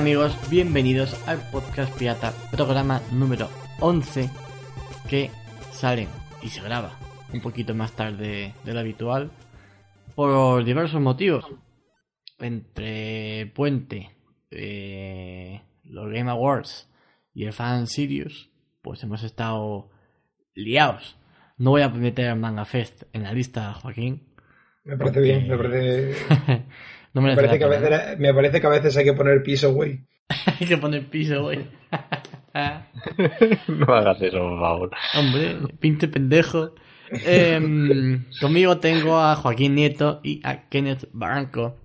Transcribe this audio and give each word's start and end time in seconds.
¿qué 0.00 0.04
tal 0.04 0.12
amigos? 0.16 0.50
Bienvenidos 0.50 1.28
al 1.28 1.50
podcast 1.50 1.94
Pirata, 1.98 2.32
programa 2.50 3.02
número 3.12 3.50
11 3.80 4.30
que 5.10 5.30
sale 5.72 6.08
y 6.40 6.48
se 6.48 6.62
graba 6.62 6.98
un 7.34 7.42
poquito 7.42 7.74
más 7.74 7.92
tarde 7.92 8.54
de 8.64 8.72
lo 8.72 8.80
habitual 8.80 9.30
por 10.14 10.64
diversos 10.64 11.02
motivos. 11.02 11.44
Entre 12.38 13.52
Puente, 13.54 14.16
eh, 14.50 15.60
los 15.84 16.10
Game 16.10 16.30
Awards 16.30 16.88
y 17.34 17.44
el 17.44 17.52
Fan 17.52 17.86
Sirius, 17.86 18.50
pues 18.80 19.02
hemos 19.02 19.22
estado 19.22 19.90
liados. 20.54 21.18
No 21.58 21.72
voy 21.72 21.82
a 21.82 21.90
meter 21.90 22.34
Manga 22.36 22.64
Fest 22.64 23.02
en 23.12 23.24
la 23.24 23.34
lista, 23.34 23.74
Joaquín. 23.74 24.34
Me 24.84 24.96
parece 24.96 25.20
bien, 25.20 25.46
me 25.46 25.58
parece... 25.58 26.64
no 27.14 27.22
me, 27.22 27.34
parece 27.34 27.58
que 27.58 27.64
a 27.64 27.68
veces, 27.68 28.18
me 28.18 28.32
parece 28.34 28.60
que 28.60 28.66
a 28.66 28.70
veces 28.70 28.96
hay 28.96 29.04
que 29.04 29.12
poner 29.14 29.42
piso, 29.42 29.72
güey. 29.72 30.00
Hay 30.60 30.66
que 30.66 30.78
poner 30.78 31.06
piso, 31.08 31.42
güey. 31.42 31.66
No 33.68 33.94
hagas 33.94 34.20
eso, 34.22 34.38
por 34.38 34.60
favor. 34.60 34.90
Hombre, 35.14 35.56
pinte 35.80 36.08
pendejo. 36.08 36.74
Em, 37.10 38.24
conmigo 38.40 38.78
tengo 38.78 39.18
a 39.20 39.34
Joaquín 39.36 39.74
Nieto 39.74 40.20
y 40.22 40.40
a 40.44 40.68
Kenneth 40.68 41.08
Barranco, 41.12 41.80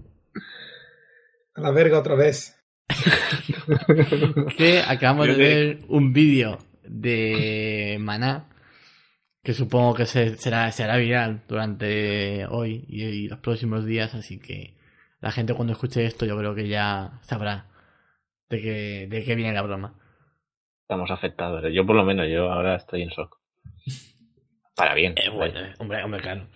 A 1.55 1.61
la 1.61 1.71
verga 1.71 1.99
otra 1.99 2.15
vez. 2.15 2.55
que 4.57 4.79
acabamos 4.87 5.27
de 5.27 5.33
te- 5.33 5.39
ver 5.39 5.79
un 5.87 6.13
vídeo 6.13 6.59
de 6.83 7.97
Maná, 7.99 8.49
que 9.43 9.53
supongo 9.53 9.95
que 9.95 10.05
se, 10.05 10.35
será, 10.37 10.71
será 10.71 10.97
viral 10.97 11.41
durante 11.47 12.45
hoy 12.47 12.85
y, 12.87 13.03
y 13.03 13.27
los 13.27 13.39
próximos 13.39 13.85
días, 13.85 14.13
así 14.13 14.37
que 14.39 14.74
la 15.25 15.31
gente 15.31 15.55
cuando 15.55 15.73
escuche 15.73 16.05
esto 16.05 16.25
yo 16.27 16.37
creo 16.37 16.53
que 16.53 16.67
ya 16.67 17.19
sabrá 17.23 17.65
de 18.47 18.61
qué, 18.61 19.07
de 19.09 19.23
qué 19.23 19.33
viene 19.33 19.53
la 19.53 19.63
broma. 19.63 19.95
Estamos 20.83 21.09
afectados. 21.09 21.63
Yo 21.73 21.83
por 21.83 21.95
lo 21.95 22.03
menos, 22.05 22.27
yo 22.29 22.51
ahora 22.51 22.75
estoy 22.75 23.01
en 23.01 23.09
shock. 23.09 23.39
Para 24.75 24.93
bien. 24.93 25.15
Eh, 25.17 25.29
bueno, 25.29 25.59
eh, 25.59 25.73
hombre, 25.79 26.03
hombre, 26.03 26.21
claro. 26.21 26.47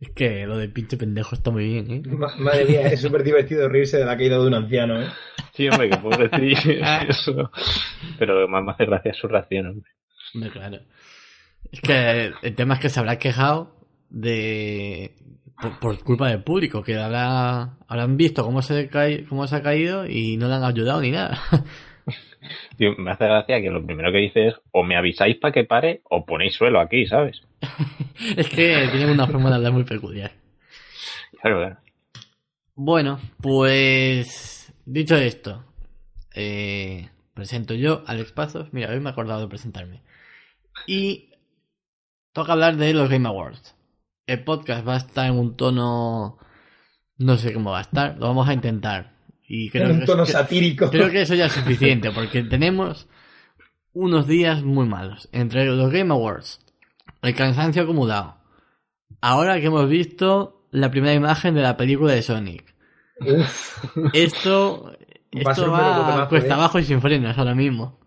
Es 0.00 0.10
que 0.10 0.46
lo 0.46 0.56
de 0.56 0.68
pinche 0.68 0.96
pendejo 0.96 1.34
está 1.34 1.50
muy 1.50 1.64
bien, 1.64 1.90
¿eh? 1.90 2.02
Ma- 2.06 2.36
Madre 2.36 2.64
mía, 2.66 2.82
es 2.86 3.00
súper 3.00 3.24
divertido 3.24 3.68
reírse 3.68 3.96
de 3.96 4.04
la 4.04 4.16
caída 4.16 4.38
de 4.38 4.46
un 4.46 4.54
anciano, 4.54 5.02
¿eh? 5.02 5.08
Sí, 5.54 5.68
hombre, 5.68 5.90
que 5.90 5.96
pobrecillo. 5.96 6.84
eso. 7.08 7.50
Pero 8.20 8.46
más 8.46 8.62
me 8.62 8.70
hace 8.70 8.84
gracia 8.86 9.14
su 9.14 9.26
reacción, 9.26 9.66
hombre. 9.66 9.90
Hombre, 10.34 10.50
claro. 10.50 10.78
Es 11.72 11.80
que 11.80 12.32
el 12.42 12.54
tema 12.54 12.74
es 12.74 12.80
que 12.80 12.88
se 12.88 13.00
habrá 13.00 13.18
quejado 13.18 13.80
de. 14.10 15.16
Por, 15.60 15.78
por 15.78 16.04
culpa 16.04 16.28
del 16.28 16.42
público, 16.42 16.82
que 16.82 16.96
habrá, 16.96 17.76
habrán 17.88 18.16
visto 18.16 18.44
cómo 18.44 18.62
se, 18.62 18.88
cae, 18.88 19.24
cómo 19.24 19.46
se 19.46 19.56
ha 19.56 19.62
caído 19.62 20.06
y 20.06 20.36
no 20.36 20.48
le 20.48 20.54
han 20.54 20.64
ayudado 20.64 21.00
ni 21.00 21.10
nada. 21.10 21.38
Tío, 22.76 22.94
me 22.98 23.10
hace 23.10 23.24
gracia 23.24 23.60
que 23.60 23.70
lo 23.70 23.84
primero 23.84 24.12
que 24.12 24.18
dice 24.18 24.48
es 24.48 24.54
o 24.70 24.82
me 24.82 24.96
avisáis 24.96 25.36
para 25.36 25.52
que 25.52 25.64
pare 25.64 26.02
o 26.04 26.24
ponéis 26.24 26.54
suelo 26.54 26.80
aquí, 26.80 27.06
¿sabes? 27.06 27.42
es 28.36 28.48
que 28.48 28.88
tienen 28.92 29.10
una 29.10 29.26
forma 29.26 29.50
de 29.50 29.56
hablar 29.56 29.72
muy 29.72 29.84
peculiar. 29.84 30.32
Claro, 31.40 31.58
claro. 31.58 31.76
Bueno, 32.74 33.18
pues. 33.40 34.72
Dicho 34.84 35.16
esto, 35.16 35.64
eh, 36.34 37.08
presento 37.34 37.74
yo, 37.74 38.04
Alex 38.06 38.32
Pazos. 38.32 38.72
Mira, 38.72 38.92
hoy 38.92 39.00
me 39.00 39.08
he 39.08 39.12
acordado 39.12 39.40
de 39.40 39.48
presentarme. 39.48 40.02
Y 40.86 41.30
toca 42.32 42.52
hablar 42.52 42.76
de 42.76 42.92
los 42.92 43.08
Game 43.08 43.26
Awards. 43.26 43.75
El 44.26 44.42
podcast 44.44 44.86
va 44.86 44.94
a 44.94 44.98
estar 44.98 45.26
en 45.26 45.38
un 45.38 45.56
tono. 45.56 46.38
No 47.18 47.36
sé 47.36 47.52
cómo 47.52 47.70
va 47.70 47.78
a 47.78 47.82
estar, 47.82 48.16
lo 48.18 48.26
vamos 48.26 48.48
a 48.48 48.52
intentar. 48.52 49.14
Y 49.48 49.70
creo 49.70 49.86
en 49.86 49.92
un 49.92 50.00
que- 50.00 50.06
tono 50.06 50.24
que- 50.24 50.32
satírico. 50.32 50.90
Creo 50.90 51.10
que 51.10 51.22
eso 51.22 51.34
ya 51.34 51.46
es 51.46 51.52
suficiente, 51.54 52.10
porque 52.10 52.42
tenemos 52.42 53.08
unos 53.92 54.26
días 54.26 54.62
muy 54.62 54.86
malos. 54.86 55.28
Entre 55.32 55.64
los 55.66 55.90
Game 55.90 56.12
Awards, 56.12 56.60
el 57.22 57.34
cansancio 57.34 57.82
acumulado. 57.84 58.36
Ahora 59.20 59.58
que 59.60 59.66
hemos 59.66 59.88
visto 59.88 60.66
la 60.72 60.90
primera 60.90 61.14
imagen 61.14 61.54
de 61.54 61.62
la 61.62 61.76
película 61.76 62.12
de 62.12 62.22
Sonic. 62.22 62.74
Uf, 63.20 63.78
Esto, 64.12 64.92
Va 65.46 65.52
a 65.52 65.54
ser 65.54 65.64
esto 65.64 65.70
va 65.72 65.78
melocotonazo, 65.82 66.28
cuesta 66.28 66.48
¿eh? 66.48 66.52
abajo 66.52 66.78
y 66.78 66.84
sin 66.84 67.00
frenos 67.00 67.38
ahora 67.38 67.54
mismo. 67.54 67.98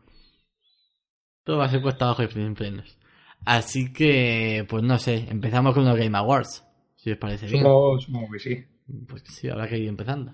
Todo 1.43 1.57
va 1.57 1.65
a 1.65 1.69
ser 1.69 1.81
cuesta 1.81 2.05
abajo 2.05 2.23
y 2.23 2.27
sin 2.27 2.55
frenos. 2.55 2.97
Así 3.45 3.91
que, 3.93 4.65
pues 4.69 4.83
no 4.83 4.99
sé, 4.99 5.27
empezamos 5.29 5.73
con 5.73 5.85
los 5.85 5.97
Game 5.97 6.17
Awards. 6.17 6.63
Si 6.95 7.11
os 7.11 7.17
parece 7.17 7.47
bien. 7.47 7.63
supongo, 7.63 7.99
supongo 7.99 8.31
que 8.31 8.39
sí. 8.39 8.65
Pues 9.07 9.23
sí, 9.25 9.49
habrá 9.49 9.67
que 9.67 9.77
ir 9.77 9.87
empezando. 9.87 10.33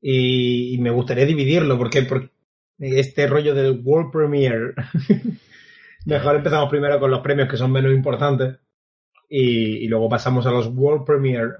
Y, 0.00 0.74
y 0.74 0.78
me 0.78 0.90
gustaría 0.90 1.26
dividirlo, 1.26 1.76
porque, 1.76 2.02
porque 2.02 2.30
este 2.78 3.26
rollo 3.26 3.54
del 3.54 3.80
World 3.84 4.10
Premiere. 4.10 4.74
Mejor 6.06 6.36
empezamos 6.36 6.70
primero 6.70 6.98
con 6.98 7.10
los 7.10 7.20
premios 7.20 7.48
que 7.48 7.58
son 7.58 7.72
menos 7.72 7.92
importantes. 7.92 8.58
Y, 9.28 9.84
y 9.84 9.88
luego 9.88 10.08
pasamos 10.08 10.46
a 10.46 10.50
los 10.50 10.68
World 10.68 11.04
Premiere. 11.04 11.52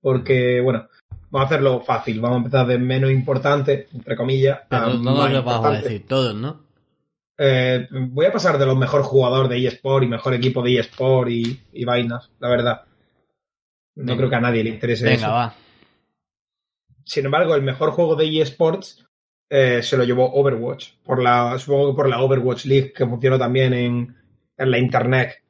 Porque, 0.00 0.60
bueno, 0.60 0.88
vamos 1.30 1.46
a 1.46 1.54
hacerlo 1.54 1.80
fácil. 1.80 2.20
Vamos 2.20 2.36
a 2.36 2.38
empezar 2.38 2.66
de 2.66 2.78
menos 2.78 3.10
importante, 3.10 3.88
entre 3.92 4.16
comillas. 4.16 4.60
Pero 4.68 4.82
a 4.82 4.94
no 4.94 5.14
nos 5.14 5.32
lo 5.32 5.42
vamos 5.42 5.66
a 5.66 5.80
decir 5.80 6.06
todos, 6.06 6.34
¿no? 6.34 6.67
Eh, 7.38 7.86
voy 7.90 8.26
a 8.26 8.32
pasar 8.32 8.58
de 8.58 8.66
los 8.66 8.76
mejor 8.76 9.02
jugador 9.02 9.48
de 9.48 9.64
eSport 9.66 10.02
y 10.04 10.08
mejor 10.08 10.34
equipo 10.34 10.60
de 10.62 10.78
eSport 10.78 11.30
y, 11.30 11.60
y 11.72 11.84
vainas, 11.84 12.30
la 12.40 12.48
verdad. 12.48 12.82
No 13.94 14.04
Venga. 14.04 14.16
creo 14.16 14.30
que 14.30 14.36
a 14.36 14.40
nadie 14.40 14.64
le 14.64 14.70
interese 14.70 15.04
Venga, 15.04 15.16
eso. 15.16 15.28
va. 15.30 15.54
Sin 17.04 17.24
embargo, 17.24 17.54
el 17.54 17.62
mejor 17.62 17.90
juego 17.92 18.16
de 18.16 18.40
eSports 18.40 19.06
eh, 19.48 19.82
se 19.82 19.96
lo 19.96 20.04
llevó 20.04 20.32
Overwatch. 20.34 20.94
Por 21.04 21.22
la, 21.22 21.56
supongo 21.58 21.92
que 21.92 21.96
por 21.96 22.08
la 22.08 22.20
Overwatch 22.20 22.66
League, 22.66 22.92
que 22.92 23.06
funcionó 23.06 23.38
también 23.38 23.72
en, 23.72 24.16
en 24.56 24.70
la 24.70 24.78
internet. 24.78 25.42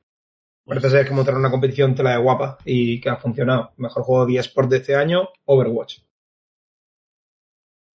Parece 0.64 0.90
ser 0.90 1.06
que 1.08 1.14
montaron 1.14 1.40
una 1.40 1.50
competición 1.50 1.94
tela 1.94 2.10
de 2.10 2.18
guapa 2.18 2.58
y 2.64 3.00
que 3.00 3.08
ha 3.08 3.16
funcionado. 3.16 3.72
Mejor 3.78 4.02
juego 4.02 4.26
de 4.26 4.36
eSports 4.36 4.68
de 4.70 4.76
este 4.76 4.94
año, 4.94 5.30
Overwatch. 5.46 6.00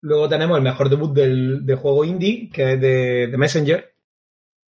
Luego 0.02 0.30
tenemos 0.30 0.58
el 0.58 0.64
mejor 0.64 0.90
debut 0.90 1.14
del, 1.14 1.66
de 1.66 1.76
juego 1.76 2.06
indie, 2.06 2.50
que 2.50 2.74
es 2.74 2.82
de, 2.82 3.28
de 3.28 3.38
Messenger, 3.38 3.94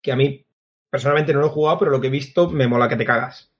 que 0.01 0.12
a 0.12 0.16
mí 0.16 0.45
personalmente 0.90 1.34
no 1.34 1.41
lo 1.41 1.47
he 1.47 1.50
jugado, 1.51 1.79
pero 1.79 1.91
lo 1.91 2.01
que 2.01 2.07
he 2.07 2.12
visto 2.12 2.50
me 2.50 2.67
mola 2.67 2.90
que 2.90 2.95
te 2.95 3.06
cagas. 3.06 3.51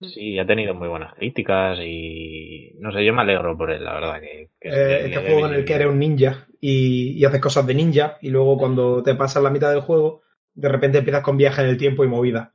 Sí, 0.00 0.38
ha 0.38 0.46
tenido 0.46 0.74
muy 0.74 0.88
buenas 0.88 1.14
críticas 1.14 1.78
y 1.80 2.72
no 2.78 2.92
sé, 2.92 3.04
yo 3.04 3.14
me 3.14 3.22
alegro 3.22 3.56
por 3.56 3.70
él, 3.70 3.84
la 3.84 3.94
verdad. 3.94 4.20
Que, 4.20 4.50
que 4.60 4.68
Eh, 4.68 5.06
este 5.06 5.20
juego 5.30 5.46
en 5.46 5.54
el 5.54 5.64
que 5.64 5.74
eres 5.74 5.88
un 5.88 5.98
ninja 5.98 6.46
y, 6.60 7.12
y 7.12 7.24
haces 7.24 7.40
cosas 7.40 7.66
de 7.66 7.74
ninja 7.74 8.18
y 8.20 8.28
luego 8.28 8.58
cuando 8.58 9.02
te 9.02 9.14
pasas 9.14 9.42
la 9.42 9.50
mitad 9.50 9.70
del 9.70 9.80
juego, 9.80 10.22
de 10.52 10.68
repente 10.68 10.98
empiezas 10.98 11.22
con 11.22 11.36
viaje 11.38 11.62
en 11.62 11.68
el 11.68 11.78
tiempo 11.78 12.04
y 12.04 12.08
movida. 12.08 12.54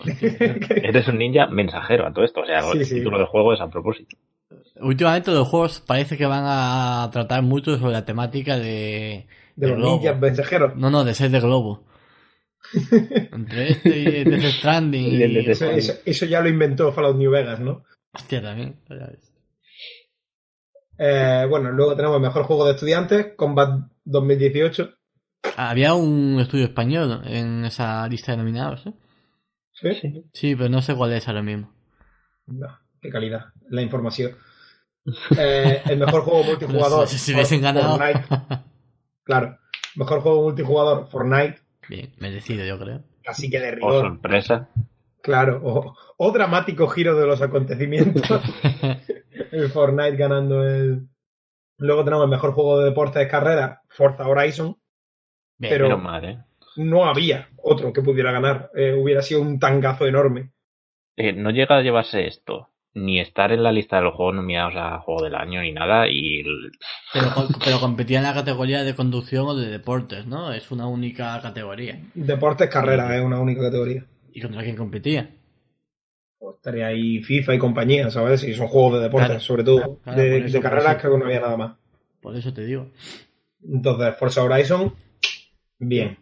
Eres 0.82 1.08
un 1.08 1.18
ninja 1.18 1.46
mensajero 1.48 2.06
a 2.06 2.12
todo 2.12 2.24
esto, 2.24 2.40
o 2.40 2.46
sea, 2.46 2.62
Sí, 2.62 2.78
el 2.78 2.84
sí. 2.86 2.94
título 2.96 3.18
del 3.18 3.26
juego 3.26 3.52
es 3.52 3.60
a 3.60 3.68
propósito. 3.68 4.16
Últimamente 4.80 5.30
los 5.30 5.48
juegos 5.48 5.80
parece 5.80 6.16
que 6.16 6.26
van 6.26 6.44
a 6.46 7.08
tratar 7.12 7.42
mucho 7.42 7.78
sobre 7.78 7.92
la 7.92 8.04
temática 8.04 8.56
de... 8.58 9.26
de 9.56 9.68
los 9.68 9.76
globo. 9.76 9.96
ninjas 9.96 10.18
mensajeros. 10.20 10.76
No, 10.76 10.90
no, 10.90 11.04
de 11.04 11.14
ser 11.14 11.30
de 11.30 11.40
globo. 11.40 11.84
Entre 13.32 13.70
este 13.72 13.98
y 13.98 14.24
Death 14.24 14.52
Stranding 14.58 15.04
Y 15.06 15.48
Eso, 15.50 15.66
eso- 15.70 15.94
eso 16.04 16.26
ya 16.26 16.40
lo 16.40 16.48
inventó 16.48 16.92
Fallout 16.92 17.16
New 17.16 17.30
Vegas, 17.30 17.60
¿no? 17.60 17.84
Hostia, 18.12 18.42
también. 18.42 18.78
Eh, 20.98 21.46
bueno, 21.48 21.70
luego 21.70 21.94
tenemos 21.94 22.16
el 22.16 22.22
mejor 22.22 22.42
juego 22.44 22.66
de 22.66 22.72
estudiantes, 22.72 23.34
Combat 23.36 23.88
2018. 24.04 24.94
Había 25.56 25.94
un 25.94 26.38
estudio 26.40 26.64
español 26.64 27.22
en 27.26 27.64
esa 27.64 28.06
lista 28.08 28.32
de 28.32 28.38
nominados, 28.38 28.86
¿eh? 28.86 28.92
¿Sí? 29.72 30.24
Sí, 30.32 30.56
pero 30.56 30.68
no 30.68 30.82
sé 30.82 30.94
cuál 30.96 31.12
es 31.12 31.28
ahora 31.28 31.42
mismo. 31.42 31.72
No, 32.46 32.66
qué 33.00 33.10
calidad, 33.10 33.46
la 33.68 33.82
información. 33.82 34.32
Eh, 35.38 35.82
el 35.86 35.98
mejor 35.98 36.22
juego 36.22 36.42
multijugador. 36.44 37.00
No 37.00 37.06
sé, 37.06 37.18
si 37.18 37.34
hubiesen 37.34 37.60
ganado. 37.62 37.96
Fortnite. 37.98 38.24
Claro. 39.24 39.58
Mejor 39.96 40.20
juego 40.20 40.42
multijugador, 40.42 41.08
Fortnite. 41.08 41.58
Bien, 41.88 42.12
merecido 42.18 42.64
yo 42.64 42.78
creo. 42.78 43.02
Así 43.26 43.50
que 43.50 43.60
de 43.60 43.68
O 43.68 43.74
rigor. 43.74 44.00
sorpresa. 44.06 44.68
Claro. 45.22 45.60
O, 45.64 45.96
o 46.16 46.32
dramático 46.32 46.86
giro 46.88 47.18
de 47.18 47.26
los 47.26 47.42
acontecimientos. 47.42 48.22
el 49.52 49.68
Fortnite 49.70 50.16
ganando 50.16 50.64
el. 50.66 51.08
Luego 51.78 52.04
tenemos 52.04 52.24
el 52.24 52.30
mejor 52.30 52.52
juego 52.52 52.78
de 52.80 52.86
deporte 52.86 53.18
de 53.20 53.28
carrera, 53.28 53.82
Forza 53.88 54.26
Horizon. 54.26 54.76
Bien, 55.58 55.72
Pero- 55.72 55.84
Menos 55.88 56.02
mal, 56.02 56.24
¿eh? 56.24 56.38
No 56.76 57.06
había 57.06 57.48
otro 57.62 57.92
que 57.92 58.02
pudiera 58.02 58.30
ganar. 58.30 58.70
Eh, 58.74 58.94
hubiera 58.94 59.20
sido 59.22 59.40
un 59.42 59.58
tangazo 59.58 60.06
enorme. 60.06 60.52
Eh, 61.16 61.32
No 61.32 61.50
llega 61.50 61.76
a 61.76 61.82
llevarse 61.82 62.26
esto, 62.28 62.68
ni 62.94 63.20
estar 63.20 63.52
en 63.52 63.62
la 63.62 63.70
lista 63.72 63.96
de 63.96 64.02
los 64.02 64.14
juegos 64.14 64.34
nominados 64.36 64.74
a 64.76 64.98
Juego 65.00 65.22
del 65.22 65.34
Año 65.36 65.60
ni 65.62 65.72
nada, 65.72 66.08
y 66.08 66.40
el- 66.40 66.72
pero, 67.12 67.28
pero 67.64 67.80
competía 67.80 68.18
en 68.18 68.24
la 68.24 68.34
categoría 68.34 68.82
de 68.82 68.94
conducción 68.94 69.46
o 69.46 69.54
de 69.54 69.68
deportes, 69.70 70.26
¿no? 70.26 70.52
Es 70.52 70.70
una 70.70 70.86
única 70.86 71.40
categoría. 71.40 72.00
Deportes 72.14 72.68
carrera 72.68 73.16
es 73.16 73.22
una 73.22 73.40
única 73.40 73.62
categoría. 73.62 74.04
¿Y 74.32 74.40
contra 74.40 74.62
quién 74.62 74.76
competía? 74.76 75.30
Pues 76.38 76.56
estaría 76.56 76.86
ahí 76.86 77.20
FIFA 77.22 77.54
y 77.54 77.58
compañía, 77.58 78.10
¿sabes? 78.10 78.44
Y 78.44 78.54
son 78.54 78.68
juegos 78.68 78.94
de 78.94 79.00
deportes, 79.00 79.28
Claro, 79.28 79.40
sobre 79.40 79.64
todo. 79.64 79.98
claro, 80.04 80.20
de 80.20 80.38
eso, 80.46 80.60
carreras 80.60 80.96
creo 81.00 81.12
que 81.14 81.18
no 81.18 81.24
había 81.26 81.40
nada 81.40 81.56
más. 81.56 81.76
Por 82.20 82.36
eso 82.36 82.52
te 82.52 82.64
digo. 82.64 82.90
Entonces, 83.68 84.14
Forza 84.16 84.42
Horizon, 84.44 84.94
bien. 85.78 86.16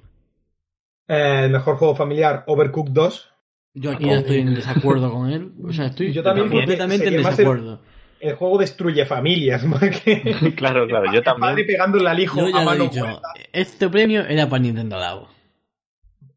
Eh, 1.09 1.43
el 1.45 1.51
mejor 1.51 1.77
juego 1.77 1.95
familiar, 1.95 2.45
Overcooked 2.47 2.93
2. 2.93 3.33
Yo 3.79 3.93
aquí 3.93 4.07
ya 4.07 4.21
estoy 4.21 4.39
en 4.39 4.55
desacuerdo 4.55 5.13
con 5.13 5.31
él. 5.31 5.53
O 5.63 5.71
sea, 5.71 5.87
estoy 5.87 6.11
Yo 6.11 6.23
también, 6.23 6.49
completamente 6.49 7.09
en 7.09 7.15
el- 7.15 7.23
desacuerdo. 7.23 7.81
El 8.19 8.35
juego 8.35 8.57
destruye 8.57 9.05
familias, 9.05 9.63
más 9.67 9.81
que... 10.01 10.23
Claro, 10.57 10.87
claro, 10.89 11.13
yo 11.13 11.19
el 11.19 11.23
padre 11.23 11.23
también. 11.23 11.67
pegándole 11.67 12.09
al 12.09 12.19
hijo 12.19 12.49
Yo 12.49 12.57
a 12.57 12.65
mano 12.65 12.85
dicho. 12.85 13.21
Este 13.53 13.91
premio 13.91 14.23
era 14.27 14.49
para 14.49 14.63
Nintendo 14.63 14.99
Labo. 14.99 15.29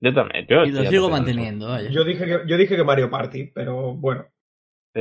Yo 0.02 0.14
también. 0.14 0.46
Yo 0.50 0.66
Y 0.66 0.72
lo 0.72 0.84
sigo 0.86 1.10
manteniendo, 1.10 1.70
vaya. 1.70 1.90
Yo 1.90 2.04
dije, 2.04 2.26
que, 2.26 2.40
yo 2.46 2.58
dije 2.58 2.76
que 2.76 2.84
Mario 2.84 3.10
Party, 3.10 3.46
pero 3.54 3.96
bueno. 3.96 4.26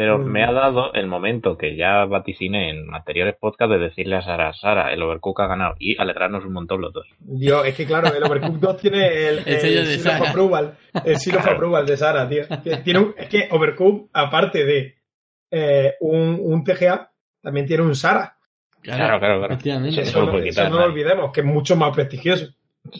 Pero 0.01 0.17
Mm. 0.19 0.27
me 0.31 0.45
ha 0.45 0.53
dado 0.53 0.93
el 0.95 1.09
momento 1.09 1.59
que 1.59 1.75
ya 1.75 2.05
vaticiné 2.05 2.71
en 2.71 2.95
anteriores 2.95 3.35
podcasts 3.41 3.73
de 3.73 3.81
decirle 3.81 4.15
a 4.15 4.23
Sara, 4.23 4.53
Sara, 4.53 4.93
el 4.93 5.03
Overcook 5.03 5.41
ha 5.41 5.49
ganado 5.49 5.75
y 5.81 6.01
alegrarnos 6.01 6.45
un 6.45 6.53
montón 6.53 6.81
los 6.81 6.93
dos. 6.93 7.05
Dios, 7.19 7.67
es 7.67 7.75
que 7.75 7.85
claro, 7.85 8.15
el 8.15 8.23
Overcooked 8.23 8.61
2 8.61 8.77
tiene 8.77 9.29
el, 9.29 9.39
El 9.47 9.61
sello 9.61 9.85
de 9.85 9.99
Sara. 9.99 10.31
approval. 10.31 10.75
El 11.05 11.17
seal 11.19 11.39
of 11.39 11.49
approval 11.49 11.85
de 11.85 11.97
Sara, 11.97 12.29
tío. 12.29 12.45
Que 12.63 12.77
Tiene 12.77 13.01
un- 13.01 13.15
es 13.19 13.29
que 13.29 13.49
Overcooked, 13.51 14.11
aparte 14.13 14.65
de 14.65 14.95
eh, 15.51 15.95
un, 16.01 16.39
un 16.41 16.63
TGA, 16.63 17.11
también 17.43 17.67
tiene 17.67 17.83
un 17.83 17.97
Sara. 17.97 18.37
Claro, 18.81 19.19
claro, 19.19 19.39
claro. 19.39 19.47
Efectivamente. 19.47 20.01
Eso 20.03 20.11
Eso, 20.11 20.27
lo 20.27 20.33
no, 20.33 20.39
eso 20.39 20.69
lo 20.71 20.85
olvidemos, 20.85 21.33
que 21.33 21.41
es 21.41 21.47
mucho 21.47 21.75
más 21.75 21.93
prestigioso. 21.93 22.47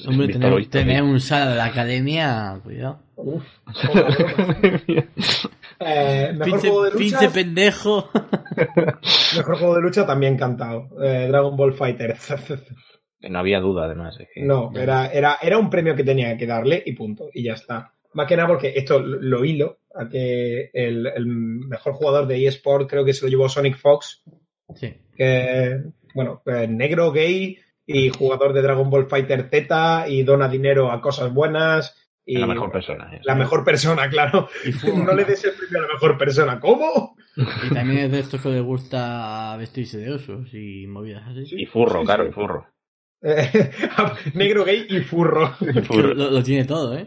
Hombre, 0.07 0.29
tener, 0.69 1.03
un 1.03 1.21
sala 1.21 1.51
de 1.53 1.57
la 1.57 1.67
academia, 1.67 2.59
cuidado. 2.65 2.99
Uf. 3.17 3.45
Eh, 5.81 6.33
mejor 6.33 6.45
Pinche, 6.45 6.69
juego 6.69 6.85
de 6.85 6.91
lucha. 6.93 6.99
pinche 7.19 7.31
pendejo. 7.31 8.11
Mejor 9.37 9.59
juego 9.59 9.75
de 9.77 9.83
lucha 9.83 10.07
también 10.07 10.37
cantado. 10.37 10.89
Eh, 11.03 11.27
Dragon 11.29 11.57
Ball 11.57 11.73
Fighter. 11.75 12.17
Que 13.21 13.31
no 13.31 13.39
había 13.39 13.61
duda, 13.61 13.85
además. 13.85 14.17
es 14.21 14.29
que- 14.35 14.43
No, 14.43 14.71
era, 14.77 15.07
era, 15.09 15.39
era 15.41 15.59
un 15.59 15.71
premio 15.71 15.95
que 15.95 16.05
tenía 16.05 16.37
que 16.37 16.47
darle 16.47 16.83
y 16.85 16.93
punto. 16.93 17.29
Y 17.33 17.45
ya 17.45 17.53
está. 17.55 17.93
Más 18.15 18.27
que 18.27 18.37
nada 18.37 18.49
porque 18.49 18.73
esto 18.75 18.99
lo 19.01 19.21
lo 19.21 19.45
hilo 19.45 19.79
a 19.95 20.09
que 20.09 20.71
el, 20.73 21.07
el 21.07 21.27
mejor 21.27 21.93
jugador 21.93 22.27
de 22.27 22.47
eSport 22.47 22.89
creo 22.89 23.05
que 23.05 23.13
se 23.13 23.25
lo 23.27 23.31
llevó 23.31 23.49
Sonic 23.49 23.77
Fox, 23.77 24.23
Sí. 24.75 24.95
que, 25.17 25.81
bueno, 26.15 26.41
pues, 26.45 26.69
negro, 26.69 27.13
gay 27.13 27.59
y 27.87 28.09
jugador 28.11 28.53
de 28.53 28.63
Dragon 28.63 28.89
Ball 28.91 29.09
Fighter 29.09 29.49
Z 29.51 30.07
y 30.09 30.23
dona 30.23 30.49
dinero 30.49 30.91
a 30.91 31.01
cosas 31.01 31.33
buenas. 31.33 32.08
Y 32.31 32.37
la 32.39 32.47
mejor 32.47 32.71
persona. 32.71 33.11
¿eh? 33.15 33.21
La 33.25 33.35
mejor 33.35 33.65
persona, 33.65 34.09
claro. 34.11 34.49
Y, 34.65 34.87
No 34.93 35.15
le 35.15 35.25
des 35.25 35.43
el 35.45 35.53
premio 35.53 35.79
a 35.79 35.83
la 35.89 35.93
mejor 35.95 36.19
persona. 36.19 36.61
¿Cómo? 36.61 37.17
y 37.71 37.75
también 37.75 38.01
es 38.05 38.13
de 38.13 38.19
estos 38.21 38.43
que 38.43 38.51
les 38.51 38.63
gusta 38.63 39.57
vestirse 39.57 39.99
de 39.99 40.13
osos 40.13 40.53
y 40.53 40.87
movidas 40.87 41.27
así. 41.27 41.45
Y 41.63 41.67
furro, 41.67 42.01
Sí, 42.01 42.07
claro, 42.07 42.25
sí. 42.25 42.31
y 42.31 42.33
furro. 42.33 42.67
Eh, 43.23 43.71
negro, 44.35 44.65
gay 44.65 44.87
y 44.89 45.01
furro. 45.01 45.55
Y 45.75 45.81
furro. 45.81 46.15
Lo, 46.15 46.31
lo 46.31 46.43
tiene 46.43 46.65
todo, 46.65 46.97
¿eh? 46.99 47.07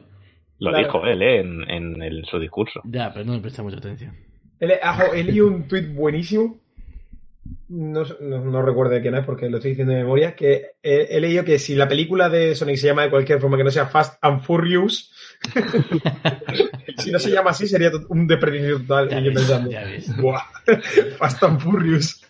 Lo 0.58 0.72
Claro. 0.72 0.86
dijo 0.86 1.06
él, 1.06 1.22
¿eh? 1.22 1.40
En, 1.42 1.70
en 1.70 2.02
el- 2.02 2.26
su 2.26 2.40
discurso. 2.40 2.82
Ya, 2.86 3.12
pero 3.14 3.26
no 3.26 3.34
le 3.36 3.42
presta 3.42 3.62
mucha 3.64 3.78
atención. 3.78 4.16
He, 4.60 4.80
ajo, 4.82 5.14
he 5.14 5.24
leído 5.24 5.48
un 5.48 5.68
tuit 5.68 5.94
buenísimo. 5.94 6.61
No, 7.70 8.06
sé- 8.06 8.18
no, 8.22 8.40
no 8.40 8.62
recuerdo 8.62 8.94
de 8.94 9.02
quién 9.02 9.16
es 9.16 9.26
porque 9.26 9.50
lo 9.50 9.58
estoy 9.58 9.72
diciendo 9.72 9.94
de 9.94 10.00
memoria. 10.04 10.36
Que 10.36 10.72
he, 10.84 11.08
he 11.10 11.20
leído 11.22 11.44
que 11.44 11.58
si 11.60 11.74
la 11.76 11.88
película 11.88 12.30
de 12.30 12.54
Sonic 12.56 12.78
se 12.78 12.88
llama 12.88 13.04
de 13.04 13.10
cualquier 13.10 13.40
forma 13.40 13.58
que 13.58 13.64
no 13.64 13.72
sea 13.72 13.88
Fast 13.88 14.18
and 14.22 14.42
Furious, 14.42 15.12
si 16.98 17.12
no 17.12 17.20
se 17.20 17.32
llama 17.32 17.52
así 17.52 17.68
sería 17.68 17.92
un 18.10 18.28
desperdicio 18.28 18.80
total. 18.82 19.10
Ya 19.10 19.20
y 19.20 19.24
yo 19.24 19.30
ves, 19.32 19.38
pensando, 19.40 19.72
ya 19.72 19.84
ves. 19.84 20.16
"Buah, 20.18 20.44
Fast 21.18 21.44
and 21.44 21.60
Furious. 21.60 22.26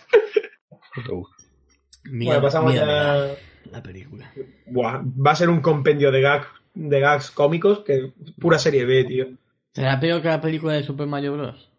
Mira, 2.05 2.31
bueno, 2.33 2.41
pasamos 2.41 2.73
mira, 2.73 2.85
ya. 2.85 2.91
mira, 3.23 3.35
la 3.71 3.83
película. 3.83 4.33
Buah, 4.67 5.01
va 5.03 5.31
a 5.31 5.35
ser 5.35 5.49
un 5.49 5.61
compendio 5.61 6.11
de, 6.11 6.21
gag, 6.21 6.45
de 6.73 6.99
gags 6.99 7.31
cómicos 7.31 7.79
que 7.79 8.11
pura 8.39 8.57
serie 8.59 8.85
B, 8.85 9.03
tío. 9.05 9.27
¿Será 9.73 9.99
peor 9.99 10.21
que 10.21 10.27
la 10.27 10.41
película 10.41 10.73
de 10.73 10.83
Super 10.83 11.07
Mario 11.07 11.33
Bros? 11.33 11.69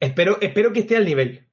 Espero, 0.00 0.38
espero 0.40 0.72
que 0.72 0.80
esté 0.80 0.96
al 0.96 1.04
nivel. 1.04 1.44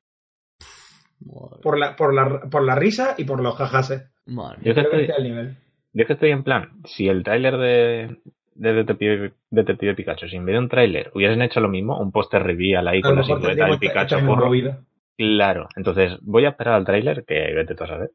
Madre, 1.26 1.62
Por 1.62 1.78
la, 1.80 1.96
por 1.96 2.14
la, 2.14 2.40
por 2.50 2.64
la 2.64 2.76
risa 2.76 3.16
y 3.18 3.24
por 3.26 3.42
los 3.42 3.56
jajases. 3.56 4.10
madre 4.26 4.60
Yo 4.64 4.74
que 4.74 4.82
estoy, 4.82 5.08
nivel. 5.24 5.58
yo 5.94 6.06
que 6.08 6.14
estoy 6.14 6.32
en 6.32 6.44
plan, 6.44 6.82
si 6.86 7.08
el 7.08 7.24
tráiler 7.24 7.58
de, 7.58 8.18
de 8.56 8.74
Detective, 8.74 9.34
Detective 9.50 9.96
Pikachu, 9.96 10.28
si 10.28 10.36
en 10.38 10.46
vez 10.46 10.54
de 10.54 10.60
un 10.60 10.70
tráiler 10.70 11.12
hubiesen 11.14 11.42
hecho 11.42 11.60
lo 11.60 11.70
mismo, 11.70 12.00
un 12.00 12.12
póster 12.12 12.42
reveal 12.44 12.88
ahí 12.88 13.00
A 13.00 13.02
con 13.04 13.16
la 13.16 13.24
silueta 13.24 13.52
esta- 13.70 13.78
Pikachu. 13.80 14.16
Claro, 15.18 15.68
entonces 15.76 16.18
voy 16.22 16.46
a 16.46 16.50
esperar 16.50 16.74
al 16.76 16.86
tráiler, 16.86 17.24
que 17.26 17.54
vete 17.54 17.76
tú 17.76 17.84
a 17.84 17.88
saber, 17.88 18.12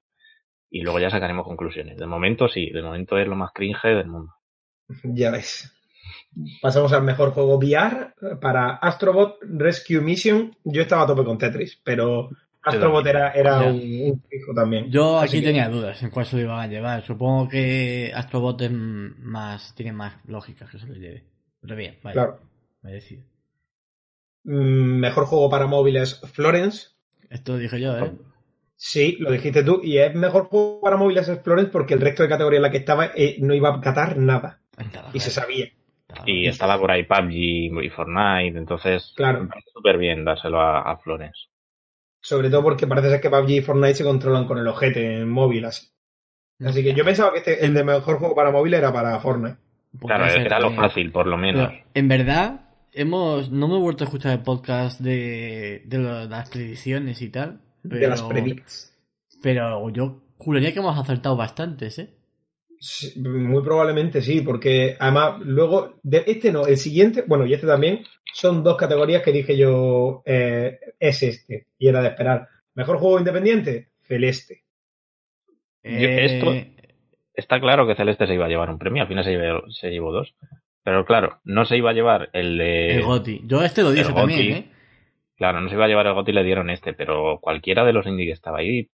y 0.71 0.83
luego 0.83 0.99
ya 0.99 1.11
sacaremos 1.11 1.47
conclusiones. 1.47 1.97
De 1.99 2.07
momento 2.07 2.49
sí, 2.49 2.71
de 2.71 2.83
momento 2.83 3.17
es 3.19 3.29
lo 3.29 3.37
más 3.37 3.53
cringe 3.55 3.85
del 3.89 4.09
mundo. 4.09 4.33
Ya 5.05 5.31
ves. 5.31 5.73
Pasamos 6.61 6.93
al 6.93 7.03
mejor 7.03 7.31
juego 7.31 7.57
VR 7.59 8.15
para 8.41 8.71
Astrobot 8.77 9.39
Rescue 9.43 10.01
Mission. 10.01 10.53
Yo 10.65 10.83
estaba 10.83 11.03
a 11.03 11.07
tope 11.07 11.25
con 11.25 11.39
Tetris, 11.39 11.81
pero 11.85 12.31
Astrobot 12.67 13.07
era, 13.07 13.31
era 13.33 13.59
un, 13.61 13.77
un 14.11 14.23
fijo 14.29 14.55
también. 14.55 14.91
Yo 14.91 15.19
aquí 15.19 15.41
que- 15.41 15.47
tenía 15.47 15.69
dudas 15.69 16.03
en 16.03 16.11
cuál 16.11 16.27
se 16.27 16.37
lo 16.37 16.43
iban 16.43 16.61
a 16.61 16.67
llevar. 16.67 17.03
Supongo 17.03 17.49
que 17.49 18.13
Astrobot 18.15 18.61
es 18.63 18.71
más, 18.73 19.75
tiene 19.75 19.93
más 19.93 20.15
lógica 20.27 20.67
que 20.71 20.79
se 20.79 20.87
lo 20.87 20.95
lleve. 20.95 21.25
Pero 21.61 21.77
bien, 21.77 21.99
vale. 22.03 22.15
Claro. 22.15 22.41
Mm, 24.45 24.99
Mejor 25.01 25.27
juego 25.27 25.51
para 25.51 25.67
móviles 25.67 26.21
Florence. 26.33 26.89
Esto 27.31 27.53
lo 27.53 27.59
dije 27.59 27.81
yo, 27.81 27.99
¿eh? 27.99 28.13
Sí, 28.77 29.17
lo 29.21 29.31
dijiste 29.33 29.65
tú. 29.65 29.81
Y 29.83 29.99
es 29.99 30.15
mejor 30.15 30.45
juego 30.47 30.81
para 30.81 30.97
móviles 30.97 31.29
es 31.29 31.41
Florence 31.43 31.71
porque 31.71 31.95
el 31.95 32.01
resto 32.01 32.23
de 32.23 32.29
categoría 32.29 32.59
en 32.59 32.63
la 32.63 32.71
que 32.71 32.77
estaba 32.79 33.07
eh, 33.15 33.37
no 33.41 33.55
iba 33.55 33.75
a 33.75 33.81
catar 33.81 34.17
nada. 34.19 34.61
Estaba 34.79 35.11
Y 35.13 35.21
se 35.21 35.31
sabía. 35.31 35.67
estaba 36.09 36.31
Y 36.31 36.47
estaba 36.47 36.79
por 36.79 36.91
ahí 36.91 37.03
PUBG 37.05 37.85
y 37.85 37.91
Fortnite, 37.91 38.59
entonces 38.59 39.13
Claro. 39.17 39.43
me 39.43 39.49
parece 39.49 39.71
súper 39.73 39.99
bien 39.99 40.25
dárselo 40.25 40.61
a, 40.61 40.83
a 40.83 40.97
Florence. 40.99 41.41
Sobre 42.29 42.51
todo 42.51 42.65
porque 42.65 42.89
parece 42.89 43.09
ser 43.09 43.21
que 43.21 43.31
PUBG 43.31 43.51
y 43.51 43.61
Fortnite 43.61 43.95
se 43.95 44.03
controlan 44.05 44.47
con 44.49 44.59
el 44.59 44.67
ojete 44.67 45.19
en 45.21 45.29
móvil. 45.31 45.65
Así, 45.65 45.87
Así 46.65 46.83
que 46.83 46.93
yo 46.93 47.05
pensaba 47.05 47.31
que 47.33 47.39
este, 47.39 47.65
el 47.65 47.73
de 47.73 47.85
mejor 47.85 48.19
juego 48.19 48.35
para 48.35 48.51
móvil 48.51 48.75
era 48.75 48.93
para 48.93 49.17
Fortnite. 49.21 49.59
Podría 50.01 50.17
Claro, 50.19 50.33
ser 50.33 50.47
era 50.47 50.59
lo 50.59 50.73
fácil, 50.73 51.13
por 51.13 51.29
lo 51.29 51.37
menos. 51.37 51.69
Pero, 51.69 51.85
en 51.95 52.09
verdad, 52.09 52.61
hemos 52.93 53.51
no 53.53 53.69
me 53.69 53.77
he 53.77 53.81
vuelto 53.81 54.03
a 54.03 54.07
escuchar 54.07 54.33
el 54.33 54.43
podcast 54.43 55.01
de, 55.01 55.83
de 55.87 55.99
lo- 55.99 56.25
las 56.27 56.51
predicciones 56.51 57.23
y 57.23 57.29
tal. 57.29 57.61
Pero, 57.83 58.01
De 58.01 58.09
las 58.09 58.23
predicts. 58.23 58.93
pero 59.41 59.89
yo 59.91 60.23
juraría 60.39 60.73
que 60.73 60.81
hemos 60.81 60.99
acertado 60.99 61.37
bastantes, 61.37 61.99
¿eh? 62.01 62.16
Sí, 62.79 63.19
Muy 63.21 63.63
probablemente 63.63 64.21
sí, 64.21 64.43
porque 64.43 64.97
además 64.99 65.41
luego, 65.41 65.99
de 66.03 66.25
este 66.27 66.53
no, 66.53 66.67
el 66.67 66.77
siguiente, 66.77 67.25
bueno, 67.27 67.47
y 67.47 67.55
este 67.55 67.67
también, 67.67 68.05
son 68.33 68.63
dos 68.63 68.77
categorías 68.77 69.23
que 69.23 69.33
dije 69.33 69.57
yo, 69.57 70.23
eh, 70.27 70.79
es 71.01 71.23
este, 71.23 71.67
y 71.79 71.89
era 71.89 72.03
de 72.03 72.09
esperar. 72.09 72.49
Mejor 72.75 72.99
juego 72.99 73.19
independiente, 73.19 73.89
Celeste. 74.01 74.65
Yo- 75.83 76.09
esto- 76.09 76.55
Está 77.35 77.61
claro 77.61 77.87
que 77.87 77.95
Celeste 77.95 78.27
se 78.27 78.33
iba 78.35 78.47
a 78.47 78.49
llevar 78.49 78.71
un 78.71 78.79
premio, 78.79 79.03
al 79.03 79.09
final 79.09 79.23
se 79.25 79.31
llevó, 79.33 79.71
se 79.71 79.91
llevó 79.91 80.11
dos. 80.11 80.35
Pero 80.83 81.05
claro, 81.05 81.41
no 81.45 81.65
se 81.67 81.77
iba 81.77 81.91
a 81.91 81.93
llevar 81.95 82.31
el 82.33 82.57
de... 82.57 82.95
el 82.97 83.03
Goti. 83.03 83.43
Yo 83.45 83.63
este 83.63 83.83
lo 83.83 83.91
dije 83.91 84.11
también, 84.13 84.41
Goti. 84.41 84.53
¿eh? 84.53 84.71
Claro, 85.37 85.61
no 85.61 85.69
se 85.69 85.75
iba 85.75 85.85
a 85.85 85.89
llevar 85.89 86.07
el 86.07 86.15
GOTY 86.15 86.31
y 86.31 86.35
le 86.35 86.45
dieron 86.45 86.71
este, 86.71 86.95
pero 86.95 87.39
cualquiera 87.43 87.85
de 87.85 87.93
los 87.93 88.07
indie 88.07 88.25
que 88.27 88.33
estaba 88.33 88.59
ahí 88.61 88.89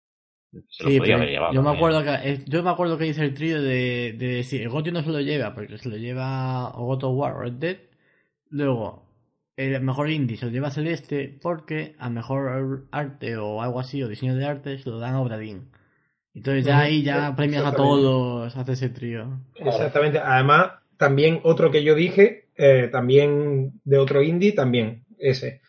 se 0.68 0.84
Sí, 0.84 1.00
pero 1.00 1.18
llevado. 1.24 1.52
yo 1.54 1.62
me 1.62 1.70
acuerdo 1.70 2.02
que 2.04 2.38
yo 2.46 2.62
me 2.62 2.70
acuerdo 2.70 2.98
que 2.98 3.06
hice 3.06 3.22
el 3.22 3.34
trío 3.34 3.60
de, 3.62 4.14
de 4.18 4.26
decir 4.36 4.62
el 4.62 4.68
Goti 4.68 4.90
no 4.92 5.02
se 5.02 5.10
lo 5.10 5.20
lleva 5.20 5.54
porque 5.54 5.78
se 5.78 5.88
lo 5.88 5.96
lleva 5.96 6.70
o 6.76 6.86
God 6.86 7.04
of 7.04 7.16
War 7.16 7.32
o 7.36 7.40
Red 7.40 7.52
Dead 7.54 7.76
luego 8.50 9.06
el 9.56 9.80
mejor 9.82 10.10
indie 10.10 10.36
se 10.36 10.46
lo 10.46 10.52
lleva 10.52 10.70
Celeste 10.70 11.38
porque 11.42 11.94
a 11.98 12.10
mejor 12.10 12.86
arte 12.90 13.36
o 13.36 13.62
algo 13.62 13.80
así 13.80 14.02
o 14.02 14.08
diseño 14.08 14.36
de 14.36 14.44
arte 14.44 14.78
se 14.78 14.90
lo 14.90 14.98
dan 14.98 15.14
a 15.14 15.20
Obradín 15.20 15.70
entonces 16.34 16.64
ya 16.64 16.80
ahí 16.80 17.02
ya 17.02 17.34
premias 17.36 17.64
a 17.64 17.74
todos 17.74 18.56
hace 18.56 18.72
ese 18.72 18.88
trío 18.88 19.40
Exactamente. 19.56 20.18
Además, 20.18 20.72
también 20.96 21.40
otro 21.44 21.70
que 21.70 21.82
yo 21.84 21.94
dije, 21.94 22.48
eh, 22.56 22.88
también 22.90 23.80
de 23.84 23.98
otro 23.98 24.22
indie, 24.22 24.52
también 24.52 25.04
ese. 25.18 25.60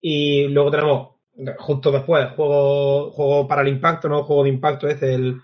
Y 0.00 0.48
luego 0.48 0.70
tenemos, 0.70 1.08
justo 1.58 1.90
después, 1.92 2.28
juego, 2.36 3.10
juego 3.12 3.46
para 3.48 3.62
el 3.62 3.68
impacto, 3.68 4.08
¿no? 4.08 4.22
Juego 4.24 4.44
de 4.44 4.48
impacto, 4.50 4.88
este, 4.88 5.14
el, 5.14 5.36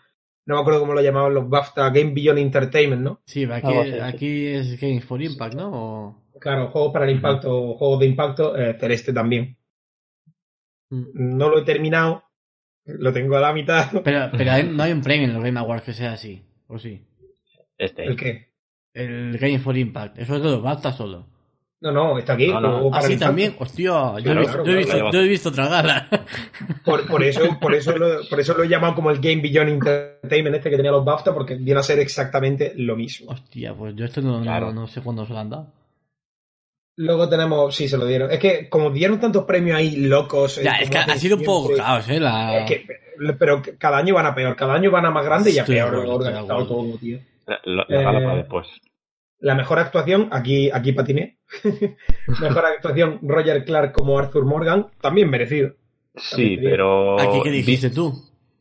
no 0.47 0.55
me 0.57 0.61
acuerdo 0.61 0.81
cómo 0.81 0.93
lo 0.95 1.01
llamaban 1.01 1.35
los 1.35 1.49
BAFTA, 1.49 1.91
Game 1.91 2.13
Beyond 2.13 2.39
Entertainment, 2.39 3.03
¿no? 3.03 3.21
sí 3.27 3.45
aquí, 3.45 3.69
aquí 4.03 4.47
es 4.47 4.81
Games 4.81 5.05
for 5.05 5.23
Impact 5.23 5.55
¿no? 5.55 5.71
O- 5.73 6.25
Claro, 6.41 6.69
juegos 6.71 6.93
para 6.93 7.05
el 7.07 7.13
impacto, 7.13 7.75
juegos 7.75 8.01
de 8.01 8.07
impacto, 8.07 8.57
eh, 8.57 8.75
Celeste 8.79 9.13
también. 9.13 9.57
Mm. 10.91 11.05
No 11.39 11.49
lo 11.49 11.59
he 11.61 11.63
terminado, 11.63 12.25
lo 12.85 13.13
tengo 13.13 13.37
a 13.37 13.41
la 13.41 13.53
mitad. 13.53 13.91
pero, 14.05 14.29
pero 14.37 14.51
hay- 14.53 14.69
no 14.69 14.83
hay 14.83 14.93
un 14.93 15.01
premio 15.03 15.27
en 15.27 15.35
los 15.35 15.43
Game 15.43 15.59
Awards 15.59 15.85
que 15.85 15.93
sea 15.93 16.13
así 16.13 16.43
o 16.67 16.79
sí 16.79 17.07
Este. 17.79 18.05
¿El 18.05 18.17
qué? 18.17 18.53
el 18.93 19.39
Game 19.39 19.59
for 19.59 19.77
Impact 19.77 20.19
eso 20.19 20.37
es 20.37 20.43
de 20.43 20.51
los 20.51 20.63
BAFTA 20.63 20.93
solo 20.93 21.27
No, 21.85 21.93
no, 21.93 22.19
está 22.19 22.33
aquí. 22.33 22.49
No, 22.49 22.61
para 22.91 22.99
Así 22.99 23.11
Nintendo. 23.11 23.27
también, 23.27 23.57
hostia, 23.59 23.85
yo, 23.85 24.15
Claro, 24.23 24.41
he, 24.41 24.43
visto, 24.43 24.53
claro, 24.63 24.65
yo 24.65 24.79
he 24.79 24.85
claro. 24.85 25.03
visto, 25.05 25.13
yo 25.13 25.21
he 25.25 25.29
visto 25.29 25.49
otra 25.51 25.69
gala. 25.69 26.09
Por, 26.85 27.07
por 27.07 27.23
eso, 27.23 27.59
por, 27.61 27.75
eso 27.75 27.97
lo, 27.97 28.27
por 28.29 28.41
eso 28.41 28.55
lo 28.55 28.63
he 28.65 28.69
llamado 28.69 28.95
como 28.95 29.11
el 29.11 29.19
Game 29.21 29.43
Beyond 29.43 29.69
Entertainment 29.69 30.57
este 30.57 30.71
que 30.71 30.77
tenía 30.77 30.91
los 30.93 31.05
BAFTA, 31.05 31.35
porque 31.35 31.57
viene 31.57 31.81
a 31.81 31.83
ser 31.83 31.99
exactamente 31.99 32.73
lo 32.77 32.97
mismo. 32.97 33.31
Hostia, 33.33 33.75
pues 33.75 33.95
yo 33.97 34.05
esto 34.07 34.21
no, 34.23 34.39
no- 34.39 34.43
Claro. 34.43 34.73
no 34.73 34.87
sé 34.87 35.03
cuándo 35.03 35.27
se 35.27 35.33
lo 35.35 35.39
han 35.39 35.51
dado. 35.51 35.67
Luego 36.97 37.29
tenemos, 37.29 37.75
sí, 37.75 37.89
se 37.89 37.97
lo 37.99 38.07
dieron. 38.07 38.31
Es 38.31 38.39
que 38.39 38.69
como 38.69 38.91
dieron 38.91 39.19
tantos 39.21 39.45
premios 39.45 39.77
ahí 39.77 39.97
locos. 39.97 40.59
eh, 40.59 40.63
Ya, 40.65 40.77
es 40.77 40.89
que 40.89 40.97
ha 40.99 41.17
sido 41.19 41.37
un 41.37 41.43
poco 41.45 41.75
caos, 41.77 42.09
eh. 42.09 42.21
La... 42.21 42.59
es 42.61 42.67
que- 42.71 42.87
pero 43.39 43.63
cada 43.79 43.99
año 43.99 44.15
van 44.15 44.27
a 44.27 44.35
peor, 44.35 44.57
cada 44.57 44.75
año 44.75 44.91
van 44.91 45.07
a 45.07 45.11
más 45.11 45.25
grande 45.25 45.51
y 45.51 45.59
a 45.59 45.65
peor 45.65 45.95
organizado 45.95 46.67
todo, 46.67 46.97
tío. 46.99 47.19
La, 47.47 47.59
la- 47.65 47.87
la 47.89 48.01
gala 48.03 48.19
Eh, 48.21 48.23
para 48.25 48.37
después. 48.37 48.67
La 49.41 49.55
mejor 49.55 49.79
actuación, 49.79 50.29
aquí, 50.31 50.71
aquí 50.73 50.93
patiné. 50.93 51.39
mejor 52.41 52.65
actuación, 52.67 53.19
Roger 53.23 53.65
Clark 53.65 53.93
como 53.93 54.19
Arthur 54.19 54.45
Morgan, 54.45 54.87
también 55.01 55.31
merecido. 55.31 55.75
Sí, 56.17 56.59
pero. 56.63 57.19
¿Aquí 57.21 57.41
qué 57.43 57.51
dijiste 57.51 57.91
tú? 57.91 58.13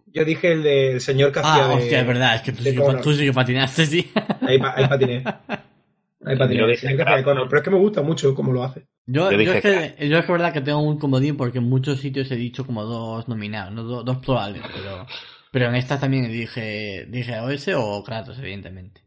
Yo 0.07 0.23
dije 0.25 0.51
el 0.51 0.63
del 0.63 1.01
señor 1.01 1.31
que 1.31 1.39
hacía 1.39 1.65
Ah, 1.65 1.67
de- 1.69 1.75
hostia, 1.75 2.01
es 2.01 2.07
verdad, 2.07 2.35
es 2.35 2.41
que 2.41 2.51
tú 2.51 2.63
de 2.63 2.69
sí 2.71 2.75
que, 2.77 2.81
Connor. 2.83 3.01
tú 3.01 3.13
sí 3.13 3.25
que 3.25 3.33
patinaste, 3.33 3.85
sí. 3.85 4.11
Ahí, 4.41 4.59
pa- 4.59 4.73
ahí 4.75 4.87
patiné. 4.87 5.23
Ahí 6.25 6.37
patiné. 6.37 6.63
El 6.63 6.77
señor 6.77 7.17
de. 7.17 7.23
Connor. 7.23 7.47
Pero 7.49 7.57
es 7.59 7.63
que 7.65 7.69
me 7.71 7.77
gusta 7.79 8.01
mucho 8.01 8.33
cómo 8.33 8.53
lo 8.53 8.63
hace. 8.63 8.85
Yo, 9.05 9.25
Yo 9.25 9.31
yo, 9.31 9.37
dije 9.39 9.57
es 9.57 9.61
que, 9.95 10.07
yo 10.07 10.17
es 10.19 10.25
que 10.25 10.31
verdad 10.31 10.53
que 10.53 10.61
tengo 10.61 10.79
un 10.79 10.97
comodín 10.97 11.35
porque 11.35 11.57
en 11.57 11.65
muchos 11.67 11.99
sitios 11.99 12.31
he 12.31 12.37
dicho 12.37 12.65
como 12.65 12.83
dos 12.85 13.27
nominados, 13.27 13.73
no 13.73 13.83
Do- 13.83 14.03
dos 14.03 14.17
probables, 14.19 14.61
pero, 14.73 15.05
pero 15.51 15.65
en 15.67 15.75
estas 15.75 15.99
también 15.99 16.31
dije, 16.31 17.05
dije 17.09 17.39
o 17.41 17.49
ese 17.49 17.75
o 17.75 18.01
Kratos, 18.05 18.39
evidentemente. 18.39 19.01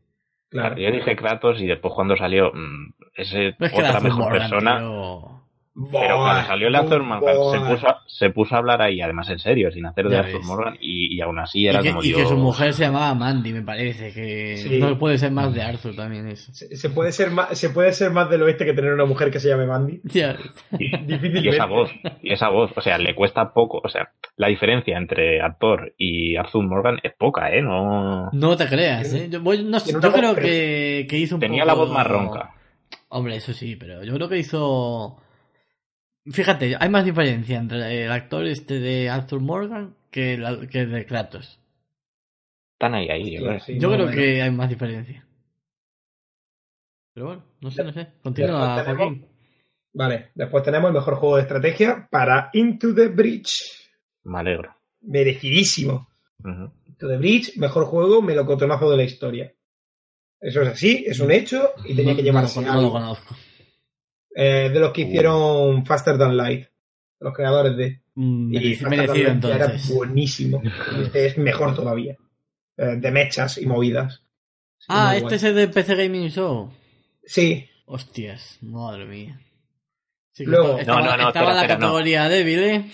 Claro. 0.50 0.76
Yo 0.76 0.91
dije 0.91 1.17
Kratos 1.17 1.61
y 1.61 1.67
después 1.67 1.93
cuando 1.95 2.17
salió 2.17 2.53
mm, 2.55 2.93
ese 3.15 3.49
es 3.59 3.73
otra 3.73 4.00
mejor 4.00 4.25
Morgan, 4.25 4.38
persona. 4.50 4.79
tío, 4.79 5.46
Pero 5.92 6.16
cuando 6.16 6.47
salió 6.47 6.68
el 6.68 6.75
Arthur 6.75 7.02
Morgan 7.02 7.35
se 7.52 7.61
puso, 7.61 7.87
a, 7.88 8.02
se 8.06 8.30
puso 8.30 8.54
a 8.54 8.59
hablar 8.59 8.80
ahí, 8.80 9.00
además 9.02 9.28
en 9.28 9.38
serio, 9.38 9.71
sin 9.71 9.85
hacer 9.85 10.09
de 10.09 10.16
Arthur. 10.16 10.42
Morgan, 10.45 10.78
y, 10.80 11.14
y 11.14 11.21
aún 11.21 11.38
así 11.38 11.61
Y 11.61 11.68
era 11.68 11.83
que, 11.83 11.90
como 11.90 12.02
y 12.02 12.14
que 12.14 12.25
su 12.25 12.37
mujer 12.38 12.73
se 12.73 12.85
llamaba 12.85 13.14
Mandy, 13.14 13.52
me 13.52 13.61
parece, 13.62 14.11
que 14.12 14.56
Sí. 14.56 14.78
no 14.78 14.97
puede 14.99 15.18
ser 15.18 15.33
más 15.33 15.52
de 15.52 15.61
Arthur 15.62 15.95
también 15.95 16.28
eso. 16.28 16.50
Se, 16.54 16.75
se 16.76 16.88
puede 16.88 17.12
ser 17.12 17.30
más, 17.30 17.59
se 17.59 17.68
puede 17.68 17.92
ser 17.92 18.11
más 18.11 18.30
del 18.30 18.42
oeste 18.42 18.64
que 18.64 18.73
tener 18.73 18.95
una 18.95 19.04
mujer 19.04 19.30
que 19.30 19.38
se 19.38 19.49
llame 19.50 19.66
Mandy. 19.66 20.00
Y, 20.78 20.97
Difícilmente. 20.97 21.40
y 21.40 21.49
esa 21.49 21.66
voz, 21.66 21.90
y 22.23 22.33
esa 22.33 22.49
voz, 22.49 22.71
o 22.75 22.80
sea, 22.80 22.97
le 22.97 23.14
cuesta 23.14 23.52
poco, 23.52 23.80
o 23.85 23.88
sea, 23.88 24.11
la 24.37 24.49
diferencia 24.49 24.97
entre 24.97 25.42
actor 25.42 25.92
y 25.99 26.37
Arthur 26.37 26.64
Morgan 26.66 26.99
es 27.02 27.12
poca, 27.18 27.50
¿eh? 27.54 27.61
No. 27.61 28.30
No 28.33 28.56
te 28.56 28.66
creas, 28.66 29.12
¿eh? 29.12 29.28
Yo, 29.30 29.40
voy- 29.42 29.62
no 29.62 29.78
yo 29.85 30.00
creo 30.12 30.35
que, 30.35 31.06
que 31.09 31.18
hizo 31.18 31.35
un 31.37 31.40
Tenía 31.40 31.64
poco- 31.64 31.75
la 31.75 31.75
voz 31.85 31.90
más 31.92 32.06
ronca. 32.06 32.50
Hombre, 33.09 33.37
eso 33.37 33.52
sí, 33.52 33.76
pero 33.76 34.02
yo 34.02 34.14
creo 34.14 34.28
que 34.28 34.38
hizo... 34.38 35.18
Fíjate, 36.30 36.76
hay 36.78 36.88
más 36.88 37.04
diferencia 37.04 37.59
entre 37.59 38.04
el 38.04 38.11
actor 38.12 38.47
este 38.47 38.80
de 38.80 39.09
Arthur 39.09 39.40
Morgan 39.40 39.95
que 40.11 40.35
el, 40.35 40.68
que 40.68 40.80
el 40.80 40.90
de 40.90 41.06
Kratos. 41.06 41.61
Están 42.73 42.95
ahí, 42.95 43.09
ahí, 43.09 43.33
yo 43.35 43.38
Sí, 43.40 43.45
creo. 43.47 43.61
sí, 43.61 43.78
yo 43.78 43.90
creo 43.92 44.11
que 44.11 44.42
hay 44.42 44.50
más 44.50 44.68
diferencia. 44.68 45.25
Pero 47.14 47.26
bueno, 47.26 47.45
no 47.61 47.71
sé, 47.71 47.85
no 47.85 47.92
sé. 47.92 48.09
Continúa, 48.23 48.76
Después 48.76 48.85
tenemos- 48.85 48.99
Joaquín. 49.18 49.37
Vale, 49.95 50.30
después 50.35 50.62
tenemos 50.62 50.88
el 50.88 50.95
mejor 50.95 51.14
juego 51.14 51.37
de 51.37 51.42
estrategia 51.42 52.06
para 52.11 52.50
Into 52.52 52.95
the 52.95 53.09
Breach. 53.09 53.88
Me 54.25 54.40
alegro. 54.40 54.76
Merecidísimo. 55.00 56.09
Into 56.85 57.09
the 57.09 57.16
Breach, 57.16 57.56
mejor 57.56 57.87
juego, 57.87 58.21
melocotonazo 58.21 58.90
de 58.90 58.97
la 58.99 59.02
historia. 59.04 59.54
Eso 60.38 60.61
es 60.62 60.68
así, 60.68 61.04
es 61.06 61.18
un 61.21 61.30
hecho 61.30 61.71
y 61.87 61.95
tenía 61.95 62.12
No- 62.12 62.16
que 62.16 62.23
no 62.23 62.26
llevarse 62.26 62.61
lo- 62.61 62.73
no, 62.75 62.83
lo 62.83 62.90
conozco. 62.92 63.35
Eh, 64.38 64.69
de 64.71 64.81
los 64.81 64.93
que 64.93 65.02
Uh. 65.05 65.07
hicieron 65.07 65.87
Faster 65.87 66.19
Than 66.19 66.37
Light, 66.37 66.66
los 67.21 67.33
creadores 67.35 67.75
de. 67.76 68.02
Mm, 68.16 68.52
Y 68.55 68.59
merecido 68.59 68.88
Than 68.90 68.99
Light 68.99 69.16
era 69.16 69.33
entonces. 69.33 69.95
buenísimo. 69.95 70.62
Este 71.00 71.26
es 71.26 71.38
mejor 71.38 71.75
todavía. 71.75 72.16
Eh, 72.76 72.97
de 72.99 73.11
mechas 73.11 73.57
y 73.59 73.64
movidas. 73.66 74.23
Sí, 74.78 74.87
Ah, 74.90 75.12
este 75.14 75.25
guay. 75.25 75.35
es 75.37 75.43
el 75.45 75.55
de 75.55 75.69
PC 75.69 75.95
Gaming 75.95 76.28
Show. 76.28 76.71
Sí, 77.25 77.66
Hostias, 77.87 78.59
madre 78.62 79.07
mía. 79.07 79.40
Sí, 80.33 80.45
Luego- 80.45 80.78
estaba, 80.78 81.00
No, 81.00 81.07
no, 81.07 81.16
no, 81.16 81.28
estaba 81.28 81.28
espera, 81.28 81.50
en 81.50 81.57
la 81.57 81.62
espera, 81.62 81.75
no. 81.78 81.87
categoría 81.87 82.28
débil, 82.28 82.59
¿eh? 82.59 82.90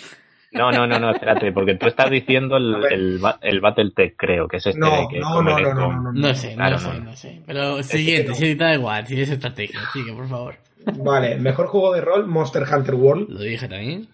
No, 0.53 0.71
no, 0.71 0.87
no, 0.87 0.99
no, 1.01 1.11
espérate, 1.11 1.51
porque 1.51 1.75
tú 1.77 1.87
estás 1.87 2.11
diciendo 2.11 2.57
el, 2.59 2.77
el, 2.91 3.21
el 3.41 3.61
Battletech, 3.61 4.15
creo, 4.17 4.47
que 4.47 4.59
es 4.59 4.67
este 4.67 4.79
no, 4.79 5.09
que 5.11 5.19
no, 5.19 5.43
no, 5.43 5.59
no, 5.59 5.75
no, 5.75 5.75
no, 5.75 6.03
no. 6.03 6.13
No 6.13 6.35
sé, 6.35 6.55
Claro, 6.55 6.77
no 6.77 6.79
sé, 6.79 6.99
no. 6.99 7.05
no 7.05 7.17
sé. 7.17 7.43
Pero 7.47 7.77
que 7.79 7.83
siguiente, 7.85 8.29
no. 8.29 8.35
sí, 8.37 8.55
da 8.55 8.75
igual, 8.75 9.07
si 9.07 9.21
es 9.21 9.31
estrategia. 9.31 9.81
Sigue, 9.95 10.13
por 10.13 10.29
favor. 10.29 10.57
Vale, 10.99 11.37
mejor 11.39 11.67
juego 11.67 11.93
de 11.95 12.01
rol, 12.01 12.27
Monster 12.27 12.62
Hunter 12.65 12.95
World. 12.95 13.29
Lo 13.31 13.41
dije 13.41 13.69
también. 13.69 14.09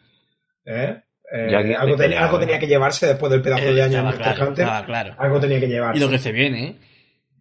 ¿eh? 0.65 1.03
Eh, 1.31 1.55
algo, 1.77 1.97
algo 2.03 2.39
tenía 2.39 2.59
que 2.59 2.67
llevarse 2.67 3.07
después 3.07 3.31
del 3.31 3.43
pedazo 3.43 3.65
Eh, 3.65 3.75
de 3.75 3.83
año 3.83 4.03
de 4.03 4.11
estaba 4.11 4.11
Monster 4.11 4.35
claro, 4.35 4.49
Hunter. 4.51 4.87
claro. 4.87 5.15
Algo 5.19 5.41
tenía 5.41 5.61
que 5.61 5.69
llevarse. 5.69 5.99
Y 5.99 6.05
lo 6.05 6.11
que 6.11 6.19
se 6.19 6.33
viene, 6.33 6.65
¿eh? 6.69 6.77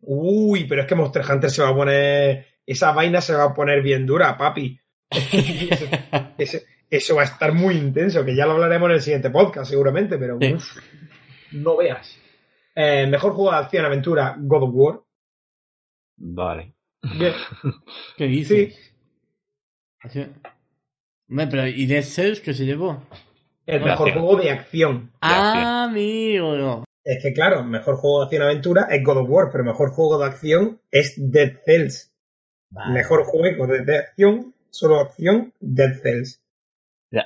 Uy, 0.02 0.66
pero 0.66 0.82
es 0.82 0.88
que 0.88 0.96
Monster 0.96 1.24
Hunter 1.30 1.50
se 1.50 1.62
va 1.64 1.70
a 1.70 1.76
poner. 1.76 2.46
Esa 2.66 2.92
vaina 2.92 3.22
se 3.22 3.34
va 3.34 3.46
a 3.46 3.54
poner 3.54 3.82
bien 3.82 4.06
dura, 4.06 4.38
papi. 4.38 4.80
Eso, 6.38 6.58
eso 6.90 7.16
va 7.16 7.22
a 7.24 7.26
estar 7.26 7.52
muy 7.54 7.76
intenso, 7.76 8.24
que 8.24 8.36
ya 8.36 8.46
lo 8.46 8.54
hablaremos 8.54 8.90
en 8.90 8.96
el 8.96 9.02
siguiente 9.02 9.30
podcast, 9.30 9.70
seguramente, 9.70 10.18
pero 10.18 10.38
Sí. 10.40 10.54
uf, 10.54 10.78
no 11.52 11.76
veas. 11.78 12.18
Eh, 12.76 13.08
mejor 13.08 13.34
juego 13.34 13.52
de 13.52 13.58
acción 13.58 13.86
aventura, 13.86 14.36
God 14.38 14.64
of 14.64 14.70
War. 14.74 15.00
Vale. 16.18 16.74
Bien, 17.18 17.34
¿Qué 18.18 18.44
sí. 18.46 18.74
Así- 20.02 20.26
Hombre, 21.30 21.48
pero 21.52 21.68
¿y 21.68 21.86
Dead 21.86 22.04
Cells 22.04 22.40
que 22.40 22.54
se 22.54 22.66
llevó? 22.66 23.04
El 23.66 23.82
mejor 23.84 24.08
acción. 24.08 24.26
juego 24.26 24.42
de 24.42 24.52
acción. 24.52 25.12
Ah, 25.22 25.84
amigo. 25.90 26.84
Es 27.04 27.22
que, 27.22 27.34
claro, 27.34 27.64
mejor 27.64 27.96
juego 27.98 28.20
de 28.20 28.26
acción 28.26 28.44
aventura 28.44 28.88
es 28.90 29.04
God 29.04 29.18
of 29.18 29.30
War, 29.30 29.50
pero 29.52 29.64
mejor 29.64 29.90
juego 29.92 30.18
de 30.20 30.26
acción 30.26 30.80
es 30.92 31.14
Dead 31.18 31.58
Cells. 31.66 32.14
Vale. 32.70 32.94
Mejor 32.94 33.24
juego 33.26 33.68
de, 33.68 33.84
de 33.84 33.98
acción, 33.98 34.54
solo 34.70 35.00
acción, 35.00 35.54
Dead 35.60 35.94
Cells. 36.02 36.42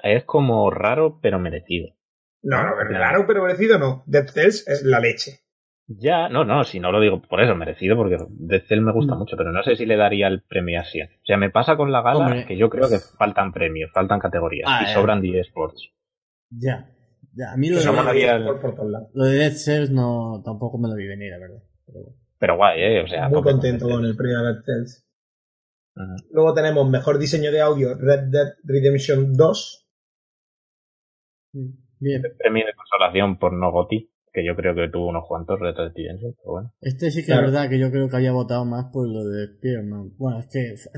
Es 0.03 0.23
como 0.23 0.69
raro, 0.71 1.19
pero 1.21 1.39
merecido. 1.39 1.95
No, 2.43 2.63
no, 2.63 2.71
claro, 2.87 3.25
pero 3.27 3.43
merecido 3.43 3.77
no. 3.77 4.03
Dead 4.07 4.27
Cells 4.27 4.67
es 4.67 4.83
la 4.83 4.99
leche. 4.99 5.41
Ya, 5.87 6.29
no, 6.29 6.45
no, 6.45 6.63
si 6.63 6.79
no 6.79 6.91
lo 6.91 7.01
digo 7.01 7.21
por 7.21 7.41
eso, 7.41 7.53
merecido, 7.55 7.97
porque 7.97 8.17
Dead 8.29 8.61
Cell 8.67 8.81
me 8.81 8.93
gusta 8.93 9.15
Mm. 9.15 9.17
mucho, 9.17 9.35
pero 9.35 9.51
no 9.51 9.61
sé 9.63 9.75
si 9.75 9.85
le 9.85 9.97
daría 9.97 10.27
el 10.27 10.41
premio 10.41 10.79
así. 10.79 11.01
O 11.01 11.07
sea, 11.25 11.35
me 11.37 11.49
pasa 11.49 11.75
con 11.75 11.91
la 11.91 12.01
gala 12.01 12.19
Hombre. 12.19 12.45
que 12.45 12.55
yo 12.55 12.69
creo 12.69 12.87
que 12.87 12.99
faltan 13.17 13.51
premios, 13.51 13.91
faltan 13.93 14.19
categorías, 14.19 14.69
Ah, 14.71 14.81
y 14.83 14.87
ya. 14.87 14.93
sobran 14.93 15.21
10 15.21 15.47
sports. 15.47 15.89
Ya. 16.49 16.87
Ya, 17.33 17.53
a 17.53 17.57
mí 17.57 17.69
lo 17.69 17.77
Que 17.79 18.13
de, 18.19 18.29
el- 18.29 18.43
por, 18.45 18.59
por 18.61 18.75
todos 18.75 18.91
lados. 18.91 19.09
lo 19.13 19.23
de 19.25 19.37
Dead 19.37 19.51
Cells 19.53 19.89
no, 19.91 20.41
tampoco 20.45 20.77
me 20.77 20.87
lo 20.89 20.95
vi 20.95 21.07
venir, 21.07 21.31
la 21.31 21.39
verdad. 21.39 21.61
Pero 22.39 22.55
guay, 22.57 22.81
¿eh? 22.81 23.01
O 23.03 23.07
sea, 23.07 23.29
Muy 23.29 23.41
contento 23.41 23.87
con 23.89 24.03
el 24.05 24.15
premio 24.15 24.39
de 24.39 24.53
Dead 24.53 24.63
Cells. 24.63 25.07
Luego 26.31 26.53
tenemos 26.53 26.89
mejor 26.89 27.19
diseño 27.19 27.51
de 27.51 27.59
audio, 27.61 27.95
Red 27.97 28.29
Dead 28.31 28.53
Redemption 28.63 29.33
2. 29.33 29.87
Bien. 31.99 32.21
Premio 32.37 32.65
de 32.65 32.73
consolación 32.73 33.37
por 33.37 33.53
no 33.53 33.71
Goti, 33.71 34.10
que 34.33 34.45
yo 34.45 34.55
creo 34.55 34.73
que 34.73 34.89
tuvo 34.89 35.07
unos 35.09 35.25
cuantos 35.27 35.59
retos 35.59 35.93
de 35.93 36.03
pero 36.21 36.35
bueno. 36.51 36.73
Este 36.81 37.11
sí 37.11 37.19
que 37.21 37.27
Claro. 37.27 37.47
es 37.47 37.51
verdad 37.53 37.69
que 37.69 37.79
yo 37.79 37.91
creo 37.91 38.07
que 38.09 38.15
había 38.15 38.31
votado 38.31 38.63
más 38.65 38.85
por 38.91 39.07
lo 39.07 39.23
de 39.25 39.47
Spearman. 39.47 40.13
Bueno, 40.17 40.39
es 40.39 40.47
que, 40.47 40.71
es 40.73 40.89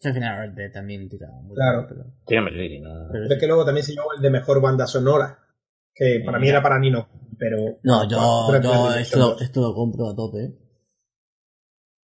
que 0.00 0.08
al 0.08 0.14
final 0.14 0.38
Red 0.38 0.54
Dead 0.54 0.72
también 0.72 1.08
tira 1.08 1.28
mucho. 1.42 1.54
Claro. 1.54 1.86
Pero, 1.88 2.04
Sí, 2.04 2.68
sí, 2.68 2.80
no. 2.80 2.90
pero 3.12 3.24
Pero 3.24 3.34
es 3.34 3.40
que 3.40 3.46
luego 3.46 3.64
también 3.64 3.84
se 3.86 3.92
llevó 3.92 4.12
el 4.16 4.22
de 4.22 4.30
mejor 4.30 4.60
banda 4.60 4.86
sonora, 4.86 5.38
que 5.94 6.22
para 6.24 6.38
mí 6.38 6.48
era 6.48 6.62
para 6.62 6.78
Nino, 6.80 7.08
pero... 7.38 7.78
No, 7.84 8.08
yo, 8.08 8.48
Red 8.50 8.62
Dead 8.62 8.70
yo 8.72 8.94
esto, 8.96 9.18
lo- 9.18 9.24
2. 9.30 9.42
esto 9.42 9.60
lo 9.60 9.74
compro 9.74 10.08
a 10.10 10.16
tope. 10.16 10.38
¿eh? 10.44 10.54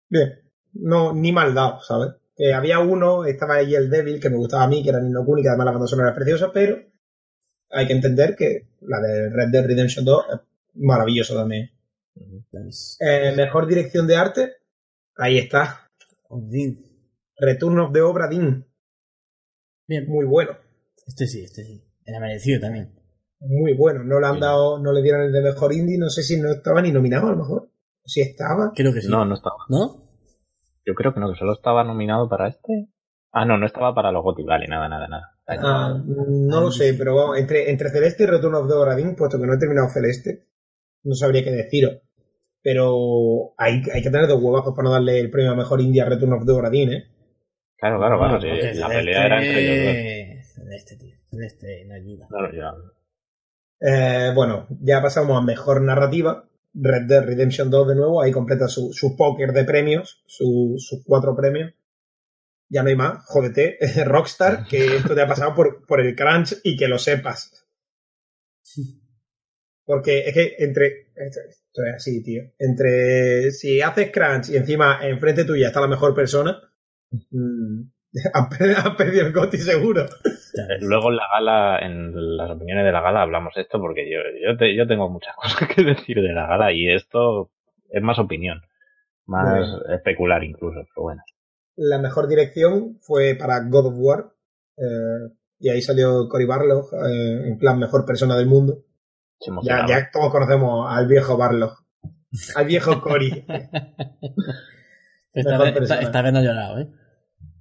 Bien, 0.09 0.33
no, 0.73 1.13
ni 1.13 1.31
mal 1.31 1.53
dado, 1.53 1.81
¿sabes? 1.81 2.09
Que 2.35 2.53
había 2.53 2.79
uno, 2.79 3.25
estaba 3.25 3.55
ahí 3.55 3.75
el 3.75 3.89
débil, 3.89 4.19
que 4.19 4.29
me 4.29 4.37
gustaba 4.37 4.63
a 4.63 4.67
mí, 4.67 4.81
que 4.83 4.89
era 4.89 4.99
Nino 5.01 5.25
Kuni, 5.25 5.41
que 5.41 5.49
además 5.49 5.65
la 5.65 5.71
banda 5.71 5.87
sonora 5.87 6.09
es 6.09 6.15
preciosa, 6.15 6.51
pero 6.53 6.77
hay 7.71 7.85
que 7.87 7.93
entender 7.93 8.35
que 8.35 8.69
la 8.81 8.99
de 9.01 9.29
Red 9.29 9.49
Dead 9.51 9.65
Redemption 9.65 10.05
2 10.05 10.25
es 10.33 10.39
maravillosa 10.73 11.35
también. 11.35 11.71
Eh, 12.99 13.33
mejor 13.35 13.67
dirección 13.67 14.07
de 14.07 14.15
arte, 14.17 14.53
ahí 15.15 15.37
está, 15.37 15.89
Odin. 16.29 16.85
Return 17.37 17.79
of 17.79 17.93
the 17.93 18.01
Obra 18.01 18.27
Dinn, 18.27 18.65
Bien. 19.87 20.05
muy 20.07 20.25
bueno, 20.25 20.51
Este 21.07 21.25
sí, 21.25 21.43
este 21.43 21.63
sí. 21.63 21.83
Era 22.05 22.19
merecido 22.19 22.59
también. 22.59 22.93
muy 23.39 23.73
bueno. 23.73 24.03
No 24.03 24.19
le 24.19 24.27
han 24.27 24.39
dado, 24.39 24.79
no 24.79 24.91
le 24.91 25.01
dieron 25.01 25.21
el 25.21 25.31
de 25.31 25.41
mejor 25.41 25.71
indie, 25.73 25.97
no 25.97 26.09
sé 26.09 26.21
si 26.23 26.39
no 26.39 26.49
estaba 26.51 26.81
ni 26.81 26.91
nominado 26.91 27.27
a 27.27 27.31
lo 27.31 27.37
mejor. 27.37 27.69
Si 28.03 28.19
estaba. 28.21 28.71
Creo 28.75 28.93
que 28.93 29.01
sí. 29.01 29.07
No, 29.07 29.23
no 29.25 29.35
estaba. 29.35 29.55
¿No? 29.69 30.03
Yo 30.85 30.93
creo 30.95 31.13
que 31.13 31.19
no, 31.19 31.31
que 31.31 31.37
solo 31.39 31.53
estaba 31.53 31.83
nominado 31.83 32.27
para 32.27 32.47
este. 32.49 32.89
Ah, 33.31 33.45
no, 33.45 33.57
no 33.57 33.65
estaba 33.67 33.93
para 33.93 34.11
los 34.11 34.23
Goti, 34.23 34.43
vale, 34.43 34.67
nada, 34.67 34.89
nada, 34.89 35.07
nada. 35.07 35.35
Ah, 35.47 36.01
no 36.05 36.61
lo 36.61 36.71
sé, 36.71 36.93
pero 36.95 37.15
vamos, 37.15 37.37
entre, 37.37 37.69
entre 37.69 37.89
Celeste 37.91 38.23
y 38.23 38.27
Return 38.27 38.55
of 38.55 38.67
the 38.67 38.73
Obra 38.73 38.95
Dinn, 38.95 39.15
puesto 39.15 39.39
que 39.39 39.45
no 39.47 39.53
he 39.53 39.57
terminado 39.59 39.87
Celeste, 39.89 40.47
no 41.03 41.15
sabría 41.15 41.43
qué 41.43 41.51
deciros. 41.51 42.01
Pero 42.61 43.53
hay, 43.57 43.81
hay 43.93 44.01
que 44.01 44.09
tener 44.09 44.27
dos 44.27 44.41
huevazos 44.41 44.73
para 44.75 44.83
no 44.87 44.91
darle 44.91 45.19
el 45.19 45.31
premio 45.31 45.51
a 45.51 45.55
mejor 45.55 45.79
indie 45.81 46.01
a 46.01 46.05
Return 46.05 46.33
of 46.33 46.45
the 46.45 46.51
Obra 46.51 46.69
Dinn, 46.69 46.93
¿eh? 46.93 47.03
Claro, 47.77 47.97
claro, 47.97 48.17
claro. 48.17 48.39
la 48.39 48.87
pelea 48.89 49.25
era 49.25 49.45
entre 49.45 49.61
ellos 49.61 49.85
dos. 49.85 50.53
Celeste, 50.53 50.97
tío. 50.97 51.15
Celeste, 51.29 51.85
no 51.85 51.93
ayuda. 51.93 52.27
Claro, 52.27 52.51
ya. 52.53 52.73
Eh, 53.79 54.33
bueno, 54.35 54.67
ya 54.81 55.01
pasamos 55.01 55.37
a 55.37 55.41
mejor 55.41 55.81
narrativa. 55.81 56.45
Red 56.73 57.03
Dead 57.07 57.23
Redemption 57.23 57.69
2 57.69 57.87
de 57.87 57.95
nuevo, 57.95 58.21
ahí 58.21 58.31
completa 58.31 58.67
su, 58.67 58.93
su 58.93 59.15
póker 59.15 59.53
de 59.53 59.63
premios, 59.63 60.23
sus 60.27 61.01
cuatro 61.05 61.35
premios. 61.35 61.73
Ya 62.69 62.83
no 62.83 62.89
hay 62.89 62.95
más, 62.95 63.25
jódete, 63.25 63.79
Rockstar, 64.05 64.65
que 64.67 64.97
esto 64.97 65.15
te 65.15 65.21
ha 65.21 65.27
pasado 65.27 65.55
por, 65.55 65.85
por 65.87 65.99
el 65.99 66.15
crunch 66.15 66.57
y 66.63 66.77
que 66.77 66.87
lo 66.87 66.99
sepas. 66.99 67.65
Porque 69.89 70.19
es 70.19 70.33
que 70.35 70.55
entre. 70.59 71.07
Esto, 71.15 71.39
es 71.83 71.95
así, 71.95 72.21
tío. 72.21 72.43
Entre. 72.59 73.49
Si 73.49 73.81
haces 73.81 74.11
crunch 74.11 74.51
y 74.51 74.57
encima 74.57 74.99
enfrente 75.01 75.45
tuya 75.45 75.69
está 75.69 75.81
la 75.81 75.87
mejor 75.87 76.13
persona. 76.13 76.61
Mmm, 77.31 77.89
has 78.33 78.95
perdido 78.95 79.25
el 79.25 79.33
GOTI 79.33 79.57
seguro. 79.57 80.05
Luego 80.81 81.09
en 81.09 81.15
la 81.15 81.23
gala, 81.33 81.79
en 81.79 82.37
las 82.37 82.51
opiniones 82.51 82.85
de 82.85 82.91
la 82.91 83.01
gala 83.01 83.23
hablamos 83.23 83.55
de 83.55 83.63
esto 83.63 83.79
porque 83.79 84.07
yo, 84.07 84.19
yo, 84.43 84.67
yo 84.77 84.87
tengo 84.87 85.09
muchas 85.09 85.35
cosas 85.41 85.67
que 85.67 85.83
decir 85.83 86.17
de 86.21 86.33
la 86.33 86.45
gala 86.45 86.71
y 86.71 86.87
esto 86.87 87.49
es 87.89 88.03
más 88.03 88.19
opinión, 88.19 88.61
más 89.25 89.65
especular 89.91 90.43
incluso, 90.43 90.81
pero 90.93 91.01
bueno. 91.01 91.23
La 91.75 91.97
mejor 91.97 92.27
dirección 92.27 92.99
fue 93.01 93.33
para 93.33 93.63
God 93.67 93.87
of 93.87 93.95
War 93.97 94.33
eh, 94.77 95.33
y 95.57 95.69
ahí 95.69 95.81
salió 95.81 96.29
Cory 96.29 96.45
Barlog 96.45 96.93
eh, 96.93 97.47
en 97.47 97.57
plan 97.57 97.79
mejor 97.79 98.05
persona 98.05 98.37
del 98.37 98.45
mundo. 98.45 98.83
Ya, 99.63 99.85
ya, 99.87 100.11
todos 100.11 100.31
conocemos 100.31 100.85
al 100.89 101.07
viejo 101.07 101.37
Barlog, 101.37 101.77
al 102.55 102.65
viejo 102.65 102.99
Cory. 103.01 103.45
esta, 105.33 105.57
vez, 105.57 105.91
esta 106.01 106.21
vez 106.21 106.33
no 106.33 106.39
ha 106.39 106.43
llorado, 106.43 106.79
¿eh? 106.79 106.89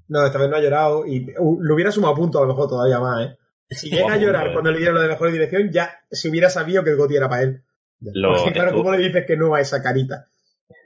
No, 0.08 0.26
esta 0.26 0.38
vez 0.38 0.48
no 0.48 0.56
ha 0.56 0.60
llorado 0.60 1.06
y 1.06 1.32
uh, 1.38 1.60
lo 1.60 1.74
hubiera 1.74 1.92
sumado 1.92 2.14
a 2.14 2.16
punto 2.16 2.38
a 2.38 2.42
lo 2.42 2.48
mejor 2.48 2.68
todavía 2.68 2.98
más, 2.98 3.26
¿eh? 3.26 3.36
Si 3.70 3.90
llega 3.90 4.14
a 4.14 4.16
llorar 4.16 4.52
cuando 4.52 4.72
le 4.72 4.78
dieron 4.78 4.94
lo 4.94 5.02
de 5.02 5.08
mejor 5.08 5.30
dirección, 5.30 5.70
ya 5.70 5.90
se 6.10 6.30
hubiera 6.30 6.48
sabido 6.48 6.82
que 6.82 6.90
el 6.90 6.96
Goti 6.96 7.16
era 7.16 7.28
para 7.28 7.42
él. 7.42 7.62
claro, 8.54 8.72
¿cómo 8.72 8.90
le 8.92 8.98
dices 8.98 9.26
que 9.26 9.36
no 9.36 9.54
a 9.54 9.60
esa 9.60 9.82
carita? 9.82 10.28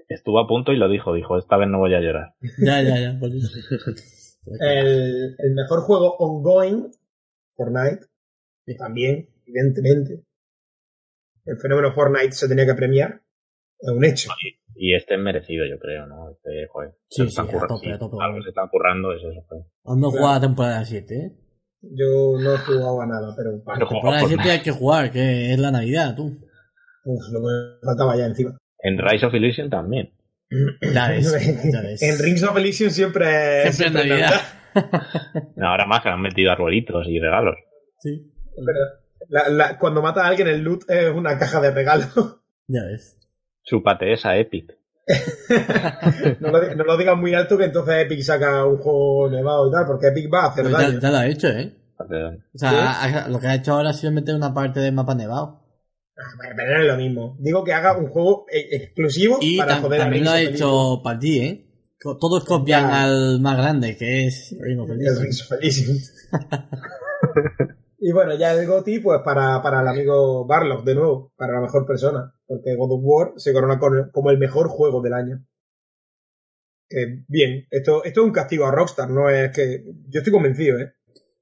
Estuvo 0.09 0.41
a 0.41 0.49
punto 0.49 0.73
y 0.73 0.77
lo 0.77 0.89
dijo, 0.89 1.15
dijo, 1.15 1.39
esta 1.39 1.57
vez 1.57 1.69
no 1.69 1.79
voy 1.79 1.95
a 1.95 2.01
llorar. 2.01 2.35
ya, 2.59 2.83
ya, 2.83 2.99
ya, 2.99 3.19
por 3.19 3.31
eso. 3.31 3.49
el, 4.61 5.37
el 5.39 5.55
mejor 5.55 5.83
juego 5.83 6.17
ongoing, 6.19 6.91
Fortnite, 7.55 8.07
y 8.67 8.77
también, 8.77 9.29
evidentemente. 9.47 10.25
El 11.45 11.57
fenómeno 11.57 11.93
Fortnite 11.93 12.33
se 12.33 12.49
tenía 12.49 12.67
que 12.67 12.75
premiar, 12.75 13.23
es 13.79 13.91
un 13.91 14.05
hecho. 14.05 14.31
Y 14.75 14.95
este 14.95 15.15
es 15.15 15.21
merecido, 15.21 15.67
yo 15.67 15.79
creo, 15.79 16.07
¿no? 16.07 16.31
Este, 16.31 16.67
joder. 16.71 16.95
Sí, 17.09 17.29
sí, 17.29 17.41
a 17.41 17.45
tope, 17.45 17.93
a 17.93 17.99
tope. 17.99 18.17
Algo 18.21 18.43
se 18.43 18.51
está 18.51 18.63
currando, 18.71 19.13
eso, 19.13 19.31
eso. 19.31 19.67
Aún 19.85 20.01
no 20.01 20.11
jugado 20.11 20.35
a 20.35 20.41
temporada 20.41 20.85
7, 20.85 21.15
¿eh? 21.15 21.33
Yo 21.83 22.39
no 22.41 22.55
he 22.55 22.59
jugado 22.59 23.03
a 23.03 23.07
nada, 23.07 23.35
pero... 23.37 23.63
Para 23.65 23.87
temporada 23.87 24.23
7 24.27 24.51
hay 24.51 24.63
que 24.63 24.71
jugar, 24.71 25.11
que 25.11 25.53
es 25.53 25.59
la 25.59 25.73
Navidad, 25.73 26.15
tú. 26.15 26.27
Uf, 27.05 27.23
lo 27.33 27.41
que 27.41 27.85
faltaba 27.85 28.17
ya 28.17 28.27
encima. 28.27 28.57
En 28.79 28.99
Rise 28.99 29.27
of 29.27 29.35
Elysium 29.35 29.69
también. 29.69 30.15
Ya 30.95 31.09
ves, 31.09 31.73
ya 31.73 31.81
ves. 31.81 32.03
En 32.03 32.19
Rings 32.19 32.43
of 32.43 32.57
Elysium 32.57 32.91
siempre 32.91 33.65
es... 33.65 33.77
Siempre, 33.77 34.07
Navidad. 34.07 34.41
ahora 35.63 35.87
más 35.87 36.03
que 36.03 36.09
han 36.11 36.21
metido 36.21 36.53
arbolitos 36.53 37.07
y 37.09 37.19
regalos. 37.19 37.57
Sí. 37.99 38.33
Pero 38.55 39.02
la, 39.33 39.49
la, 39.49 39.79
cuando 39.79 40.03
mata 40.03 40.25
a 40.25 40.29
alguien 40.29 40.47
el 40.47 40.61
loot 40.61 40.85
es 40.91 41.11
una 41.11 41.39
caja 41.39 41.61
de 41.61 41.71
regalos. 41.71 42.39
Ya 42.69 42.85
ves. 42.85 43.17
Chúpate 43.65 44.13
esa 44.13 44.37
Epic. 44.37 44.77
no, 46.41 46.51
lo, 46.51 46.75
no, 46.75 46.85
lo, 46.85 46.97
digan 46.97 47.19
muy 47.19 47.35
alto 47.35 47.57
que 47.57 47.65
entonces 47.65 48.05
Epic 48.05 48.21
saca 48.21 48.65
un 48.67 48.77
juego 48.77 49.31
nevado 49.31 49.69
y 49.69 49.73
tal, 49.73 49.87
porque 49.87 50.09
Epic 50.09 50.33
va 50.33 50.45
a 50.45 50.49
hacer 50.49 50.65
pues 50.65 50.77
daño. 50.77 51.01
Ya, 51.01 51.11
lo 51.11 51.17
ha 51.17 51.27
hecho, 51.27 51.49
¿eh? 51.49 51.75
O 51.99 52.59
sea, 52.59 53.27
lo 53.29 53.41
que 53.41 53.47
ha 53.47 53.55
hecho 53.55 53.73
ahora 53.73 53.91
ha 53.91 53.95
sido 53.95 54.13
meter 54.13 54.35
una 54.35 54.53
parte 54.53 54.81
del 54.81 54.93
mapa 54.93 55.15
nevado. 55.15 55.61
Ah, 56.17 56.53
pero 56.57 56.75
no 56.75 56.83
es 56.83 56.87
lo 56.89 56.97
mismo. 56.97 57.37
Digo 57.41 57.65
que 57.65 57.73
haga 57.73 57.97
un 57.97 58.09
juego 58.09 58.45
e, 58.51 58.77
exclusivo 58.77 59.39
y 59.41 59.57
para 59.57 59.77
joder 59.77 60.01
también 60.01 60.25
lo 60.25 60.31
ha 60.31 60.41
hecho 60.41 61.01
para 61.03 61.19
ti, 61.19 61.39
¿eh? 61.39 61.67
Todos 62.21 62.45
copian 62.45 62.91
al 62.91 63.41
más 63.41 63.57
grande, 63.57 63.97
que 63.97 64.27
es 64.27 64.55
Ring 64.61 64.81
of 64.81 64.91
Elysium. 64.91 65.99
Y 68.05 68.11
bueno, 68.11 68.35
ya 68.37 68.53
el 68.53 68.67
GOTI, 68.67 68.99
pues 68.99 69.21
para, 69.25 69.63
para 69.63 69.81
el 69.81 69.87
amigo 69.87 70.45
Barlock, 70.45 70.85
de 70.85 70.97
nuevo, 70.97 71.33
para 71.37 71.53
la 71.53 71.61
mejor 71.61 71.87
persona. 71.87 72.35
Porque 72.45 72.75
God 72.75 72.95
of 72.95 73.01
War 73.05 73.33
se 73.37 73.53
corona 73.53 73.79
como 74.11 74.31
el 74.31 74.39
mejor 74.39 74.67
juego 74.67 75.01
del 75.01 75.13
año. 75.13 75.47
Que 76.89 77.23
bien, 77.29 77.69
esto, 77.71 78.03
esto 78.03 78.21
es 78.23 78.27
un 78.27 78.33
castigo 78.33 78.67
a 78.67 78.73
Rockstar, 78.73 79.09
no 79.09 79.31
es 79.31 79.53
que. 79.53 79.85
Yo 80.09 80.19
estoy 80.19 80.33
convencido, 80.33 80.81
¿eh? 80.81 80.95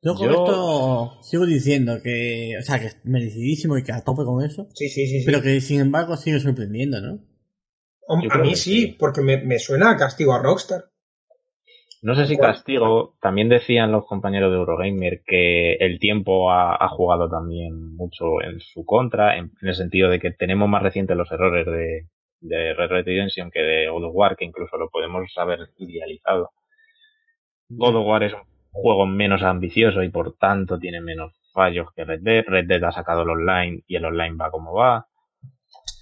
Yo 0.02 0.14
con 0.14 0.28
esto 0.28 1.22
sigo 1.22 1.46
diciendo 1.46 1.98
que. 2.02 2.54
O 2.60 2.62
sea, 2.62 2.78
que 2.78 2.88
es 2.88 2.98
merecidísimo 3.04 3.78
y 3.78 3.82
que 3.82 3.92
a 3.92 4.04
tope 4.04 4.24
con 4.24 4.44
eso. 4.44 4.68
Sí, 4.74 4.90
sí, 4.90 5.06
sí. 5.06 5.22
Pero 5.24 5.40
que 5.40 5.62
sin 5.62 5.80
embargo 5.80 6.18
sigue 6.18 6.40
sorprendiendo, 6.40 7.00
¿no? 7.00 7.24
A 8.06 8.38
mí 8.38 8.54
sí, 8.54 8.96
porque 8.98 9.22
me, 9.22 9.42
me 9.42 9.58
suena 9.58 9.92
a 9.92 9.96
castigo 9.96 10.34
a 10.34 10.42
Rockstar. 10.42 10.89
No 12.02 12.14
sé 12.14 12.26
si 12.26 12.38
castigo, 12.38 13.14
también 13.20 13.50
decían 13.50 13.92
los 13.92 14.06
compañeros 14.06 14.50
de 14.50 14.56
Eurogamer 14.56 15.20
que 15.26 15.74
el 15.74 15.98
tiempo 15.98 16.50
ha, 16.50 16.88
jugado 16.88 17.28
también 17.28 17.94
mucho 17.94 18.40
en 18.42 18.58
su 18.60 18.86
contra, 18.86 19.36
en, 19.36 19.52
el 19.60 19.74
sentido 19.74 20.08
de 20.08 20.18
que 20.18 20.30
tenemos 20.30 20.66
más 20.66 20.82
recientes 20.82 21.14
los 21.14 21.30
errores 21.30 21.66
de, 21.66 22.08
de 22.40 22.72
Red 22.72 22.88
Red 22.88 23.04
Redemption 23.04 23.50
que 23.50 23.60
de 23.60 23.90
God 23.90 24.04
of 24.04 24.14
War, 24.14 24.36
que 24.36 24.46
incluso 24.46 24.78
lo 24.78 24.88
podemos 24.88 25.30
haber 25.36 25.68
idealizado. 25.76 26.50
God 27.68 27.96
of 27.96 28.06
War 28.06 28.22
es 28.22 28.32
un 28.32 28.40
juego 28.72 29.04
menos 29.04 29.42
ambicioso 29.42 30.02
y 30.02 30.08
por 30.08 30.36
tanto 30.38 30.78
tiene 30.78 31.02
menos 31.02 31.34
fallos 31.52 31.88
que 31.94 32.04
Red 32.04 32.20
Dead. 32.22 32.44
Red 32.46 32.66
Dead 32.66 32.82
ha 32.84 32.92
sacado 32.92 33.22
el 33.22 33.30
online 33.30 33.82
y 33.86 33.96
el 33.96 34.06
online 34.06 34.36
va 34.36 34.50
como 34.50 34.72
va. 34.72 35.06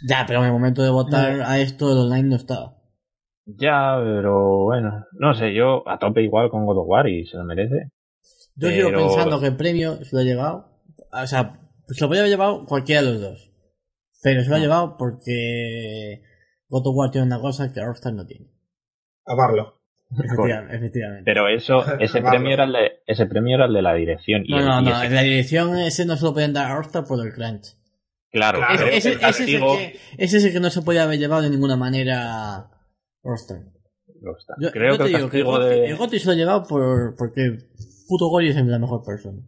Ya, 0.09 0.25
pero 0.29 0.41
en 0.41 0.47
el 0.47 0.53
momento 0.53 0.83
de 0.83 0.91
votar 0.91 1.41
a 1.43 1.59
esto 1.59 1.91
el 1.91 1.99
online 1.99 2.29
no 2.29 2.37
estaba. 2.37 2.78
Ya, 3.57 3.99
pero 4.05 4.65
bueno, 4.65 5.07
no 5.13 5.33
sé, 5.33 5.55
yo 5.55 5.89
a 5.89 5.99
tope 5.99 6.23
igual 6.23 6.51
con 6.51 6.67
God 6.67 6.81
of 6.81 6.87
War 6.87 7.09
y 7.09 7.25
se 7.27 7.39
lo 7.39 7.45
merece. 7.45 7.91
Yo 8.57 8.69
sigo 8.69 8.91
pensando 8.91 9.41
que 9.41 9.47
el 9.47 9.57
premio 9.57 10.05
se 10.05 10.15
lo 10.15 10.21
ha 10.21 10.25
llevado, 10.25 10.83
o 11.11 11.27
sea, 11.27 11.59
se 11.87 12.05
lo 12.05 12.09
podría 12.09 12.23
haber 12.23 12.33
llevado 12.33 12.67
cualquiera 12.67 13.01
de 13.01 13.13
los 13.13 13.21
dos. 13.21 13.51
Pero 14.23 14.43
se 14.43 14.51
lo 14.51 14.57
ha 14.57 14.59
ah. 14.59 14.61
llevado 14.61 14.97
porque 14.99 16.23
God 16.69 16.89
of 16.89 16.97
War 16.97 17.11
tiene 17.11 17.27
una 17.27 17.41
cosa 17.41 17.73
que 17.73 17.83
Rockstar 17.83 18.13
no 18.13 18.27
tiene. 18.27 18.49
Amarlo. 19.25 19.81
Efectivamente, 20.11 20.77
efectivamente. 20.77 21.23
Pero 21.25 21.49
eso, 21.49 21.85
ese 22.01 22.21
premio 22.21 22.53
era 22.53 22.65
el 22.65 22.73
de, 22.73 22.93
ese 23.07 23.25
premio 23.25 23.57
era 23.57 23.67
el 23.67 23.73
de 23.73 23.83
la 23.83 23.95
dirección. 23.95 24.45
no, 24.47 24.61
no, 24.61 24.83
no, 24.83 25.03
en 25.03 25.15
la 25.15 25.23
dirección 25.23 25.79
ese 25.79 26.05
no 26.05 26.17
se 26.17 26.25
lo 26.25 26.35
podían 26.35 26.53
dar 26.53 26.71
a 26.71 26.75
Rockstar 26.75 27.05
por 27.05 27.25
el 27.27 27.33
crunch. 27.33 27.77
Claro, 28.31 28.61
ese, 28.93 29.13
es 29.15 29.41
el 29.41 29.47
que, 29.47 29.99
ese 30.19 30.37
es 30.37 30.45
el 30.45 30.53
que 30.53 30.61
no 30.61 30.69
se 30.69 30.83
podía 30.83 31.05
haber 31.05 31.19
llevado 31.19 31.41
de 31.41 31.49
ninguna 31.49 31.77
manera 31.77 32.78
Rockstar. 33.23 33.59
Yo, 34.59 34.71
Creo 34.73 34.99
que, 34.99 35.05
te 35.05 35.09
digo 35.11 35.31
que 35.31 35.41
el, 35.87 35.97
Goti, 35.97 36.19
se 36.19 36.27
lo 36.27 36.33
ha 36.33 36.35
llevado 36.35 36.65
por, 36.65 37.15
porque 37.17 37.59
puto 38.09 38.29
Gory 38.29 38.49
es 38.49 38.57
la 38.57 38.79
mejor 38.79 39.05
persona. 39.05 39.39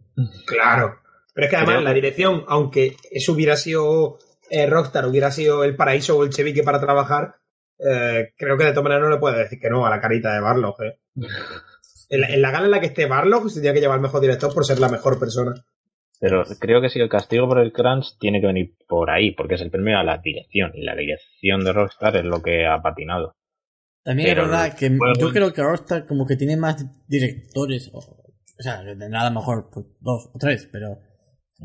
Claro. 0.45 0.95
Pero 1.33 1.45
es 1.45 1.49
que 1.49 1.57
además 1.57 1.83
la 1.83 1.93
dirección, 1.93 2.43
aunque 2.47 2.95
eso 3.09 3.33
hubiera 3.33 3.55
sido 3.57 4.19
eh, 4.49 4.67
Rockstar, 4.67 5.05
hubiera 5.07 5.31
sido 5.31 5.63
el 5.63 5.75
paraíso 5.75 6.17
o 6.17 6.23
el 6.23 6.29
chevique 6.29 6.63
para 6.63 6.79
trabajar, 6.79 7.35
eh, 7.79 8.33
creo 8.37 8.57
que 8.57 8.65
de 8.65 8.71
todas 8.71 8.83
maneras 8.83 9.03
no 9.03 9.09
le 9.09 9.19
puede 9.19 9.39
decir 9.39 9.59
que 9.59 9.69
no 9.69 9.85
a 9.85 9.89
la 9.89 10.01
carita 10.01 10.33
de 10.33 10.41
Barlog. 10.41 10.75
Eh. 10.83 10.99
en, 12.09 12.41
la, 12.41 12.51
gala 12.51 12.65
en 12.65 12.71
la 12.71 12.79
que 12.79 12.87
esté 12.87 13.05
Barlog, 13.07 13.49
se 13.49 13.55
tendría 13.55 13.73
que 13.73 13.79
llevar 13.79 13.97
el 13.97 14.03
mejor 14.03 14.21
director 14.21 14.53
por 14.53 14.65
ser 14.65 14.79
la 14.79 14.89
mejor 14.89 15.19
persona. 15.19 15.53
Pero 16.19 16.43
creo 16.59 16.81
que 16.81 16.89
sí, 16.89 16.99
el 16.99 17.09
castigo 17.09 17.47
por 17.47 17.59
el 17.59 17.73
crunch 17.73 18.17
tiene 18.19 18.41
que 18.41 18.47
venir 18.47 18.75
por 18.87 19.09
ahí, 19.09 19.31
porque 19.31 19.55
es 19.55 19.61
el 19.61 19.71
premio 19.71 19.97
a 19.97 20.03
la 20.03 20.19
dirección, 20.19 20.71
y 20.75 20.83
la 20.83 20.95
dirección 20.95 21.63
de 21.63 21.73
Rockstar 21.73 22.17
es 22.17 22.25
lo 22.25 22.43
que 22.43 22.67
ha 22.67 22.79
patinado. 22.81 23.35
También 24.03 24.29
es 24.29 24.35
verdad 24.35 24.75
que 24.75 24.97
yo 25.19 25.31
creo 25.31 25.53
que 25.53 25.61
Rockstar 25.61 26.07
como 26.07 26.25
que 26.25 26.35
tiene 26.35 26.57
más 26.57 26.83
directores, 27.07 27.91
o, 27.93 28.01
sea, 28.57 28.83
tendrá 28.83 29.21
a 29.21 29.29
lo 29.29 29.39
mejor 29.39 29.69
pues, 29.71 29.85
dos 29.99 30.29
o 30.33 30.39
tres, 30.39 30.67
pero 30.71 30.99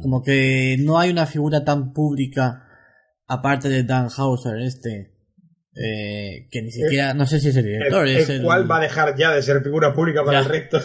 como 0.02 0.22
que 0.22 0.76
no 0.78 0.98
hay 0.98 1.10
una 1.10 1.26
figura 1.26 1.64
tan 1.64 1.94
pública 1.94 2.62
aparte 3.26 3.68
de 3.68 3.82
Dan 3.82 4.08
Hauser 4.14 4.60
este 4.60 5.14
eh, 5.74 6.48
que 6.50 6.62
ni 6.62 6.70
siquiera 6.70 7.14
no 7.14 7.26
sé 7.26 7.40
si 7.40 7.48
es 7.48 7.56
el 7.56 7.64
director 7.64 8.06
el, 8.06 8.16
es 8.16 8.28
el, 8.28 8.42
cual 8.42 8.70
va 8.70 8.78
a 8.78 8.80
dejar 8.80 9.16
ya 9.16 9.32
de 9.32 9.42
ser 9.42 9.62
figura 9.62 9.94
pública 9.94 10.24
para 10.24 10.40
el 10.40 10.44
resto. 10.44 10.80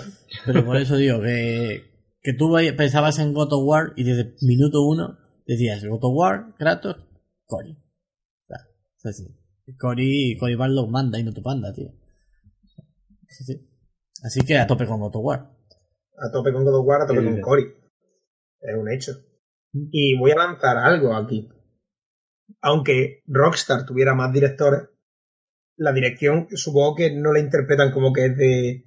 Pero 0.45 0.65
por 0.65 0.77
eso 0.77 0.95
digo 0.95 1.21
que 1.21 1.83
que 2.21 2.33
tú 2.33 2.55
pensabas 2.77 3.19
en 3.19 3.33
God 3.33 3.53
of 3.53 3.63
War 3.65 3.93
y 3.95 4.03
desde 4.03 4.35
minuto 4.41 4.83
uno 4.83 5.17
decías 5.45 5.83
God 5.83 6.03
of 6.03 6.13
War 6.15 6.55
Kratos 6.57 6.97
Cory 7.45 7.71
o 7.71 8.47
sea, 8.47 8.57
es 8.97 9.05
así 9.05 9.40
Cory, 9.77 10.37
Cory 10.39 10.55
Barlow 10.55 10.87
manda 10.87 11.19
y 11.19 11.23
no 11.23 11.33
tu 11.33 11.41
panda, 11.41 11.73
tío. 11.73 11.91
Sí, 13.27 13.43
sí. 13.43 13.67
Así 14.23 14.41
que 14.41 14.57
a 14.57 14.67
tope 14.67 14.85
con 14.85 14.99
God 14.99 15.15
of 15.15 15.23
War. 15.25 15.39
A 16.17 16.31
tope 16.31 16.51
con 16.51 16.63
God 16.63 16.79
of 16.79 16.85
War, 16.85 17.01
a 17.01 17.07
tope 17.07 17.23
con 17.23 17.41
Cory. 17.41 17.63
Es 18.59 18.75
un 18.75 18.91
hecho. 18.91 19.13
Y 19.73 20.17
voy 20.17 20.31
a 20.31 20.35
lanzar 20.35 20.77
algo 20.77 21.15
aquí. 21.15 21.49
Aunque 22.61 23.23
Rockstar 23.25 23.85
tuviera 23.85 24.13
más 24.13 24.31
directores, 24.31 24.89
la 25.77 25.93
dirección 25.93 26.47
supongo 26.53 26.95
que 26.95 27.11
no 27.11 27.33
la 27.33 27.39
interpretan 27.39 27.91
como 27.91 28.13
que 28.13 28.25
es 28.25 28.37
de, 28.37 28.85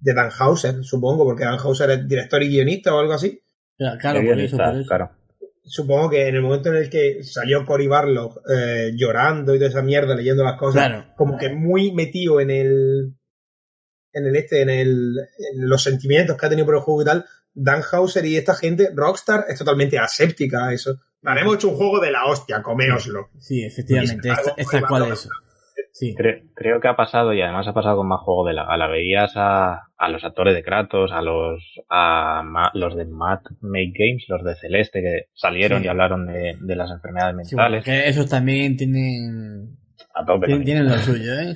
de 0.00 0.14
Dan 0.14 0.30
Hauser, 0.38 0.84
supongo, 0.84 1.24
porque 1.24 1.44
Dan 1.44 1.58
Hauser 1.58 1.90
es 1.90 2.08
director 2.08 2.42
y 2.42 2.48
guionista 2.48 2.94
o 2.94 2.98
algo 2.98 3.14
así. 3.14 3.40
Claro, 3.76 4.20
por 4.20 4.40
eso, 4.40 4.56
por 4.56 4.76
eso. 4.76 4.88
claro. 4.88 5.10
Supongo 5.66 6.10
que 6.10 6.28
en 6.28 6.34
el 6.34 6.42
momento 6.42 6.68
en 6.68 6.76
el 6.76 6.90
que 6.90 7.22
salió 7.24 7.64
Cory 7.64 7.86
Barlog 7.86 8.42
eh, 8.54 8.92
llorando 8.94 9.54
y 9.54 9.58
toda 9.58 9.70
esa 9.70 9.82
mierda, 9.82 10.14
leyendo 10.14 10.44
las 10.44 10.58
cosas, 10.58 10.86
Claro. 10.86 11.06
como 11.16 11.38
que 11.38 11.48
muy 11.48 11.92
metido 11.92 12.38
en 12.40 12.50
el 12.50 13.14
en 14.12 14.26
el 14.26 14.36
este, 14.36 14.60
en 14.62 14.68
el 14.70 15.16
en 15.52 15.68
los 15.68 15.82
sentimientos 15.82 16.36
que 16.36 16.46
ha 16.46 16.48
tenido 16.50 16.66
por 16.66 16.74
el 16.76 16.82
juego 16.82 17.02
y 17.02 17.04
tal, 17.06 17.24
Dan 17.54 17.82
Hauser 17.90 18.24
y 18.26 18.36
esta 18.36 18.54
gente, 18.54 18.90
Rockstar, 18.94 19.46
es 19.48 19.58
totalmente 19.58 19.98
aséptica 19.98 20.66
a 20.66 20.72
eso. 20.74 21.00
Hemos 21.22 21.54
hecho 21.56 21.68
un 21.70 21.76
juego 21.76 22.00
de 22.00 22.10
la 22.10 22.26
hostia, 22.26 22.60
coméoslo. 22.62 23.30
Sí, 23.38 23.64
efectivamente, 23.64 24.28
es, 24.28 24.38
es 24.58 24.68
tal 24.68 24.86
cual 24.86 25.10
eso. 25.12 25.30
Sí. 25.92 26.14
Creo, 26.16 26.40
creo 26.54 26.80
que 26.80 26.88
ha 26.88 26.96
pasado 26.96 27.32
y 27.32 27.40
además 27.40 27.66
ha 27.68 27.72
pasado 27.72 27.96
con 27.96 28.08
más 28.08 28.20
juegos 28.20 28.48
de 28.48 28.54
la 28.54 28.64
gala. 28.64 28.88
Veías 28.88 29.32
a, 29.36 29.82
a 29.96 30.08
los 30.08 30.24
actores 30.24 30.54
de 30.54 30.62
Kratos, 30.62 31.12
a 31.12 31.22
los 31.22 31.62
a 31.88 32.42
Ma- 32.44 32.70
los 32.74 32.96
de 32.96 33.04
Mad 33.06 33.40
Make 33.60 33.92
Games, 33.96 34.24
los 34.28 34.42
de 34.44 34.56
Celeste 34.56 35.00
que 35.00 35.28
salieron 35.34 35.80
Sí. 35.80 35.86
y 35.86 35.88
hablaron 35.88 36.26
de, 36.26 36.56
de 36.60 36.76
las 36.76 36.90
enfermedades 36.90 37.48
Sí, 37.48 37.54
bueno, 37.54 37.70
mentales. 37.70 37.84
que 37.84 38.08
esos 38.08 38.28
también 38.28 38.76
tienen, 38.76 39.76
a 40.14 40.24
tope 40.24 40.46
tienen, 40.64 40.88
lo 40.88 40.94
suyo, 40.98 41.32
¿eh? 41.40 41.54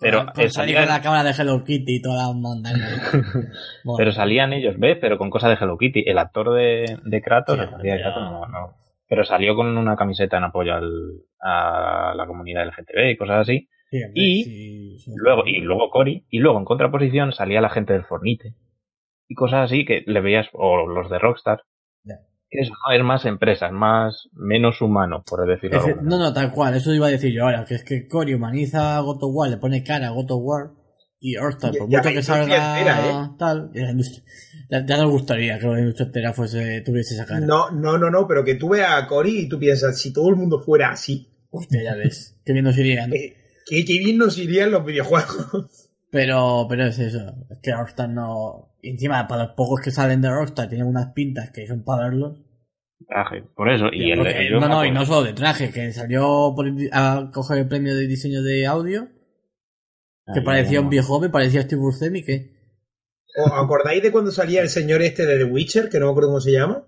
Pero, 0.00 0.22
eh, 0.22 0.48
salir 0.48 0.50
salían- 0.50 0.84
con 0.86 0.94
la 0.94 1.00
cámara 1.02 1.22
de 1.22 1.30
Hello 1.30 1.62
Kitty 1.64 1.96
y 1.96 2.02
toda 2.02 2.26
la. 2.26 2.32
Bueno, 2.32 2.68
Pero 3.96 4.10
salían 4.12 4.52
ellos, 4.52 4.74
¿ves? 4.78 4.98
Pero 5.00 5.16
con 5.18 5.30
cosas 5.30 5.50
de 5.50 5.64
Hello 5.64 5.78
Kitty. 5.78 6.02
El 6.06 6.18
actor 6.18 6.52
de, 6.54 6.98
de 7.04 7.22
Kratos, 7.22 7.56
Sí, 7.56 7.62
el 7.62 7.82
de. 7.96 8.00
Kratos, 8.02 8.22
no, 8.22 8.46
no. 8.48 8.74
Pero 9.12 9.26
salió 9.26 9.54
con 9.54 9.76
una 9.76 9.94
camiseta 9.94 10.38
en 10.38 10.44
apoyo 10.44 10.72
al, 10.72 11.26
a 11.38 12.14
la 12.16 12.26
comunidad 12.26 12.66
LGTB 12.66 13.10
y 13.10 13.16
cosas 13.18 13.40
así. 13.40 13.68
sí, 13.90 14.02
hombre, 14.02 14.22
y 14.22 14.44
sí, 14.44 14.98
sí. 15.00 15.10
Luego, 15.16 15.42
y 15.44 15.60
luego 15.60 15.90
Cory, 15.90 16.24
y 16.30 16.38
luego 16.38 16.58
en 16.58 16.64
contraposición 16.64 17.30
salía 17.32 17.60
la 17.60 17.68
gente 17.68 17.92
del 17.92 18.06
Fornite. 18.06 18.54
Y 19.28 19.34
cosas 19.34 19.66
así 19.66 19.84
que 19.84 20.02
le 20.06 20.22
veías, 20.22 20.48
o 20.54 20.86
los 20.86 21.10
de 21.10 21.18
Rockstar. 21.18 21.60
¿no? 22.04 22.14
Es 22.48 22.70
más 23.04 23.26
empresa, 23.26 23.66
es 23.66 23.72
más, 23.72 24.30
menos 24.32 24.80
humano, 24.80 25.22
por 25.28 25.46
decirlo 25.46 25.76
Es 25.76 25.96
no, 26.00 26.16
no, 26.16 26.32
tal 26.32 26.50
cual, 26.50 26.74
eso 26.74 26.94
iba 26.94 27.08
a 27.08 27.10
decir 27.10 27.34
yo 27.34 27.44
ahora, 27.44 27.66
que 27.66 27.74
es 27.74 27.84
que 27.84 28.08
Cory 28.08 28.32
humaniza 28.32 28.96
a 28.96 29.00
God 29.00 29.24
of 29.24 29.30
War, 29.34 29.50
le 29.50 29.58
pone 29.58 29.84
cara 29.84 30.08
a 30.08 30.12
God 30.12 30.30
of 30.30 30.40
War 30.42 30.70
y 31.24 31.34
Ya- 31.34 31.40
por 31.40 31.88
mucho 31.88 32.02
que 32.10 32.22
salga 32.22 32.78
entera, 32.78 33.00
¿eh? 33.26 33.30
tal, 33.38 33.70
la 33.72 33.90
industria- 33.92 34.24
ya, 34.68 34.84
ya 34.84 34.96
nos 34.96 35.10
gustaría 35.12 35.58
que 35.58 35.66
la 35.68 35.78
industria 35.78 36.06
entera 36.06 36.32
fuese, 36.32 36.80
tuviese 36.80 37.14
esa 37.14 37.24
cara. 37.26 37.40
No, 37.46 37.70
no, 37.70 37.96
no, 37.96 38.10
no, 38.10 38.26
pero 38.26 38.44
que 38.44 38.56
tú 38.56 38.70
veas 38.70 38.90
a 39.00 39.06
Cory 39.06 39.38
y 39.42 39.48
tú 39.48 39.58
piensas, 39.58 40.00
si 40.00 40.12
todo 40.12 40.28
el 40.30 40.36
mundo 40.36 40.58
fuera 40.60 40.90
así, 40.90 41.28
Hostia, 41.50 41.82
ya 41.82 41.94
ves, 41.94 42.36
que 42.44 42.52
bien 42.52 42.64
nos 42.64 42.76
iría, 42.76 43.06
¿no? 43.06 43.14
eh, 43.14 43.36
qué, 43.66 43.84
qué 43.84 43.98
bien 43.98 44.18
nos 44.18 44.36
irían 44.38 44.70
los 44.72 44.84
videojuegos. 44.84 45.90
Pero, 46.10 46.66
pero 46.68 46.86
es 46.86 46.98
eso, 46.98 47.34
es 47.50 47.58
que 47.60 47.72
Rockstar 47.72 48.08
no... 48.08 48.74
y 48.82 48.90
encima, 48.90 49.26
para 49.28 49.44
los 49.44 49.52
pocos 49.54 49.80
que 49.80 49.90
salen 49.90 50.20
de 50.20 50.28
Rockstar 50.30 50.68
tienen 50.68 50.86
unas 50.86 51.12
pintas 51.12 51.50
que 51.50 51.66
son 51.66 51.84
para 51.84 52.04
verlos. 52.08 52.38
Traje, 53.08 53.42
por 53.54 53.70
eso. 53.70 53.86
Y 53.92 54.10
el, 54.10 54.18
Porque- 54.18 54.48
yo 54.50 54.60
no, 54.60 54.68
no, 54.68 54.84
y 54.84 54.90
no 54.90 55.04
solo 55.06 55.22
de 55.24 55.32
traje, 55.32 55.70
que 55.70 55.92
salió 55.92 56.52
por- 56.56 56.70
a 56.92 57.30
coger 57.32 57.58
el 57.58 57.68
premio 57.68 57.94
de 57.96 58.06
diseño 58.06 58.42
de 58.42 58.66
audio, 58.66 59.08
que 60.26 60.40
Ay, 60.40 60.44
parecía 60.44 60.78
no. 60.78 60.84
un 60.84 60.90
viejo 60.90 61.20
me 61.20 61.28
parecía 61.30 61.62
Steve 61.62 61.80
Buscemi, 61.80 62.22
que... 62.24 62.52
¿Os 63.36 63.52
acordáis 63.52 64.02
de 64.02 64.12
cuando 64.12 64.30
salía 64.30 64.60
el 64.60 64.68
señor 64.68 65.00
este 65.02 65.24
de 65.26 65.38
The 65.38 65.44
Witcher, 65.44 65.88
que 65.88 65.98
no 65.98 66.06
me 66.06 66.10
acuerdo 66.12 66.28
cómo 66.30 66.40
se 66.40 66.52
llama? 66.52 66.84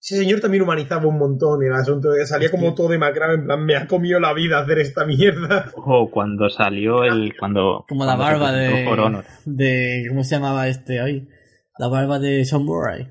Ese 0.00 0.16
señor 0.18 0.40
también 0.40 0.62
humanizaba 0.62 1.06
un 1.08 1.18
montón 1.18 1.62
el 1.64 1.72
asunto, 1.72 2.10
que 2.16 2.24
salía 2.26 2.50
como 2.50 2.72
todo 2.74 2.88
demacrado, 2.88 3.32
en 3.34 3.44
plan, 3.46 3.64
me 3.64 3.74
ha 3.74 3.86
comido 3.88 4.20
la 4.20 4.32
vida 4.32 4.60
hacer 4.60 4.78
esta 4.78 5.04
mierda. 5.06 5.72
Ojo, 5.74 6.10
cuando 6.10 6.48
salió 6.50 7.02
el. 7.04 7.34
Cuando, 7.36 7.84
Como 7.88 8.04
la 8.04 8.16
cuando 8.16 8.38
barba 8.38 8.52
de, 8.52 8.84
For 8.84 9.00
Honor. 9.00 9.24
de... 9.44 10.04
¿Cómo 10.08 10.22
se 10.22 10.36
llamaba 10.36 10.68
este 10.68 11.00
hoy? 11.02 11.28
La 11.78 11.88
barba 11.88 12.18
de 12.20 12.44
Sean 12.44 12.64
Murray. 12.64 13.08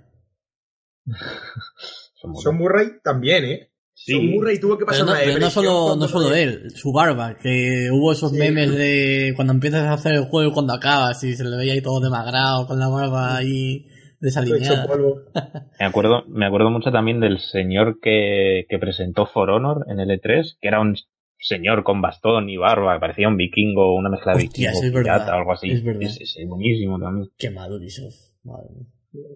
Son 2.41 2.55
Murray 2.55 2.99
también, 3.03 3.43
¿eh? 3.45 3.71
Sí. 4.07 4.13
Son 4.13 4.25
Murray 4.27 4.57
tuvo 4.59 4.77
que 4.77 4.85
Pero 4.85 4.87
pasar 4.87 5.05
no, 5.05 5.11
una 5.11 5.19
pero 5.19 5.31
no 5.31 5.35
depresión 5.35 5.65
solo, 5.65 5.95
no 5.97 6.07
solo 6.07 6.33
él, 6.33 6.71
su 6.75 6.93
barba, 6.93 7.37
que 7.37 7.89
hubo 7.91 8.13
esos 8.13 8.31
Sí. 8.31 8.37
memes 8.37 8.71
de 8.75 9.33
cuando 9.35 9.51
empiezas 9.53 9.83
a 9.83 9.93
hacer 9.93 10.13
el 10.15 10.23
juego 10.25 10.49
y 10.49 10.53
cuando 10.53 10.73
acabas 10.73 11.21
y 11.25 11.35
se 11.35 11.43
le 11.43 11.57
veía 11.57 11.73
ahí 11.73 11.81
todo 11.81 11.99
demagrado 11.99 12.65
con 12.67 12.79
la 12.79 12.87
barba 12.87 13.35
ahí 13.35 13.85
desalineada. 14.21 14.87
Me 15.79 15.85
acuerdo, 15.85 16.23
me 16.27 16.45
acuerdo 16.45 16.69
mucho 16.71 16.89
también 16.91 17.19
del 17.19 17.39
señor 17.39 17.99
que, 18.01 18.65
que 18.69 18.79
presentó 18.79 19.25
For 19.27 19.49
Honor 19.49 19.85
en 19.89 19.99
el 19.99 20.09
E3, 20.09 20.57
que 20.61 20.67
era 20.69 20.79
un 20.79 20.95
señor 21.37 21.83
con 21.83 22.01
bastón 22.01 22.49
y 22.49 22.57
barba, 22.57 22.95
que 22.95 22.99
parecía 23.01 23.27
un 23.27 23.37
vikingo, 23.37 23.93
una 23.95 24.09
mezcla 24.09 24.33
de 24.35 24.45
Hostia, 24.45 24.69
vikingo, 24.69 24.79
sí, 24.81 24.87
es 24.87 24.93
verdad, 24.93 25.13
pirata 25.17 25.35
o 25.35 25.39
algo 25.39 25.51
así. 25.53 25.69
es 25.69 25.83
verdad. 25.83 26.01
Es, 26.03 26.35
es 26.37 26.47
buenísimo 26.47 26.97
también. 26.99 27.29
Qué 27.37 27.49
mal 27.51 27.71
Ubisoft. 27.73 28.15
Madre 28.43 28.69
mía. 28.73 28.87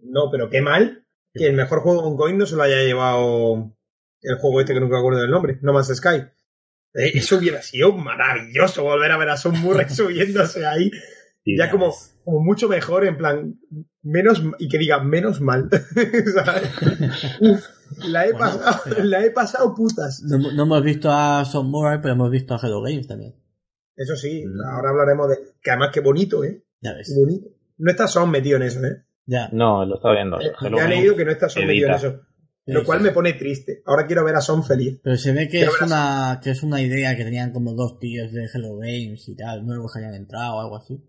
No, 0.10 0.30
pero 0.32 0.50
qué 0.50 0.62
mal 0.62 1.04
que 1.34 1.48
el 1.48 1.54
mejor 1.54 1.82
juego 1.82 2.02
ongoing 2.08 2.38
no 2.38 2.46
se 2.46 2.56
lo 2.56 2.64
haya 2.64 2.82
llevado 2.84 3.72
el 4.22 4.38
juego 4.38 4.62
este 4.62 4.74
que 4.74 4.80
nunca 4.80 4.94
me 4.96 5.00
acuerdo 5.00 5.22
del 5.22 5.32
nombre, 5.32 5.58
No 5.62 5.74
Man's 5.74 5.96
Sky. 5.96 6.18
Eh, 6.94 7.12
Eso 7.16 7.38
hubiera 7.38 7.62
sido 7.62 7.94
maravilloso 7.94 8.84
volver 8.84 9.12
a 9.12 9.18
ver 9.18 9.30
a 9.30 9.38
Son 9.38 9.58
Murray 9.60 9.86
subiéndose 9.90 10.66
ahí, 10.66 10.92
Sí, 11.44 11.58
ya 11.58 11.72
como, 11.72 11.92
mucho 12.26 12.70
mejor, 12.70 13.04
en 13.06 13.18
plan, 13.18 13.60
menos, 14.04 14.44
y 14.60 14.68
que 14.70 14.78
diga 14.78 15.04
menos 15.04 15.42
mal. 15.42 15.70
Uf, 17.42 17.66
la 18.08 18.26
he, 18.26 18.32
Bueno, 18.32 18.38
pasado, 18.60 18.82
pero- 18.86 19.04
la 19.04 19.26
he 19.26 19.32
pasado 19.32 19.74
putas. 19.76 20.22
No, 20.24 20.38
no 20.38 20.64
hemos 20.64 20.84
visto 20.84 21.10
a 21.12 21.44
Sean 21.46 21.66
Murray, 21.66 22.00
pero 22.02 22.14
hemos 22.14 22.30
visto 22.30 22.54
a 22.54 22.60
Hello 22.62 22.82
Games 22.82 23.08
también. 23.08 23.36
Eso 23.96 24.16
sí, 24.16 24.46
Mm. 24.46 24.62
ahora 24.72 24.90
hablaremos 24.92 25.30
de. 25.30 25.38
Que 25.62 25.72
además, 25.72 25.90
qué 25.94 26.00
bonito, 26.02 26.44
¿eh? 26.44 26.64
Ya 26.82 26.92
Qué 26.92 26.98
ves. 26.98 27.16
bonito. 27.18 27.48
No 27.78 27.92
está 27.92 28.08
Son 28.08 28.30
metido 28.30 28.58
en 28.58 28.64
eso, 28.64 28.84
¿eh? 28.86 29.04
Ya. 29.26 29.50
No, 29.52 29.86
lo 29.86 29.96
estaba 29.96 30.14
viendo. 30.16 30.40
Eh, 30.40 30.52
ya 30.62 30.86
he 30.86 30.90
leído 30.90 31.16
que 31.16 31.26
no 31.26 31.32
está 31.32 31.50
Son 31.50 31.66
metido 31.66 31.90
en 31.90 31.96
eso. 31.96 32.22
Lo 32.68 32.84
cual 32.84 33.02
me 33.02 33.12
pone 33.12 33.34
triste. 33.34 33.82
Ahora 33.86 34.06
quiero 34.06 34.24
ver 34.24 34.36
a 34.36 34.42
Son 34.42 34.64
feliz. 34.64 35.00
Pero 35.04 35.18
se 35.18 35.34
ve 35.34 35.50
que 35.50 35.62
es 35.62 35.82
una 35.82 36.40
que 36.44 36.52
es 36.52 36.64
una 36.64 36.82
idea 36.82 37.16
que 37.18 37.24
tenían 37.24 37.52
como 37.52 37.74
dos 37.74 37.98
tíos 38.00 38.32
de 38.32 38.46
Hello 38.54 38.78
Games 38.78 39.28
y 39.28 39.36
tal, 39.36 39.66
nuevos 39.66 39.92
que 39.94 40.00
hayan 40.00 40.14
entrado 40.14 40.56
o 40.56 40.62
algo 40.62 40.78
así. 40.78 41.04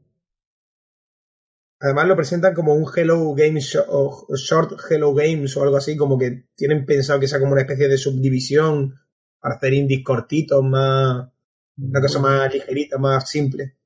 Además 1.81 2.07
lo 2.07 2.17
presentan 2.17 2.55
como 2.55 2.75
un 2.75 2.87
Hello 2.95 3.35
Games 3.35 3.75
Sh- 3.75 3.85
o 3.89 4.27
Short 4.37 4.73
Hello 4.89 5.13
Games 5.15 5.57
o 5.57 5.63
algo 5.65 5.77
así, 5.77 5.97
como 5.97 6.17
que 6.19 6.47
tienen 6.57 6.87
pensado 6.87 7.19
que 7.21 7.27
sea 7.29 7.41
como 7.41 7.53
una 7.53 7.63
especie 7.63 7.89
de 7.89 7.99
subdivisión 7.99 8.95
para 9.41 9.57
hacer 9.57 9.73
indies 9.75 10.05
cortitos, 10.05 10.63
más 10.63 11.29
una 11.77 12.01
cosa 12.01 12.19
más 12.21 12.53
ligerita, 12.55 12.99
más 12.99 13.29
simple. 13.29 13.77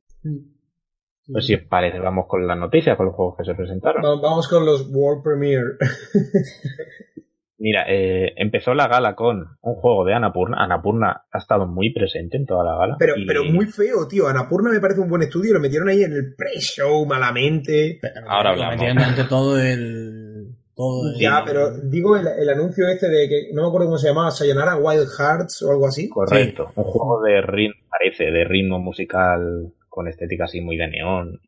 Pues 1.32 1.46
si 1.46 1.54
os 1.54 1.62
parece, 1.62 1.98
vamos 1.98 2.26
con 2.28 2.46
las 2.46 2.58
noticias, 2.58 2.96
con 2.96 3.06
los 3.06 3.14
juegos 3.14 3.36
que 3.38 3.44
se 3.44 3.54
presentaron. 3.54 4.04
Va- 4.04 4.20
Vamos 4.20 4.46
con 4.46 4.64
los 4.66 4.86
World 4.90 5.22
Premiere. 5.24 5.76
Mira, 7.58 7.84
eh, 7.88 8.34
empezó 8.36 8.74
la 8.74 8.86
gala 8.86 9.14
con 9.14 9.38
un 9.62 9.74
juego 9.76 10.04
de 10.04 10.12
Anapurna. 10.12 10.62
Anapurna 10.62 11.22
ha 11.32 11.38
estado 11.38 11.66
muy 11.66 11.90
presente 11.92 12.36
en 12.36 12.44
toda 12.44 12.62
la 12.64 12.76
gala. 12.76 12.96
Pero, 12.98 13.16
y- 13.16 13.26
pero 13.26 13.44
muy 13.44 13.64
feo, 13.66 14.06
tío. 14.06 14.28
Anapurna 14.28 14.70
me 14.70 14.80
parece 14.80 15.00
un 15.00 15.08
buen 15.08 15.22
estudio, 15.22 15.54
lo 15.54 15.60
metieron 15.60 15.88
ahí 15.88 16.02
en 16.02 16.12
el 16.12 16.34
pre-show 16.36 17.06
malamente. 17.06 17.98
Pero 18.02 18.14
Ahora 18.28 18.50
lo 18.50 18.62
hablamos. 18.64 18.74
metieron 18.74 18.96
durante 18.98 19.24
todo 19.24 19.58
el 19.58 20.54
todo 20.74 21.08
el- 21.10 21.18
Ya, 21.18 21.42
pero 21.46 21.70
digo 21.80 22.18
el, 22.18 22.26
el 22.26 22.48
anuncio 22.50 22.86
este 22.88 23.08
de 23.08 23.26
que 23.26 23.48
no 23.54 23.62
me 23.62 23.68
acuerdo 23.68 23.86
cómo 23.86 23.96
se 23.98 24.08
llamaba, 24.08 24.30
Sayonara 24.30 24.76
Wild 24.76 25.08
Hearts 25.18 25.62
o 25.62 25.70
algo 25.70 25.86
así. 25.86 26.10
Correcto. 26.10 26.70
Un 26.74 26.84
juego 26.84 27.22
de 27.22 27.40
ritmo, 27.40 27.80
parece, 27.88 28.24
de 28.30 28.44
ritmo 28.44 28.78
musical 28.80 29.72
con 29.88 30.08
estética 30.08 30.44
así 30.44 30.60
muy 30.60 30.76
de 30.76 30.88
neón. 30.88 31.40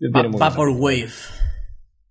Vaporwave. 0.00 1.06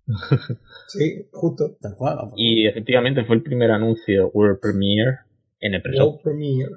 Sí, 0.88 1.28
justo. 1.32 1.76
Tal 1.80 1.94
cual. 1.96 2.18
Y 2.36 2.66
efectivamente 2.66 3.24
fue 3.24 3.36
el 3.36 3.42
primer 3.42 3.70
anuncio 3.70 4.30
World 4.32 4.58
Premiere 4.60 5.18
en 5.60 5.74
el 5.74 5.82
pre-show. 5.82 6.08
World 6.08 6.22
Premiere. 6.22 6.72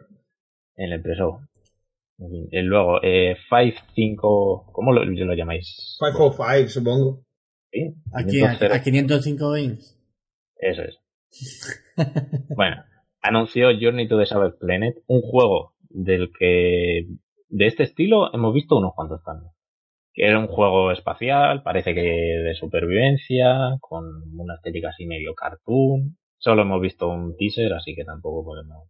En 0.76 0.92
el 0.92 1.02
fin, 2.30 2.48
y 2.52 2.62
luego, 2.62 3.02
eh, 3.02 3.36
5, 3.96 4.72
¿cómo 4.72 4.94
lo, 4.94 5.04
lo 5.06 5.34
llamáis? 5.34 5.98
505, 6.00 6.70
supongo. 6.70 7.24
Sí, 7.72 7.96
Aquí 8.14 8.40
500. 8.42 8.72
a, 8.72 8.76
a 8.76 8.84
505 8.84 9.52
games. 9.52 9.98
Eso 10.58 10.82
es. 10.84 11.00
bueno, 12.56 12.84
anunció 13.22 13.70
Journey 13.80 14.08
to 14.08 14.20
the 14.20 14.26
Savage 14.26 14.58
Planet, 14.60 14.96
un 15.08 15.22
juego 15.22 15.74
del 15.90 16.32
que 16.38 17.08
de 17.50 17.68
este 17.68 17.84
estilo 17.84 18.34
hemos 18.34 18.54
visto 18.54 18.78
unos 18.78 18.94
cuantos 18.94 19.24
también. 19.24 19.52
Que 20.14 20.28
era 20.28 20.40
un 20.40 20.48
juego 20.48 20.92
espacial, 20.92 21.64
parece 21.64 21.94
que 21.94 22.02
de 22.02 22.54
supervivencia, 22.56 23.78
con 23.80 24.06
una 24.38 24.56
estética 24.56 24.90
así 24.90 25.06
medio 25.06 25.34
cartoon. 25.34 26.18
Solo 26.38 26.64
hemos 26.64 26.82
visto 26.82 27.08
un 27.08 27.36
teaser, 27.38 27.74
así 27.74 27.96
que 27.96 28.04
tampoco 28.04 28.44
podemos, 28.44 28.90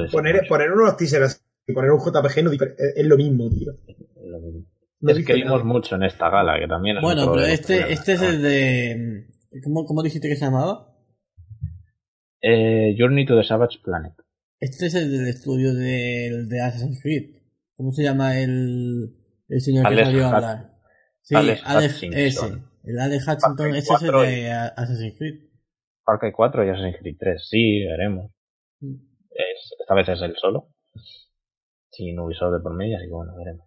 decir 0.00 0.12
Poner, 0.12 0.46
poner 0.48 0.70
unos 0.70 0.96
teasers 0.96 1.44
y 1.66 1.72
poner 1.72 1.90
un 1.90 1.98
JPG 1.98 2.44
no 2.44 2.52
es 2.52 2.60
es 2.96 3.06
lo 3.06 3.16
mismo, 3.16 3.48
tío. 3.48 3.72
Lo 4.22 4.40
mismo. 4.40 4.66
No 5.00 5.12
es 5.12 5.24
que 5.24 5.34
vimos 5.34 5.62
nada. 5.62 5.64
mucho 5.64 5.96
en 5.96 6.04
esta 6.04 6.30
gala, 6.30 6.58
que 6.58 6.66
también 6.66 6.96
es 6.96 7.02
Bueno, 7.02 7.30
pero 7.32 7.44
este, 7.44 7.92
este 7.92 8.12
es 8.14 8.22
el 8.22 8.42
de. 8.42 9.26
¿cómo, 9.62 9.84
¿Cómo 9.84 10.02
dijiste 10.02 10.28
que 10.28 10.36
se 10.36 10.44
llamaba? 10.44 10.94
Eh, 12.40 12.94
Journey 12.98 13.26
to 13.26 13.36
the 13.36 13.44
Savage 13.44 13.78
Planet. 13.82 14.14
Este 14.58 14.86
es 14.86 14.94
el 14.94 15.10
del 15.10 15.28
estudio 15.28 15.74
del 15.74 16.48
de 16.48 16.60
Assassin's 16.60 17.00
Creed. 17.02 17.36
¿Cómo 17.76 17.92
se 17.92 18.02
llama 18.02 18.40
el, 18.40 19.14
el 19.48 19.60
señor 19.60 19.82
que 19.84 19.88
Alex 19.88 20.06
salió 20.06 20.26
a 20.26 20.36
hablar? 20.36 20.70
Sí, 21.22 21.34
Alex 21.34 21.62
Alex, 21.64 22.02
ese. 22.02 22.62
El 22.84 22.98
Alex 23.00 23.26
Hutchinson, 23.26 23.74
ese 23.74 23.94
es 23.94 24.02
el 24.02 24.10
4 24.12 24.22
de 24.22 24.50
Assassin's 24.50 25.18
Creed. 25.18 25.40
Far 26.04 26.18
Cry 26.20 26.32
4 26.32 26.64
y 26.64 26.68
Assassin's 26.70 26.98
Creed 27.00 27.16
3. 27.18 27.48
Sí, 27.48 27.84
veremos. 27.84 28.30
Mm. 28.80 28.94
Es, 29.30 29.74
esta 29.80 29.94
vez 29.94 30.08
es 30.08 30.22
el 30.22 30.36
solo. 30.36 30.68
Sin 31.90 32.18
Ubisoft 32.18 32.52
de 32.52 32.60
por 32.60 32.74
medio, 32.74 32.96
así 32.96 33.06
que 33.06 33.12
bueno, 33.12 33.34
veremos. 33.36 33.66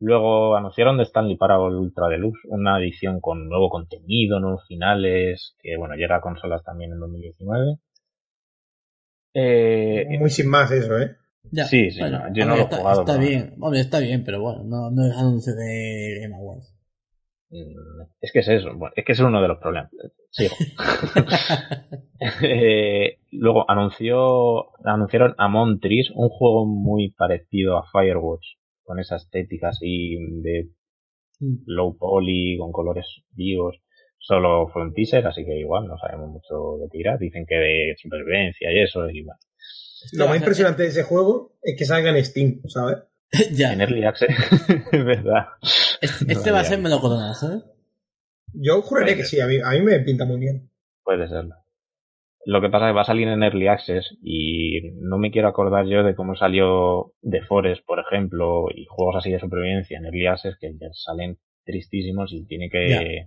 Luego 0.00 0.56
anunciaron 0.56 0.96
de 0.96 1.04
Stanley 1.04 1.36
Parable 1.36 1.76
Ultra 1.76 2.08
Deluxe, 2.08 2.40
una 2.44 2.78
edición 2.78 3.20
con 3.20 3.48
nuevo 3.48 3.68
contenido, 3.68 4.38
nuevos 4.38 4.66
finales, 4.66 5.56
que 5.60 5.76
bueno, 5.76 5.96
llega 5.96 6.16
a 6.16 6.20
consolas 6.20 6.62
también 6.62 6.92
en 6.92 7.00
2019. 7.00 7.78
Eh, 9.34 10.18
Muy 10.20 10.30
sin 10.30 10.48
más 10.48 10.70
eso, 10.70 10.98
¿eh? 10.98 11.16
Ya, 11.50 11.64
Sí, 11.64 11.90
sí, 11.90 12.00
bueno, 12.00 12.28
no, 12.28 12.34
yo 12.34 12.44
no 12.44 12.54
lo 12.54 12.60
he 12.60 12.64
está, 12.64 12.76
jugado, 12.78 13.00
Está 13.00 13.12
pero- 13.16 13.28
bien, 13.28 13.54
hombre, 13.60 13.80
está 13.80 14.00
bien, 14.00 14.24
pero 14.24 14.40
bueno, 14.42 14.64
no, 14.64 14.90
no 14.90 15.06
es 15.06 15.16
anuncio 15.16 15.54
de 15.54 16.18
Game 16.22 16.34
Awards. 16.34 16.74
Mm, 17.50 18.02
Es 18.20 18.32
que 18.32 18.40
es 18.40 18.48
eso, 18.48 18.74
bueno, 18.76 18.92
es 18.96 19.04
que 19.04 19.12
es 19.12 19.20
uno 19.20 19.40
de 19.40 19.48
los 19.48 19.58
problemas. 19.58 19.90
Sigo. 20.30 20.54
Eh, 22.42 23.18
luego 23.30 23.64
anunció, 23.70 24.76
anunciaron 24.84 25.34
Among 25.38 25.80
Trees, 25.80 26.10
un 26.14 26.28
juego 26.28 26.66
muy 26.66 27.10
parecido 27.12 27.78
a 27.78 27.84
Firewatch, 27.90 28.44
con 28.82 28.98
esa 28.98 29.16
estética 29.16 29.68
así 29.68 30.16
de 30.42 30.68
Mm. 31.40 31.58
low 31.66 31.96
poly, 31.96 32.56
con 32.58 32.72
colores 32.72 33.06
vivos. 33.30 33.76
Solo 34.18 34.66
fue 34.72 34.82
un 34.82 34.92
teaser, 34.92 35.24
así 35.28 35.44
que 35.44 35.56
igual 35.56 35.86
no 35.86 35.96
sabemos 35.96 36.30
mucho 36.30 36.78
de 36.82 36.88
tirar. 36.88 37.16
Dicen 37.20 37.46
que 37.46 37.54
de 37.54 37.94
supervivencia 37.96 38.72
y 38.72 38.80
eso, 38.82 39.08
y 39.08 39.22
bueno. 39.22 39.38
Lo 40.12 40.28
más 40.28 40.38
impresionante 40.38 40.82
de 40.82 40.88
ese 40.88 41.02
juego 41.02 41.56
es 41.62 41.76
que 41.76 41.84
salga 41.84 42.10
en 42.10 42.24
Steam, 42.24 42.62
¿sabes? 42.68 42.98
ya. 43.52 43.72
En 43.72 43.80
Early 43.80 44.04
Access, 44.04 44.30
es 44.92 45.04
verdad. 45.04 45.48
Este, 46.00 46.24
No 46.24 46.32
este 46.32 46.50
va 46.50 46.60
a 46.60 46.64
ser 46.64 46.78
melocotonazo, 46.78 47.54
¿eh? 47.54 47.62
Yo 48.54 48.80
juraría 48.82 49.16
que 49.16 49.24
sí, 49.24 49.40
a 49.40 49.46
mí, 49.46 49.58
a 49.62 49.70
mí 49.70 49.82
me 49.82 50.00
pinta 50.00 50.24
muy 50.24 50.38
bien. 50.38 50.70
Puede 51.04 51.28
serlo. 51.28 51.54
Lo 52.44 52.62
que 52.62 52.70
pasa 52.70 52.86
es 52.86 52.90
que 52.92 52.96
va 52.96 53.02
a 53.02 53.04
salir 53.04 53.28
en 53.28 53.42
Early 53.42 53.68
Access 53.68 54.16
y 54.22 54.92
no 55.02 55.18
me 55.18 55.30
quiero 55.30 55.48
acordar 55.48 55.84
yo 55.86 56.02
de 56.02 56.14
cómo 56.14 56.34
salió 56.34 57.12
The 57.20 57.42
Forest, 57.42 57.84
por 57.84 58.00
ejemplo, 58.00 58.68
y 58.74 58.86
juegos 58.86 59.16
así 59.16 59.30
de 59.30 59.38
supervivencia 59.38 59.98
en 59.98 60.06
Early 60.06 60.26
Access 60.26 60.56
que 60.58 60.72
ya 60.78 60.88
salen 60.92 61.38
tristísimos 61.64 62.32
y 62.32 62.46
tiene 62.46 62.70
que, 62.70 62.86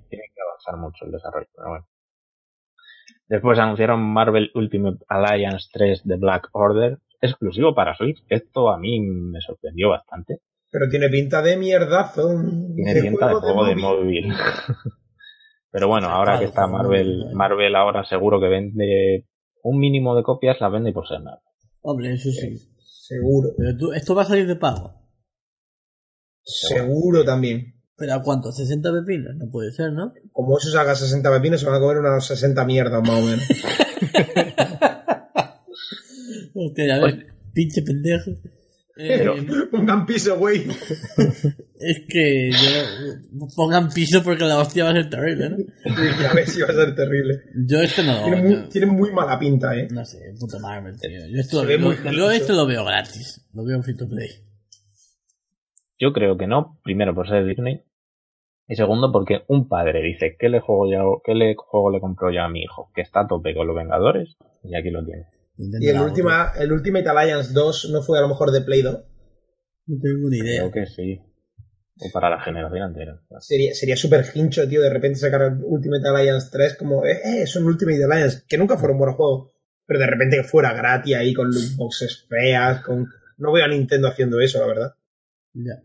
tiene 0.10 0.26
que 0.34 0.42
avanzar 0.42 0.78
mucho 0.78 1.06
el 1.06 1.12
desarrollo. 1.12 1.48
Pero 1.56 1.70
bueno. 1.70 1.88
Después 3.32 3.58
anunciaron 3.60 4.02
Marvel 4.02 4.52
Ultimate 4.56 5.06
Alliance 5.08 5.70
3 5.72 6.02
de 6.04 6.18
Black 6.18 6.50
Order, 6.52 7.00
exclusivo 7.22 7.74
para 7.74 7.96
Switch. 7.96 8.22
Esto 8.28 8.70
a 8.70 8.78
mí 8.78 9.00
me 9.00 9.40
sorprendió 9.40 9.88
bastante. 9.88 10.40
Pero 10.70 10.90
tiene 10.90 11.08
pinta 11.08 11.42
de 11.42 11.56
mierdazo. 11.56 12.28
Tiene 12.76 12.94
de 12.94 13.02
pinta 13.02 13.30
de 13.30 13.36
juego 13.36 13.64
de 13.64 13.76
móvil. 13.78 14.28
móvil. 14.28 14.34
Pero 15.72 15.88
bueno, 15.88 16.10
ahora 16.10 16.40
que 16.40 16.46
está 16.46 16.68
Marvel, 16.68 17.34
Marvel 17.34 17.74
ahora 17.74 18.04
seguro 18.04 18.42
que 18.42 18.50
vende 18.50 19.26
un 19.64 19.80
mínimo 19.80 20.14
de 20.14 20.24
copias, 20.24 20.60
la 20.60 20.68
vende 20.68 20.92
por 20.92 21.08
ser 21.08 21.22
Marvel. 21.22 21.40
Hombre, 21.84 22.14
eso 22.14 22.30
sí. 22.32 22.58
Seguro. 22.80 23.52
Pero 23.58 23.78
tú, 23.78 23.94
esto 23.94 24.14
va 24.14 24.24
a 24.24 24.26
salir 24.26 24.46
de 24.46 24.58
pago. 24.58 24.94
Seguro 26.44 27.24
también. 27.24 27.81
¿Pero 28.02 28.16
a 28.16 28.22
cuánto? 28.24 28.50
¿60 28.52 28.82
pepinos? 29.00 29.36
No 29.38 29.48
puede 29.52 29.72
ser, 29.72 29.94
¿no? 29.94 30.12
Como 30.34 30.58
eso 30.58 30.72
salga 30.72 30.96
60 30.96 31.30
pepinos, 31.32 31.60
se 31.62 31.68
van 31.68 31.76
a 31.76 31.80
comer 31.80 32.00
unas 32.00 32.26
60 32.26 32.66
mierdas 32.66 33.02
más 33.02 33.12
o 33.12 33.22
menos. 33.22 33.46
Hostia, 36.54 36.88
ya 36.88 37.00
ves, 37.00 37.16
pinche 37.54 37.82
pendejo. 37.82 38.32
Eh, 38.98 39.18
Pero- 39.20 39.36
Pongan 39.72 40.06
piso, 40.06 40.38
güey. 40.38 40.66
Es 41.80 42.02
que 42.08 42.52
yo, 42.52 43.48
pongan 43.56 43.90
piso 43.90 44.22
porque 44.24 44.44
la 44.44 44.60
hostia 44.60 44.84
va 44.84 44.90
a 44.92 44.94
ser 44.94 45.10
terrible, 45.10 45.50
¿no? 45.50 45.58
Ya 46.22 46.34
ves 46.34 46.52
si 46.52 46.62
va 46.62 46.68
a 46.68 46.74
ser 46.74 46.94
terrible. 46.96 47.42
Yo 47.68 47.82
este 47.82 48.04
no 48.04 48.22
Tiene 48.24 48.38
lo 48.38 48.44
muy, 48.44 48.54
yo- 48.56 48.70
tiene 48.70 48.88
muy 48.88 49.12
mala 49.12 49.40
pinta, 49.40 49.76
¿eh? 49.76 49.88
No 49.92 50.04
sé, 50.06 50.34
puto 50.40 50.60
Marvel, 50.60 51.00
tío. 51.00 51.10
Yo, 51.28 51.40
esto 51.40 51.64
lo, 51.64 52.12
yo- 52.12 52.32
esto 52.32 52.54
lo 52.54 52.66
veo 52.68 52.84
gratis. 52.84 53.48
Lo 53.54 53.64
veo 53.64 53.78
en 53.78 53.84
free 53.84 53.96
to 53.96 54.08
play. 54.10 54.28
Yo 56.00 56.12
creo 56.14 56.38
que 56.38 56.48
no, 56.48 56.80
primero 56.84 57.16
por 57.16 57.28
ser 57.30 57.46
Disney 57.46 57.84
y 58.72 58.76
segundo 58.78 59.12
porque 59.12 59.44
un 59.50 59.68
padre 59.68 60.02
dice 60.02 60.38
¿qué 60.40 60.48
le 60.48 60.62
juego 60.62 60.90
yo, 60.90 61.22
qué 61.26 61.36
le 61.36 61.56
juego 61.58 61.92
le 61.92 62.00
compro 62.00 62.32
yo 62.32 62.42
a 62.42 62.48
mi 62.48 62.62
hijo? 62.62 62.90
Que 62.96 63.02
está 63.02 63.20
a 63.20 63.28
tope 63.28 63.54
con 63.54 63.68
los 63.68 63.76
Vengadores 63.76 64.38
y 64.64 64.74
aquí 64.78 64.90
lo 64.90 65.04
tiene. 65.04 65.26
Y 65.58 65.90
el, 65.90 66.00
última, 66.00 66.54
el 66.58 66.72
Ultimate 66.72 67.10
Alliance 67.10 67.52
2 67.52 67.90
no 67.92 68.02
fue 68.02 68.18
a 68.18 68.22
lo 68.22 68.30
mejor 68.30 68.50
de 68.52 68.62
Play 68.62 68.82
2. 68.82 68.94
otra. 68.94 69.08
No 69.88 69.98
tengo 70.02 70.30
ni 70.30 70.38
idea. 70.38 70.62
Creo 70.62 70.72
que 70.72 70.86
sí. 70.86 71.20
O 72.00 72.12
para 72.14 72.30
la 72.30 72.42
generación 72.42 72.88
entera. 72.88 73.22
Sería, 73.40 73.76
sería 73.76 73.98
súper 73.98 74.24
hincho, 74.34 74.66
tío, 74.70 74.82
de 74.82 74.90
repente 74.90 75.20
sacar 75.20 75.42
el 75.42 75.60
Ultimate 75.66 76.08
Alliance 76.08 76.48
3 76.50 76.78
como, 76.78 77.06
eh, 77.06 77.20
eh, 77.26 77.42
es 77.42 77.54
un 77.58 77.66
Ultimate 77.66 78.06
Alliance, 78.06 78.44
que 78.48 78.58
nunca 78.58 78.78
fueron 78.78 78.98
buenos 78.98 79.18
juegos, 79.18 79.52
pero 79.86 80.00
de 80.00 80.08
repente 80.08 80.38
que 80.38 80.44
fuera 80.44 80.74
gratis 80.74 81.14
ahí 81.18 81.34
con 81.34 81.52
loot 81.52 81.76
boxes 81.76 82.26
feas, 82.30 82.80
con... 82.84 83.06
No 83.38 83.52
veo 83.52 83.66
a 83.66 83.68
Nintendo 83.68 84.08
haciendo 84.08 84.40
eso, 84.40 84.60
la 84.60 84.68
verdad. 84.68 84.96
Ya, 85.54 85.84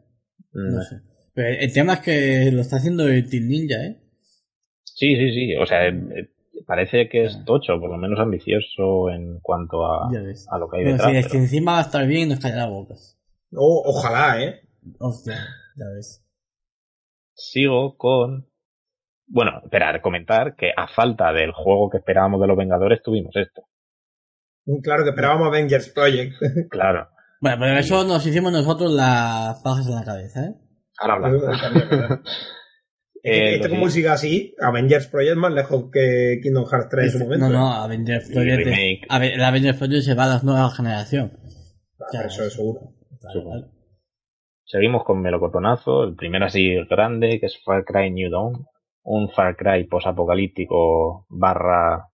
no 0.52 0.80
sé. 0.82 1.00
Pero 1.36 1.48
el 1.60 1.72
tema 1.72 1.92
es 1.94 2.00
que 2.00 2.50
lo 2.50 2.62
está 2.62 2.76
haciendo 2.76 3.06
el 3.08 3.28
Team 3.30 3.46
Ninja, 3.46 3.76
¿eh? 3.84 3.96
Sí, 4.84 5.14
sí, 5.16 5.30
sí. 5.32 5.54
O 5.56 5.66
sea, 5.66 5.86
eh, 5.86 6.30
parece 6.66 7.08
que 7.10 7.26
es 7.26 7.36
Ah. 7.36 7.44
tocho, 7.46 7.78
por 7.78 7.90
lo 7.90 7.98
menos 7.98 8.18
ambicioso 8.18 9.10
en 9.10 9.38
cuanto 9.40 9.84
a, 9.84 10.08
a 10.08 10.58
lo 10.58 10.68
que 10.68 10.78
hay 10.78 10.84
Pero 10.84 10.96
detrás. 10.96 11.10
si 11.12 11.16
es 11.18 11.28
que 11.28 11.36
encima 11.36 11.72
va 11.72 11.78
a 11.78 11.82
estar 11.82 12.06
bien 12.06 12.22
y 12.22 12.30
nos 12.30 12.40
callará 12.40 12.66
bocas. 12.66 13.18
Ojalá, 13.52 14.42
¿eh? 14.42 14.60
Hostia, 14.98 15.36
ya 15.76 15.84
ves. 15.94 16.24
Sigo 17.34 17.96
con. 17.98 18.48
Bueno, 19.28 19.60
esperar, 19.62 20.00
comentar 20.00 20.54
que 20.56 20.70
a 20.76 20.88
falta 20.88 21.32
del 21.32 21.52
juego 21.52 21.90
que 21.90 21.98
esperábamos 21.98 22.40
de 22.40 22.46
los 22.46 22.56
Vengadores 22.56 23.02
tuvimos 23.02 23.34
esto. 23.36 23.62
Claro 24.82 25.04
que 25.04 25.10
esperábamos 25.10 25.48
Avengers 25.48 25.90
Project. 25.90 26.32
Claro. 26.70 27.08
Bueno, 27.40 27.56
pero 27.60 27.78
eso 27.78 28.04
nos 28.04 28.24
hicimos 28.26 28.50
nosotros 28.52 28.90
las 28.92 29.60
pajas 29.62 29.86
en 29.86 29.94
la 29.96 30.04
cabeza, 30.04 30.44
¿eh? 30.46 30.54
Ahora 30.98 31.14
hablamos. 31.14 31.42
Eh, 33.28 33.56
Esto 33.56 33.70
como 33.70 33.88
siga 33.90 34.12
así, 34.12 34.54
Avengers 34.62 35.08
Project 35.08 35.36
más 35.36 35.52
lejos 35.52 35.86
que 35.92 36.38
Kingdom 36.40 36.64
Hearts 36.70 36.88
3 36.90 37.04
en 37.06 37.10
su 37.12 37.18
momento. 37.24 37.48
no, 37.48 37.58
no, 37.58 37.72
Avengers 37.74 38.30
Project. 38.32 38.66
es- 38.68 39.32
el 39.34 39.42
Avengers 39.42 39.78
Project 39.78 40.02
se 40.04 40.14
va 40.14 40.24
a 40.24 40.28
la 40.36 40.40
nueva 40.44 40.70
generación. 40.70 41.32
Ah, 41.98 42.04
pero 42.12 42.26
eso 42.28 42.44
es 42.44 42.52
seguro. 42.52 42.80
Claro, 43.20 43.42
claro. 43.42 43.66
Seguimos 44.64 45.02
con 45.02 45.22
Melocotonazo, 45.22 46.04
el 46.04 46.14
primero 46.14 46.44
así 46.46 46.76
grande, 46.88 47.40
que 47.40 47.46
es 47.46 47.58
Far 47.64 47.84
Cry 47.84 48.12
New 48.12 48.30
Dawn. 48.30 48.64
Un 49.02 49.28
Far 49.30 49.56
Cry 49.56 49.84
posapocalíptico 49.88 51.26
barra 51.28 52.06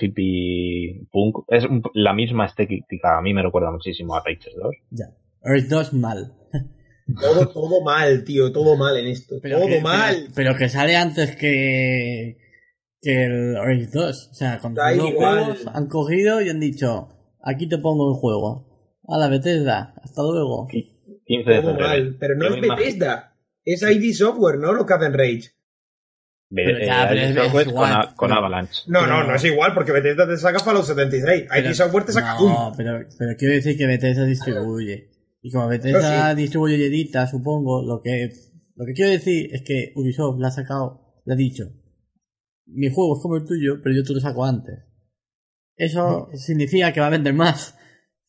hippie 0.00 1.06
punk. 1.10 1.44
Es 1.48 1.64
un- 1.66 1.82
la 1.92 2.14
misma 2.14 2.46
estética, 2.46 3.18
a 3.18 3.20
mí 3.20 3.34
me 3.34 3.42
recuerda 3.42 3.70
muchísimo 3.70 4.14
a 4.14 4.22
Rachel 4.24 4.54
2. 4.56 4.74
Ya. 4.90 5.06
Earth 5.44 5.66
2 5.68 5.92
mal. 5.92 6.32
Todo, 7.18 7.48
todo 7.48 7.82
mal, 7.82 8.24
tío, 8.24 8.52
todo 8.52 8.76
mal 8.76 8.96
en 8.98 9.06
esto. 9.06 9.36
todo 9.40 9.66
que, 9.66 9.80
mal. 9.80 10.16
Pero, 10.22 10.32
pero 10.34 10.56
que 10.56 10.68
sale 10.68 10.96
antes 10.96 11.34
que, 11.36 12.36
que 13.00 13.24
el 13.24 13.56
Earth 13.56 13.90
2. 13.92 14.28
O 14.30 14.34
sea, 14.34 14.58
con 14.58 14.74
Da 14.74 14.92
los 14.92 15.12
juegos 15.14 15.66
han 15.72 15.86
cogido 15.88 16.40
y 16.42 16.48
han 16.50 16.60
dicho, 16.60 17.08
aquí 17.42 17.68
te 17.68 17.78
pongo 17.78 18.10
el 18.12 18.16
juego. 18.18 18.66
A 19.08 19.18
la 19.18 19.28
Bethesda, 19.28 19.94
hasta 20.02 20.22
luego. 20.22 20.68
15 20.68 21.50
de 21.50 21.56
Todo 21.62 21.70
febrero. 21.72 21.88
mal. 21.88 22.16
Pero 22.20 22.34
no 22.36 22.54
es 22.54 22.60
Bethesda. 22.60 23.36
Es 23.64 23.82
ID 23.82 24.12
Software, 24.14 24.58
no 24.58 24.72
lo 24.72 24.86
que 24.86 24.94
hacen 24.94 25.12
Rage. 25.12 25.50
Pero 26.52 26.78
eh, 26.78 26.86
ya, 26.86 27.06
pero 27.08 27.20
ID 27.20 27.24
es- 27.28 27.34
Software 27.36 27.62
es 27.66 27.68
igual, 27.72 28.14
con, 28.16 28.28
pero- 28.28 28.38
Avalanche. 28.40 28.82
No, 28.88 29.00
Pero- 29.00 29.12
no, 29.12 29.24
no 29.24 29.34
es 29.36 29.44
igual, 29.44 29.72
porque 29.74 29.92
Bethesda 29.92 30.26
te 30.26 30.36
saca 30.36 30.58
Fallout 30.60 30.84
76. 30.84 31.46
Pero- 31.48 31.68
ID 31.68 31.74
Software 31.74 32.04
te 32.04 32.12
saca. 32.12 32.34
No, 32.40 32.72
pero, 32.76 33.00
pero 33.18 33.36
quiero 33.36 33.54
decir 33.54 33.76
que 33.76 33.86
Bethesda 33.86 34.24
distribuye. 34.24 35.08
Y 35.42 35.50
como 35.50 35.68
Bethesda 35.68 36.24
Pero 36.28 36.34
distribuye 36.36 36.76
y 36.76 36.82
edita, 36.84 37.26
supongo, 37.26 37.82
lo 37.82 38.00
que, 38.02 38.30
lo 38.76 38.84
que 38.84 38.92
quiero 38.92 39.10
decir 39.10 39.48
es 39.54 39.62
que 39.62 39.92
Ubisoft 39.96 40.38
le 40.38 40.46
ha 40.46 40.50
sacado, 40.50 41.00
le 41.24 41.32
ha 41.34 41.36
dicho, 41.36 41.64
mi 42.66 42.88
juego 42.92 43.16
es 43.16 43.22
como 43.22 43.36
el 43.36 43.44
tuyo, 43.46 43.80
pero 43.82 43.94
yo 43.96 44.04
te 44.04 44.12
lo 44.14 44.20
saco 44.20 44.44
antes. 44.44 44.78
Eso 45.76 46.28
significa 46.34 46.92
que 46.92 47.00
va 47.00 47.06
a 47.06 47.10
vender 47.10 47.32
más. 47.34 47.74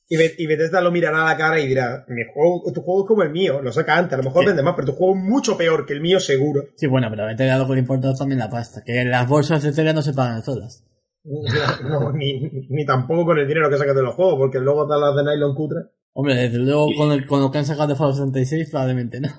Y, 0.07 0.17
Be- 0.17 0.35
y 0.37 0.45
Bethesda 0.45 0.81
lo 0.81 0.91
mirará 0.91 1.23
a 1.23 1.31
la 1.31 1.37
cara 1.37 1.59
y 1.59 1.67
dirá, 1.67 2.05
mi 2.09 2.23
juego, 2.33 2.63
tu 2.73 2.81
juego 2.81 3.03
es 3.03 3.07
como 3.07 3.23
el 3.23 3.31
mío, 3.31 3.61
lo 3.61 3.71
saca 3.71 3.97
antes, 3.97 4.13
a 4.13 4.17
lo 4.17 4.23
mejor 4.23 4.43
Sí. 4.43 4.47
vende 4.47 4.63
más, 4.63 4.73
pero 4.75 4.87
tu 4.87 4.93
juego 4.93 5.15
es 5.17 5.21
mucho 5.23 5.57
peor 5.57 5.85
que 5.85 5.93
el 5.93 6.01
mío 6.01 6.19
seguro. 6.19 6.63
Sí, 6.75 6.87
bueno, 6.87 7.07
pero 7.09 7.25
Bethesda 7.25 7.57
lo 7.57 7.67
que 7.67 7.73
le 7.73 7.79
importa 7.79 8.11
es 8.11 8.17
también 8.19 8.39
la 8.39 8.49
pasta, 8.49 8.83
que 8.85 9.03
las 9.05 9.27
bolsas 9.27 9.63
de 9.63 9.69
Ethereum 9.69 9.95
no 9.95 10.01
se 10.01 10.13
pagan 10.13 10.43
solas. 10.43 10.85
No, 11.83 12.11
ni, 12.13 12.39
ni 12.69 12.85
tampoco 12.85 13.25
con 13.25 13.37
el 13.39 13.47
dinero 13.47 13.69
que 13.69 13.77
sacas 13.77 13.95
de 13.95 14.01
los 14.01 14.15
juegos, 14.15 14.35
porque 14.37 14.59
luego 14.59 14.87
dan 14.87 15.01
las 15.01 15.15
de 15.15 15.23
nylon 15.23 15.53
cutre. 15.55 15.79
Hombre, 16.13 16.35
desde 16.35 16.57
luego 16.59 16.87
Sí. 16.89 16.95
con, 16.95 17.11
el, 17.11 17.25
con 17.25 17.41
lo 17.41 17.51
que 17.51 17.57
han 17.59 17.65
sacado 17.65 17.87
de 17.89 17.95
Fallout 17.95 18.15
76 18.17 18.69
probablemente 18.69 19.21
no. 19.21 19.29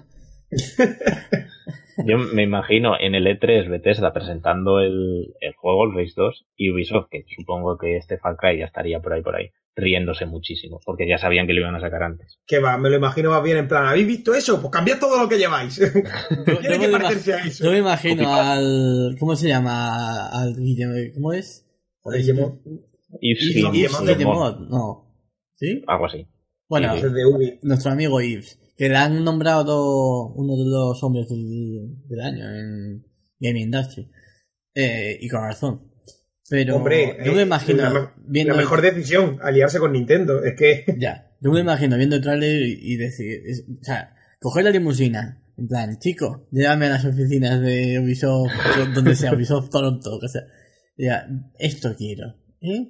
Yo 2.06 2.18
me 2.18 2.42
imagino 2.42 2.94
en 2.98 3.14
el 3.14 3.26
E3 3.26 3.68
Bethesda 3.68 4.12
presentando 4.12 4.80
el, 4.80 5.35
el 5.40 5.52
juego, 5.54 5.85
el 5.85 5.94
Race 5.94 6.14
2, 6.16 6.46
y 6.56 6.70
Ubisoft, 6.70 7.08
que 7.11 7.24
supongo 7.37 7.76
que 7.76 7.96
este 7.98 8.18
Far 8.18 8.37
Cry 8.37 8.58
ya 8.58 8.64
estaría 8.64 9.00
por 9.00 9.12
ahí 9.12 9.22
por 9.22 9.37
ahí, 9.37 9.50
riéndose 9.76 10.24
muchísimo, 10.24 10.80
porque 10.87 11.06
ya 11.06 11.18
sabían 11.18 11.46
que 11.46 11.52
lo 11.52 11.61
iban 11.61 11.74
a 11.74 11.80
sacar 11.80 12.02
antes. 12.02 12.38
Que 12.46 12.58
va, 12.61 12.78
me 12.78 12.88
lo 12.88 12.96
imagino 12.96 13.30
más 13.30 13.42
bien 13.42 13.58
en 13.58 13.68
plan, 13.68 13.85
¿habéis 13.87 14.06
visto 14.06 14.35
eso? 14.35 14.58
Pues 14.61 14.70
cambiad 14.72 14.98
todo 14.98 15.22
lo 15.22 15.28
que 15.28 15.37
lleváis. 15.38 15.78
Tiene 16.61 16.78
que 16.78 16.88
me 16.88 16.92
parecerse 16.98 17.35
a 17.35 17.44
eso. 17.44 17.64
yo 17.64 17.70
me 17.72 17.78
imagino 17.78 18.35
al. 18.35 19.16
¿Cómo 19.20 19.37
se 19.37 19.48
llama? 19.48 20.28
Al 20.30 20.56
Guillemot. 20.56 21.12
¿Cómo 21.14 21.35
es? 21.35 21.66
Yves 23.20 24.00
Guillemot, 24.00 24.61
no. 24.70 25.08
¿Sí? 25.52 25.82
algo 25.87 26.06
así. 26.06 26.26
Bueno, 26.80 26.94
de 27.11 27.26
Ubi. 27.26 27.58
nuestro 27.62 27.90
amigo 27.92 28.20
Yves, 28.20 28.58
que 28.76 28.88
le 28.88 28.96
han 28.96 29.22
nombrado 29.24 30.28
uno 30.35 30.56
de 30.56 30.64
los 30.70 31.02
hombres 31.02 31.28
del, 31.28 31.98
del 32.08 32.20
año 32.20 32.44
en 32.48 33.04
Game 33.38 33.61
Industry. 33.61 34.11
Eh, 34.74 35.18
y 35.20 35.28
con 35.28 35.42
razón. 35.42 35.92
Pero 36.48 36.76
Hombre, 36.76 37.18
yo 37.24 37.32
eh, 37.32 37.35
me 37.35 37.42
imagino 37.42 37.82
la, 37.82 37.90
me- 37.90 38.08
viendo 38.26 38.54
la 38.54 38.61
mejor 38.61 38.80
decisión, 38.80 39.38
aliarse 39.42 39.78
con 39.78 39.92
Nintendo. 39.92 40.42
Es 40.42 40.54
que 40.56 40.85
Ya, 40.98 41.30
yo 41.40 41.50
me 41.50 41.61
imagino 41.61 41.96
viendo 41.96 42.16
el 42.16 42.22
trailer 42.22 42.62
y, 42.62 42.78
y 42.80 42.96
decir, 42.96 43.42
es- 43.46 43.64
o 43.68 43.85
sea, 43.85 44.14
coger 44.40 44.64
la 44.64 44.70
limusina, 44.70 45.42
en 45.58 45.68
plan, 45.68 45.98
chico, 45.98 46.48
llévame 46.50 46.87
a 46.87 46.90
las 46.90 47.04
oficinas 47.04 47.61
de 47.61 48.00
Ubisoft, 48.00 48.50
do- 48.78 48.92
donde 48.94 49.14
sea, 49.14 49.35
Ubisoft 49.35 49.68
Toronto, 49.70 50.18
que 50.20 50.28
sea. 50.28 50.42
Ya, 50.96 51.26
esto 51.58 51.94
quiero, 51.96 52.35
¿eh? 52.62 52.88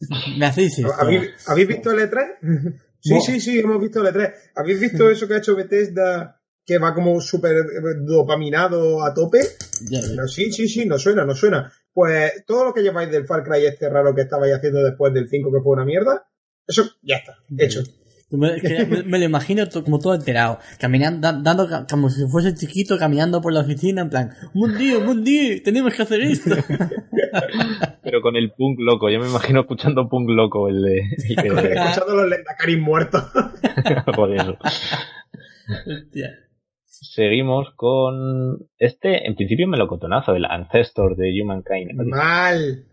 Me 0.38 0.46
hacéis 0.46 0.78
esto. 0.78 0.92
¿Habéis, 0.98 1.30
¿habéis 1.48 1.68
visto 1.68 1.90
el 1.90 1.98
E3? 2.10 2.80
Sí, 3.04 3.20
sí, 3.20 3.40
sí, 3.40 3.58
hemos 3.58 3.80
visto 3.80 4.00
el 4.00 4.14
E3. 4.14 4.34
¿Habéis 4.54 4.80
visto 4.80 5.10
eso 5.10 5.28
que 5.28 5.34
ha 5.34 5.38
hecho 5.38 5.54
Bethesda 5.54 6.40
que 6.64 6.78
va 6.78 6.94
como 6.94 7.20
súper 7.20 7.66
dopaminado 8.00 9.04
a 9.04 9.12
tope? 9.12 9.40
No, 10.16 10.26
sí, 10.26 10.50
sí, 10.50 10.66
sí, 10.66 10.86
no 10.86 10.98
suena, 10.98 11.26
no 11.26 11.34
suena. 11.34 11.70
Pues 11.92 12.44
todo 12.46 12.64
lo 12.64 12.72
que 12.72 12.82
lleváis 12.82 13.10
del 13.10 13.26
Far 13.26 13.44
Cry 13.44 13.66
este 13.66 13.90
raro 13.90 14.14
que 14.14 14.22
estabais 14.22 14.54
haciendo 14.54 14.82
después 14.82 15.12
del 15.12 15.28
5 15.28 15.52
que 15.52 15.60
fue 15.60 15.72
una 15.74 15.84
mierda, 15.84 16.26
eso 16.66 16.90
ya 17.02 17.16
está, 17.16 17.36
hecho. 17.58 17.82
Me, 18.30 18.60
que 18.60 18.84
me- 18.86 19.02
me 19.04 19.18
lo 19.18 19.24
imagino 19.26 19.68
to- 19.68 19.84
como 19.84 19.98
todo 20.00 20.12
alterado, 20.12 20.58
caminando, 20.80 21.20
da- 21.20 21.38
dando 21.40 21.68
como 21.88 22.08
si 22.10 22.26
fuese 22.26 22.54
chiquito, 22.54 22.98
caminando 22.98 23.40
por 23.40 23.52
la 23.52 23.60
oficina, 23.60 24.02
en 24.02 24.10
plan, 24.10 24.30
un 24.54 24.76
día, 24.76 24.98
un 24.98 25.22
día, 25.22 25.62
tenemos 25.62 25.94
que 25.94 26.02
hacer 26.02 26.20
esto. 26.22 26.50
Pero 28.02 28.20
con 28.22 28.36
el 28.36 28.50
punk 28.52 28.78
loco, 28.80 29.08
yo 29.10 29.20
me 29.20 29.28
imagino 29.28 29.60
escuchando 29.60 30.08
punk 30.08 30.30
loco 30.30 30.68
el 30.68 30.82
de... 30.82 30.98
el 31.28 31.54
de- 31.56 31.72
Escuchando 31.74 32.16
los 32.16 32.28
Lendacaris 32.30 32.78
muertos. 32.80 33.24
por 34.16 34.34
eso. 34.34 34.56
Hostia. 35.86 36.38
Seguimos 36.86 37.68
con 37.76 38.58
este, 38.78 39.26
en 39.26 39.34
principio 39.34 39.68
melocotonazo, 39.68 40.34
el 40.34 40.44
Ancestor 40.46 41.16
de 41.16 41.30
Humankind. 41.42 41.92
mal. 42.06 42.84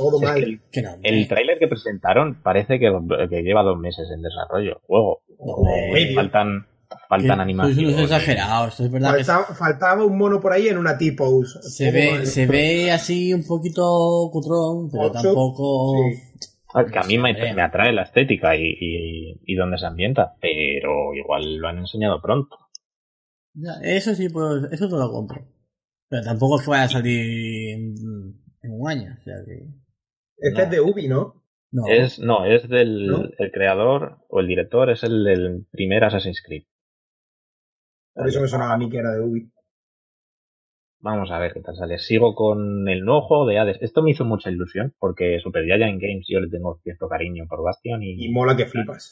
Todo 0.00 0.16
Es 0.16 0.20
que 0.20 0.26
mal. 0.26 0.42
el, 0.42 0.60
Que 0.72 0.82
no, 0.82 0.90
el 1.02 1.28
tráiler 1.28 1.58
que 1.58 1.68
presentaron 1.68 2.40
parece 2.42 2.78
que, 2.78 2.90
que 3.28 3.42
lleva 3.42 3.62
dos 3.62 3.78
meses 3.78 4.08
en 4.14 4.22
desarrollo. 4.22 4.72
el 4.72 4.80
Juego. 4.86 5.22
Hombre, 5.38 6.14
faltan 6.14 6.66
faltan 7.08 7.40
animaciones. 7.40 7.94
es 7.96 8.90
verdad 8.90 9.16
que 9.16 9.54
Faltaba, 9.54 10.04
un 10.04 10.18
mono 10.18 10.40
por 10.40 10.52
ahí 10.52 10.68
en 10.68 10.78
una 10.78 10.98
T-pose. 10.98 11.62
se 11.62 11.90
ve, 11.90 12.26
se 12.26 12.46
ve 12.46 12.90
así 12.90 13.32
un 13.32 13.46
poquito 13.46 14.28
cutrón, 14.32 14.90
pero 14.90 15.04
Ocho, 15.04 15.20
tampoco... 15.22 15.94
Que 16.92 16.98
a 16.98 17.02
mí 17.02 17.18
me, 17.18 17.32
me 17.32 17.62
atrae 17.62 17.92
la 17.92 18.02
estética 18.02 18.54
y, 18.54 18.62
y, 18.80 19.40
y 19.44 19.54
dónde 19.56 19.78
se 19.78 19.86
ambienta, 19.86 20.34
pero 20.40 21.12
igual 21.14 21.56
lo 21.56 21.68
han 21.68 21.78
enseñado 21.78 22.22
pronto. 22.22 22.56
Ya, 23.54 23.72
eso 23.82 24.14
sí, 24.14 24.28
pues, 24.28 24.64
eso 24.70 24.88
te 24.88 24.94
lo 24.96 25.10
compro. 25.10 25.44
Pero 26.08 26.22
tampoco 26.22 26.58
es 26.58 26.64
que 26.64 26.70
vaya 26.70 26.84
a 26.84 26.88
salir 26.88 27.74
en, 27.74 27.94
en 28.62 28.70
un 28.72 28.88
año, 28.88 29.16
o 29.18 29.22
sea 29.22 29.34
que... 29.44 29.66
Este 30.40 30.58
No. 30.58 30.64
es 30.64 30.70
de 30.70 30.80
Ubi, 30.80 31.08
¿no? 31.08 31.42
No, 31.72 31.82
Es, 31.88 32.18
no, 32.18 32.44
es 32.46 32.68
del 32.68 33.06
¿No? 33.06 33.22
el 33.38 33.52
creador 33.52 34.18
o 34.28 34.40
el 34.40 34.48
director, 34.48 34.90
es 34.90 35.04
el 35.04 35.22
del 35.24 35.66
primer 35.70 36.02
Assassin's 36.04 36.42
Creed. 36.44 36.64
Por 38.14 38.26
eso 38.28 38.40
me 38.40 38.48
sonaba 38.48 38.74
a 38.74 38.78
mí 38.78 38.88
que 38.90 38.98
era 38.98 39.12
de 39.12 39.20
Ubi. 39.20 39.52
Vamos 41.02 41.30
a 41.30 41.38
ver 41.38 41.54
qué 41.54 41.60
tal 41.60 41.76
sale. 41.76 41.98
Sigo 41.98 42.34
con 42.34 42.86
el 42.88 43.04
nuevo 43.04 43.22
juego 43.22 43.46
de 43.46 43.58
Hades. 43.58 43.78
Esto 43.80 44.02
me 44.02 44.10
hizo 44.10 44.24
mucha 44.24 44.50
ilusión 44.50 44.94
porque 44.98 45.38
Super 45.40 45.64
Giant 45.64 46.00
Games 46.02 46.26
yo 46.28 46.40
le 46.40 46.50
tengo 46.50 46.78
cierto 46.82 47.08
cariño 47.08 47.46
por 47.48 47.62
Bastion 47.64 48.02
y, 48.02 48.26
Y 48.26 48.30
mola 48.32 48.54
que 48.56 48.66
flipas. 48.66 49.10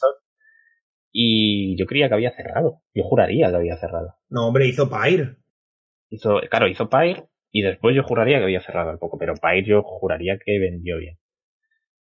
y 1.11 1.75
yo 1.79 1.85
creía 1.87 2.07
que 2.09 2.13
había 2.15 2.35
cerrado. 2.35 2.81
Yo 2.93 3.03
juraría 3.03 3.49
que 3.49 3.55
había 3.55 3.77
cerrado. 3.77 4.15
No, 4.29 4.47
hombre, 4.47 4.67
hizo 4.67 4.87
Pyre. 4.89 5.37
Hizo, 6.11 6.41
claro, 6.49 6.67
hizo 6.67 6.89
Pyre 6.89 7.27
y 7.51 7.61
después 7.61 7.95
yo 7.95 8.03
juraría 8.03 8.37
que 8.37 8.43
había 8.43 8.61
cerrado 8.61 8.89
al 8.89 8.99
poco, 8.99 9.17
pero 9.17 9.33
Pyre 9.35 9.65
yo 9.65 9.81
juraría 9.83 10.37
que 10.43 10.59
vendió 10.59 10.97
bien. 10.97 11.17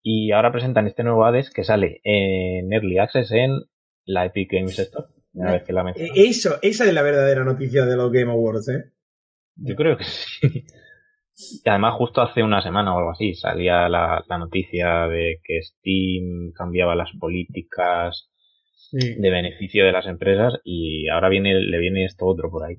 Y 0.02 0.32
ahora 0.32 0.52
presentan 0.52 0.86
este 0.86 1.04
nuevo 1.04 1.24
Hades 1.24 1.50
que 1.50 1.64
sale 1.64 2.00
en 2.04 2.72
Early 2.72 2.98
Access 2.98 3.30
en 3.32 3.62
la 4.04 4.26
Epic 4.26 4.50
Games 4.52 4.78
Store. 4.78 5.06
Una 5.34 5.52
vez 5.52 5.62
que 5.62 5.72
la 5.72 5.88
Eh. 5.96 6.10
Eso, 6.14 6.58
esa 6.60 6.84
es 6.84 6.92
la 6.92 7.02
verdadera 7.02 7.44
noticia 7.44 7.86
de 7.86 7.96
los 7.96 8.12
Game 8.12 8.30
Awards, 8.30 8.68
¿eh? 8.68 8.92
Yo 9.56 9.76
creo 9.76 9.96
que 9.96 10.04
sí. 10.04 10.64
Y 11.64 11.68
además 11.68 11.94
justo 11.94 12.20
hace 12.20 12.42
una 12.42 12.62
semana 12.62 12.94
o 12.94 12.98
algo 12.98 13.10
así 13.12 13.34
salía 13.34 13.88
la, 13.88 14.22
la 14.28 14.38
noticia 14.38 15.06
de 15.08 15.40
que 15.42 15.62
Steam 15.62 16.52
cambiaba 16.54 16.94
las 16.94 17.10
políticas 17.18 18.30
sí. 18.90 19.14
de 19.18 19.30
beneficio 19.30 19.84
de 19.84 19.92
las 19.92 20.06
empresas 20.06 20.60
y 20.62 21.08
ahora 21.08 21.30
viene 21.30 21.54
le 21.54 21.78
viene 21.78 22.04
esto 22.04 22.26
otro 22.26 22.50
por 22.50 22.64
ahí. 22.64 22.76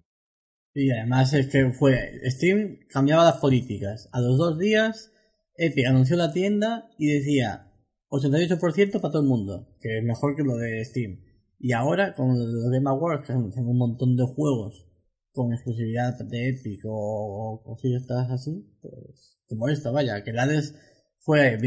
Y 0.73 0.91
además 0.91 1.33
es 1.33 1.47
que 1.47 1.71
fue, 1.71 2.19
Steam 2.25 2.79
cambiaba 2.89 3.23
las 3.23 3.37
políticas. 3.37 4.09
A 4.11 4.21
los 4.21 4.37
dos 4.37 4.57
días, 4.57 5.11
Epic 5.55 5.85
anunció 5.87 6.15
la 6.15 6.33
tienda 6.33 6.89
y 6.97 7.07
decía 7.07 7.71
88% 8.09 8.99
para 8.99 9.11
todo 9.11 9.21
el 9.21 9.27
mundo, 9.27 9.67
que 9.79 9.99
es 9.99 10.03
mejor 10.03 10.35
que 10.35 10.43
lo 10.43 10.57
de 10.57 10.83
Steam. 10.85 11.19
Y 11.59 11.73
ahora, 11.73 12.13
con 12.13 12.37
los 12.37 12.71
Game 12.71 12.89
Awards, 12.89 13.25
que 13.25 13.33
hacen 13.33 13.67
un 13.67 13.77
montón 13.77 14.15
de 14.15 14.25
juegos 14.25 14.85
con 15.31 15.53
exclusividad 15.53 16.17
de 16.19 16.49
Epic 16.49 16.81
o, 16.85 16.91
o 16.91 17.63
cositas 17.63 18.29
así, 18.29 18.65
pues 18.81 19.39
como 19.47 19.69
esto, 19.69 19.91
vaya, 19.93 20.23
que 20.23 20.31
el 20.31 20.39
Hades 20.39 20.75
fue, 21.19 21.57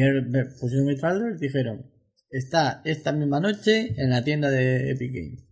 pusieron 0.60 0.88
el 0.88 1.00
trailer, 1.00 1.38
dijeron, 1.38 1.90
está 2.30 2.82
esta 2.84 3.12
misma 3.12 3.40
noche 3.40 3.94
en 3.96 4.10
la 4.10 4.22
tienda 4.22 4.50
de 4.50 4.90
Epic 4.90 5.12
Games. 5.12 5.44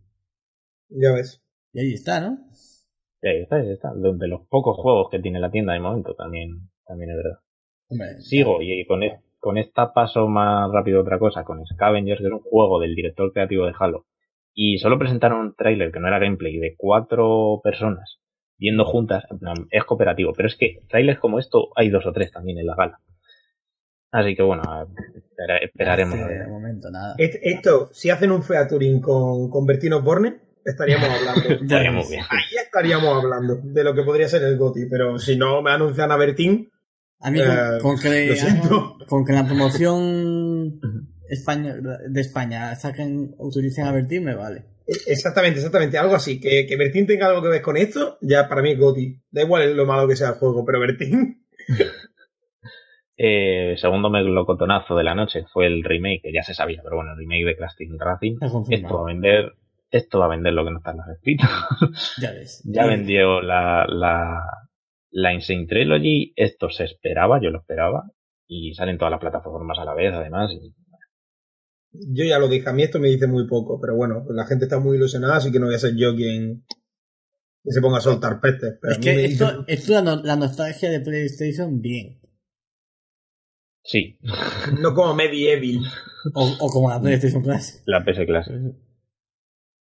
Ya 0.90 1.12
ves. 1.12 1.40
Y 1.72 1.80
ahí 1.80 1.92
está, 1.94 2.20
¿no? 2.20 2.43
Y 3.24 3.28
ahí 3.28 3.42
está, 3.42 3.56
ahí 3.56 3.70
está. 3.70 3.94
De, 3.94 4.12
de 4.18 4.28
los 4.28 4.42
pocos 4.48 4.76
juegos 4.76 5.08
que 5.10 5.18
tiene 5.18 5.40
la 5.40 5.50
tienda 5.50 5.72
de 5.72 5.80
momento 5.80 6.14
también, 6.14 6.68
también 6.86 7.10
es 7.10 7.16
verdad. 7.16 7.38
Hombre, 7.88 8.20
Sigo 8.20 8.60
y 8.60 8.84
con, 8.84 9.00
con 9.38 9.56
esta 9.56 9.94
paso 9.94 10.28
más 10.28 10.70
rápido 10.70 11.00
otra 11.00 11.18
cosa, 11.18 11.42
con 11.42 11.64
Scavengers, 11.64 12.20
que 12.20 12.26
es 12.26 12.32
un 12.32 12.40
juego 12.40 12.78
del 12.80 12.94
director 12.94 13.32
creativo 13.32 13.64
de 13.64 13.72
Halo. 13.78 14.04
Y 14.52 14.76
solo 14.76 14.98
presentaron 14.98 15.40
un 15.40 15.54
tráiler 15.54 15.90
que 15.90 16.00
no 16.00 16.08
era 16.08 16.18
gameplay 16.18 16.58
de 16.58 16.74
cuatro 16.76 17.60
personas 17.64 18.20
viendo 18.58 18.84
juntas, 18.84 19.24
es 19.70 19.84
cooperativo, 19.84 20.32
pero 20.32 20.48
es 20.48 20.56
que 20.56 20.82
trailers 20.88 21.18
como 21.18 21.38
esto 21.38 21.70
hay 21.76 21.88
dos 21.88 22.06
o 22.06 22.12
tres 22.12 22.30
también 22.30 22.58
en 22.58 22.66
la 22.66 22.76
gala. 22.76 23.00
Así 24.12 24.36
que 24.36 24.42
bueno, 24.42 24.62
esperaremos. 25.62 26.14
a 26.14 26.30
este, 26.30 26.46
momento 26.46 26.90
nada. 26.90 27.16
Esto, 27.18 27.88
si 27.92 28.10
hacen 28.10 28.30
un 28.30 28.44
featuring 28.44 29.00
con, 29.00 29.50
con 29.50 29.66
Bertino 29.66 30.02
Borne, 30.02 30.43
estaríamos 30.64 31.08
hablando. 31.08 31.48
Bien. 32.08 32.22
Ahí 32.30 32.56
estaríamos 32.64 33.22
hablando 33.24 33.56
de 33.62 33.84
lo 33.84 33.94
que 33.94 34.02
podría 34.02 34.28
ser 34.28 34.42
el 34.42 34.56
GOTI, 34.58 34.86
pero 34.90 35.18
si 35.18 35.36
no 35.36 35.62
me 35.62 35.70
anuncian 35.72 36.10
a 36.12 36.16
Bertín, 36.16 36.70
A 37.20 37.30
mí 37.30 37.38
con, 37.38 37.48
Eh, 37.50 37.78
con 37.82 37.98
que 38.00 38.26
lo 38.28 38.34
siento. 38.34 38.96
con 39.08 39.24
que 39.24 39.32
en 39.32 39.38
la 39.38 39.46
promoción 39.46 40.80
España, 41.28 41.74
de 42.08 42.20
España 42.20 42.74
saquen 42.76 43.34
utilicen 43.38 43.86
a 43.86 43.92
Bertín 43.92 44.24
me 44.24 44.34
vale. 44.34 44.64
e- 44.86 45.10
exactamente, 45.12 45.58
exactamente, 45.58 45.96
algo 45.98 46.14
así, 46.14 46.38
que, 46.40 46.66
que 46.66 46.76
Bertín 46.76 47.06
tenga 47.06 47.28
algo 47.28 47.40
que 47.42 47.48
ver 47.48 47.62
con 47.62 47.76
esto, 47.78 48.18
ya 48.20 48.48
para 48.48 48.60
mí 48.62 48.72
es 48.72 48.78
GOTI. 48.78 49.22
Da 49.30 49.42
igual 49.42 49.74
lo 49.76 49.86
malo 49.86 50.06
que 50.08 50.16
sea 50.16 50.28
el 50.30 50.34
juego, 50.34 50.64
pero 50.64 50.80
Bertín, 50.80 51.46
Eh, 53.16 53.76
segundo 53.78 54.10
melocotonazo 54.10 54.96
de 54.96 55.04
la 55.04 55.14
noche 55.14 55.44
fue 55.52 55.66
el 55.68 55.84
remake, 55.84 56.20
que 56.22 56.32
ya 56.32 56.42
se 56.42 56.52
sabía, 56.52 56.80
pero 56.82 56.96
bueno, 56.96 57.12
el 57.12 57.18
remake 57.18 57.44
de 57.44 57.56
Crash 57.56 57.76
Team 57.78 57.96
Racing. 57.96 58.38
Esto 58.70 58.94
va 58.96 59.02
a 59.02 59.12
vender, 59.12 59.52
esto 59.96 60.18
va 60.18 60.26
a 60.26 60.30
vender 60.30 60.52
lo 60.52 60.64
que 60.64 60.70
no 60.72 60.78
está 60.78 60.90
en 60.92 60.96
los 60.98 61.08
escritos. 61.08 61.48
Ya 62.20 62.32
ves. 62.32 62.62
Ya 62.64 62.84
Y- 62.84 62.88
vendió 62.88 63.40
la, 63.40 63.86
la, 63.88 64.42
la 65.10 65.32
Insane 65.34 65.66
Trilogy, 65.66 66.32
esto 66.36 66.68
se 66.70 66.84
esperaba, 66.84 67.40
yo 67.42 67.50
lo 67.50 67.60
esperaba, 67.60 68.10
y 68.46 68.74
salen 68.74 68.98
todas 68.98 69.12
las 69.12 69.20
plataformas 69.20 69.78
a 69.78 69.84
la 69.84 69.94
vez, 69.94 70.12
además. 70.12 70.50
y- 70.52 70.74
yo 72.12 72.24
ya 72.24 72.38
lo 72.40 72.48
dije, 72.48 72.68
a 72.68 72.72
mí 72.72 72.82
esto 72.82 72.98
me 72.98 73.08
dice 73.08 73.28
muy 73.28 73.46
poco, 73.46 73.80
pero 73.80 73.94
bueno, 73.94 74.24
la 74.30 74.46
gente 74.46 74.64
está 74.64 74.80
muy 74.80 74.96
ilusionada, 74.96 75.36
así 75.36 75.52
que 75.52 75.60
no 75.60 75.66
voy 75.66 75.76
a 75.76 75.78
ser 75.78 75.94
yo 75.96 76.14
quien, 76.16 76.64
se 77.64 77.80
ponga 77.80 77.98
a 77.98 78.00
soltar 78.00 78.40
pestes. 78.40 78.78
Pero 78.82 78.92
Es 78.92 78.98
a 78.98 79.00
mí 79.00 79.06
me 79.06 79.12
que 79.12 79.18
dice- 79.28 79.32
esto, 79.44 79.64
esto 79.68 79.82
es 79.84 79.88
la, 79.90 80.02
no- 80.02 80.22
la 80.22 80.34
nostalgia 80.36 80.90
de 80.90 81.00
PlayStation 81.00 81.80
bien. 81.80 82.20
sí, 83.84 84.18
no 84.80 84.92
como 84.94 85.14
Medieval. 85.14 85.80
O, 86.34 86.42
o 86.60 86.68
como 86.68 86.90
la 86.90 87.00
PlayStation 87.00 87.42
Plus. 87.42 87.82
la 87.86 88.02
PS 88.04 88.26
Classic. 88.26 88.54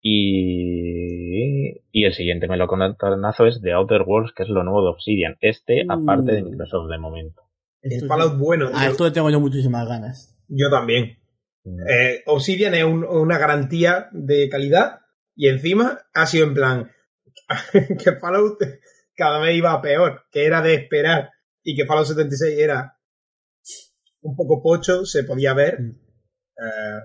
Y, 0.09 1.83
y 1.93 2.05
el 2.05 2.15
siguiente 2.15 2.49
melocotonazo 2.49 3.47
es 3.47 3.61
The 3.61 3.73
Outer 3.73 4.03
Worlds, 4.03 4.33
que 4.35 4.45
es 4.45 4.49
lo 4.49 4.63
nuevo 4.63 4.83
de 4.83 4.91
Obsidian. 4.91 5.37
Este, 5.41 5.85
Uh. 5.87 5.93
aparte 5.93 6.33
de 6.33 6.43
Microsoft 6.43 6.89
de 6.91 6.99
momento. 6.99 7.43
El 7.83 7.93
Esto- 7.93 8.07
Fallout 8.07 8.39
bueno, 8.39 8.69
A 8.73 8.81
tío. 8.81 8.91
esto 8.91 9.05
le 9.05 9.11
tengo 9.11 9.31
yo 9.31 9.41
muchísimas 9.41 9.87
ganas. 9.89 10.37
yo 10.49 10.71
también. 10.71 11.19
Eh, 11.89 12.23
Obsidian 12.27 12.75
es 12.75 12.85
un- 12.85 13.05
una 13.05 13.39
garantía 13.39 14.09
de 14.13 14.49
calidad 14.49 15.01
y 15.35 15.49
encima 15.49 15.99
ha 16.15 16.27
sido 16.27 16.47
en 16.47 16.55
plan 16.55 16.91
que 18.05 18.13
Fallout 18.21 18.59
cada 19.17 19.41
vez 19.41 19.57
iba 19.57 19.81
peor, 19.83 20.23
que 20.31 20.45
era 20.47 20.63
de 20.63 20.75
esperar 20.75 21.31
y 21.65 21.75
que 21.75 21.85
Fallout 21.87 22.07
76 22.07 22.57
era 22.59 22.97
un 24.21 24.37
poco 24.37 24.63
pocho, 24.63 25.05
se 25.05 25.25
podía 25.25 25.55
ver. 25.55 25.81
Mm. 25.81 25.91
Eh, 26.59 27.01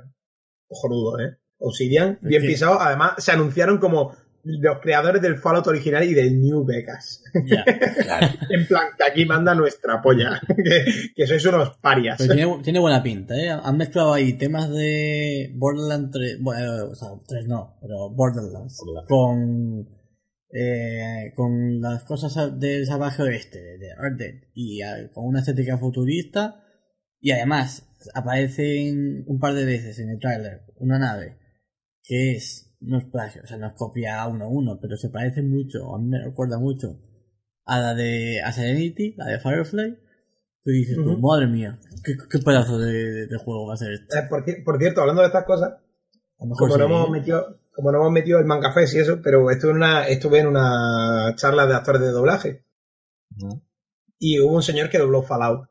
¿eh? 1.19 1.37
Obsidian, 1.61 2.17
bien 2.21 2.41
pisado. 2.41 2.81
Además, 2.81 3.13
se 3.19 3.31
anunciaron 3.31 3.77
como 3.77 4.15
los 4.43 4.79
creadores 4.79 5.21
del 5.21 5.37
Fallout 5.37 5.67
original 5.67 6.03
y 6.03 6.13
del 6.13 6.41
New 6.41 6.65
Vegas. 6.65 7.23
Ya. 7.45 7.63
Claro. 7.63 8.27
En 8.49 8.67
plan, 8.67 8.87
que 8.97 9.03
aquí 9.03 9.25
manda 9.25 9.53
nuestra 9.53 10.01
polla. 10.01 10.41
que, 10.47 10.85
que 11.15 11.27
sois 11.27 11.45
unos 11.45 11.77
parias. 11.77 12.17
Pero 12.17 12.33
tiene, 12.33 12.63
tiene 12.63 12.79
buena 12.79 13.03
pinta, 13.03 13.35
¿eh? 13.35 13.49
Han 13.49 13.77
mezclado 13.77 14.13
ahí 14.13 14.33
temas 14.33 14.69
de 14.69 15.51
Borderlands 15.55 16.11
3, 16.11 16.37
bueno, 16.41 16.85
o 16.91 16.95
sea, 16.95 17.09
3 17.27 17.47
no, 17.47 17.77
pero 17.81 18.09
Borderlands, 18.09 18.77
Borderlands. 18.79 19.07
con, 19.07 19.87
eh, 20.51 21.31
con 21.35 21.79
las 21.79 22.03
cosas 22.03 22.59
del 22.59 22.85
salvaje 22.85 23.21
oeste, 23.21 23.59
de 23.77 23.87
Earth 23.89 24.17
Dead, 24.17 24.35
y 24.53 24.81
eh, 24.81 25.09
con 25.13 25.25
una 25.25 25.39
estética 25.39 25.77
futurista, 25.77 26.63
y 27.19 27.31
además 27.31 27.87
aparecen 28.15 29.23
un 29.27 29.39
par 29.39 29.53
de 29.53 29.65
veces 29.65 29.99
en 29.99 30.09
el 30.09 30.19
tráiler 30.19 30.63
una 30.77 30.97
nave 30.97 31.40
que 32.03 32.33
es, 32.35 32.73
no 32.79 32.97
es 32.97 33.05
plagio, 33.05 33.41
o 33.43 33.47
sea, 33.47 33.57
no 33.57 33.67
es 33.67 33.73
copia 33.73 34.25
uno 34.27 34.45
a 34.45 34.49
uno, 34.49 34.79
pero 34.81 34.95
se 34.97 35.09
parece 35.09 35.41
mucho, 35.41 35.95
a 35.95 35.99
mí 35.99 36.07
me 36.07 36.23
recuerda 36.23 36.57
mucho 36.59 36.99
a 37.65 37.79
la 37.79 37.93
de 37.93 38.41
a 38.41 38.51
Serenity, 38.51 39.13
la 39.17 39.25
de 39.27 39.39
Firefly, 39.39 39.97
que 40.63 40.71
dices, 40.71 40.95
tú, 40.95 41.11
Ujú. 41.13 41.19
madre 41.27 41.47
mía, 41.47 41.79
qué, 42.03 42.15
qué 42.29 42.39
pedazo 42.39 42.77
de, 42.77 43.27
de 43.27 43.37
juego 43.37 43.67
va 43.67 43.75
a 43.75 43.77
ser 43.77 43.93
este. 43.93 44.17
Eh, 44.19 44.23
por, 44.29 44.45
ci- 44.45 44.63
por 44.63 44.77
cierto, 44.79 45.01
hablando 45.01 45.21
de 45.21 45.27
estas 45.27 45.45
cosas, 45.45 45.73
como 46.37 46.55
sí, 46.55 46.79
no 46.79 46.85
hemos 46.85 47.09
metido, 47.11 47.59
como 47.73 47.91
no 47.91 47.99
hemos 47.99 48.11
metido 48.11 48.39
el 48.39 48.45
mangafés 48.45 48.93
y 48.95 48.99
eso, 48.99 49.21
pero 49.23 49.49
estuve 49.51 49.71
en 49.71 49.77
una, 49.77 50.07
estuve 50.07 50.39
en 50.39 50.47
una 50.47 51.33
charla 51.35 51.65
de 51.67 51.75
actores 51.75 52.01
de 52.01 52.07
doblaje 52.11 52.65
y 54.19 54.39
hubo 54.39 54.55
un 54.55 54.63
señor 54.63 54.89
que 54.89 54.97
dobló 54.99 55.21
Fallout. 55.23 55.69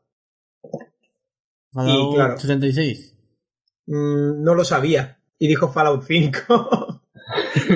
Fallout 1.73 2.11
y 2.11 2.15
claro. 2.15 2.37
76. 2.37 3.15
Mm, 3.87 4.43
no 4.43 4.55
lo 4.55 4.63
sabía 4.63 5.20
y 5.41 5.47
dijo 5.47 5.67
Fallout 5.69 6.03
5. 6.03 6.37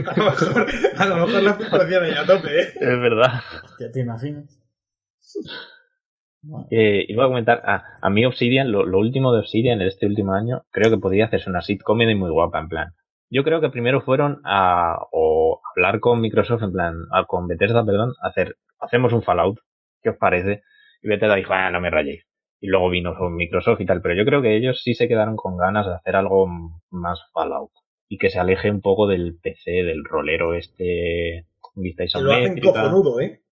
a, 0.08 0.18
lo 0.18 0.26
mejor, 0.26 0.68
a 0.98 1.06
lo 1.08 1.16
mejor 1.26 1.42
las 1.44 1.58
proporciones 1.58 2.14
ya 2.14 2.22
a 2.22 2.26
tope, 2.28 2.62
¿eh? 2.62 2.68
Es 2.80 3.00
verdad. 3.00 3.42
¿Te, 3.80 3.90
te 3.90 4.02
imaginas? 4.02 4.62
Bueno, 6.44 6.68
Eh, 6.70 7.06
iba 7.08 7.26
a 7.26 7.28
comentar, 7.28 7.64
a, 7.66 7.84
a 8.02 8.10
mí 8.12 8.24
Obsidian, 8.24 8.72
lo, 8.72 8.86
lo 8.86 9.00
último 9.00 9.34
de 9.34 9.40
Obsidian 9.40 9.82
en 9.82 9.88
este 9.88 10.06
último 10.06 10.34
año, 10.34 10.64
creo 10.72 10.92
que 10.92 10.98
podría 11.00 11.26
hacerse 11.26 11.50
una 11.50 11.62
sitcom 11.62 11.98
muy 11.98 12.30
guapa, 12.30 12.60
en 12.60 12.70
plan. 12.70 12.94
Yo 13.32 13.44
creo 13.44 13.62
que 13.62 13.70
primero 13.70 14.02
fueron 14.02 14.42
a 14.46 14.98
o 15.12 15.60
hablar 15.76 16.00
con 16.00 16.22
Microsoft, 16.22 16.62
en 16.62 16.72
plan, 16.72 16.96
a- 17.12 17.26
con 17.26 17.48
Bethesda, 17.48 17.84
perdón, 17.84 18.14
a 18.22 18.28
hacer, 18.28 18.58
hacemos 18.80 19.12
un 19.14 19.24
Fallout, 19.24 19.58
¿qué 20.04 20.10
os 20.12 20.18
parece? 20.18 20.62
Y 21.02 21.08
Bethesda 21.08 21.34
dijo, 21.36 21.54
ah, 21.54 21.72
no 21.72 21.82
me 21.82 21.90
rayéis. 21.90 22.24
Y 22.66 22.68
luego 22.68 22.90
vino 22.90 23.16
con 23.16 23.36
Microsoft 23.36 23.80
y 23.82 23.86
tal, 23.86 24.02
pero 24.02 24.16
yo 24.16 24.26
creo 24.26 24.42
que 24.42 24.58
ellos 24.58 24.82
sí 24.82 24.96
se 24.96 25.08
quedaron 25.08 25.36
con 25.36 25.56
ganas 25.56 25.86
de 25.86 25.94
hacer 25.94 26.16
algo 26.16 26.48
más 26.90 27.20
Fallout. 27.32 27.70
Y 28.10 28.18
que 28.18 28.32
se 28.32 28.40
aleje 28.40 28.72
un 28.72 28.82
poco 28.82 29.06
del 29.06 29.38
PC, 29.40 29.70
del 29.70 30.04
rolero 30.04 30.56
este, 30.56 31.46
vista 31.76 32.06
Que 32.12 32.22
lo 32.24 32.32
hacen 32.32 32.58
isométrica. 32.58 32.82
cojonudo, 32.82 33.20
¿eh? 33.20 33.44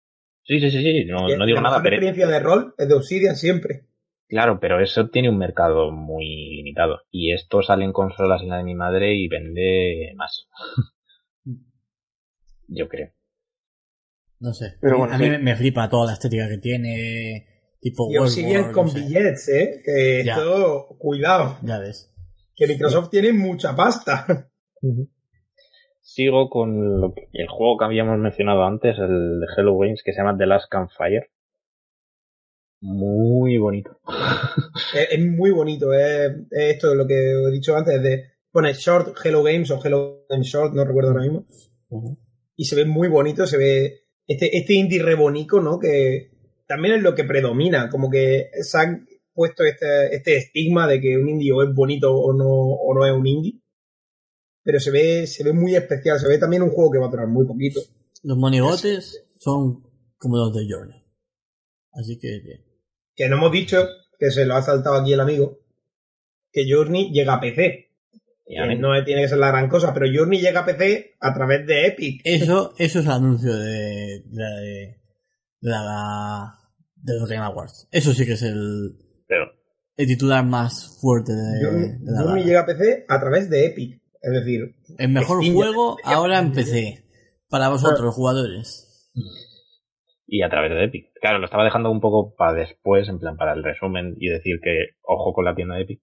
Sí, 0.42 0.60
sí, 0.60 0.72
sí, 0.72 0.82
sí, 0.82 1.06
no, 1.06 1.28
no 1.28 1.46
digo 1.46 1.58
la 1.58 1.62
nada, 1.62 1.84
pero... 1.84 1.96
experiencia 1.96 2.26
de 2.28 2.40
rol 2.40 2.74
es 2.76 2.88
de 2.88 2.96
Obsidian 2.96 3.36
siempre. 3.36 3.86
Claro, 4.28 4.60
pero 4.60 4.82
eso 4.82 5.08
tiene 5.10 5.30
un 5.30 5.38
mercado 5.38 5.92
muy 5.92 6.56
limitado. 6.56 7.02
Y 7.12 7.34
esto 7.34 7.62
sale 7.62 7.86
en 7.86 7.94
consolas 7.94 8.42
y 8.42 8.48
la 8.48 8.58
de 8.58 8.64
mi 8.64 8.74
madre 8.74 9.14
y 9.14 9.28
vende 9.28 10.12
más. 10.16 10.48
Yo 12.68 12.88
creo. 12.90 13.12
no 14.40 14.54
sé. 14.54 14.74
Pero 14.82 14.98
bueno, 14.98 15.14
a 15.14 15.20
mí 15.20 15.26
sí. 15.26 15.30
me, 15.30 15.38
me 15.38 15.56
flipa 15.56 15.88
toda 15.88 16.08
la 16.08 16.14
estética 16.14 16.50
que 16.50 16.58
tiene. 16.58 17.53
Tipo 17.84 18.10
Y 18.10 18.18
Obsidian 18.18 18.72
con 18.72 18.86
no 18.86 18.92
sé. 18.92 19.00
billets, 19.02 19.50
¿eh? 19.50 19.82
Que 19.84 20.24
Ya. 20.26 20.36
esto, 20.38 20.96
cuidado, 20.98 21.58
Ya 21.64 21.80
ves. 21.80 22.12
que 22.56 22.66
Microsoft 22.68 23.10
tiene 23.12 23.34
mucha 23.34 23.76
pasta. 23.76 24.50
Sigo 26.02 26.50
con 26.50 27.00
lo 27.02 27.14
que- 27.14 27.28
el 27.34 27.48
juego 27.48 27.78
que 27.78 27.86
habíamos 27.86 28.18
mencionado 28.20 28.64
antes, 28.64 28.98
el 29.00 29.40
de 29.40 29.48
Hello 29.58 29.78
Games, 29.78 30.02
que 30.04 30.14
se 30.14 30.20
llama 30.20 30.38
The 30.38 30.46
Last 30.46 30.70
Campfire. 30.70 31.30
Muy 32.82 33.58
bonito. 33.58 34.00
es, 34.96 35.08
es 35.12 35.26
muy 35.26 35.52
bonito, 35.52 35.94
es, 35.94 36.32
es 36.52 36.76
esto 36.76 36.94
lo 36.96 37.08
que 37.08 37.32
he 37.32 37.52
dicho 37.52 37.76
antes, 37.76 38.02
de 38.02 38.26
pone 38.52 38.74
Short 38.74 39.16
Hello 39.24 39.42
Games 39.44 39.72
o 39.72 39.80
Hello 39.84 40.26
Games 40.30 40.48
Short, 40.48 40.74
no 40.74 40.84
recuerdo 40.86 41.12
ahora 41.12 41.24
mismo. 41.24 41.46
y 42.56 42.66
se 42.66 42.76
ve 42.76 42.86
muy 42.86 43.08
bonito, 43.08 43.48
se 43.48 43.58
ve 43.58 44.02
este, 44.28 44.56
este 44.58 44.74
indie 44.74 45.02
rebonico, 45.02 45.60
¿no? 45.62 45.80
Que 45.80 46.33
también 46.74 46.96
es 46.96 47.02
lo 47.04 47.14
que 47.16 47.24
predomina, 47.24 47.90
como 47.90 48.10
que 48.10 48.50
se 48.62 48.78
han 48.78 49.08
puesto 49.34 49.64
este, 49.64 50.16
este 50.16 50.38
estigma 50.38 50.88
de 50.88 51.00
que 51.02 51.18
un 51.18 51.30
indie 51.30 51.52
o 51.52 51.64
es 51.64 51.74
bonito 51.74 52.14
o 52.16 52.34
no, 52.34 52.46
o 52.48 52.94
no 52.94 53.06
es 53.06 53.12
un 53.14 53.26
indie. 53.28 53.60
Pero 54.64 54.80
se 54.80 54.92
ve, 54.92 55.28
se 55.28 55.44
ve 55.44 55.54
muy 55.54 55.76
especial, 55.76 56.20
se 56.20 56.28
ve 56.28 56.38
también 56.38 56.64
un 56.64 56.70
juego 56.70 56.92
que 56.92 57.00
va 57.00 57.08
a 57.08 57.10
durar 57.12 57.28
muy 57.28 57.46
poquito. 57.46 57.82
Los 58.24 58.38
monigotes 58.38 59.26
son 59.40 59.84
como 60.18 60.38
los 60.38 60.54
de 60.54 60.66
Journey. 60.70 61.04
Así 61.92 62.18
que 62.18 62.40
bien. 62.40 62.64
Que 63.16 63.28
no 63.30 63.36
hemos 63.38 63.52
dicho, 63.52 63.86
que 64.18 64.32
se 64.32 64.46
lo 64.46 64.56
ha 64.56 64.62
saltado 64.62 64.96
aquí 64.96 65.14
el 65.14 65.20
amigo, 65.20 65.60
que 66.52 66.64
Journey 66.70 67.12
llega 67.12 67.34
a 67.36 67.42
PC. 67.42 67.90
Y 68.46 68.58
a 68.58 68.66
mí- 68.66 68.78
no 68.78 68.90
tiene 69.04 69.24
que 69.24 69.28
ser 69.30 69.38
la 69.38 69.50
gran 69.50 69.70
cosa, 69.70 69.94
pero 69.94 70.06
Journey 70.14 70.40
llega 70.40 70.62
a 70.62 70.66
PC 70.66 71.16
a 71.20 71.34
través 71.34 71.66
de 71.68 71.88
Epic. 71.88 72.22
Eso, 72.24 72.74
eso 72.78 73.00
es 73.00 73.06
el 73.06 73.12
anuncio 73.12 73.54
de, 73.56 74.24
de, 74.26 74.44
de, 75.62 75.70
la 75.70 76.58
de 77.04 77.20
los 77.20 77.30
Game 77.30 77.44
Awards. 77.44 77.88
Eso 77.92 78.14
sí 78.14 78.26
que 78.26 78.34
es 78.34 78.42
el, 78.44 78.96
pero 79.28 79.46
el 79.96 80.08
titular 80.08 80.44
más 80.46 80.98
fuerte 81.02 81.34
de, 81.34 81.64
Journey, 81.64 81.90
de 82.00 82.12
la 82.12 82.22
Journey 82.24 82.42
gala. 82.42 82.46
llega 82.46 82.60
a 82.62 82.66
PC 82.66 83.06
a 83.08 83.20
través 83.20 83.50
de 83.50 83.66
Epic. 83.68 84.02
Es 84.22 84.32
decir, 84.32 84.76
El 84.98 85.10
mejor 85.10 85.40
Steam, 85.44 85.54
juego 85.56 85.98
ya- 86.04 86.16
ahora 86.16 86.40
en 86.40 86.52
PC. 86.54 87.04
Para 87.50 87.70
vosotros, 87.70 88.16
jugadores. 88.16 89.12
y 90.26 90.42
a 90.42 90.50
través 90.50 90.72
de 90.72 90.86
Epic. 90.86 91.12
Claro, 91.22 91.38
lo 91.40 91.46
estaba 91.46 91.64
dejando 91.66 91.92
un 91.92 92.00
poco 92.02 92.34
para 92.36 92.54
después, 92.54 93.08
en 93.10 93.20
plan 93.20 93.38
para 93.38 93.54
el 93.54 93.64
resumen 93.64 94.16
y 94.18 94.30
decir 94.30 94.60
que 94.64 94.96
ojo 95.04 95.34
con 95.34 95.46
la 95.46 95.54
tienda 95.54 95.76
de 95.76 95.82
Epic. 95.84 96.02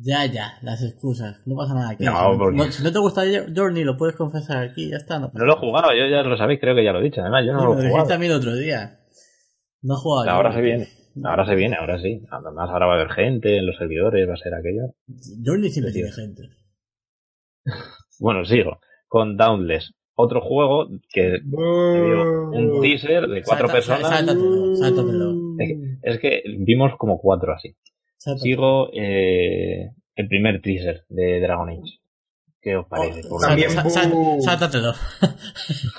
Ya, 0.00 0.24
ya, 0.26 0.52
las 0.62 0.80
excusas. 0.82 1.42
No 1.44 1.56
pasa 1.56 1.74
nada 1.74 1.90
aquí. 1.90 2.04
No, 2.04 2.32
si, 2.32 2.38
porque- 2.38 2.56
no, 2.56 2.72
si 2.72 2.82
no 2.84 2.92
te 2.92 2.98
gusta 3.00 3.22
Journey, 3.54 3.82
lo 3.84 3.96
puedes 3.96 4.14
confesar 4.16 4.58
aquí. 4.58 4.88
Ya 4.90 4.96
está. 4.96 5.18
No, 5.18 5.26
pasa 5.26 5.40
No 5.40 5.44
lo 5.46 5.54
he 5.56 5.58
jugado, 5.58 5.88
yo 5.92 6.06
ya 6.06 6.22
lo 6.22 6.36
sabéis, 6.38 6.60
creo 6.60 6.76
que 6.76 6.84
ya 6.84 6.92
lo 6.92 7.00
he 7.00 7.04
dicho. 7.04 7.20
Además, 7.20 7.44
yo 7.44 7.52
no 7.52 7.58
Sí, 7.60 7.64
lo 7.66 7.70
me 7.74 7.80
he 7.80 7.82
dijiste 7.82 8.00
jugado. 8.00 8.14
a 8.14 8.18
mí 8.18 8.26
el 8.26 8.32
otro 8.32 8.54
día. 8.54 8.97
No 9.82 9.94
he 9.94 9.96
jugado. 9.96 10.28
a 10.30 10.34
Ahora 10.34 10.50
se 10.50 10.56
Journey. 10.58 10.76
viene. 10.76 10.88
Ahora 11.28 11.46
se 11.46 11.54
viene, 11.56 11.76
ahora 11.76 11.98
sí. 12.00 12.20
Además, 12.30 12.70
ahora 12.70 12.86
va 12.86 12.92
a 12.92 12.96
haber 13.00 13.10
gente 13.10 13.56
en 13.58 13.66
los 13.66 13.76
servidores, 13.76 14.28
va 14.28 14.34
a 14.34 14.36
ser 14.36 14.54
aquello. 14.54 14.94
Journey 15.44 15.70
siempre 15.70 15.92
tiene 15.92 16.12
gente. 16.12 16.42
Bueno, 18.20 18.44
sigo. 18.44 18.80
Con 19.06 19.36
Dauntless. 19.36 19.92
Otro 20.14 20.40
juego 20.40 20.88
que 21.12 21.38
digo, 21.44 22.50
un 22.50 22.80
teaser 22.82 23.28
de 23.28 23.42
cuatro 23.44 23.68
Salta- 23.68 23.72
personas. 23.72 24.08
Sáltatelo, 24.10 24.74
sáltatelo. 24.74 25.34
Es 26.02 26.18
que 26.18 26.42
vimos 26.58 26.92
como 26.98 27.20
cuatro 27.20 27.52
así. 27.54 27.76
Sáltatelo. 28.16 28.42
Sigo 28.42 28.90
eh, 28.92 29.90
el 30.16 30.28
primer 30.28 30.60
teaser 30.60 31.04
de 31.08 31.38
Dragon 31.40 31.68
Age. 31.70 32.00
¿Qué 32.60 32.76
os 32.76 32.86
parece? 32.86 33.22
Oh, 33.30 33.38
También 33.40 33.70
Sáltatelo. 33.70 34.92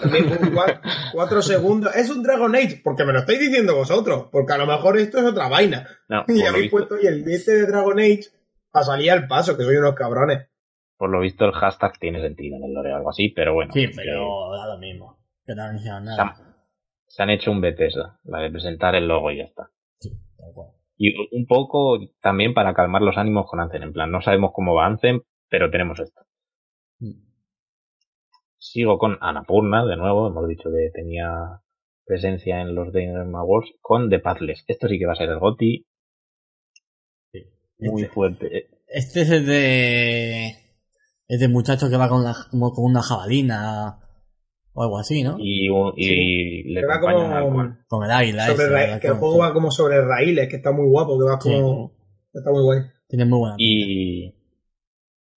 También 0.01 0.25
cuatro 1.13 1.41
segundos. 1.41 1.95
Es 1.95 2.09
un 2.09 2.21
Dragon 2.21 2.53
Age, 2.55 2.81
porque 2.83 3.05
me 3.05 3.13
lo 3.13 3.19
estáis 3.19 3.39
diciendo 3.39 3.75
vosotros. 3.75 4.27
Porque 4.31 4.53
a 4.53 4.57
lo 4.57 4.65
mejor 4.67 4.97
esto 4.97 5.19
es 5.19 5.25
otra 5.25 5.47
vaina. 5.47 5.87
No, 6.09 6.25
Y 6.27 6.41
habéis 6.43 6.69
puesto 6.69 6.95
y 7.01 7.07
el 7.07 7.23
de 7.23 7.35
este 7.35 7.51
de 7.53 7.65
Dragon 7.67 7.97
Age 7.99 8.23
a 8.73 8.83
salir 8.83 9.11
al 9.11 9.27
paso, 9.27 9.57
que 9.57 9.63
soy 9.63 9.77
unos 9.77 9.95
cabrones. 9.95 10.47
por 10.97 11.09
lo 11.09 11.21
visto 11.21 11.45
el 11.45 11.53
hashtag 11.53 11.97
tiene 11.97 12.21
sentido 12.21 12.57
en 12.57 12.63
el 12.65 12.73
lore 12.73 12.93
o 12.93 12.97
algo 12.97 13.09
así, 13.09 13.29
pero 13.29 13.53
bueno. 13.53 13.71
Sí, 13.73 13.87
pero 13.95 14.51
da 14.51 14.67
lo 14.67 14.77
mismo. 14.77 15.17
Que 15.45 15.55
no 15.55 15.79
se, 15.79 15.89
nada. 15.89 16.21
han, 16.23 16.33
se 17.07 17.23
han 17.23 17.29
hecho 17.31 17.51
un 17.51 17.61
Bethesda, 17.61 18.19
la 18.25 18.39
de 18.39 18.51
presentar 18.51 18.95
el 18.95 19.07
logo 19.07 19.31
y 19.31 19.37
ya 19.37 19.45
está. 19.45 19.71
Sí, 19.99 20.11
tal 20.37 20.51
cual. 20.53 20.67
Y 20.97 21.15
un 21.35 21.47
poco 21.47 21.97
también 22.21 22.53
para 22.53 22.73
calmar 22.73 23.01
los 23.01 23.17
ánimos 23.17 23.49
con 23.49 23.61
Anthem. 23.61 23.81
En 23.81 23.93
plan, 23.93 24.11
no 24.11 24.21
sabemos 24.21 24.51
cómo 24.53 24.75
va 24.75 24.85
Anthem, 24.85 25.21
pero 25.49 25.71
tenemos 25.71 25.99
esto. 26.01 26.21
Sigo 28.57 28.97
con 28.97 29.17
Anapurna, 29.21 29.85
de 29.85 29.95
nuevo, 29.95 30.27
hemos 30.27 30.47
dicho 30.47 30.69
que 30.69 30.91
tenía 30.93 31.61
presencia 32.05 32.61
en 32.61 32.75
los 32.75 32.91
Game 32.91 33.13
Awards, 33.37 33.71
con 33.81 34.09
The 34.09 34.19
Pathless. 34.19 34.63
Esto 34.67 34.87
sí 34.87 34.99
que 34.99 35.05
va 35.05 35.13
a 35.13 35.15
ser 35.15 35.29
el 35.29 35.39
GOTI, 35.39 35.85
muy 37.79 38.01
Este- 38.03 38.13
fuerte. 38.13 38.67
Este 38.87 39.21
es 39.21 39.29
el 39.29 39.45
de. 39.45 40.47
Es 41.27 41.39
de 41.39 41.47
muchacho 41.47 41.89
que 41.89 41.97
va 41.97 42.09
con, 42.09 42.23
la, 42.23 42.35
como 42.49 42.71
con 42.73 42.85
una 42.85 43.03
jabalina 43.03 43.99
o 44.73 44.81
algo 44.83 44.97
así, 44.97 45.21
¿no? 45.23 45.37
Y, 45.39 45.69
un- 45.69 45.93
y 45.95 46.63
le 46.73 46.81
Que 46.81 46.87
va 46.87 46.99
como. 46.99 47.75
Con 47.87 48.03
el 48.03 48.11
águila. 48.11 48.47
sobre 48.47 48.63
ese, 48.63 48.73
ra- 48.73 48.79
¿verdad? 48.79 49.01
que 49.01 49.07
el 49.07 49.13
juego 49.13 49.37
va 49.37 49.53
como 49.53 49.69
sobre 49.71 50.01
raíles, 50.01 50.49
que 50.49 50.55
está 50.57 50.71
muy 50.71 50.87
guapo, 50.89 51.17
que 51.19 51.25
va 51.25 51.39
Sí. 51.39 51.49
como. 51.51 51.93
Está 52.33 52.51
muy 52.51 52.63
guay. 52.63 52.79
Tiene 53.07 53.25
muy 53.25 53.39
buena 53.39 53.55
pinta. 53.55 53.85
Y, 53.91 54.35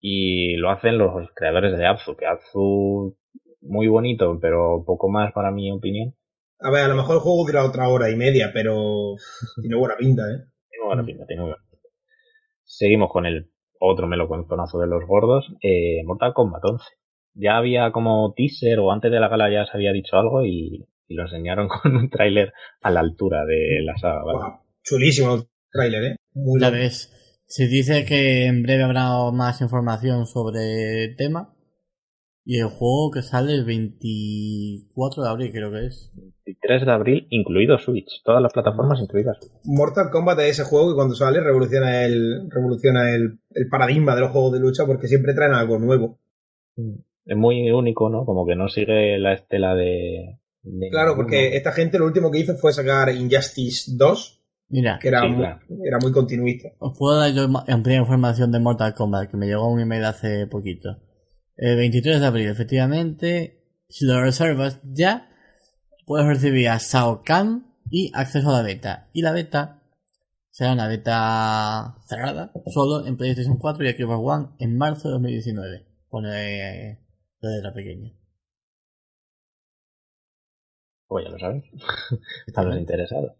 Y 0.04 0.56
lo 0.56 0.70
hacen 0.70 0.98
los 0.98 1.30
creadores 1.34 1.78
de 1.78 1.86
Abzu, 1.86 2.16
que 2.16 2.26
Abzu 2.26 3.16
muy 3.60 3.86
bonito, 3.86 4.36
pero 4.40 4.82
poco 4.84 5.08
más 5.08 5.32
para 5.32 5.52
mi 5.52 5.70
opinión. 5.70 6.14
A 6.58 6.70
ver, 6.70 6.82
a 6.82 6.88
lo 6.88 6.96
mejor 6.96 7.16
el 7.16 7.20
juego 7.22 7.46
dura 7.46 7.64
otra 7.64 7.88
hora 7.88 8.10
y 8.10 8.16
media, 8.16 8.50
pero 8.52 9.14
tiene 9.60 9.76
buena 9.76 9.96
pinta, 9.96 10.22
¿eh? 10.22 10.42
Tiene 10.68 10.86
buena 10.86 11.04
pinta, 11.04 11.24
tiene 11.26 11.42
buena 11.42 11.56
pinta. 11.56 11.88
Seguimos 12.64 13.10
con 13.12 13.26
el 13.26 13.50
otro 13.78 14.06
melocotonazo 14.08 14.78
de 14.78 14.88
los 14.88 15.04
gordos, 15.06 15.52
eh, 15.62 16.02
Mortal 16.04 16.34
Kombat 16.34 16.64
11. 16.64 16.84
Ya 17.34 17.56
había 17.56 17.92
como 17.92 18.34
teaser 18.34 18.80
o 18.80 18.90
antes 18.90 19.10
de 19.10 19.20
la 19.20 19.28
gala 19.28 19.50
ya 19.50 19.64
se 19.66 19.76
había 19.76 19.92
dicho 19.92 20.16
algo 20.16 20.44
y, 20.44 20.86
y 21.06 21.14
lo 21.14 21.22
enseñaron 21.22 21.68
con 21.82 21.96
un 21.96 22.10
tráiler 22.10 22.52
a 22.80 22.90
la 22.90 23.00
altura 23.00 23.44
de 23.44 23.82
la 23.82 23.96
saga. 23.96 24.24
¿vale? 24.24 24.56
Chulísimo 24.82 25.34
el 25.34 25.42
tráiler, 25.70 26.04
¿eh? 26.04 26.16
Muy 26.34 26.60
Ya 26.60 26.70
ves. 26.70 27.11
Se 27.54 27.66
dice 27.66 28.06
que 28.06 28.46
en 28.46 28.62
breve 28.62 28.82
habrá 28.82 29.30
más 29.30 29.60
información 29.60 30.24
sobre 30.24 31.04
el 31.04 31.16
tema. 31.16 31.54
Y 32.46 32.58
el 32.58 32.68
juego 32.68 33.10
que 33.10 33.20
sale 33.20 33.52
el 33.52 33.66
24 33.66 35.22
de 35.22 35.28
abril, 35.28 35.52
creo 35.52 35.70
que 35.70 35.84
es. 35.84 36.10
23 36.46 36.86
de 36.86 36.90
abril, 36.92 37.26
incluido 37.28 37.76
Switch. 37.76 38.22
Todas 38.24 38.40
las 38.40 38.54
plataformas 38.54 39.00
incluidas. 39.02 39.36
Mortal 39.64 40.08
Kombat 40.10 40.38
es 40.38 40.58
ese 40.58 40.64
juego 40.64 40.88
que 40.88 40.94
cuando 40.94 41.14
sale 41.14 41.40
revoluciona 41.40 42.06
el 42.06 42.50
revoluciona 42.50 43.14
el, 43.14 43.38
el 43.50 43.68
paradigma 43.68 44.14
de 44.14 44.22
los 44.22 44.30
juegos 44.30 44.54
de 44.54 44.60
lucha 44.60 44.86
porque 44.86 45.06
siempre 45.06 45.34
traen 45.34 45.52
algo 45.52 45.78
nuevo. 45.78 46.20
Es 47.26 47.36
muy 47.36 47.70
único, 47.70 48.08
¿no? 48.08 48.24
Como 48.24 48.46
que 48.46 48.56
no 48.56 48.68
sigue 48.68 49.18
la 49.18 49.34
estela 49.34 49.74
de... 49.74 50.38
de 50.62 50.88
Claro, 50.88 51.10
ninguno. 51.10 51.24
porque 51.28 51.54
esta 51.54 51.72
gente 51.72 51.98
lo 51.98 52.06
último 52.06 52.30
que 52.30 52.38
hizo 52.38 52.54
fue 52.54 52.72
sacar 52.72 53.14
Injustice 53.14 53.92
2, 53.94 54.41
Mira, 54.72 54.98
que 54.98 55.08
era, 55.08 55.20
Sí, 55.20 55.28
muy, 55.28 55.36
claro. 55.36 55.60
era 55.84 55.98
muy 56.00 56.12
continuista. 56.12 56.70
os 56.78 56.96
puedo 56.98 57.18
dar 57.20 57.30
yo 57.32 57.46
ampliar 57.68 58.00
información 58.00 58.50
de 58.50 58.58
Mortal 58.58 58.94
Kombat, 58.94 59.30
que 59.30 59.36
me 59.36 59.46
llegó 59.46 59.68
un 59.70 59.80
email 59.80 60.04
hace 60.06 60.46
poquito. 60.46 60.96
El 61.56 61.76
23 61.76 62.20
de 62.20 62.26
abril, 62.26 62.48
efectivamente, 62.48 63.62
si 63.90 64.06
lo 64.06 64.18
reservas 64.22 64.80
ya, 64.82 65.28
puedes 66.06 66.26
recibir 66.26 66.70
a 66.70 66.78
Shao 66.78 67.22
Kahn 67.22 67.66
y 67.90 68.10
acceso 68.14 68.48
a 68.48 68.54
la 68.54 68.62
beta. 68.62 69.10
Y 69.12 69.20
la 69.20 69.32
beta 69.32 69.82
será 70.48 70.72
una 70.72 70.88
beta 70.88 71.98
cerrada, 72.06 72.50
solo 72.72 73.06
en 73.06 73.18
PlayStation 73.18 73.58
4 73.58 73.84
y 73.84 73.92
Xbox 73.92 74.20
One 74.24 74.48
en 74.58 74.78
marzo 74.78 75.08
de 75.08 75.12
2019. 75.12 75.86
Pone 76.08 76.98
la 77.40 77.50
letra 77.50 77.74
pequeña. 77.74 78.10
Pues 81.08 81.26
ya 81.26 81.30
lo 81.30 81.38
sabes. 81.38 81.64
a 82.56 82.62
los 82.62 82.78
interesados. 82.78 83.32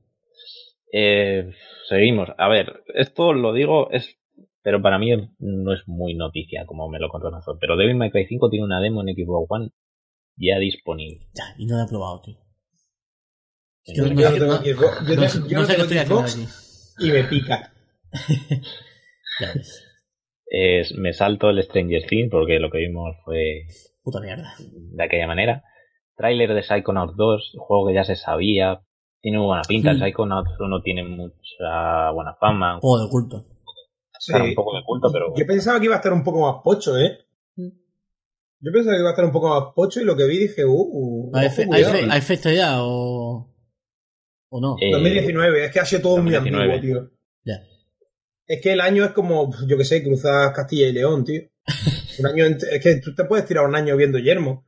Eh, 0.93 1.51
seguimos. 1.89 2.29
A 2.39 2.49
ver, 2.49 2.85
esto 2.95 3.33
lo 3.33 3.53
digo, 3.53 3.91
es 3.91 4.17
pero 4.63 4.81
para 4.81 4.99
mí 4.99 5.11
no 5.41 5.73
es 5.75 5.81
muy 5.87 6.15
noticia 6.15 6.65
como 6.67 6.89
me 6.89 7.01
lo 7.01 7.09
contó 7.09 7.31
Nazo. 7.31 7.59
Pero 7.61 7.77
Devil 7.77 7.97
May 7.97 8.11
Cry 8.13 8.27
5 8.27 8.49
tiene 8.49 8.65
una 8.65 8.81
demo 8.81 9.01
en 9.03 9.13
Xbox 9.15 9.47
One 9.51 9.71
ya 10.37 10.59
disponible. 10.59 11.27
Ya, 11.35 11.45
y 11.59 11.67
no 11.67 11.77
la 11.79 11.85
he 11.85 11.89
probado, 11.89 12.21
tío. 12.23 12.37
Es 13.85 13.95
que 13.95 14.07
En 14.07 14.15
no- 14.15 14.21
Yo 14.21 14.31
no- 14.31 14.31
no 14.31 14.39
tengo 14.39 14.53
no- 14.55 14.61
Xbox- 14.63 15.09
yo 15.09 15.15
no 15.17 15.23
no- 15.23 15.29
sé- 15.29 15.39
yo 15.49 15.55
no 15.57 15.61
no 15.63 15.67
sé 15.67 15.75
qué 15.77 15.83
estoy 15.83 15.99
aquí. 15.99 16.47
y 17.01 17.11
me 17.11 17.25
pica. 17.25 17.73
Ya 19.41 19.53
ves. 19.55 19.89
Es- 20.47 20.95
me 20.97 21.13
salto 21.15 21.49
el 21.51 21.63
Stranger 21.63 22.05
Things 22.07 22.31
porque 22.31 22.59
lo 22.61 22.71
que 22.71 22.79
vimos 22.79 23.17
fue 23.25 23.63
Puta 24.03 24.21
mierda. 24.21 24.55
de 24.59 25.03
aquella 25.03 25.27
manera. 25.27 25.65
Tráiler 26.17 26.53
de 26.55 26.63
Psychonauts 26.63 27.17
2, 27.17 27.55
juego 27.59 27.89
que 27.89 27.95
ya 27.95 28.05
se 28.05 28.15
sabía. 28.17 28.83
Tiene 29.23 29.39
muy 29.39 29.47
buena 29.47 29.63
pinta. 29.63 29.91
El 29.93 29.97
Mm. 29.99 30.01
Psychonauts 30.03 30.51
1 30.61 30.83
tiene 30.83 31.05
mucha 31.05 32.11
buena 32.13 32.35
fama. 32.35 32.79
Juego 32.81 33.05
de 33.05 33.09
culto. 33.11 33.47
Sí. 34.19 34.33
Un 34.35 34.55
poco 34.55 34.77
de 34.77 34.83
culto, 34.85 35.11
pero 35.13 35.33
Yo 35.37 35.47
pensaba 35.47 35.79
que 35.81 35.87
iba 35.87 35.95
a 35.95 35.99
estar 35.99 36.13
un 36.13 36.23
poco 36.25 36.41
más 36.53 36.63
pocho, 36.63 36.99
¿eh? 36.99 37.19
Yo 37.57 38.71
pensaba 38.71 38.95
que 38.95 39.01
iba 39.01 39.09
a 39.09 39.13
estar 39.13 39.25
un 39.25 39.33
poco 39.33 39.49
más 39.49 39.75
pocho 39.75 40.01
y 40.01 40.05
lo 40.05 40.15
que 40.17 40.27
vi 40.27 40.39
dije, 40.39 40.65
uh, 40.65 40.71
uh 40.73 41.33
¿Hay, 41.35 41.51
fe- 41.51 41.63
hay, 41.63 41.69
cuidado, 41.69 41.95
fe- 41.95 42.07
hay 42.11 42.21
fecha 42.21 42.53
ya 42.53 42.85
o, 42.85 43.49
o 44.51 44.61
no? 44.61 44.77
Eh, 44.81 44.93
2019, 44.93 45.65
es 45.65 45.73
que 45.73 45.81
ha 45.81 45.85
sido 45.85 46.03
todo 46.03 46.19
muy 46.19 46.33
2019. 46.33 46.75
ambiguo, 46.75 47.01
tío. 47.03 47.11
Ya. 47.45 47.61
Es 48.47 48.61
que 48.63 48.73
el 48.73 48.81
año 48.81 49.05
es 49.05 49.11
como, 49.11 49.51
yo 49.67 49.77
que 49.77 49.85
sé, 49.85 50.05
cruzar 50.05 50.53
Castilla 50.53 50.87
y 50.87 50.93
León, 50.93 51.25
tío. 51.25 51.43
Un 52.21 52.27
año 52.27 52.45
es 52.47 52.81
que 52.81 53.01
tú 53.01 53.13
te 53.17 53.25
puedes 53.25 53.47
tirar 53.47 53.65
un 53.67 53.75
año 53.75 53.97
viendo 53.97 54.19
Yermo. 54.19 54.65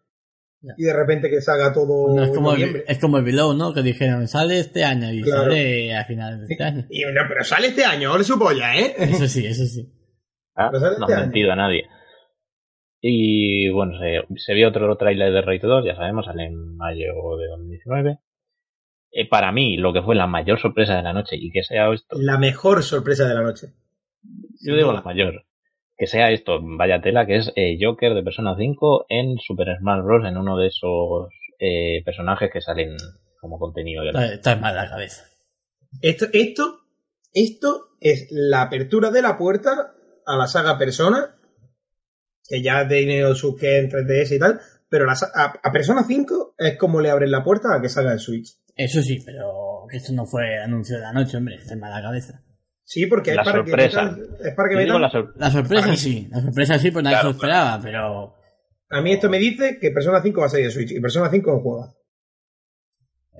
Y 0.78 0.84
de 0.84 0.92
repente 0.94 1.28
que 1.30 1.40
salga 1.40 1.72
todo 1.72 2.14
No, 2.14 2.22
es, 2.22 2.28
en 2.30 2.34
como 2.34 2.52
el, 2.54 2.84
es 2.86 2.98
como 2.98 3.18
el 3.18 3.24
Below, 3.24 3.54
¿no? 3.54 3.72
Que 3.74 3.82
dijeron, 3.82 4.26
sale 4.28 4.58
este 4.58 4.84
año 4.84 5.12
y 5.12 5.22
Claro. 5.22 5.42
sale 5.44 5.94
a 5.96 6.04
finales 6.04 6.40
de 6.40 6.46
este 6.52 6.64
año. 6.64 6.86
Y 6.90 7.02
no, 7.04 7.22
pero 7.28 7.44
sale 7.44 7.66
este 7.68 7.84
año, 7.84 8.12
ole 8.12 8.24
su 8.24 8.38
polla, 8.38 8.74
¿eh? 8.76 8.94
Eso 8.98 9.26
sí, 9.28 9.46
eso 9.46 9.64
sí. 9.66 9.92
ah, 10.56 10.70
no 10.72 10.78
este 10.78 11.02
ha 11.12 11.16
año. 11.16 11.24
mentido 11.26 11.52
a 11.52 11.56
nadie. 11.56 11.84
Y 13.00 13.68
bueno, 13.68 13.92
se, 13.98 14.22
se 14.42 14.54
vio 14.54 14.68
otro 14.68 14.96
tráiler 14.96 15.32
de 15.32 15.42
Raid 15.42 15.60
2, 15.62 15.84
ya 15.84 15.94
sabemos, 15.96 16.24
sale 16.24 16.44
en 16.46 16.76
mayo 16.76 17.06
de 17.38 17.46
2019. 17.48 18.18
Eh, 19.12 19.28
para 19.28 19.52
mí, 19.52 19.76
lo 19.76 19.92
que 19.92 20.02
fue 20.02 20.14
la 20.14 20.26
mayor 20.26 20.58
sorpresa 20.58 20.96
de 20.96 21.02
la 21.02 21.12
noche, 21.12 21.36
y 21.38 21.50
que 21.52 21.62
sea 21.62 21.92
esto, 21.92 22.16
La 22.18 22.38
mejor 22.38 22.82
sorpresa 22.82 23.28
de 23.28 23.34
la 23.34 23.42
noche. 23.42 23.68
yo 24.62 24.74
digo 24.74 24.92
la 24.92 25.02
mayor, 25.02 25.44
que 25.96 26.06
sea 26.06 26.30
esto, 26.30 26.58
vaya 26.62 27.00
tela, 27.00 27.26
que 27.26 27.36
es 27.36 27.52
eh, 27.56 27.76
Joker 27.80 28.14
de 28.14 28.22
Persona 28.22 28.56
5 28.56 29.06
en 29.08 29.38
Super 29.38 29.76
Smash 29.78 30.02
Bros. 30.02 30.24
en 30.26 30.36
uno 30.36 30.56
de 30.58 30.68
esos 30.68 31.28
eh, 31.58 32.02
personajes 32.04 32.50
que 32.52 32.60
salen 32.60 32.96
como 33.40 33.58
contenido 33.58 34.02
de 34.02 34.12
la... 34.12 34.34
Está, 34.34 34.56
mal 34.56 34.74
la 34.74 34.88
cabeza. 34.88 35.24
Esto, 36.00 36.26
esto, 36.32 36.80
esto 37.32 37.96
es 38.00 38.26
la 38.30 38.62
apertura 38.62 39.10
de 39.10 39.22
la 39.22 39.38
puerta 39.38 39.94
a 40.26 40.36
la 40.36 40.46
saga 40.46 40.78
Persona, 40.78 41.36
que 42.48 42.62
ya 42.62 42.78
ha 42.78 42.88
tenido 42.88 43.34
sus 43.34 43.58
que 43.58 43.78
en 43.78 43.90
3DS 43.90 44.36
y 44.36 44.38
tal, 44.38 44.60
pero 44.88 45.06
la 45.06 45.12
a, 45.12 45.54
a 45.62 45.72
Persona 45.72 46.04
5 46.06 46.54
es 46.58 46.76
como 46.76 47.00
le 47.00 47.10
abren 47.10 47.30
la 47.30 47.44
puerta 47.44 47.68
a 47.74 47.80
que 47.80 47.88
salga 47.88 48.12
el 48.12 48.18
Switch. 48.18 48.56
Eso 48.74 49.02
sí, 49.02 49.22
pero 49.24 49.86
esto 49.92 50.12
no 50.12 50.26
fue 50.26 50.58
anuncio 50.58 50.96
de 50.96 51.02
la 51.02 51.12
noche, 51.12 51.36
hombre. 51.36 51.56
Está 51.56 51.76
mal 51.76 51.92
la 51.92 52.02
cabeza. 52.02 52.42
Sí, 52.86 53.06
porque 53.06 53.30
es 53.30 53.36
La 53.36 53.44
para, 53.44 53.58
sorpresa. 53.64 54.00
que 54.14 54.20
metan, 54.20 54.36
es 54.46 54.54
para 54.54 54.68
que 54.68 54.76
metan- 54.76 55.00
la 55.00 55.10
sor- 55.10 55.32
La 55.36 55.50
sorpresa 55.50 55.96
sí, 55.96 56.28
la 56.30 56.40
sorpresa 56.42 56.78
sí, 56.78 56.90
pues 56.90 57.02
nadie 57.02 57.14
Claro, 57.16 57.28
se 57.28 57.32
lo 57.32 57.36
esperaba, 57.38 57.80
pero 57.82 58.34
A 58.90 59.00
mí 59.00 59.12
esto 59.12 59.28
me 59.30 59.38
dice 59.38 59.78
que 59.80 59.90
Persona 59.90 60.20
5 60.22 60.40
va 60.40 60.46
a 60.46 60.50
salir 60.50 60.66
en 60.66 60.70
Switch 60.72 60.92
y 60.92 61.00
Persona 61.00 61.30
5 61.30 61.50
es 61.50 61.56
un 61.56 61.62
juego. 61.62 61.94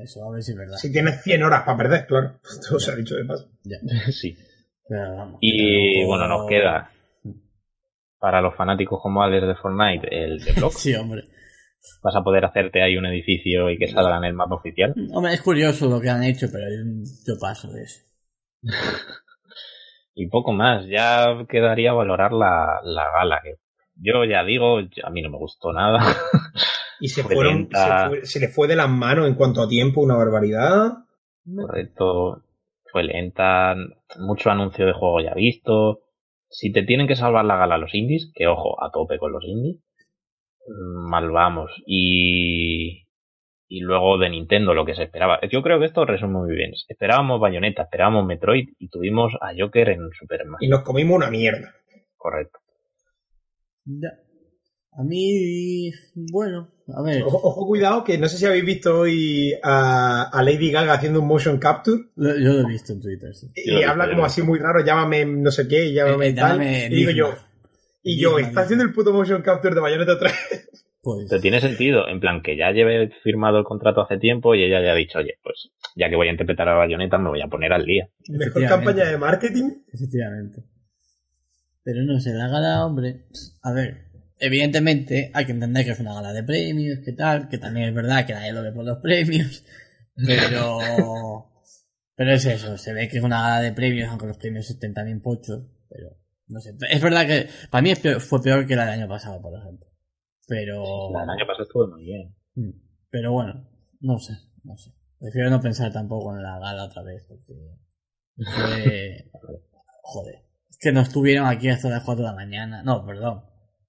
eso 0.03 0.24
a 0.28 0.32
ver 0.32 0.42
si 0.42 0.53
es 0.53 0.57
verdad. 0.59 0.76
Si 0.76 0.90
tienes 0.90 1.22
100 1.22 1.42
horas 1.42 1.62
para 1.64 1.76
perder, 1.78 2.07
claro. 2.07 2.40
Todo 2.68 2.78
se 2.80 2.90
ha 2.92 2.97
dicho 2.97 3.14
de 3.16 3.24
paso. 3.26 3.49
Ya, 3.64 3.76
sí. 4.12 4.36
pero 4.88 5.14
vamos. 5.16 5.38
Y 5.40 6.05
bueno, 6.07 6.26
nos 6.26 6.49
queda 6.49 6.90
para 8.18 8.40
los 8.40 8.57
fanáticos 8.57 8.99
como 9.03 9.22
Alex 9.22 9.47
de 9.47 9.55
Fortnite 9.57 10.09
el 10.24 10.38
de 10.42 10.53
Block. 10.57 10.72
Sí, 10.72 10.95
hombre. 10.95 11.24
Vas 12.03 12.16
a 12.16 12.22
poder 12.24 12.47
hacerte 12.47 12.82
ahí 12.82 12.97
un 12.97 13.05
edificio 13.05 13.68
y 13.70 13.76
que 13.76 13.88
salga 13.88 14.16
en 14.16 14.24
el 14.24 14.32
mapa 14.32 14.55
oficial. 14.55 14.95
Hombre, 15.12 15.34
es 15.34 15.42
curioso 15.42 15.86
lo 15.86 16.01
que 16.01 16.09
han 16.09 16.22
hecho, 16.24 16.49
pero 16.51 16.64
yo, 16.70 17.05
yo 17.26 17.38
paso 17.38 17.70
de 17.70 17.82
eso. 17.82 18.01
Y 20.14 20.28
poco 20.28 20.52
más, 20.52 20.86
ya 20.86 21.44
quedaría 21.48 21.92
valorar 21.92 22.32
la, 22.32 22.80
la 22.84 23.10
gala. 23.10 23.40
Que 23.42 23.56
yo 23.96 24.24
ya 24.24 24.44
digo, 24.44 24.78
a 24.78 25.10
mí 25.10 25.22
no 25.22 25.30
me 25.30 25.38
gustó 25.38 25.72
nada. 25.72 25.98
Y 27.00 27.08
se 27.08 27.24
Fue 27.24 27.34
fueron, 27.34 27.54
lenta. 27.56 28.04
se, 28.04 28.08
fue- 28.08 28.24
se 28.26 28.40
le 28.40 28.48
fue 28.48 28.68
de 28.68 28.76
las 28.76 28.88
manos 28.88 29.26
en 29.26 29.34
cuanto 29.34 29.60
a 29.60 29.68
tiempo, 29.68 30.00
una 30.00 30.14
barbaridad. 30.14 30.92
Correcto, 31.54 32.42
fue 32.92 33.02
lenta, 33.02 33.74
mucho 34.20 34.50
anuncio 34.50 34.86
de 34.86 34.92
juego 34.92 35.20
ya 35.20 35.34
visto. 35.34 36.02
Si 36.48 36.72
te 36.72 36.84
tienen 36.84 37.08
que 37.08 37.16
salvar 37.16 37.44
la 37.44 37.56
gala 37.56 37.78
los 37.78 37.92
indies, 37.94 38.30
que 38.34 38.46
ojo, 38.46 38.82
a 38.82 38.92
tope 38.92 39.18
con 39.18 39.32
los 39.32 39.44
indies, 39.44 39.82
mm, 40.68 41.10
mal 41.10 41.30
vamos. 41.32 41.72
Y, 41.84 43.03
y 43.77 43.81
luego 43.81 44.18
de 44.18 44.31
Nintendo 44.31 44.72
lo 44.75 44.85
que 44.85 44.95
se 44.95 45.03
esperaba. 45.05 45.41
Yo 45.51 45.62
creo 45.62 45.81
que 45.81 45.87
esto 45.87 46.05
resume 46.05 46.39
muy 46.39 46.55
bien. 46.55 46.72
Esperábamos 46.89 47.41
Bayonetta, 47.41 47.83
esperábamos 47.83 48.25
Metroid 48.27 48.68
y 48.79 48.89
tuvimos 48.89 49.33
a 49.41 49.53
Joker 49.59 49.89
en 49.89 50.11
Super 50.18 50.43
Smash. 50.45 50.62
Y 50.62 50.68
nos 50.68 50.83
comimos 50.83 51.16
una 51.16 51.31
mierda. 51.31 51.75
Correcto. 52.16 52.59
Ya. 53.85 54.11
A 54.97 55.03
mí, 55.03 55.91
bueno, 56.31 56.68
a 56.97 57.03
ver, 57.03 57.25
Ojo, 57.25 57.41
ojo, 57.43 57.66
cuidado, 57.66 58.05
que 58.05 58.16
no 58.16 58.29
sé 58.29 58.39
si 58.39 58.47
habéis 58.47 58.64
visto 58.64 59.01
hoy 59.01 59.53
a, 59.61 60.31
a 60.33 60.43
Lady 60.45 60.70
Gaga 60.70 60.93
haciendo 60.93 61.20
un 61.20 61.27
motion 61.27 61.59
capture 61.59 62.01
lo- 62.14 62.37
yo 62.39 62.53
lo 62.53 62.61
he 62.61 62.72
visto 62.72 62.93
en 62.93 63.03
Twitter, 63.03 63.35
sí. 63.35 63.49
y 63.57 63.72
Yo 63.83 63.91
habla 63.91 64.09
como 64.09 64.25
así 64.25 64.41
muy 64.43 64.61
raro, 64.61 64.85
llámame 64.85 65.27
no 65.27 65.51
sé 65.51 65.66
qué, 65.66 65.93
llámame 65.93 66.29
Eh, 66.29 66.33
tal. 66.35 66.51
llámame 66.61 66.87
y 66.87 66.95
digo 66.95 67.11
yo, 67.11 67.35
y 68.05 68.20
yo, 68.20 68.39
está 68.39 68.61
haciendo 68.61 68.85
el 68.85 68.93
puto 68.93 69.12
motion 69.12 69.43
capture 69.43 69.75
de 69.75 69.81
Bayonetta 69.81 70.16
3. 70.16 70.33
Pues, 71.05 71.26
Pero 71.28 71.42
tiene 71.42 71.61
sentido, 71.61 72.09
en 72.09 72.18
plan 72.18 72.40
que 72.42 72.57
ya 72.57 72.70
lleve 72.72 73.11
firmado 73.22 73.59
el 73.59 73.64
contrato 73.64 74.00
hace 74.00 74.16
tiempo 74.16 74.55
y 74.55 74.64
ella 74.64 74.80
ya 74.82 74.92
ha 74.92 74.96
dicho, 74.96 75.18
oye, 75.18 75.38
pues 75.42 75.70
ya 75.94 76.09
que 76.09 76.16
voy 76.16 76.28
a 76.28 76.30
interpretar 76.30 76.66
a 76.66 76.74
Bayonetta 76.74 77.18
me 77.18 77.28
voy 77.28 77.42
a 77.42 77.46
poner 77.46 77.74
al 77.74 77.84
día. 77.84 78.09
Mejor 78.28 78.66
campaña 78.66 79.05
de 79.05 79.18
marketing. 79.18 79.70
efectivamente. 79.92 80.64
Pero 81.82 82.02
no 82.05 82.18
sé, 82.18 82.32
la 82.32 82.48
gala, 82.48 82.86
hombre, 82.86 83.26
a 83.62 83.72
ver, 83.72 84.07
evidentemente 84.38 85.30
hay 85.34 85.44
que 85.44 85.52
entender 85.52 85.84
que 85.84 85.90
es 85.90 86.00
una 86.00 86.14
gala 86.14 86.32
de 86.32 86.42
premios, 86.42 87.00
que 87.05 87.12
tal, 87.12 87.48
que 87.50 87.59
también 87.59 87.90
es 87.90 87.94
verdad 87.94 88.26
que 88.26 88.32
nadie 88.32 88.55
lo 88.55 88.62
ve 88.62 88.72
por 88.72 88.86
los 88.86 88.98
premios, 88.98 89.62
pero, 90.16 90.78
pero 92.16 92.32
es 92.32 92.46
eso, 92.46 92.78
se 92.78 92.94
ve 92.94 93.09
que 93.09 93.18
es 93.18 93.22
una 93.22 93.42
gala 93.42 93.61
de 93.61 93.72
premios, 93.72 94.09
aunque 94.09 94.26
los 94.26 94.38
premios 94.38 94.70
estén 94.70 94.94
también 94.94 95.20
pochos, 95.20 95.66
pero 95.90 96.16
No 96.48 96.61
sé. 96.61 96.74
Es 96.88 97.02
verdad 97.02 97.26
que 97.26 97.48
para 97.70 97.82
mí 97.82 97.94
fue 97.94 98.42
peor 98.42 98.66
que 98.66 98.74
la 98.74 98.86
del 98.86 99.00
año 99.00 99.09
pasado, 99.09 99.42
por 99.42 99.52
ejemplo. 99.55 99.93
Pero. 100.47 101.11
La 101.12 101.20
del 101.20 101.30
año 101.30 101.47
pasado 101.47 101.64
estuvo 101.64 101.86
muy 101.88 102.05
bien. 102.05 102.34
Mm, 102.55 102.70
Pero 103.11 103.32
bueno, 103.32 103.68
no 104.01 104.18
sé, 104.18 104.34
no 104.62 104.76
sé. 104.76 104.92
Prefiero 105.18 105.51
no 105.51 105.61
pensar 105.61 105.92
tampoco 105.92 106.36
en 106.36 106.42
la 106.42 106.59
gala 106.59 106.84
otra 106.84 107.03
vez, 107.03 107.24
porque 107.26 107.55
fue... 108.36 109.30
Joder. 110.03 110.45
Es 110.68 110.78
que 110.78 110.92
no 110.92 111.01
estuvieron 111.01 111.47
aquí 111.47 111.68
hasta 111.68 111.88
las 111.88 112.05
4 112.05 112.22
de 112.24 112.30
la 112.30 112.36
mañana. 112.36 112.82
No, 112.82 113.07
perdón. 113.07 113.42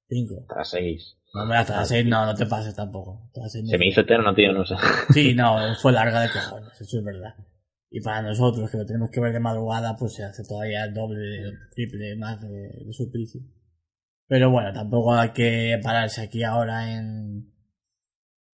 5. 0.08 0.46
Tras 0.48 0.70
seis. 0.70 1.18
No, 1.34 1.42
hombre, 1.42 1.58
hasta 1.58 1.78
las 1.78 1.90
6 1.90 2.06
no, 2.06 2.26
no 2.26 2.36
te 2.36 2.46
pases 2.46 2.76
tampoco. 2.76 3.24
Hasta 3.28 3.42
las 3.42 3.56
no. 3.56 3.68
Se 3.68 3.78
me 3.78 3.88
hizo 3.88 4.02
eterno, 4.02 4.34
tío, 4.34 4.54
no 4.54 4.66
sé. 4.66 4.76
Sí, 5.14 5.34
no, 5.34 5.58
fue 5.82 5.92
larga 5.92 6.22
de 6.22 6.30
cojones, 6.30 6.80
eso 6.80 7.00
es 7.00 7.04
verdad. 7.04 7.36
Y 7.90 8.02
para 8.02 8.22
nosotros, 8.22 8.70
que 8.70 8.78
lo 8.78 8.86
tenemos 8.86 9.10
que 9.10 9.20
ver 9.20 9.34
de 9.34 9.40
madrugada, 9.40 9.96
pues 9.98 10.14
se 10.14 10.24
hace 10.24 10.44
todavía 10.44 10.86
el 10.86 10.94
doble, 10.94 11.42
el 11.42 11.58
triple 11.72 12.16
más 12.16 12.42
de, 12.42 12.84
de 12.86 12.94
suplicio. 12.94 13.42
Pero 14.28 14.50
bueno, 14.50 14.74
tampoco 14.74 15.14
hay 15.14 15.30
que 15.30 15.80
pararse 15.84 16.22
aquí 16.24 16.44
ahora 16.44 16.94
en. 16.94 17.52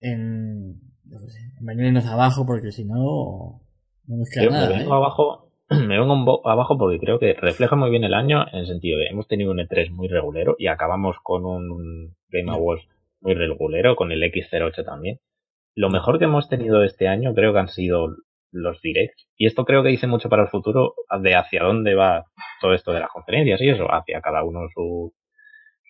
en. 0.01 0.81
sé, 1.29 1.39
en 1.59 1.67
venirnos 1.67 2.07
abajo, 2.07 2.45
porque 2.45 2.73
si 2.73 2.85
no. 2.85 3.61
no 4.07 4.17
nos 4.17 4.31
queda 4.31 4.45
Yo 4.45 4.51
me 4.51 4.57
nada. 4.57 4.69
vengo 4.69 4.93
¿eh? 4.93 4.97
abajo, 4.97 5.53
me 5.71 5.99
vengo 5.99 6.49
abajo 6.49 6.77
porque 6.77 6.99
creo 6.99 7.19
que 7.19 7.35
refleja 7.35 7.77
muy 7.77 7.91
bien 7.91 8.05
el 8.05 8.15
año 8.15 8.47
en 8.53 8.61
el 8.61 8.67
sentido 8.67 8.99
de 8.99 9.07
hemos 9.07 9.29
tenido 9.29 9.53
un 9.53 9.59
E3 9.59 9.91
muy 9.93 10.09
regulero 10.09 10.57
y 10.59 10.67
acabamos 10.67 11.17
con 11.23 11.45
un 11.45 12.17
Game 12.29 12.51
Awards 12.51 12.87
muy 13.21 13.35
regulero, 13.35 13.97
con 13.97 14.13
el 14.13 14.23
X08 14.23 14.85
también. 14.85 15.21
Lo 15.77 15.89
mejor 15.89 16.19
que 16.19 16.25
hemos 16.25 16.49
tenido 16.49 16.83
este 16.83 17.07
año 17.07 17.33
creo 17.35 17.53
que 17.53 17.61
han 17.61 17.69
sido 17.69 18.09
los 18.53 18.81
directs. 18.83 19.29
Y 19.37 19.47
esto 19.47 19.65
creo 19.65 19.83
que 19.83 19.91
dice 19.91 20.09
mucho 20.09 20.29
para 20.29 20.43
el 20.43 20.49
futuro 20.49 20.95
de 21.23 21.37
hacia 21.37 21.63
dónde 21.63 21.95
va 21.95 22.27
todo 22.61 22.75
esto 22.75 22.93
de 22.93 23.01
las 23.01 23.11
conferencias 23.11 23.61
y 23.61 23.69
eso, 23.69 23.87
hacia 23.93 24.21
cada 24.21 24.43
uno 24.43 24.67
su, 24.75 25.13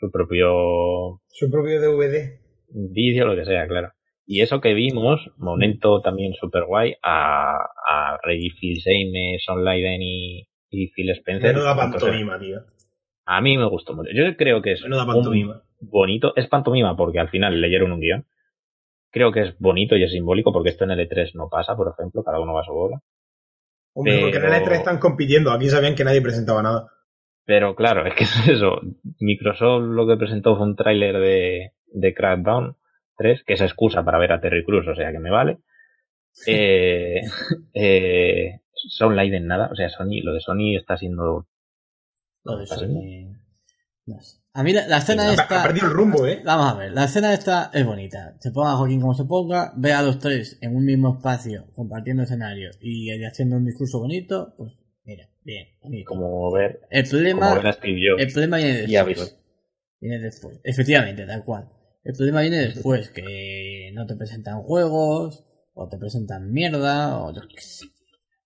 su 0.01 0.11
propio 0.11 1.21
Su 1.29 1.51
propio 1.51 1.81
DVD. 1.81 2.41
vídeo, 2.69 3.27
lo 3.27 3.37
que 3.37 3.45
sea, 3.45 3.67
claro. 3.69 3.93
Y 4.27 4.43
eso 4.43 4.61
que 4.61 4.75
vimos, 4.75 5.21
momento 5.37 6.01
también 6.03 6.33
super 6.35 6.65
guay, 6.65 6.95
a, 7.03 7.57
a 7.57 8.19
Reggie 8.23 8.51
Fils-Aime, 8.59 9.39
Son 9.45 9.65
Leiden 9.65 10.01
y, 10.03 10.47
y 10.71 10.89
Phil 10.89 11.11
Spencer. 11.11 11.53
Menuda 11.55 11.75
pantomima, 11.77 12.39
tío. 12.39 12.61
a 13.27 13.41
mí 13.41 13.59
me 13.59 13.69
gustó 13.69 13.95
mucho. 13.95 14.11
Yo 14.15 14.37
creo 14.37 14.63
que 14.63 14.73
es 14.73 14.83
Menuda 14.83 15.05
un 15.05 15.13
pantomima. 15.15 15.63
bonito, 15.81 16.33
es 16.37 16.47
pantomima 16.49 16.97
porque 16.97 17.19
al 17.19 17.29
final 17.29 17.61
leyeron 17.61 17.93
un 17.93 18.01
guion. 18.01 18.25
Creo 19.13 19.33
que 19.33 19.41
es 19.43 19.59
bonito 19.59 19.97
y 19.97 20.05
es 20.05 20.13
simbólico 20.13 20.53
porque 20.53 20.69
esto 20.71 20.85
en 20.85 20.93
el 20.93 21.09
E3 21.09 21.33
no 21.35 21.49
pasa, 21.51 21.75
por 21.77 21.93
ejemplo, 21.93 22.23
cada 22.23 22.39
uno 22.41 22.55
va 22.55 22.61
a 22.61 22.65
su 22.65 22.73
bola. 22.73 23.01
Hombre, 23.95 24.21
porque 24.21 24.37
en 24.37 24.45
el 24.45 24.51
Pero- 24.51 24.67
E3 24.67 24.73
están 24.79 24.99
compitiendo. 25.01 25.51
Aquí 25.51 25.69
sabían 25.69 25.97
que 25.97 26.05
nadie 26.05 26.23
presentaba 26.23 26.63
nada. 26.63 26.87
Pero 27.51 27.75
claro, 27.75 28.07
es 28.07 28.15
que 28.15 28.23
es 28.25 28.49
eso. 28.49 28.81
Microsoft 29.19 29.83
lo 29.83 30.07
que 30.07 30.17
presentó 30.17 30.57
fue 30.57 30.67
un 30.67 30.77
tráiler 30.77 31.19
de, 31.19 31.73
de 31.93 32.15
Crackdown 32.15 32.77
3, 33.17 33.43
que 33.45 33.55
es 33.55 33.61
excusa 33.61 34.05
para 34.05 34.19
ver 34.19 34.31
a 34.31 34.41
Terry 34.41 34.65
Crews, 34.65 34.87
o 34.87 34.95
sea 34.95 35.11
que 35.11 35.19
me 35.19 35.33
vale. 35.33 35.59
Eh, 36.47 37.23
eh, 37.75 38.61
Sound 38.73 39.17
Leiden 39.17 39.49
nada, 39.49 39.69
o 39.73 39.75
sea, 39.75 39.89
Sony, 39.89 40.23
lo 40.23 40.33
de 40.33 40.41
Sony 40.41 40.77
está 40.77 40.97
siendo... 40.97 41.49
Lo 42.45 42.57
de 42.57 42.63
¿Está 42.63 42.77
Sony, 42.77 43.35
no 44.07 44.21
sé. 44.21 44.39
A 44.53 44.63
mí 44.63 44.73
la, 44.73 44.87
la 44.87 44.99
escena 44.99 45.29
Ha, 45.29 45.33
esta. 45.33 45.61
ha 45.61 45.67
perdido 45.67 45.89
el 45.89 45.93
rumbo, 45.93 46.27
¿eh? 46.29 46.43
Vamos 46.45 46.73
a 46.73 46.77
ver, 46.77 46.93
la 46.93 47.05
escena 47.05 47.35
esta 47.35 47.73
es 47.75 47.85
bonita. 47.85 48.37
Se 48.39 48.53
ponga 48.53 48.77
Joaquín 48.77 49.01
como 49.01 49.15
se 49.15 49.25
ponga, 49.25 49.73
ve 49.77 49.93
a 49.93 50.03
los 50.03 50.21
tres 50.21 50.57
en 50.61 50.77
un 50.77 50.85
mismo 50.85 51.17
espacio, 51.17 51.67
compartiendo 51.75 52.23
escenario 52.23 52.71
y 52.81 53.11
haciendo 53.25 53.57
un 53.57 53.65
discurso 53.65 53.99
bonito, 53.99 54.55
pues 54.57 54.80
bien, 55.45 55.69
bonito. 55.83 56.09
Como 56.09 56.53
ver, 56.53 56.81
el 56.91 57.03
como 57.03 57.11
problema, 57.11 57.55
ver 57.55 57.75
Jobs. 57.75 58.23
el 58.23 58.33
problema 58.33 58.57
viene 58.59 58.87
después. 58.87 59.37
Viene 60.01 60.19
después. 60.19 60.61
Efectivamente, 60.65 61.27
tal 61.27 61.45
cual. 61.45 61.69
El 62.05 62.15
problema 62.15 62.41
viene 62.41 62.59
después, 62.69 63.11
que 63.11 63.91
no 63.93 64.07
te 64.07 64.17
presentan 64.17 64.63
juegos, 64.63 65.45
o 65.75 65.89
te 65.89 65.99
presentan 65.99 66.51
mierda, 66.53 67.19
o 67.23 67.35
yo 67.35 67.43
qué 67.49 67.61
sé. 67.61 67.87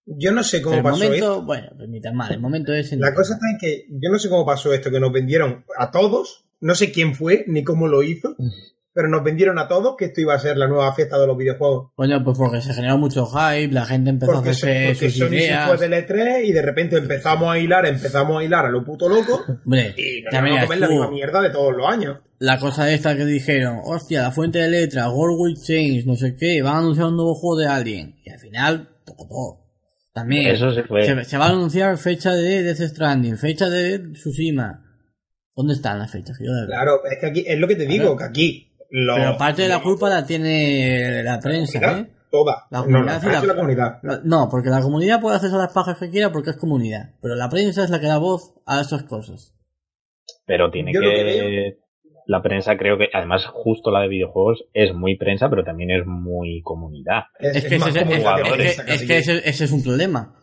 Yo 0.07 0.33
no 0.33 0.43
sé 0.43 0.61
cómo 0.61 0.77
el 0.77 0.83
pasó 0.83 0.97
momento, 1.05 1.15
esto. 1.33 1.43
bueno, 1.45 1.71
pues 1.77 1.89
ni 1.89 2.01
tan 2.01 2.15
mal, 2.17 2.33
el 2.33 2.41
momento 2.41 2.75
es... 2.75 2.93
en- 2.93 3.01
La 3.01 3.15
cosa 3.15 3.35
está 3.35 3.51
en 3.51 3.59
que 3.59 3.87
yo 3.89 4.11
no 4.11 4.19
sé 4.19 4.29
cómo 4.29 4.45
pasó 4.45 4.75
esto, 4.75 4.91
que 4.91 5.01
nos 5.01 5.13
vendieron 5.13 5.65
a 5.79 5.91
todos, 5.91 6.45
no 6.61 6.75
sé 6.75 6.93
quién 6.93 7.15
fue 7.15 7.45
ni 7.47 7.65
cómo 7.65 7.87
lo 7.89 8.03
hizo, 8.03 8.37
pero 8.95 9.09
nos 9.09 9.25
vendieron 9.25 9.59
a 9.59 9.67
todos 9.69 9.97
que 9.99 10.05
esto 10.07 10.21
iba 10.21 10.35
a 10.35 10.39
ser 10.39 10.57
la 10.57 10.69
nueva 10.69 10.95
fiesta 10.95 11.19
de 11.19 11.27
los 11.27 11.37
videojuegos. 11.37 11.91
Coño, 11.97 12.23
pues 12.23 12.39
porque 12.39 12.61
se 12.63 12.73
generó 12.73 12.97
mucho 12.97 13.27
hype, 13.27 13.73
la 13.75 13.85
gente 13.85 14.11
empezó 14.11 14.33
Porque, 14.33 14.51
a 14.51 14.53
hacerse 14.53 14.87
porque 14.95 15.11
sus 15.11 15.19
Sony 15.19 15.29
se 15.31 15.37
ideas. 15.45 15.69
fue 15.69 15.89
del 15.89 16.07
E3 16.07 16.45
y 16.45 16.53
de 16.53 16.63
repente 16.63 16.97
empezamos 16.99 17.49
a 17.53 17.59
hilar, 17.59 17.85
empezamos 17.87 18.41
a 18.41 18.45
hilar 18.45 18.67
a 18.67 18.71
lo 18.71 18.85
puto 18.85 19.09
loco 19.09 19.43
Hombre, 19.65 19.95
y 19.99 20.23
nos 20.23 20.33
vamos 20.33 20.59
a 20.59 20.63
comer 20.67 20.79
la 20.79 20.89
misma 20.89 21.11
mierda 21.11 21.43
de 21.43 21.51
todos 21.51 21.77
los 21.77 21.87
años. 21.87 22.19
la 22.39 22.59
cosa 22.61 22.91
esta 22.93 23.17
que 23.17 23.25
dijeron, 23.25 23.81
hostia, 23.85 24.23
la 24.23 24.31
fuente 24.31 24.61
de 24.61 24.69
letra, 24.69 25.11
World 25.11 25.37
Will 25.41 25.57
Change, 25.61 26.07
no 26.07 26.15
sé 26.15 26.37
qué, 26.37 26.63
van 26.63 26.77
a 26.77 26.79
anunciar 26.79 27.09
un 27.09 27.17
nuevo 27.17 27.35
juego 27.35 27.59
de 27.61 27.67
Alien. 27.67 28.17
Y 28.25 28.31
al 28.31 28.39
final, 28.39 28.89
tocó 29.05 29.27
todo. 29.29 29.61
También, 30.13 30.47
Eso 30.55 30.71
se 30.71 30.85
fue. 30.85 31.05
se, 31.05 31.25
se 31.25 31.37
va 31.37 31.47
a 31.47 31.51
anunciar 31.51 31.99
fecha 31.99 32.33
de 32.33 32.63
Death 32.63 32.79
Stranding, 32.91 33.37
fecha 33.37 33.69
de 33.69 33.99
Tsushima. 34.13 34.81
¿Dónde 35.57 35.75
están 35.75 35.99
las 35.99 36.11
fechas? 36.13 36.37
Yo. 36.41 36.53
Claro, 36.67 37.01
es 37.11 37.19
que 37.19 37.27
aquí 37.27 37.45
es 37.47 37.59
lo 37.59 37.67
que 37.67 37.77
te 37.77 37.87
digo, 37.87 38.17
Claro. 38.17 38.19
que 38.19 38.25
aquí 38.25 38.74
los- 38.97 39.17
Pero 39.19 39.37
parte 39.37 39.63
de 39.63 39.69
la 39.69 39.83
culpa 39.83 40.09
la 40.09 40.25
tiene 40.25 41.23
la 41.23 41.41
prensa, 41.41 41.79
¿eh? 41.99 42.11
Toda. 42.31 42.67
La 42.71 42.79
no, 42.79 42.85
comunidad 42.85 43.23
no, 43.23 43.29
y 43.29 43.33
la- 43.33 43.43
la 43.45 43.55
comunidad. 43.55 43.99
La- 44.03 44.21
No, 44.25 44.49
porque 44.51 44.69
la 44.71 44.81
comunidad 44.81 45.21
puede 45.21 45.37
hacerse 45.37 45.57
las 45.57 45.73
pajas 45.73 45.99
que 45.99 46.11
quiera 46.11 46.31
porque 46.33 46.51
es 46.51 46.57
comunidad. 46.57 47.11
Pero 47.21 47.35
la 47.37 47.49
prensa 47.49 47.85
es 47.85 47.91
la 47.91 48.01
que 48.01 48.07
da 48.07 48.19
voz 48.19 48.55
a 48.67 48.81
esas 48.81 49.05
cosas. 49.05 49.55
Pero 50.47 50.71
tiene 50.71 50.93
Yo 50.93 51.01
que... 51.01 51.79
La 52.27 52.41
prensa 52.43 52.77
creo 52.79 52.97
que, 52.97 53.09
además 53.13 53.45
justo 53.53 53.91
la 53.91 54.01
de 54.01 54.09
videojuegos, 54.09 54.65
es 54.73 54.95
muy 54.95 55.17
prensa, 55.19 55.51
pero 55.51 55.63
también 55.63 55.91
es 55.91 56.07
muy 56.07 56.63
comunidad. 56.65 57.25
Es, 57.39 57.57
Es 57.57 57.65
que, 57.67 57.77
ese, 57.77 57.89
es- 57.89 59.01
que 59.01 59.07
que- 59.07 59.19
ese, 59.19 59.49
ese 59.49 59.65
es 59.65 59.73
un 59.73 59.83
problema. 59.83 60.35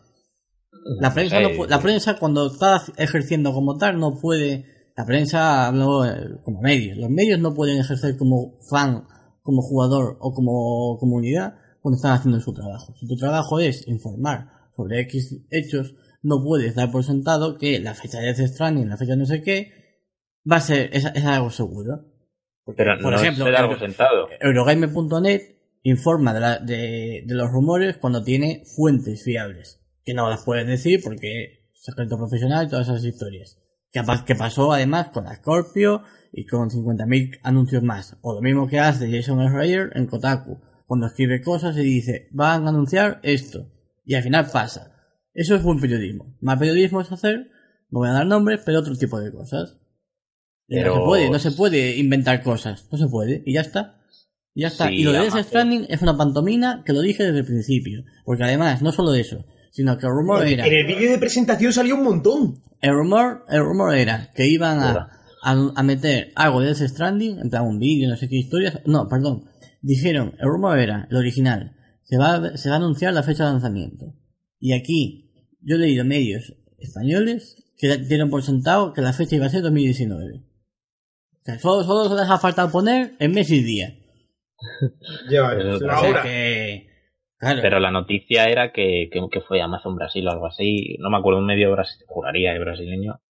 La 1.00 1.12
prensa, 1.12 1.40
no 1.40 1.66
la 1.66 1.80
prensa 1.80 2.16
cuando 2.18 2.46
está 2.46 2.80
ejerciendo 2.98 3.52
como 3.52 3.76
tal 3.78 3.98
no 3.98 4.18
puede. 4.20 4.64
La 4.96 5.06
prensa 5.06 5.66
hablo 5.66 6.04
eh, 6.04 6.38
como 6.44 6.60
medios. 6.60 6.98
Los 6.98 7.10
medios 7.10 7.40
no 7.40 7.54
pueden 7.54 7.78
ejercer 7.78 8.16
como 8.16 8.58
fan, 8.68 9.04
como 9.42 9.62
jugador 9.62 10.16
o 10.20 10.32
como 10.32 10.98
comunidad 10.98 11.54
cuando 11.80 11.96
están 11.96 12.12
haciendo 12.12 12.38
su 12.40 12.52
trabajo. 12.52 12.94
Si 13.00 13.06
tu 13.08 13.16
trabajo 13.16 13.58
es 13.60 13.86
informar 13.88 14.48
sobre 14.76 15.00
X 15.00 15.44
hechos, 15.50 15.94
no 16.22 16.42
puedes 16.44 16.74
dar 16.74 16.90
por 16.92 17.02
sentado 17.04 17.56
que 17.58 17.80
la 17.80 17.94
fecha 17.94 18.20
de 18.20 18.32
Death 18.34 18.50
Stranding, 18.52 18.88
la 18.88 18.96
fecha 18.96 19.12
de 19.12 19.16
no 19.18 19.26
sé 19.26 19.42
qué, 19.42 19.72
va 20.50 20.56
a 20.56 20.60
ser, 20.60 20.90
es, 20.92 21.04
es 21.14 21.24
algo 21.24 21.50
seguro. 21.50 22.04
Porque, 22.64 22.84
Pero 22.84 22.98
por 23.02 23.12
no 23.12 23.18
ejemplo, 23.18 23.46
es 23.46 23.50
de 23.50 23.56
algo 23.56 23.72
Euro- 23.72 23.84
sentado. 23.86 24.28
Eurogamer.net 24.40 25.40
informa 25.82 26.32
de, 26.32 26.40
la- 26.40 26.58
de, 26.58 27.24
de 27.26 27.34
los 27.34 27.50
rumores 27.50 27.96
cuando 27.96 28.22
tiene 28.22 28.62
fuentes 28.76 29.24
fiables. 29.24 29.80
Que 30.04 30.14
no 30.14 30.28
las 30.28 30.44
puedes 30.44 30.66
decir 30.66 31.00
porque 31.02 31.70
secreto 31.74 32.16
profesional 32.16 32.66
y 32.66 32.70
todas 32.70 32.88
esas 32.88 33.04
historias. 33.04 33.58
Que, 33.92 34.34
pasó 34.34 34.72
además 34.72 35.08
con 35.10 35.24
la 35.24 35.36
Scorpio 35.36 36.02
y 36.32 36.46
con 36.46 36.70
50.000 36.70 37.40
anuncios 37.42 37.82
más. 37.82 38.16
O 38.22 38.34
lo 38.34 38.40
mismo 38.40 38.66
que 38.66 38.80
hace 38.80 39.10
Jason 39.10 39.46
Schreier 39.48 39.90
en 39.94 40.06
Kotaku. 40.06 40.60
Cuando 40.86 41.06
escribe 41.06 41.42
cosas 41.42 41.76
y 41.76 41.82
dice, 41.82 42.28
van 42.32 42.66
a 42.66 42.70
anunciar 42.70 43.20
esto. 43.22 43.70
Y 44.04 44.14
al 44.14 44.22
final 44.22 44.48
pasa. 44.50 44.92
Eso 45.34 45.54
es 45.54 45.62
buen 45.62 45.80
periodismo. 45.80 46.36
Más 46.40 46.58
periodismo 46.58 47.00
es 47.00 47.12
hacer, 47.12 47.50
no 47.90 48.00
voy 48.00 48.08
a 48.08 48.12
dar 48.12 48.26
nombres, 48.26 48.60
pero 48.64 48.80
otro 48.80 48.96
tipo 48.96 49.20
de 49.20 49.32
cosas. 49.32 49.78
Y 50.68 50.76
No 50.76 50.82
Pero- 50.82 50.94
se 50.94 51.00
puede, 51.00 51.30
no 51.30 51.38
se 51.38 51.50
puede 51.52 51.96
inventar 51.98 52.42
cosas. 52.42 52.88
No 52.90 52.96
se 52.98 53.06
puede. 53.08 53.42
Y 53.44 53.52
ya 53.54 53.60
está. 53.60 54.00
Y 54.54 54.62
ya 54.62 54.68
está. 54.68 54.88
Sí, 54.88 54.94
y 54.96 55.04
lo 55.04 55.12
de 55.12 55.20
Death 55.20 55.46
Stranding 55.46 55.86
es 55.88 56.02
una 56.02 56.16
pantomina 56.16 56.82
que 56.84 56.92
lo 56.92 57.00
dije 57.00 57.24
desde 57.24 57.40
el 57.40 57.46
principio. 57.46 58.04
Porque 58.24 58.44
además, 58.44 58.80
no 58.82 58.92
solo 58.92 59.14
eso, 59.14 59.44
sino 59.72 59.98
que 59.98 60.06
el 60.06 60.12
rumor 60.12 60.46
era. 60.46 60.64
En 60.66 60.72
el 60.72 60.86
vídeo 60.86 61.10
de 61.10 61.18
presentación 61.18 61.72
salió 61.72 61.96
un 61.96 62.04
montón. 62.04 62.62
El 62.80 62.92
rumor, 62.94 63.44
el 63.48 63.60
rumor 63.64 63.96
era 63.96 64.30
que 64.34 64.46
iban 64.46 64.78
a, 64.80 65.08
a, 65.42 65.72
a 65.74 65.82
meter 65.82 66.30
algo 66.36 66.60
de 66.60 66.68
Death 66.74 66.88
Stranding, 66.90 67.40
en 67.40 67.50
plan 67.50 67.64
un 67.64 67.78
vídeo, 67.80 68.08
no 68.08 68.16
sé 68.16 68.28
qué 68.28 68.36
historias. 68.36 68.78
No, 68.86 69.08
perdón. 69.08 69.44
Dijeron, 69.80 70.36
el 70.38 70.48
rumor 70.48 70.78
era, 70.78 71.08
el 71.10 71.16
original, 71.16 71.74
se 72.04 72.16
va, 72.16 72.34
a- 72.36 72.56
se 72.56 72.68
va 72.68 72.76
a 72.76 72.78
anunciar 72.78 73.12
la 73.14 73.24
fecha 73.24 73.44
de 73.46 73.50
lanzamiento. 73.52 74.14
Y 74.60 74.74
aquí, 74.74 75.32
yo 75.60 75.74
he 75.74 75.78
leído 75.80 76.04
medios 76.04 76.54
españoles 76.78 77.56
que 77.78 77.96
dieron 77.98 78.30
por 78.30 78.42
sentado 78.44 78.92
que 78.92 79.00
la 79.00 79.12
fecha 79.12 79.34
iba 79.36 79.46
a 79.46 79.50
ser 79.50 79.62
2019. 79.62 80.36
O 80.38 81.44
sea, 81.44 81.58
solo, 81.58 81.82
solo 81.84 82.08
se 82.08 82.20
les 82.22 82.30
ha 82.30 82.38
faltado 82.38 82.70
poner 82.70 83.16
el 83.18 83.30
mes 83.30 83.50
y 83.50 83.62
día. 83.62 83.94
Lleva 85.28 85.54
Eso 85.54 85.74
es 85.76 85.80
la 85.82 85.96
O 85.98 86.00
sea 86.00 86.10
hora. 86.10 86.22
que, 86.22 86.86
claro. 87.42 87.60
Pero 87.62 87.78
la 87.80 87.90
noticia 87.90 88.44
era 88.44 88.72
que, 88.72 89.08
que, 89.12 89.20
que 89.30 89.40
fue 89.42 89.60
Amazon 89.60 89.96
Brasil 89.96 90.26
o 90.26 90.30
algo 90.30 90.46
así, 90.46 90.96
no 91.00 91.10
me 91.10 91.18
acuerdo, 91.18 91.40
un 91.40 91.46
medio 91.46 91.70
brasileño, 91.72 92.06
juraría 92.08 92.52
que 92.54 92.58
brasileño, 92.60 93.20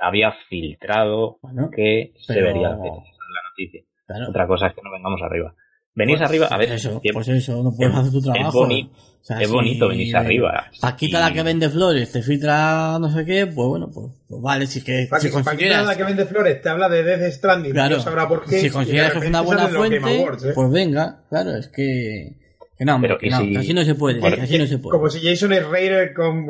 había 0.00 0.32
filtrado 0.48 1.38
Bueno, 1.42 1.70
que 1.74 2.12
se 2.26 2.40
vería 2.40 2.68
la 2.70 2.76
noticia. 2.76 3.82
claro. 4.06 4.30
Otra 4.30 4.46
cosa 4.46 4.66
es 4.68 4.74
que 4.74 4.82
no 4.82 4.90
vengamos 4.90 5.20
arriba. 5.22 5.54
Venís 5.94 6.18
Pues- 6.18 6.28
arriba, 6.28 6.46
a 6.46 6.56
ver, 6.58 6.68
Pues 6.68 6.84
eso, 6.84 7.00
que- 7.00 7.12
pues 7.12 7.28
eso, 7.28 7.62
no 7.62 7.72
puedes 7.76 7.92
es- 7.92 7.98
hacer 8.00 8.12
tu 8.12 8.18
es 8.18 8.24
trabajo. 8.24 8.60
boni- 8.66 8.88
O 9.20 9.24
sea, 9.28 9.40
es 9.40 9.48
si 9.48 9.52
bonito 9.52 9.88
venirse 9.88 10.16
arriba. 10.16 10.64
Paquita 10.80 11.18
Y- 11.18 11.22
la 11.22 11.32
que 11.32 11.42
vende 11.42 11.68
flores 11.68 12.12
te 12.12 12.22
filtra 12.22 12.98
no 13.00 13.10
sé 13.10 13.24
qué, 13.24 13.46
pues 13.46 13.68
bueno, 13.68 13.90
pues, 13.92 14.06
pues 14.28 14.40
vale, 14.40 14.66
si 14.68 14.78
es 14.78 14.84
que 14.84 15.06
Paquita, 15.10 15.18
si 15.18 15.28
Paquita, 15.34 15.50
consideras, 15.50 15.86
la 15.86 15.96
que 15.96 16.04
vende 16.04 16.24
flores, 16.24 16.62
te 16.62 16.68
habla 16.68 16.88
de 16.88 17.02
Death 17.02 17.32
Stranding. 17.32 17.72
claro, 17.72 17.88
Dios 17.96 18.04
sabrá 18.04 18.28
por 18.28 18.44
qué. 18.44 18.58
si 18.60 18.70
consideras 18.70 19.12
de 19.12 19.18
que 19.18 19.24
es 19.26 19.30
una 19.30 19.40
buena 19.40 19.66
fuente, 19.66 19.98
Awards, 19.98 20.44
¿eh? 20.44 20.52
pues 20.54 20.70
venga, 20.70 21.24
claro, 21.28 21.56
es 21.56 21.66
que, 21.68 22.36
que 22.78 22.84
no, 22.84 22.94
hombre, 22.94 23.08
Pero, 23.08 23.18
que 23.18 23.26
¿y 23.26 23.30
no, 23.30 23.38
si- 23.40 23.56
así 23.56 23.74
no 23.74 23.82
se 23.84 23.94
puede, 23.96 24.20
Bueno, 24.20 24.36
que 24.36 24.42
así 24.42 24.56
no 24.58 24.66
se 24.66 24.78
puede. 24.78 24.92
Como 24.96 25.10
si 25.10 25.20
Jason 25.20 25.52
Schreier 25.52 26.14
con 26.14 26.46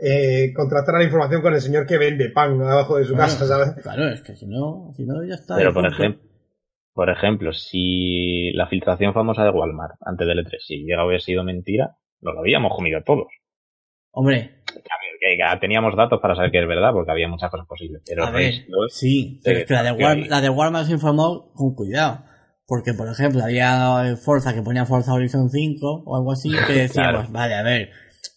eh, 0.00 0.52
contrastara 0.54 0.98
la 0.98 1.04
información 1.04 1.40
con 1.40 1.54
el 1.54 1.60
señor 1.62 1.86
que 1.86 1.96
vende 1.98 2.28
pan 2.30 2.60
abajo 2.60 2.98
de 2.98 3.04
su 3.04 3.16
casa, 3.16 3.46
¿sabes? 3.46 3.82
Claro, 3.82 4.08
es 4.10 4.20
que 4.22 4.36
si 4.36 4.46
no, 4.46 4.92
si 4.94 5.04
no 5.06 5.24
ya 5.24 5.34
está. 5.34 5.56
Pero 5.56 5.72
por 5.72 5.86
ejemplo, 5.86 6.22
por 6.92 7.08
ejemplo, 7.08 7.52
si 7.54 8.52
la 8.52 8.66
filtración 8.68 9.14
famosa 9.14 9.44
de 9.44 9.50
Walmart 9.50 9.94
antes 10.04 10.26
del 10.26 10.44
E3, 10.44 10.58
si 10.60 10.84
llega 10.84 11.00
a 11.00 11.04
haber 11.04 11.22
sido 11.22 11.42
mentira, 11.42 11.96
nos 12.20 12.34
lo 12.34 12.40
habíamos 12.40 12.76
comido 12.76 13.00
todos. 13.02 13.28
Hombre, 14.10 14.62
Que 15.20 15.58
teníamos 15.60 15.96
datos 15.96 16.20
para 16.20 16.34
saber 16.34 16.50
que 16.50 16.60
es 16.60 16.68
verdad, 16.68 16.92
porque 16.92 17.10
había 17.12 17.28
muchas 17.28 17.50
cosas 17.50 17.66
posibles. 17.66 18.02
Pero 18.06 18.24
a 18.26 18.30
ver, 18.30 18.52
sí, 18.90 19.40
pero 19.42 19.60
es 19.60 19.64
que 19.66 19.72
la 19.74 19.82
de, 19.84 20.04
hay. 20.04 20.24
la 20.24 20.40
de 20.40 20.50
Walmart 20.50 20.86
se 20.86 20.92
informó 20.92 21.50
con 21.54 21.74
cuidado. 21.74 22.24
Porque, 22.66 22.94
por 22.94 23.08
ejemplo, 23.08 23.42
había 23.42 24.16
Forza 24.16 24.54
que 24.54 24.62
ponía 24.62 24.86
Forza 24.86 25.12
Horizon 25.12 25.50
5 25.50 26.04
o 26.06 26.16
algo 26.16 26.32
así, 26.32 26.48
que 26.66 26.72
decíamos, 26.72 27.12
Claro. 27.12 27.28
vale, 27.32 27.54
a 27.54 27.62
ver, 27.62 27.90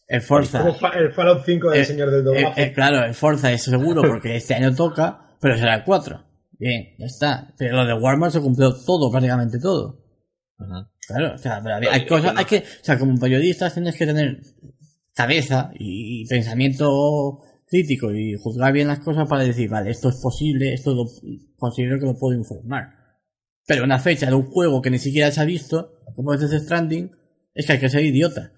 el 0.08 0.22
Forza, 0.22 0.64
el 1.00 1.12
Fallout 1.14 1.44
5 1.46 1.70
del 1.72 1.82
Eh, 1.82 1.86
señor 1.86 2.12
del 2.12 2.20
eh, 2.22 2.24
doblaje. 2.24 2.64
eh, 2.64 2.74
claro, 2.74 3.04
el 3.06 3.14
Forza 3.14 3.52
es 3.52 3.64
seguro 3.64 4.02
porque 4.02 4.36
este 4.36 4.54
año 4.56 4.74
toca, 4.76 5.36
pero 5.40 5.58
será 5.58 5.76
el 5.76 5.84
4. 5.84 6.24
Bien, 6.58 6.96
ya 6.98 7.06
está. 7.06 7.54
Pero 7.58 7.76
lo 7.78 7.86
de 7.86 7.94
Walmart 7.94 8.32
se 8.34 8.40
cumplió 8.42 8.74
todo, 8.86 9.12
prácticamente 9.12 9.60
todo. 9.60 10.00
Ujú. 10.60 10.88
Claro, 11.08 11.36
o 11.36 11.38
sea, 11.38 11.60
pero 11.62 11.76
había- 11.76 11.92
hay 11.94 12.06
cosas, 12.06 12.34
no. 12.34 12.40
hay 12.40 12.46
que, 12.46 12.58
o 12.60 12.84
sea, 12.84 12.98
como 12.98 13.18
periodistas 13.20 13.74
tienes 13.74 13.96
que 13.96 14.06
tener 14.08 14.40
cabeza 15.14 15.72
y, 15.78 16.22
y 16.24 16.26
pensamiento 16.28 17.40
crítico 17.68 18.12
y 18.14 18.36
juzgar 18.36 18.74
bien 18.74 18.88
las 18.88 19.00
cosas 19.00 19.28
para 19.28 19.44
decir, 19.44 19.70
vale, 19.70 19.92
esto 19.92 20.10
es 20.10 20.16
posible, 20.22 20.74
esto 20.74 20.94
lo, 20.94 21.06
considero 21.58 22.00
que 22.00 22.06
lo 22.06 22.18
puedo 22.18 22.38
informar. 22.38 22.90
Pero 23.68 23.84
una 23.84 24.00
fecha 24.00 24.28
de 24.28 24.36
un 24.36 24.44
juego 24.44 24.82
que 24.82 24.90
ni 24.90 25.00
siquiera 25.00 25.32
se 25.32 25.42
ha 25.42 25.46
visto, 25.46 26.00
como 26.16 26.34
es 26.34 26.40
Death 26.40 26.64
Stranding, 26.64 27.12
es 27.54 27.66
que 27.66 27.74
hay 27.74 27.80
que 27.80 27.90
ser 27.90 28.04
idiota. 28.04 28.52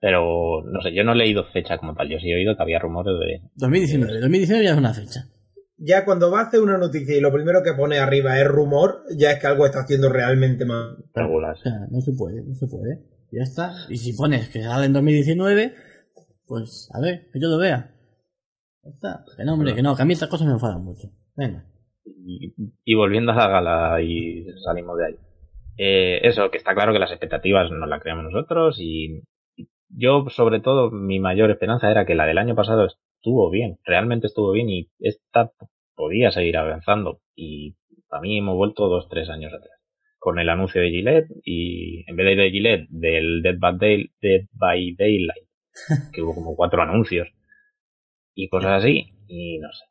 Pero, 0.00 0.62
no 0.64 0.82
sé, 0.82 0.94
yo 0.94 1.04
no 1.04 1.12
he 1.12 1.16
leído 1.16 1.44
fecha 1.52 1.78
como 1.78 1.94
tal. 1.94 2.08
Yo 2.10 2.18
sí 2.18 2.30
he 2.30 2.34
oído 2.34 2.56
que 2.56 2.62
había 2.62 2.78
rumores 2.78 3.14
de... 3.18 3.48
2019, 3.54 4.20
2019 4.20 4.64
ya 4.64 4.72
es 4.72 4.76
una 4.76 4.92
fecha. 4.92 5.28
Ya 5.76 6.04
cuando 6.04 6.30
va 6.30 6.40
a 6.40 6.42
hacer 6.44 6.60
una 6.60 6.78
noticia 6.78 7.16
y 7.16 7.20
lo 7.20 7.32
primero 7.32 7.62
que 7.62 7.74
pone 7.74 7.98
arriba 7.98 8.38
es 8.38 8.46
rumor, 8.46 9.02
ya 9.16 9.32
es 9.32 9.40
que 9.40 9.46
algo 9.46 9.66
está 9.66 9.80
haciendo 9.80 10.08
realmente 10.08 10.64
mal. 10.64 10.96
regular. 11.14 11.54
O 11.54 11.62
sea, 11.62 11.72
no 11.90 12.00
se 12.00 12.12
puede, 12.12 12.42
no 12.44 12.54
se 12.54 12.66
puede. 12.66 13.02
Ya 13.32 13.42
está. 13.42 13.72
Y 13.88 13.96
si 13.96 14.12
pones 14.12 14.48
que 14.50 14.62
sale 14.62 14.86
en 14.86 14.92
2019, 14.92 15.74
pues 16.46 16.88
a 16.92 17.00
ver, 17.00 17.28
que 17.32 17.40
yo 17.40 17.48
lo 17.48 17.58
vea. 17.58 17.94
Ya 18.82 18.90
está. 18.90 19.24
Que 19.36 19.44
no, 19.44 19.54
hombre, 19.54 19.74
que 19.74 19.82
no, 19.82 19.96
que 19.96 20.02
a 20.02 20.04
mí 20.04 20.12
estas 20.12 20.28
cosas 20.28 20.46
me 20.46 20.52
enfadan 20.52 20.84
mucho. 20.84 21.10
Venga. 21.34 21.66
Y, 22.06 22.94
volviendo 22.94 23.32
a 23.32 23.36
la 23.36 23.48
gala 23.48 24.02
y 24.02 24.44
salimos 24.64 24.98
de 24.98 25.06
ahí. 25.06 25.14
Eh, 25.76 26.20
eso, 26.22 26.50
que 26.50 26.58
está 26.58 26.74
claro 26.74 26.92
que 26.92 26.98
las 26.98 27.10
expectativas 27.10 27.70
no 27.70 27.86
las 27.86 28.00
creamos 28.02 28.24
nosotros 28.24 28.76
y 28.80 29.22
yo, 29.88 30.26
sobre 30.28 30.60
todo, 30.60 30.90
mi 30.90 31.18
mayor 31.20 31.50
esperanza 31.50 31.90
era 31.90 32.04
que 32.06 32.14
la 32.14 32.26
del 32.26 32.38
año 32.38 32.54
pasado 32.54 32.86
estuvo 32.86 33.50
bien, 33.50 33.78
realmente 33.84 34.26
estuvo 34.26 34.52
bien 34.52 34.68
y 34.68 34.90
esta 34.98 35.52
podía 35.94 36.30
seguir 36.30 36.56
avanzando 36.56 37.20
y 37.34 37.76
para 38.08 38.20
mí 38.22 38.38
hemos 38.38 38.56
vuelto 38.56 38.88
dos, 38.88 39.08
tres 39.08 39.28
años 39.30 39.52
atrás. 39.52 39.70
Con 40.18 40.38
el 40.38 40.48
anuncio 40.48 40.80
de 40.80 40.90
Gillette 40.90 41.28
y 41.44 42.08
en 42.08 42.16
vez 42.16 42.26
de 42.26 42.42
de 42.42 42.50
Gillette, 42.50 42.86
del 42.88 43.42
Dead 43.42 43.56
by, 43.58 43.78
Day- 43.78 44.10
Dead 44.20 44.42
by 44.52 44.94
Daylight, 44.96 45.48
que 46.12 46.22
hubo 46.22 46.34
como 46.34 46.56
cuatro 46.56 46.82
anuncios 46.82 47.28
y 48.34 48.48
cosas 48.48 48.82
así 48.82 49.06
y 49.28 49.58
no 49.58 49.68
sé. 49.72 49.84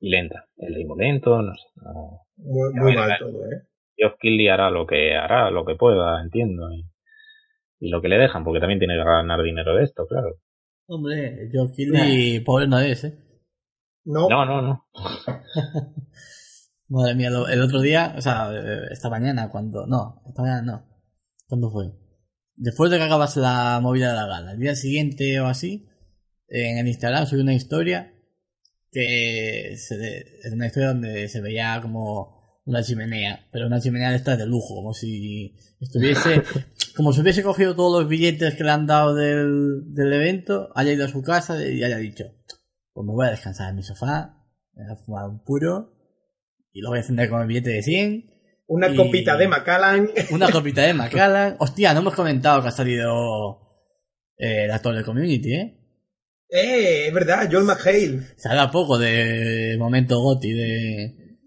Y 0.00 0.10
lenta, 0.10 0.46
el 0.58 0.74
ritmo 0.74 0.96
lento, 0.96 1.42
no 1.42 1.54
sé. 1.54 1.66
No, 1.76 2.20
Muy, 2.36 2.94
mal 2.94 3.18
todo, 3.18 3.44
¿eh? 3.46 3.62
Geoff 3.96 4.14
Keighley 4.20 4.48
hará 4.48 4.70
lo 4.70 4.86
que 4.86 5.16
hará, 5.16 5.50
lo 5.50 5.64
que 5.64 5.74
pueda, 5.74 6.22
entiendo. 6.22 6.70
Y, 6.72 6.84
y 7.80 7.90
lo 7.90 8.00
que 8.00 8.08
le 8.08 8.18
dejan, 8.18 8.44
porque 8.44 8.60
también 8.60 8.78
tiene 8.78 8.94
que 8.96 9.04
ganar 9.04 9.42
dinero 9.42 9.74
de 9.74 9.84
esto, 9.84 10.06
claro. 10.06 10.36
Hombre, 10.86 11.50
yo 11.52 11.70
Killy, 11.74 12.40
pobre 12.40 12.66
no 12.68 12.78
es, 12.78 13.04
eh. 13.04 13.18
No, 14.04 14.28
No, 14.28 14.44
no, 14.46 14.62
no. 14.62 14.86
Madre 16.88 17.14
mía, 17.14 17.28
lo- 17.30 17.48
el 17.48 17.60
otro 17.60 17.80
día, 17.80 18.14
o 18.16 18.20
sea, 18.22 18.50
eh, 18.52 18.86
esta 18.90 19.10
mañana, 19.10 19.50
cuando. 19.50 19.86
No, 19.86 20.22
esta 20.26 20.42
mañana 20.42 20.62
no. 20.62 20.86
¿Cuándo 21.46 21.70
fue? 21.70 21.90
Después 22.56 22.90
de 22.90 22.96
que 22.98 23.04
acabas 23.04 23.36
la 23.36 23.78
movida 23.82 24.10
de 24.10 24.16
la 24.16 24.26
gala, 24.26 24.52
el 24.52 24.58
día 24.58 24.74
siguiente 24.74 25.38
o 25.40 25.46
así, 25.46 25.86
en 26.48 26.78
el 26.78 26.88
Instagram 26.88 27.26
subí 27.26 27.40
una 27.42 27.54
historia 27.54 28.14
que 28.90 29.74
se 29.76 30.18
es 30.42 30.52
una 30.52 30.66
historia 30.66 30.88
donde 30.88 31.28
se 31.28 31.40
veía 31.40 31.78
como 31.82 32.36
una 32.64 32.82
chimenea, 32.82 33.46
pero 33.50 33.66
una 33.66 33.80
chimenea 33.80 34.10
de 34.10 34.16
estas 34.16 34.38
de 34.38 34.46
lujo, 34.46 34.74
como 34.74 34.92
si 34.92 35.54
estuviese, 35.80 36.42
como 36.96 37.12
si 37.12 37.20
hubiese 37.20 37.42
cogido 37.42 37.74
todos 37.74 38.00
los 38.02 38.08
billetes 38.08 38.54
que 38.54 38.64
le 38.64 38.70
han 38.70 38.86
dado 38.86 39.14
del, 39.14 39.94
del 39.94 40.12
evento, 40.12 40.68
haya 40.74 40.92
ido 40.92 41.04
a 41.06 41.08
su 41.08 41.22
casa 41.22 41.62
y 41.66 41.82
haya 41.82 41.96
dicho, 41.98 42.24
pues 42.92 43.06
me 43.06 43.12
voy 43.14 43.26
a 43.26 43.30
descansar 43.30 43.70
en 43.70 43.76
mi 43.76 43.82
sofá, 43.82 44.44
me 44.74 44.84
voy 44.84 44.92
a 44.92 44.96
fumar 44.96 45.28
un 45.28 45.42
puro 45.44 45.94
y 46.72 46.80
lo 46.82 46.90
voy 46.90 46.98
a 46.98 47.00
encender 47.00 47.30
con 47.30 47.40
el 47.40 47.46
billete 47.48 47.70
de 47.70 47.82
100, 47.82 48.30
una 48.66 48.88
y- 48.90 48.96
copita 48.96 49.36
de 49.38 49.48
Macallan. 49.48 50.10
una 50.30 50.50
copita 50.50 50.82
de 50.82 50.92
Macallan. 50.94 51.56
Hostia, 51.58 51.94
no 51.94 52.00
hemos 52.00 52.14
comentado 52.14 52.60
que 52.60 52.68
ha 52.68 52.72
salido 52.72 53.60
eh, 54.36 54.64
el 54.64 54.70
actor 54.70 54.94
de 54.94 55.04
Community, 55.04 55.54
¿eh? 55.54 55.77
Eh, 56.50 57.08
es 57.08 57.14
verdad, 57.14 57.48
Joel 57.50 57.64
McHale. 57.64 58.22
Se 58.36 58.48
habla 58.48 58.70
poco 58.70 58.98
de 58.98 59.76
momento 59.78 60.20
Goti 60.20 60.52
de, 60.52 61.38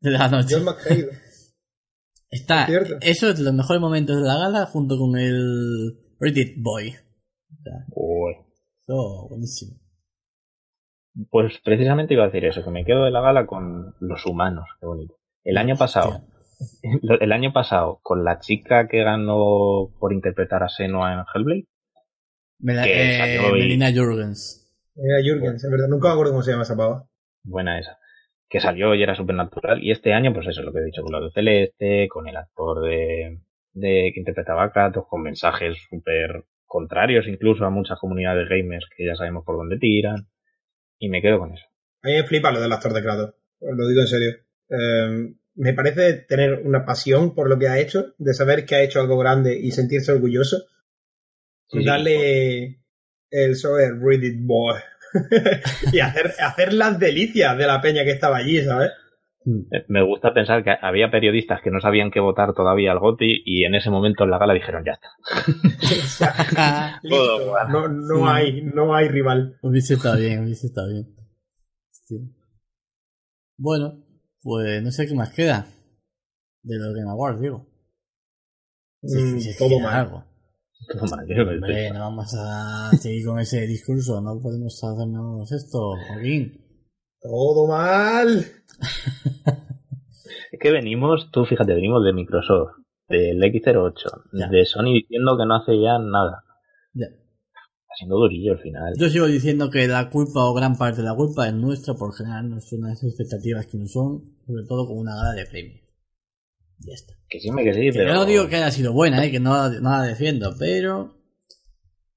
de 0.00 0.10
la 0.10 0.28
noche. 0.28 0.54
Joel 0.54 0.64
McHale. 0.64 1.08
Está, 2.30 2.66
cierto. 2.66 2.94
eso 3.00 3.30
es 3.30 3.38
de 3.38 3.42
los 3.42 3.52
mejores 3.52 3.80
momentos 3.80 4.16
de 4.16 4.22
la 4.22 4.38
gala 4.38 4.66
junto 4.66 4.96
con 4.96 5.18
el 5.18 5.98
Reddit 6.20 6.62
Boy. 6.62 6.90
O 6.90 7.62
sea, 7.62 7.72
Uy. 7.90 8.34
eso, 8.82 9.26
buenísimo. 9.28 9.76
Pues 11.28 11.58
precisamente 11.64 12.14
iba 12.14 12.22
a 12.22 12.26
decir 12.26 12.44
eso, 12.44 12.62
que 12.62 12.70
me 12.70 12.84
quedo 12.84 13.04
de 13.04 13.10
la 13.10 13.20
gala 13.20 13.46
con 13.46 13.96
los 13.98 14.24
humanos, 14.26 14.66
qué 14.78 14.86
bonito. 14.86 15.16
El 15.42 15.58
año 15.58 15.74
pasado, 15.76 16.22
el 17.20 17.32
año 17.32 17.52
pasado, 17.52 17.98
con 18.02 18.24
la 18.24 18.38
chica 18.38 18.86
que 18.86 19.02
ganó 19.02 19.90
por 19.98 20.12
interpretar 20.12 20.62
a 20.62 20.68
Senua 20.68 21.12
en 21.12 21.24
Hellblade, 21.34 21.66
Mela- 22.62 22.84
Que 22.84 23.14
eh, 23.14 23.18
salió 23.18 23.56
y- 23.56 23.60
Melina 23.60 23.90
Jurgens. 23.92 24.56
Era 24.96 25.18
Jurgens, 25.24 25.64
es 25.64 25.70
verdad. 25.70 25.88
Nunca 25.88 26.08
me 26.08 26.12
acuerdo 26.12 26.32
cómo 26.32 26.42
se 26.42 26.50
llama 26.50 26.62
esa 26.64 26.76
pava. 26.76 27.06
buena 27.42 27.78
esa, 27.78 27.98
que 28.48 28.60
salió 28.60 28.94
y 28.94 29.02
era 29.02 29.14
supernatural. 29.14 29.82
Y 29.82 29.90
este 29.92 30.12
año, 30.12 30.32
pues 30.34 30.46
eso, 30.48 30.62
lo 30.62 30.72
que 30.72 30.80
he 30.80 30.84
dicho, 30.84 31.02
con 31.02 31.12
la 31.12 31.20
de 31.20 31.30
Celeste, 31.32 32.08
con 32.08 32.28
el 32.28 32.36
actor 32.36 32.82
de, 32.82 33.38
de 33.72 34.10
que 34.12 34.20
interpretaba 34.20 34.64
a 34.64 34.72
Kratos, 34.72 35.04
con 35.08 35.22
mensajes 35.22 35.76
súper 35.88 36.44
contrarios 36.66 37.26
incluso 37.26 37.64
a 37.64 37.70
muchas 37.70 37.98
comunidades 37.98 38.48
gamers 38.48 38.86
que 38.96 39.06
ya 39.06 39.14
sabemos 39.16 39.44
por 39.44 39.56
dónde 39.56 39.78
tiran. 39.78 40.28
Y 40.98 41.08
me 41.08 41.22
quedo 41.22 41.38
con 41.38 41.52
eso. 41.54 41.64
A 42.02 42.08
mí 42.08 42.14
me 42.14 42.24
flipa 42.24 42.50
lo 42.52 42.60
del 42.60 42.72
actor 42.72 42.92
de 42.92 43.02
Kratos. 43.02 43.34
Os 43.60 43.76
lo 43.76 43.88
digo 43.88 44.02
en 44.02 44.06
serio. 44.06 44.30
Eh, 44.68 45.34
me 45.54 45.72
parece 45.72 46.12
tener 46.14 46.60
una 46.64 46.84
pasión 46.84 47.34
por 47.34 47.48
lo 47.48 47.58
que 47.58 47.68
ha 47.68 47.78
hecho, 47.78 48.14
de 48.18 48.34
saber 48.34 48.66
que 48.66 48.74
ha 48.76 48.82
hecho 48.82 49.00
algo 49.00 49.16
grande 49.18 49.58
y 49.58 49.70
sentirse 49.72 50.12
orgulloso. 50.12 50.58
Sí, 51.70 51.84
darle 51.84 52.80
el 53.30 53.56
sobre 53.56 53.90
Reddit 53.92 54.38
Boy. 54.44 54.76
y 55.92 56.00
hacer, 56.00 56.32
hacer 56.40 56.72
las 56.72 56.98
delicias 56.98 57.56
de 57.58 57.66
la 57.66 57.80
peña 57.80 58.04
que 58.04 58.12
estaba 58.12 58.38
allí, 58.38 58.62
¿sabes? 58.64 58.90
Mm. 59.44 59.74
Eh, 59.74 59.84
Me 59.88 60.02
gusta 60.04 60.34
pensar 60.34 60.62
que 60.62 60.70
había 60.82 61.10
periodistas 61.10 61.60
que 61.62 61.70
no 61.70 61.80
sabían 61.80 62.10
qué 62.10 62.20
votar 62.20 62.52
todavía 62.54 62.92
al 62.92 62.98
GOTI 62.98 63.42
y 63.44 63.64
en 63.64 63.74
ese 63.74 63.90
momento 63.90 64.24
en 64.24 64.30
la 64.30 64.38
gala 64.38 64.52
dijeron 64.54 64.84
ya 64.84 64.92
está. 64.92 67.00
Listo. 67.02 67.54
No, 67.70 67.88
no 67.88 68.16
Sí. 68.16 68.22
hay, 68.26 68.62
no 68.62 68.94
hay 68.94 69.08
rival. 69.08 69.58
Hubiese 69.62 69.94
estado 69.94 70.18
bien, 70.18 70.44
hubiese 70.44 70.66
estado 70.66 70.88
bien. 70.92 71.06
Bueno, 73.56 74.04
pues 74.42 74.82
no 74.82 74.90
sé 74.90 75.06
qué 75.06 75.14
más 75.14 75.32
queda 75.32 75.66
de 76.62 76.78
los 76.78 76.94
Game 76.94 77.10
Awards, 77.10 77.40
digo. 77.40 77.66
Sí, 79.02 79.16
Mm, 79.18 79.40
sí, 79.40 79.52
sí, 79.52 79.58
todo 79.58 79.70
queda 79.78 79.82
mal. 79.82 79.94
algo. 80.00 80.24
Toma, 80.88 81.24
yo 81.28 81.44
me 81.46 81.54
Hombre, 81.54 81.90
no 81.92 82.00
vamos 82.00 82.34
a 82.36 82.90
seguir 82.96 83.24
con 83.26 83.38
ese 83.38 83.66
discurso, 83.66 84.20
no 84.20 84.40
podemos 84.40 84.82
hacernos 84.82 85.52
esto, 85.52 85.94
Joaquín. 86.08 86.60
Todo 87.20 87.66
mal. 87.68 88.44
Es 90.52 90.58
que 90.58 90.72
venimos, 90.72 91.30
tú 91.30 91.44
fíjate, 91.44 91.74
venimos 91.74 92.04
de 92.04 92.12
Microsoft, 92.12 92.72
del 93.08 93.40
X08, 93.40 93.94
Ya. 94.32 94.48
de 94.48 94.64
Sony 94.64 94.92
diciendo 94.94 95.38
que 95.38 95.46
no 95.46 95.54
hace 95.54 95.80
ya 95.80 95.98
nada. 95.98 96.42
Ya. 96.92 97.06
Está 97.06 97.94
siendo 97.98 98.16
durillo 98.16 98.52
al 98.52 98.58
final. 98.58 98.94
Yo 98.98 99.08
sigo 99.08 99.26
diciendo 99.26 99.70
que 99.70 99.86
la 99.86 100.10
culpa 100.10 100.44
o 100.44 100.52
gran 100.52 100.76
parte 100.76 101.02
de 101.02 101.06
la 101.08 101.14
culpa 101.14 101.46
es 101.46 101.54
nuestra 101.54 101.94
por 101.94 102.12
generarnos 102.14 102.72
unas 102.72 103.02
expectativas 103.04 103.66
que 103.68 103.78
no 103.78 103.86
son, 103.86 104.24
sobre 104.44 104.64
todo 104.66 104.86
con 104.88 104.98
una 104.98 105.14
gala 105.14 105.32
de 105.34 105.46
premios. 105.46 105.80
Ya 106.80 106.94
está. 106.94 107.14
Que 107.28 107.40
sí, 107.40 107.50
me 107.50 107.62
que 107.64 107.74
sí, 107.74 107.80
Que 107.80 107.92
pero... 107.92 108.08
Yo 108.08 108.14
no 108.14 108.24
digo 108.24 108.48
que 108.48 108.56
haya 108.56 108.70
sido 108.70 108.92
buena, 108.92 109.24
¿eh? 109.24 109.30
que 109.30 109.40
no, 109.40 109.68
no 109.68 109.90
la 109.90 110.02
defiendo, 110.02 110.54
pero. 110.58 111.16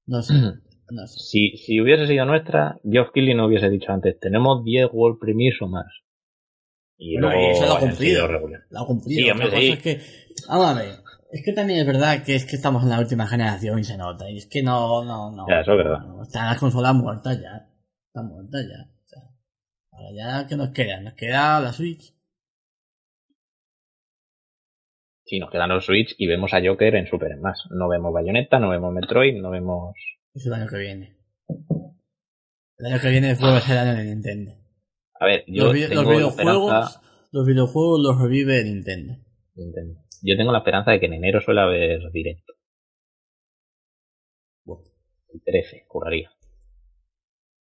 No 0.06 0.22
sé. 0.22 0.34
No 0.90 1.06
sé. 1.06 1.18
Si, 1.18 1.56
si 1.56 1.80
hubiese 1.80 2.06
sido 2.06 2.26
nuestra, 2.26 2.78
Geoff 2.84 3.08
Keighley 3.14 3.34
no 3.34 3.46
hubiese 3.46 3.70
dicho 3.70 3.90
antes, 3.90 4.20
tenemos 4.20 4.62
10 4.64 4.90
World 4.92 5.18
Premiers 5.18 5.56
o 5.62 5.66
más. 5.66 5.86
Y 6.98 7.14
Bueno, 7.14 7.30
luego 7.30 7.52
eso 7.52 7.66
lo 7.66 7.72
ha 7.72 7.80
cumplido. 7.80 8.28
La 8.68 8.80
ha 8.82 8.84
cumplido. 8.84 9.18
Sí, 9.18 9.30
Otra 9.30 9.32
hombre, 9.32 9.48
cosa 9.48 9.60
sí. 9.60 9.68
es 9.70 9.78
que. 9.82 10.00
Vamos 10.46 10.66
a 10.66 10.74
ver. 10.74 10.94
Es 11.32 11.42
que 11.42 11.52
también 11.54 11.80
es 11.80 11.86
verdad 11.86 12.22
que 12.22 12.36
es 12.36 12.44
que 12.44 12.56
estamos 12.56 12.82
en 12.82 12.90
la 12.90 13.00
última 13.00 13.26
generación 13.26 13.78
y 13.78 13.84
se 13.84 13.96
nota. 13.96 14.30
Y 14.30 14.36
es 14.36 14.46
que 14.46 14.62
no, 14.62 15.02
no, 15.04 15.32
no. 15.32 15.46
Ya, 15.48 15.60
eso 15.62 15.72
es 15.72 15.78
verdad. 15.78 16.00
no, 16.06 16.22
están 16.22 16.46
las 16.48 16.58
consolas 16.58 16.94
muertas 16.94 17.40
ya. 17.40 17.66
Están 18.06 18.28
muertas 18.28 18.66
ya. 18.68 18.84
O 18.84 19.06
sea, 19.06 19.22
ahora 19.90 20.08
ya, 20.14 20.46
¿qué 20.46 20.56
nos 20.56 20.68
queda? 20.68 21.00
Nos 21.00 21.14
queda 21.14 21.60
la 21.60 21.72
Switch. 21.72 22.14
Sí, 25.34 25.40
nos 25.40 25.50
quedan 25.50 25.70
los 25.70 25.84
Switch 25.84 26.14
y 26.16 26.28
vemos 26.28 26.54
a 26.54 26.60
Joker 26.64 26.94
en 26.94 27.08
Super 27.08 27.36
Smash. 27.36 27.58
No 27.70 27.88
vemos 27.88 28.12
Bayonetta, 28.12 28.60
no 28.60 28.70
vemos 28.70 28.92
Metroid, 28.92 29.34
no 29.42 29.50
vemos... 29.50 29.96
Es 30.32 30.46
el 30.46 30.52
año 30.52 30.68
que 30.68 30.78
viene. 30.78 31.16
El 32.78 32.86
año 32.86 33.00
que 33.00 33.10
viene 33.10 33.34
ser 33.34 33.48
el 33.48 33.78
año 33.78 33.94
de 33.96 34.04
Nintendo. 34.04 34.52
A 35.18 35.26
ver, 35.26 35.44
yo 35.48 35.72
los, 35.72 35.88
tengo 35.88 36.02
los 36.02 36.04
la 36.04 36.10
videojuegos, 36.12 36.38
esperanza... 36.38 37.02
los 37.32 37.46
videojuegos 37.46 38.00
los 38.00 38.20
revive 38.20 38.62
Nintendo. 38.62 39.14
Nintendo. 39.56 40.00
Yo 40.22 40.36
tengo 40.36 40.52
la 40.52 40.58
esperanza 40.58 40.92
de 40.92 41.00
que 41.00 41.06
en 41.06 41.14
enero 41.14 41.40
suele 41.40 41.60
haber 41.62 42.00
directo. 42.12 42.52
Bueno, 44.64 44.84
El 45.32 45.42
13, 45.42 45.84
juraría. 45.88 46.30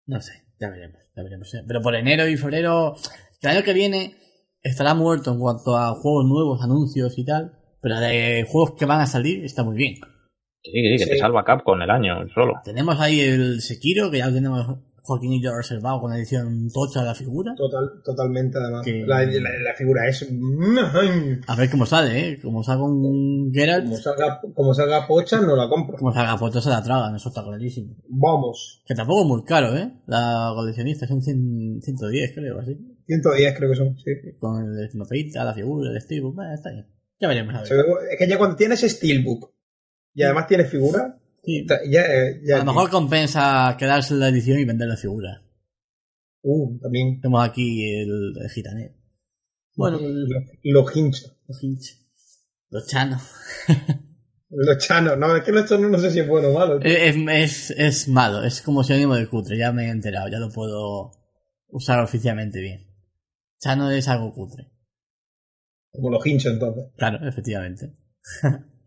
no 0.05 0.21
sé, 0.21 0.45
ya 0.57 0.69
veremos, 0.69 1.01
ya 1.13 1.21
veremos. 1.21 1.53
Pero 1.67 1.81
por 1.81 1.95
enero 1.95 2.29
y 2.29 2.37
febrero, 2.37 2.95
el 3.41 3.49
año 3.49 3.63
que 3.63 3.73
viene 3.73 4.15
estará 4.61 4.93
muerto 4.93 5.33
en 5.33 5.39
cuanto 5.39 5.75
a 5.75 5.93
juegos 5.95 6.25
nuevos, 6.25 6.61
anuncios 6.61 7.17
y 7.17 7.25
tal. 7.25 7.56
Pero 7.81 7.99
de 7.99 8.45
juegos 8.49 8.73
que 8.77 8.85
van 8.85 9.01
a 9.01 9.07
salir 9.07 9.43
está 9.45 9.63
muy 9.63 9.75
bien. 9.75 9.95
Sí, 10.63 10.71
sí, 10.73 10.97
que 10.97 11.03
Sí. 11.05 11.09
te 11.11 11.17
salva 11.17 11.45
Capcom 11.45 11.81
el 11.81 11.89
año 11.89 12.27
solo. 12.33 12.53
Tenemos 12.65 12.99
ahí 12.99 13.21
el 13.21 13.61
Sekiro, 13.61 14.11
que 14.11 14.17
ya 14.17 14.27
lo 14.27 14.33
tenemos 14.33 14.65
Joaquín 15.01 15.31
y 15.31 15.41
yo 15.41 15.55
reservado 15.55 16.01
con 16.01 16.11
edición 16.13 16.67
tocha 16.73 16.99
de 16.99 17.05
la 17.05 17.15
figura. 17.15 17.53
Total, 17.55 17.89
totalmente, 18.03 18.57
además. 18.57 18.83
Que- 18.83 19.05
La, 19.07 19.23
la- 19.23 19.59
la 19.63 19.73
figura 19.77 20.05
es. 20.09 20.27
A 21.47 21.55
ver 21.55 21.69
cómo 21.69 21.85
sale, 21.85 22.29
¿eh? 22.31 22.39
Como 22.41 22.61
salga 22.63 22.83
un 22.83 23.49
Geralt, 23.53 23.85
Como 23.85 23.97
salga, 23.97 24.41
como 24.53 24.73
salga 24.73 25.07
pocha, 25.07 25.39
no 25.39 25.55
la 25.55 25.69
compro. 25.69 25.95
como 25.97 26.11
salga 26.13 26.37
foto 26.37 26.59
se 26.59 26.69
la 26.69 26.83
tragan, 26.83 27.15
eso 27.15 27.29
está 27.29 27.41
clarísimo. 27.43 27.95
Vamos. 28.09 28.81
Que 28.85 28.95
tampoco 28.95 29.21
es 29.21 29.27
muy 29.27 29.43
caro, 29.45 29.73
¿eh? 29.77 29.93
La 30.07 30.51
coleccionista 30.53 31.07
son 31.07 31.21
100, 31.21 31.79
110, 31.81 32.33
creo, 32.35 32.59
así. 32.59 32.77
110 33.05 33.55
creo 33.57 33.69
que 33.69 33.75
son, 33.77 33.97
sí. 33.97 34.11
Con 34.37 34.61
el 34.77 34.89
mapita, 34.95 35.45
la 35.45 35.53
figura, 35.53 35.89
el 35.91 36.01
steelbook, 36.01 36.35
bueno, 36.35 36.53
está 36.53 36.69
bien. 36.71 36.85
Ya 37.19 37.27
veremos, 37.27 37.55
a 37.55 37.61
ver. 37.63 37.71
Es 38.11 38.17
que 38.19 38.27
ya 38.27 38.37
cuando 38.37 38.55
tienes 38.55 38.81
Steelbook 38.81 39.51
y 40.13 40.23
además 40.23 40.47
tienes 40.47 40.69
figura, 40.69 41.19
Sí. 41.43 41.65
ta- 41.65 41.79
ya, 41.89 42.01
eh, 42.05 42.41
ya 42.43 42.55
A 42.55 42.59
lo 42.59 42.65
mejor 42.65 42.89
compensa 42.89 43.75
quedarse 43.79 44.13
en 44.13 44.19
la 44.19 44.27
edición 44.29 44.59
y 44.59 44.65
vender 44.65 44.87
la 44.87 44.97
figura. 44.97 45.41
Uh, 46.41 46.77
también. 46.79 47.19
Tenemos 47.21 47.47
aquí 47.47 47.83
el, 47.99 48.33
el 48.41 48.49
gitanet. 48.49 48.95
Bueno, 49.75 49.97
Los, 49.99 50.29
los 50.63 50.95
hinchos. 50.95 51.35
los 51.47 51.63
hinch. 51.63 51.97
Los 52.69 52.87
chanos. 52.87 53.21
Los 54.49 54.77
chanos. 54.77 55.17
No, 55.17 55.35
es 55.35 55.43
que 55.43 55.51
los 55.51 55.67
chanos 55.67 55.91
no 55.91 55.97
sé 55.99 56.09
si 56.09 56.19
es 56.19 56.27
bueno 56.27 56.47
o 56.49 56.53
malo. 56.53 56.79
Es, 56.81 57.15
es, 57.17 57.71
es 57.71 58.07
malo, 58.07 58.43
es 58.45 58.61
como 58.61 58.81
sinónimo 58.81 59.15
de 59.15 59.27
cutre, 59.27 59.57
ya 59.57 59.73
me 59.73 59.87
he 59.87 59.89
enterado, 59.89 60.29
ya 60.29 60.39
lo 60.39 60.49
puedo 60.49 61.11
usar 61.67 61.99
oficialmente 61.99 62.61
bien. 62.61 62.87
Chano 63.59 63.91
es 63.91 64.07
algo 64.07 64.31
cutre. 64.33 64.71
Como 65.91 66.09
los 66.09 66.25
hinchos, 66.25 66.53
entonces. 66.53 66.85
Claro, 66.97 67.27
efectivamente. 67.27 67.93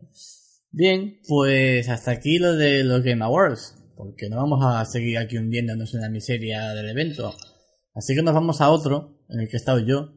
Bien, 0.71 1.19
pues 1.27 1.89
hasta 1.89 2.11
aquí 2.11 2.39
lo 2.39 2.55
de 2.55 2.83
los 2.83 3.03
Game 3.03 3.23
Awards, 3.23 3.75
porque 3.95 4.29
no 4.29 4.37
vamos 4.37 4.63
a 4.63 4.85
seguir 4.85 5.17
aquí 5.17 5.37
hundiéndonos 5.37 5.93
en 5.93 6.01
la 6.01 6.09
miseria 6.09 6.69
del 6.73 6.89
evento. 6.89 7.33
Así 7.93 8.15
que 8.15 8.23
nos 8.23 8.33
vamos 8.33 8.61
a 8.61 8.69
otro, 8.69 9.19
en 9.29 9.41
el 9.41 9.49
que 9.49 9.57
he 9.57 9.59
estado 9.59 9.79
yo, 9.79 10.13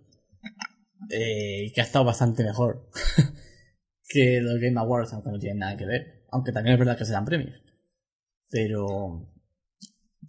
eh, 1.10 1.64
y 1.66 1.72
que 1.72 1.80
ha 1.80 1.84
estado 1.84 2.04
bastante 2.04 2.44
mejor 2.44 2.88
que 4.08 4.40
los 4.40 4.60
Game 4.60 4.78
Awards, 4.78 5.12
aunque 5.12 5.30
no 5.30 5.38
tienen 5.38 5.58
nada 5.58 5.76
que 5.76 5.86
ver. 5.86 6.24
Aunque 6.30 6.52
también 6.52 6.74
es 6.74 6.78
verdad 6.78 6.98
que 6.98 7.04
se 7.04 7.12
dan 7.12 7.24
premios. 7.24 7.60
Pero, 8.48 9.32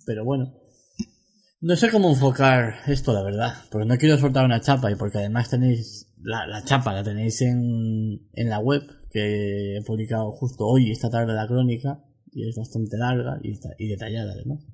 pero 0.05 0.25
bueno. 0.25 0.53
No 1.61 1.75
sé 1.75 1.89
cómo 1.89 2.09
enfocar 2.09 2.81
esto, 2.87 3.13
la 3.13 3.23
verdad, 3.23 3.55
porque 3.71 3.87
no 3.87 3.97
quiero 3.97 4.17
soltar 4.17 4.45
una 4.45 4.61
chapa 4.61 4.91
y 4.91 4.95
porque 4.95 5.19
además 5.19 5.49
tenéis 5.49 6.04
la, 6.25 6.47
la 6.47 6.63
chapa, 6.63 6.93
la 6.93 7.03
tenéis 7.03 7.41
en, 7.41 8.29
en 8.33 8.49
la 8.49 8.59
web, 8.59 8.81
que 9.11 9.77
he 9.77 9.81
publicado 9.83 10.31
justo 10.31 10.65
hoy, 10.65 10.91
esta 10.91 11.09
tarde, 11.09 11.33
la 11.33 11.47
crónica, 11.47 12.03
y 12.31 12.49
es 12.49 12.55
bastante 12.55 12.97
larga 12.97 13.39
y, 13.43 13.59
y 13.77 13.87
detallada 13.87 14.33
además. 14.33 14.65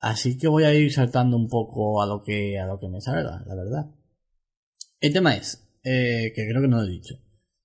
Así 0.00 0.38
que 0.38 0.48
voy 0.48 0.64
a 0.64 0.74
ir 0.74 0.92
saltando 0.92 1.36
un 1.36 1.48
poco 1.48 2.02
a 2.02 2.06
lo 2.06 2.22
que, 2.22 2.58
a 2.58 2.66
lo 2.66 2.80
que 2.80 2.88
me 2.88 3.00
salga, 3.00 3.44
la 3.46 3.54
verdad. 3.54 3.94
El 4.98 5.12
tema 5.12 5.36
es, 5.36 5.68
eh, 5.84 6.32
que 6.34 6.48
creo 6.48 6.62
que 6.62 6.68
no 6.68 6.78
lo 6.78 6.84
he 6.84 6.90
dicho. 6.90 7.16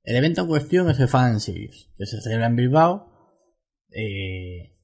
El 0.04 0.18
evento 0.18 0.42
en 0.42 0.48
cuestión 0.48 0.90
es 0.90 1.00
el 1.00 1.08
Fan 1.08 1.40
Series, 1.40 1.90
que 1.98 2.06
se 2.06 2.22
celebra 2.22 2.48
en 2.48 2.56
Bilbao, 2.58 3.42
eh, 3.90 4.78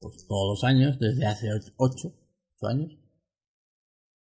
pues 0.00 0.26
todos 0.26 0.50
los 0.50 0.64
años, 0.64 0.98
desde 0.98 1.26
hace 1.26 1.48
8 1.76 2.12
años. 2.62 2.98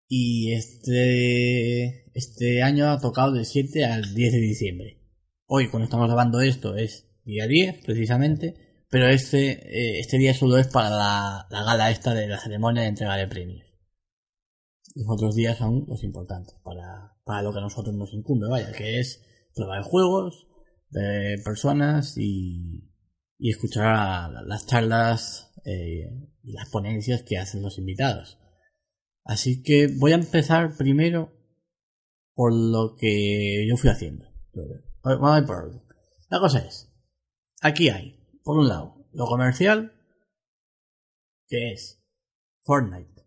Y 0.07 0.53
este, 0.53 2.06
este 2.17 2.63
año 2.63 2.89
ha 2.89 2.99
tocado 2.99 3.31
del 3.31 3.45
7 3.45 3.85
al 3.85 4.15
10 4.15 4.33
de 4.33 4.39
diciembre. 4.39 5.03
Hoy, 5.45 5.69
cuando 5.69 5.83
estamos 5.83 6.07
grabando 6.07 6.41
esto, 6.41 6.75
es 6.75 7.07
día 7.23 7.45
10, 7.45 7.85
precisamente, 7.85 8.55
pero 8.89 9.07
este, 9.07 9.51
eh, 9.51 9.99
este 9.99 10.17
día 10.17 10.33
solo 10.33 10.57
es 10.57 10.67
para 10.67 10.89
la, 10.89 11.45
la 11.51 11.63
gala 11.63 11.91
esta 11.91 12.15
de 12.15 12.27
la 12.27 12.39
ceremonia 12.39 12.81
de 12.81 12.87
entrega 12.87 13.17
de 13.17 13.27
premios. 13.27 13.67
Los 14.95 15.05
otros 15.07 15.35
días 15.35 15.59
son 15.59 15.85
los 15.87 16.03
importantes, 16.03 16.55
para, 16.63 17.15
para 17.23 17.43
lo 17.43 17.53
que 17.53 17.59
a 17.59 17.61
nosotros 17.61 17.93
nos 17.93 18.11
incumbe, 18.15 18.47
vaya, 18.49 18.71
que 18.71 18.99
es 18.99 19.23
probar 19.53 19.83
juegos, 19.83 20.47
personas 21.45 22.17
y, 22.17 22.89
y 23.37 23.51
escuchar 23.51 24.31
las 24.47 24.65
charlas 24.65 25.53
eh, 25.65 26.09
y 26.41 26.53
las 26.53 26.67
ponencias 26.71 27.21
que 27.21 27.37
hacen 27.37 27.61
los 27.61 27.77
invitados. 27.77 28.39
Así 29.23 29.61
que 29.61 29.87
voy 29.99 30.13
a 30.13 30.15
empezar 30.15 30.75
primero 30.77 31.36
por 32.37 32.53
lo 32.53 32.95
que 32.95 33.65
yo 33.67 33.77
fui 33.77 33.89
haciendo. 33.89 34.27
Vamos 35.01 35.31
a 35.31 35.39
ir 35.39 35.45
por 35.47 35.55
orden. 35.55 35.81
La 36.29 36.39
cosa 36.39 36.59
es, 36.59 36.87
aquí 37.61 37.89
hay, 37.89 38.15
por 38.43 38.59
un 38.59 38.67
lado, 38.69 39.07
lo 39.11 39.25
comercial, 39.25 39.91
que 41.47 41.71
es 41.71 41.99
Fortnite, 42.61 43.25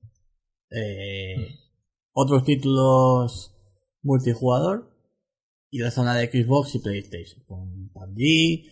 eh, 0.71 1.57
otros 2.13 2.45
títulos 2.45 3.53
multijugador 4.03 4.97
y 5.71 5.81
la 5.81 5.91
zona 5.91 6.15
de 6.15 6.29
Xbox 6.29 6.77
y 6.77 6.79
PlayStation, 6.79 7.43
con 7.47 7.91
PUBG, 7.91 8.63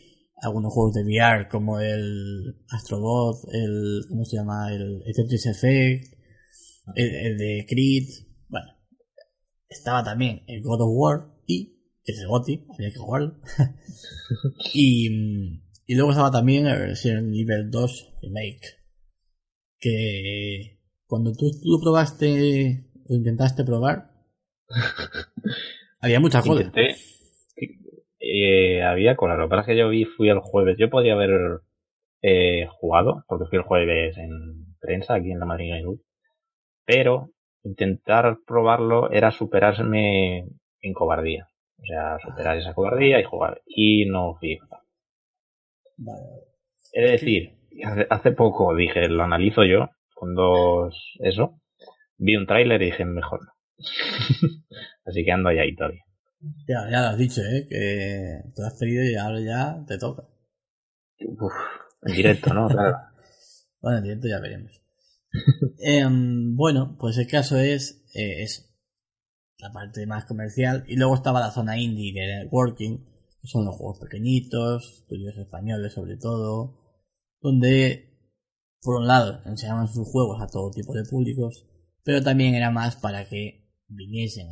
algunos 0.41 0.73
juegos 0.73 0.95
de 0.95 1.03
VR 1.03 1.49
como 1.49 1.81
el 1.81 2.65
Astrobot, 2.69 3.39
el, 3.53 4.05
¿cómo 4.09 4.25
se 4.25 4.37
llama? 4.37 4.73
El, 4.73 5.03
el 5.05 5.15
Tetris 5.17 5.47
Effect, 5.47 6.15
el, 6.95 7.15
el 7.27 7.39
de 7.39 7.67
Creed, 7.69 8.28
estaba 9.69 10.03
también 10.03 10.43
el 10.47 10.63
God 10.63 10.83
of 10.83 10.91
War 10.93 11.27
y 11.47 11.79
que 12.05 12.13
es 12.13 12.21
el 12.21 12.29
GOTY, 12.29 12.65
había 12.75 12.91
que 12.91 12.99
jugarlo. 12.99 13.35
y, 14.73 15.61
y 15.87 15.95
luego 15.95 16.11
estaba 16.11 16.31
también 16.31 16.67
el 16.67 16.79
Resident 16.79 17.35
Evil 17.35 17.71
2 17.71 18.15
Remake. 18.23 18.79
Que 19.79 20.81
cuando 21.07 21.33
tú 21.35 21.51
lo 21.65 21.79
probaste 21.81 22.87
o 23.07 23.15
intentaste 23.15 23.63
probar, 23.63 24.11
había 26.01 26.19
mucha 26.19 26.41
cola. 26.41 26.63
Intenté. 26.63 26.97
Eh, 28.21 28.83
había 28.83 29.17
cola. 29.17 29.37
Lo 29.37 29.45
que 29.45 29.51
pasa 29.51 29.61
es 29.61 29.67
que 29.67 29.79
yo 29.79 29.91
vi, 29.91 30.07
fui 30.07 30.31
el 30.31 30.41
jueves. 30.41 30.77
Yo 30.79 30.89
podía 30.89 31.13
haber 31.13 31.61
eh, 32.23 32.67
jugado, 32.71 33.25
porque 33.29 33.47
fui 33.51 33.59
el 33.59 33.65
jueves 33.65 34.17
en 34.17 34.75
prensa 34.81 35.15
aquí 35.15 35.31
en 35.31 35.41
la 35.41 35.47
Madrid. 35.47 35.73
Pero 36.87 37.33
intentar 37.63 38.39
probarlo 38.47 39.11
era 39.11 39.31
superarme 39.31 40.49
en 40.81 40.93
cobardía. 40.95 41.49
O 41.79 41.85
sea, 41.85 42.19
superar 42.19 42.57
esa 42.59 42.75
cobardía 42.75 43.21
y 43.21 43.25
jugar. 43.25 43.63
Y 43.67 44.07
no 44.07 44.35
fui. 44.39 44.59
Vale. 45.97 46.25
Es 46.93 47.11
decir, 47.13 47.59
hace, 47.85 48.07
hace 48.11 48.33
poco 48.33 48.75
dije, 48.75 49.09
lo 49.09 49.23
analizo 49.23 49.65
yo, 49.65 49.91
con 50.15 50.35
dos, 50.35 51.17
eso, 51.21 51.61
vi 52.17 52.37
un 52.37 52.47
tráiler 52.47 52.83
y 52.83 52.87
dije, 52.87 53.05
mejor 53.05 53.41
no. 53.45 53.53
Así 55.05 55.25
que 55.25 55.33
ando 55.33 55.51
ahí, 55.51 55.59
ahí 55.59 55.75
todavía. 55.75 56.03
Ya, 56.67 56.89
ya 56.91 57.01
lo 57.01 57.07
has 57.09 57.19
dicho, 57.19 57.41
¿eh? 57.43 57.67
Que 57.69 58.41
te 58.55 58.63
lo 58.63 58.67
has 58.69 58.79
pedido 58.79 59.05
y 59.05 59.17
ahora 59.17 59.41
ya 59.41 59.85
te 59.87 59.99
toca. 59.99 60.23
Uf, 61.21 61.53
en 62.03 62.15
directo, 62.15 62.55
¿no? 62.55 62.69
Claro. 62.69 62.97
Bueno, 63.81 63.99
en 63.99 64.03
directo 64.03 64.27
ya 64.27 64.41
veremos. 64.41 64.83
Em, 65.81 66.57
bueno, 66.57 66.97
pues 66.99 67.19
el 67.19 67.27
caso 67.27 67.57
es 67.59 68.05
eh, 68.15 68.43
eso. 68.43 68.63
la 69.59 69.73
parte 69.73 70.07
más 70.07 70.25
comercial. 70.25 70.85
Y 70.89 70.97
luego 70.97 71.15
estaba 71.15 71.41
la 71.41 71.51
zona 71.51 71.79
indie 71.79 72.13
de 72.13 72.45
networking, 72.45 72.99
que 73.41 73.49
son 73.49 73.65
los 73.65 73.77
juegos 73.77 73.99
pequeñitos, 74.01 75.01
estudios 75.03 75.37
españoles 75.37 75.93
sobre 75.93 76.17
todo, 76.17 76.79
donde, 77.41 78.19
por 78.83 78.97
un 78.97 79.07
lado, 79.07 79.41
enseñaban 79.47 79.89
sus 79.89 80.09
juegos 80.09 80.41
a 80.43 80.47
todo 80.47 80.71
tipo 80.71 80.95
de 80.95 81.05
públicos, 81.05 81.67
pero 82.05 82.23
también 82.23 82.55
era 82.55 82.71
más 82.71 82.97
para 82.97 83.29
que 83.29 83.69
viniesen 83.89 84.49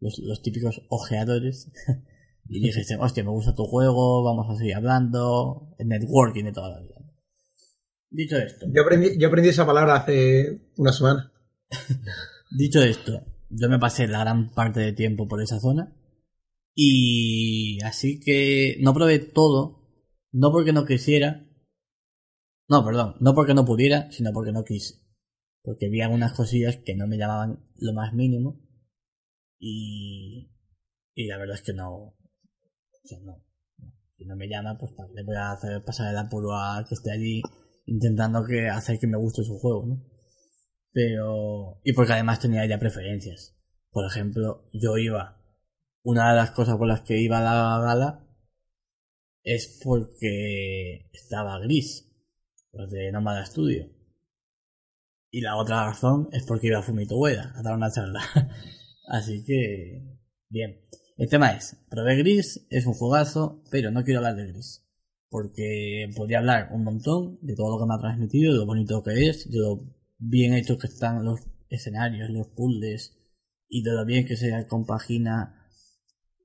los, 0.00 0.18
los 0.18 0.42
típicos 0.42 0.82
ojeadores 0.88 1.70
y 2.48 2.60
dijesen, 2.60 3.00
hostia, 3.00 3.24
me 3.24 3.30
gusta 3.30 3.54
tu 3.54 3.64
juego, 3.64 4.22
vamos 4.22 4.46
a 4.50 4.56
seguir 4.56 4.74
hablando, 4.74 5.74
el 5.78 5.88
networking 5.88 6.44
de 6.44 6.52
toda 6.52 6.70
la 6.70 6.80
vida. 6.80 6.97
Dicho 8.10 8.36
esto. 8.36 8.66
Yo 8.72 8.82
aprendí, 8.82 9.18
yo 9.18 9.28
aprendí 9.28 9.50
esa 9.50 9.66
palabra 9.66 9.96
hace 9.96 10.72
una 10.76 10.92
semana. 10.92 11.32
Dicho 12.50 12.80
esto, 12.80 13.24
yo 13.50 13.68
me 13.68 13.78
pasé 13.78 14.08
la 14.08 14.20
gran 14.20 14.50
parte 14.54 14.80
de 14.80 14.92
tiempo 14.92 15.28
por 15.28 15.42
esa 15.42 15.60
zona. 15.60 15.94
Y 16.74 17.82
así 17.84 18.20
que 18.20 18.78
no 18.80 18.94
probé 18.94 19.18
todo, 19.18 19.82
no 20.32 20.50
porque 20.52 20.72
no 20.72 20.86
quisiera. 20.86 21.44
No, 22.68 22.84
perdón, 22.84 23.16
no 23.20 23.34
porque 23.34 23.54
no 23.54 23.64
pudiera, 23.64 24.10
sino 24.12 24.32
porque 24.32 24.52
no 24.52 24.64
quise. 24.64 24.94
Porque 25.62 25.88
vi 25.88 26.00
algunas 26.00 26.32
cosillas 26.32 26.78
que 26.84 26.94
no 26.94 27.06
me 27.06 27.18
llamaban 27.18 27.68
lo 27.76 27.92
más 27.92 28.14
mínimo. 28.14 28.60
Y, 29.58 30.50
y 31.14 31.26
la 31.26 31.36
verdad 31.36 31.56
es 31.56 31.62
que 31.62 31.74
no. 31.74 31.90
O 31.92 32.16
sea, 33.04 33.18
no. 33.20 33.44
Si 34.16 34.24
no 34.24 34.36
me 34.36 34.48
llama, 34.48 34.78
pues 34.78 34.92
le 35.14 35.24
voy 35.24 35.36
a 35.36 35.52
hacer 35.52 35.84
pasar 35.84 36.10
el 36.10 36.18
apuro 36.18 36.54
a 36.54 36.84
que 36.88 36.94
esté 36.94 37.12
allí 37.12 37.42
intentando 37.88 38.44
que 38.44 38.68
hacer 38.68 38.98
que 38.98 39.06
me 39.06 39.18
guste 39.18 39.42
su 39.42 39.58
juego, 39.58 39.86
¿no? 39.86 40.04
Pero. 40.92 41.80
Y 41.84 41.92
porque 41.92 42.12
además 42.12 42.40
tenía 42.40 42.66
ya 42.66 42.78
preferencias. 42.78 43.56
Por 43.90 44.06
ejemplo, 44.06 44.68
yo 44.72 44.96
iba. 44.98 45.36
Una 46.02 46.30
de 46.30 46.36
las 46.36 46.52
cosas 46.52 46.76
por 46.76 46.86
las 46.86 47.02
que 47.02 47.18
iba 47.18 47.38
a 47.38 47.42
la 47.42 47.84
gala 47.84 48.26
es 49.42 49.80
porque 49.82 51.10
estaba 51.12 51.58
gris, 51.60 52.10
los 52.72 52.90
de 52.90 53.10
Nomada 53.12 53.44
Studio. 53.44 53.90
Y 55.30 55.40
la 55.40 55.56
otra 55.56 55.84
razón 55.84 56.28
es 56.32 56.44
porque 56.44 56.68
iba 56.68 56.78
a 56.78 56.82
Fumito 56.82 57.18
Ueda 57.18 57.52
a 57.56 57.62
dar 57.62 57.74
una 57.74 57.90
charla. 57.90 58.22
Así 59.08 59.44
que, 59.44 60.18
bien. 60.48 60.82
El 61.16 61.28
tema 61.28 61.50
es, 61.52 61.76
probé 61.90 62.16
Gris, 62.16 62.66
es 62.70 62.86
un 62.86 62.94
juegazo, 62.94 63.62
pero 63.70 63.90
no 63.90 64.04
quiero 64.04 64.20
hablar 64.20 64.36
de 64.36 64.52
Gris. 64.52 64.87
Porque 65.30 66.10
podría 66.16 66.38
hablar 66.38 66.70
un 66.72 66.84
montón 66.84 67.38
de 67.42 67.54
todo 67.54 67.76
lo 67.76 67.84
que 67.84 67.88
me 67.88 67.94
ha 67.94 68.00
transmitido, 68.00 68.52
de 68.52 68.58
lo 68.58 68.66
bonito 68.66 69.02
que 69.02 69.28
es, 69.28 69.50
de 69.50 69.58
lo 69.58 69.84
bien 70.18 70.54
hechos 70.54 70.78
que 70.78 70.86
están 70.86 71.24
los 71.24 71.40
escenarios, 71.68 72.30
los 72.30 72.48
puzzles, 72.48 73.16
y 73.68 73.82
de 73.82 73.92
lo 73.92 74.04
bien 74.04 74.24
que 74.26 74.36
se 74.36 74.66
compagina, 74.66 75.68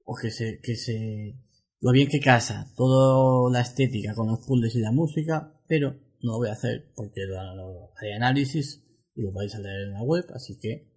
o 0.05 0.15
que 0.15 0.31
se, 0.31 0.59
que 0.61 0.75
se, 0.75 1.35
lo 1.83 1.91
bien 1.91 2.07
que 2.07 2.19
casa 2.19 2.71
toda 2.75 3.51
la 3.51 3.61
estética 3.61 4.13
con 4.13 4.27
los 4.27 4.45
puzzles 4.45 4.75
y 4.75 4.79
la 4.79 4.91
música, 4.91 5.53
pero 5.67 5.91
no 6.21 6.31
lo 6.31 6.37
voy 6.37 6.49
a 6.49 6.53
hacer 6.53 6.91
porque 6.95 7.21
lo, 7.25 7.91
hay 7.97 8.11
análisis 8.11 8.83
y 9.15 9.21
lo 9.21 9.33
podéis 9.33 9.55
leer 9.59 9.87
en 9.87 9.93
la 9.93 10.01
web, 10.01 10.25
así 10.33 10.57
que 10.59 10.93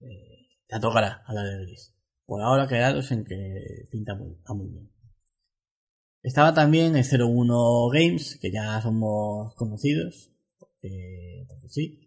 eh, 0.00 0.48
te 0.66 0.80
tocará 0.80 1.22
a 1.26 1.34
la 1.34 1.44
de 1.44 1.64
Gris. 1.64 1.94
Por 2.24 2.42
ahora 2.42 2.66
quedaros 2.66 3.12
en 3.12 3.24
que 3.24 3.88
pinta 3.90 4.14
muy, 4.14 4.36
muy 4.48 4.68
bien. 4.70 4.95
Estaba 6.26 6.52
también 6.52 6.96
el 6.96 7.04
01 7.04 7.88
Games, 7.90 8.36
que 8.42 8.50
ya 8.50 8.82
somos 8.82 9.54
conocidos, 9.54 10.32
porque, 10.58 11.46
porque 11.48 11.68
sí. 11.68 12.00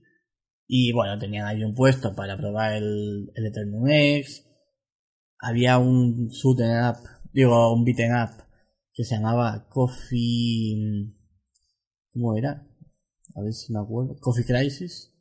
Y 0.67 0.91
bueno, 0.91 1.17
tenían 1.17 1.47
ahí 1.47 1.63
un 1.63 1.73
puesto 1.73 2.13
para 2.13 2.35
probar 2.35 2.73
el, 2.73 3.31
el 3.33 3.45
Eternum 3.45 3.87
X. 3.87 4.45
Había 5.39 5.77
un 5.77 6.27
shoot 6.27 6.59
up, 6.59 6.97
digo, 7.31 7.73
un 7.73 7.85
beaten 7.85 8.11
up, 8.11 8.43
que 8.93 9.05
se 9.05 9.15
llamaba 9.15 9.69
Coffee... 9.69 11.15
¿Cómo 12.11 12.35
era? 12.35 12.67
A 13.35 13.41
ver 13.41 13.53
si 13.53 13.71
me 13.71 13.79
acuerdo. 13.79 14.17
Coffee 14.19 14.43
Crisis. 14.43 15.13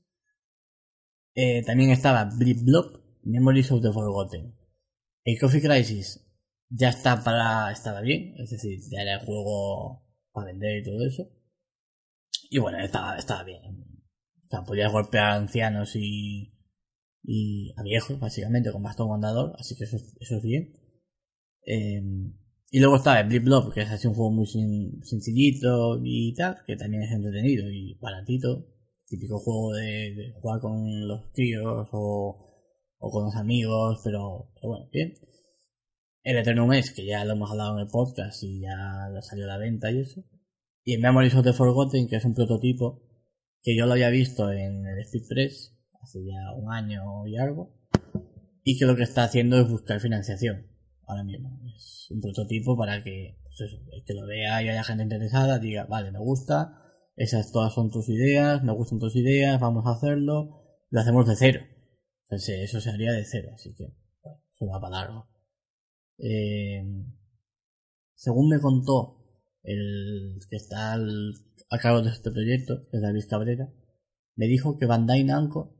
Eh, 1.37 1.63
también 1.65 1.91
estaba 1.91 2.25
Blip 2.37 2.65
Blop, 2.65 2.97
Memories 3.23 3.71
of 3.71 3.81
the 3.81 3.93
Forgotten. 3.93 4.59
El 5.23 5.39
Coffee 5.39 5.63
Crisis 5.63 6.28
ya 6.71 6.89
está 6.91 7.23
para. 7.25 7.71
estaba 7.73 8.01
bien, 8.01 8.35
es 8.39 8.51
decir, 8.51 8.79
ya 8.91 9.03
era 9.03 9.15
el 9.15 9.27
juego 9.27 10.05
para 10.33 10.49
vender 10.49 10.79
y 10.79 10.85
todo 10.85 11.07
eso. 11.07 11.29
Y 12.51 12.59
bueno, 12.59 12.79
estaba, 12.79 13.17
estaba 13.19 13.45
bien. 13.45 13.63
O 13.65 14.49
sea, 14.51 14.65
podías 14.65 14.93
golpear 14.93 15.33
ancianos 15.33 15.97
y. 15.97 16.55
y 17.23 17.73
a 17.77 17.83
viejos, 17.83 18.19
básicamente, 18.21 18.73
con 18.73 18.83
bastón 18.83 19.09
mandador, 19.11 19.55
así 19.59 19.77
que 19.77 19.85
eso, 19.85 19.99
eso 20.21 20.37
es 20.37 20.43
bien. 20.43 20.75
Eh, 21.67 22.03
y 22.71 22.81
luego 22.81 22.97
estaba 22.97 23.21
el 23.21 23.29
Blip 23.29 23.45
Blop, 23.45 23.73
que 23.73 23.83
es 23.83 23.91
así 23.91 24.07
un 24.09 24.15
juego 24.15 24.31
muy 24.31 24.47
sencillito 25.03 26.01
y 26.05 26.35
tal, 26.35 26.59
que 26.67 26.77
también 26.77 27.03
es 27.03 27.13
entretenido 27.13 27.71
y 27.71 27.95
baratito. 28.01 28.67
Típico 29.07 29.39
juego 29.39 29.73
de, 29.73 30.15
de 30.15 30.33
jugar 30.35 30.61
con 30.61 31.09
los 31.09 31.33
tíos 31.33 31.89
o, 31.93 32.49
o 32.99 33.11
con 33.11 33.25
los 33.25 33.37
amigos, 33.37 34.01
pero, 34.05 34.51
pero 34.55 34.69
bueno, 34.69 34.89
bien. 34.93 35.15
El 36.29 36.37
Eternum 36.37 36.75
es, 36.75 36.93
que 36.93 37.07
ya 37.07 37.25
lo 37.25 37.33
hemos 37.33 37.51
hablado 37.51 37.73
en 37.73 37.79
el 37.79 37.89
podcast 37.89 38.43
y 38.43 38.61
ya 38.61 39.09
salió 39.23 39.45
a 39.45 39.49
la 39.49 39.57
venta 39.57 39.91
y 39.91 40.01
eso. 40.01 40.23
Y 40.85 40.93
el 40.93 41.01
Memories 41.01 41.35
of 41.35 41.43
the 41.43 41.55
Forgotten, 41.55 42.07
que 42.07 42.17
es 42.17 42.25
un 42.27 42.35
prototipo 42.35 43.01
que 43.63 43.75
yo 43.75 43.87
lo 43.87 43.93
había 43.95 44.11
visto 44.11 44.53
en 44.53 44.87
el 44.87 44.99
Speed 44.99 45.27
Press 45.27 45.75
hace 46.03 46.19
ya 46.27 46.53
un 46.55 46.71
año 46.71 47.27
y 47.27 47.39
algo. 47.39 47.81
Y 48.63 48.79
que 48.79 48.85
lo 48.85 48.95
que 48.95 49.05
está 49.05 49.25
haciendo 49.25 49.59
es 49.59 49.71
buscar 49.71 50.01
financiación 50.01 50.67
ahora 51.07 51.25
mismo. 51.25 51.63
Es 51.75 52.09
un 52.11 52.21
prototipo 52.21 52.77
para 52.77 53.03
que, 53.03 53.39
pues 53.45 53.61
el 53.63 54.05
que 54.05 54.13
lo 54.13 54.27
vea 54.27 54.63
y 54.63 54.69
haya 54.69 54.85
gente 54.85 55.05
interesada, 55.05 55.59
diga, 55.59 55.87
vale, 55.87 56.13
me 56.13 56.19
gusta, 56.19 56.93
esas 57.17 57.53
todas 57.53 57.73
son 57.73 57.91
tus 57.91 58.07
ideas, 58.11 58.63
me 58.63 58.75
gustan 58.75 58.99
tus 58.99 59.17
ideas, 59.17 59.59
vamos 59.59 59.87
a 59.87 59.93
hacerlo, 59.93 60.63
lo 60.91 61.01
hacemos 61.01 61.27
de 61.27 61.37
cero. 61.37 61.61
Entonces, 62.25 62.61
eso 62.65 62.83
se 62.83 62.91
haría 62.91 63.13
de 63.13 63.25
cero, 63.25 63.49
así 63.55 63.75
que, 63.75 63.95
bueno, 64.23 64.43
eso 64.53 64.67
va 64.67 64.79
para 64.79 64.99
largo. 64.99 65.38
Eh, 66.19 66.85
según 68.15 68.49
me 68.49 68.61
contó 68.61 69.19
el 69.63 70.39
que 70.51 70.57
está 70.57 70.93
al, 70.93 71.35
a 71.71 71.79
cargo 71.79 72.03
de 72.03 72.11
este 72.11 72.31
proyecto, 72.31 72.83
que 72.91 72.97
es 72.97 73.03
David 73.03 73.25
Cabrera, 73.29 73.73
me 74.35 74.47
dijo 74.47 74.77
que 74.77 74.87
Bandai 74.87 75.25
Namco 75.25 75.77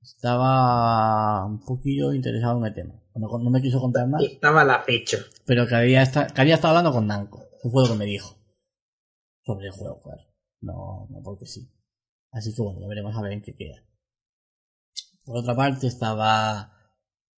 estaba 0.00 1.46
un 1.46 1.64
poquillo 1.64 2.12
interesado 2.12 2.58
en 2.58 2.66
el 2.66 2.74
tema. 2.74 3.02
No, 3.14 3.38
no 3.38 3.50
me 3.50 3.62
quiso 3.62 3.80
contar 3.80 4.08
más. 4.08 4.22
Estaba 4.22 4.64
la 4.64 4.82
fecha. 4.82 5.18
Pero 5.46 5.66
que 5.66 5.74
había, 5.74 6.04
que 6.04 6.40
había 6.40 6.56
estado 6.56 6.76
hablando 6.76 6.92
con 6.92 7.06
Namco. 7.06 7.42
Eso 7.58 7.70
fue 7.70 7.82
lo 7.82 7.92
que 7.92 7.98
me 7.98 8.04
dijo. 8.04 8.36
Sobre 9.44 9.66
el 9.66 9.72
juego, 9.72 10.00
claro. 10.00 10.22
No, 10.60 11.06
no 11.10 11.22
porque 11.22 11.46
sí. 11.46 11.70
Así 12.30 12.54
que 12.54 12.62
bueno, 12.62 12.80
ya 12.80 12.88
veremos 12.88 13.16
a 13.16 13.22
ver 13.22 13.32
en 13.32 13.42
qué 13.42 13.54
queda. 13.54 13.84
Por 15.24 15.38
otra 15.38 15.54
parte 15.54 15.86
estaba 15.86 16.72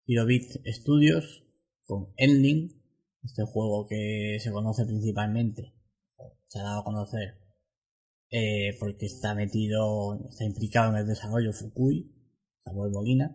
Hirobit 0.05 0.65
Studios 0.65 1.44
con 1.85 2.13
Endling, 2.17 2.81
este 3.23 3.43
juego 3.43 3.87
que 3.87 4.37
se 4.39 4.51
conoce 4.51 4.85
principalmente, 4.85 5.73
se 6.47 6.59
ha 6.59 6.63
dado 6.63 6.81
a 6.81 6.83
conocer 6.83 7.45
eh, 8.31 8.75
porque 8.79 9.05
está 9.05 9.35
metido, 9.35 10.19
está 10.29 10.43
implicado 10.45 10.91
en 10.91 10.97
el 10.97 11.07
desarrollo 11.07 11.53
Fukui, 11.53 12.11
Samuel 12.63 12.91
Molina, 12.91 13.33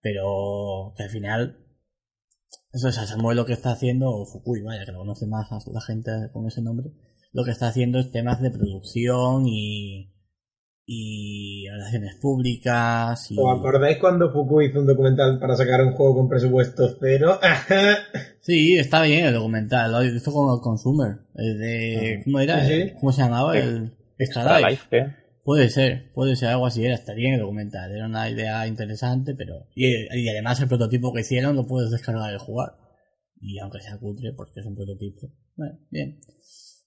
pero 0.00 0.94
que 0.96 1.04
al 1.04 1.10
final, 1.10 1.66
eso 2.72 2.88
es 2.88 2.98
a 2.98 3.06
Samuel 3.06 3.36
lo 3.36 3.46
que 3.46 3.52
está 3.52 3.72
haciendo, 3.72 4.10
o 4.10 4.26
Fukui, 4.26 4.62
vaya, 4.62 4.84
que 4.84 4.92
lo 4.92 4.98
conoce 4.98 5.26
más 5.26 5.48
la 5.66 5.80
gente 5.80 6.10
con 6.32 6.46
ese 6.46 6.62
nombre, 6.62 6.90
lo 7.32 7.44
que 7.44 7.50
está 7.50 7.68
haciendo 7.68 7.98
es 7.98 8.10
temas 8.10 8.40
de 8.40 8.50
producción 8.50 9.46
y, 9.46 10.13
y 10.86 11.66
relaciones 11.70 12.16
públicas. 12.16 13.30
Y... 13.30 13.36
¿Os 13.38 13.58
acordáis 13.58 13.98
cuando 13.98 14.32
Fukui 14.32 14.66
hizo 14.66 14.80
un 14.80 14.86
documental 14.86 15.38
para 15.38 15.56
sacar 15.56 15.82
un 15.82 15.92
juego 15.92 16.16
con 16.16 16.28
presupuesto 16.28 16.96
cero? 17.00 17.38
sí, 18.40 18.76
está 18.76 19.02
bien 19.02 19.26
el 19.26 19.34
documental, 19.34 19.92
lo 19.92 20.04
hizo 20.04 20.32
con 20.32 20.54
el 20.54 20.60
Consumer. 20.60 21.18
El 21.34 21.58
de, 21.58 22.22
¿Cómo 22.24 22.40
era? 22.40 22.66
Sí, 22.66 22.82
sí. 22.82 22.92
¿Cómo 23.00 23.12
se 23.12 23.22
llamaba? 23.22 23.56
El 23.56 23.92
Extra 24.18 24.60
Life. 24.60 24.88
Puede 25.42 25.68
ser, 25.68 26.10
puede 26.14 26.36
ser 26.36 26.48
algo 26.50 26.66
así, 26.66 26.84
era, 26.84 26.94
está 26.94 27.12
bien 27.12 27.34
el 27.34 27.40
documental, 27.40 27.92
era 27.92 28.06
una 28.06 28.30
idea 28.30 28.66
interesante, 28.66 29.34
pero... 29.34 29.66
Y, 29.74 29.88
y 30.18 30.28
además 30.30 30.58
el 30.60 30.68
prototipo 30.68 31.12
que 31.12 31.20
hicieron 31.20 31.54
lo 31.54 31.66
puedes 31.66 31.90
descargar 31.90 32.32
y 32.34 32.38
jugar. 32.38 32.76
Y 33.38 33.58
aunque 33.58 33.80
sea 33.80 33.98
cutre, 33.98 34.32
porque 34.32 34.60
es 34.60 34.66
un 34.66 34.74
prototipo. 34.74 35.30
Bueno, 35.54 35.78
bien. 35.90 36.18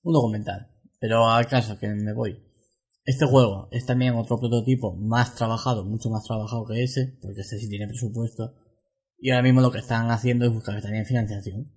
Un 0.01 0.13
documental. 0.13 0.71
Pero 0.99 1.29
al 1.29 1.45
caso, 1.45 1.77
que 1.77 1.87
me 1.87 2.13
voy. 2.13 2.46
Este 3.07 3.25
juego 3.25 3.69
es 3.71 3.85
también 3.85 4.15
otro 4.15 4.37
prototipo 4.37 4.93
más 4.97 5.33
trabajado, 5.33 5.85
mucho 5.85 6.09
más 6.09 6.25
trabajado 6.25 6.65
que 6.65 6.83
ese, 6.83 7.17
porque 7.21 7.39
este 7.39 7.57
sí 7.57 7.69
tiene 7.69 7.87
presupuesto. 7.87 8.53
Y 9.17 9.29
ahora 9.29 9.43
mismo 9.43 9.61
lo 9.61 9.71
que 9.71 9.79
están 9.79 10.11
haciendo 10.11 10.43
es 10.43 10.51
buscar 10.51 10.81
también 10.81 11.05
financiación. 11.05 11.71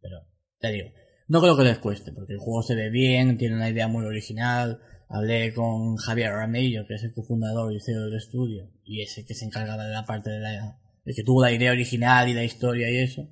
Pero, 0.00 0.16
te 0.60 0.72
digo, 0.72 0.88
no 1.28 1.42
creo 1.42 1.58
que 1.58 1.64
les 1.64 1.78
cueste, 1.78 2.10
porque 2.12 2.32
el 2.32 2.38
juego 2.38 2.62
se 2.62 2.74
ve 2.74 2.88
bien, 2.88 3.36
tiene 3.36 3.56
una 3.56 3.68
idea 3.68 3.86
muy 3.86 4.06
original. 4.06 4.80
Hablé 5.10 5.52
con 5.52 5.96
Javier 5.96 6.32
Ramillo, 6.32 6.86
que 6.86 6.94
es 6.94 7.02
el 7.02 7.12
cofundador 7.12 7.70
y 7.74 7.78
CEO 7.78 8.06
del 8.06 8.16
estudio, 8.16 8.70
y 8.82 9.02
ese 9.02 9.26
que 9.26 9.34
se 9.34 9.44
encargaba 9.44 9.84
de 9.84 9.92
la 9.92 10.06
parte 10.06 10.30
de 10.30 10.40
la 10.40 10.78
el 11.04 11.14
que 11.14 11.22
tuvo 11.22 11.42
la 11.42 11.52
idea 11.52 11.72
original 11.72 12.30
y 12.30 12.32
la 12.32 12.44
historia 12.44 12.90
y 12.90 12.96
eso, 12.96 13.28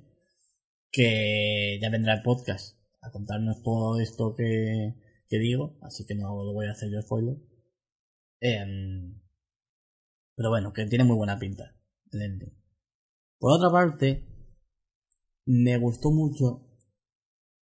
que 0.91 1.79
ya 1.81 1.89
vendrá 1.89 2.13
el 2.13 2.21
podcast 2.21 2.77
a 3.01 3.09
contarnos 3.09 3.63
todo 3.63 3.99
esto 3.99 4.35
que, 4.35 4.93
que 5.31 5.39
digo, 5.39 5.77
así 5.81 6.05
que 6.05 6.13
no 6.13 6.43
lo 6.43 6.51
voy 6.51 6.67
a 6.67 6.71
hacer 6.71 6.91
yo 6.91 7.01
spoiler. 7.01 7.37
Em, 8.41 9.17
pero 10.35 10.49
bueno, 10.49 10.73
que 10.73 10.85
tiene 10.87 11.05
muy 11.05 11.15
buena 11.15 11.39
pinta 11.39 11.73
el 12.11 12.21
ending. 12.21 12.53
Por 13.39 13.53
otra 13.53 13.71
parte, 13.71 14.27
me 15.45 15.77
gustó 15.77 16.11
mucho. 16.11 16.67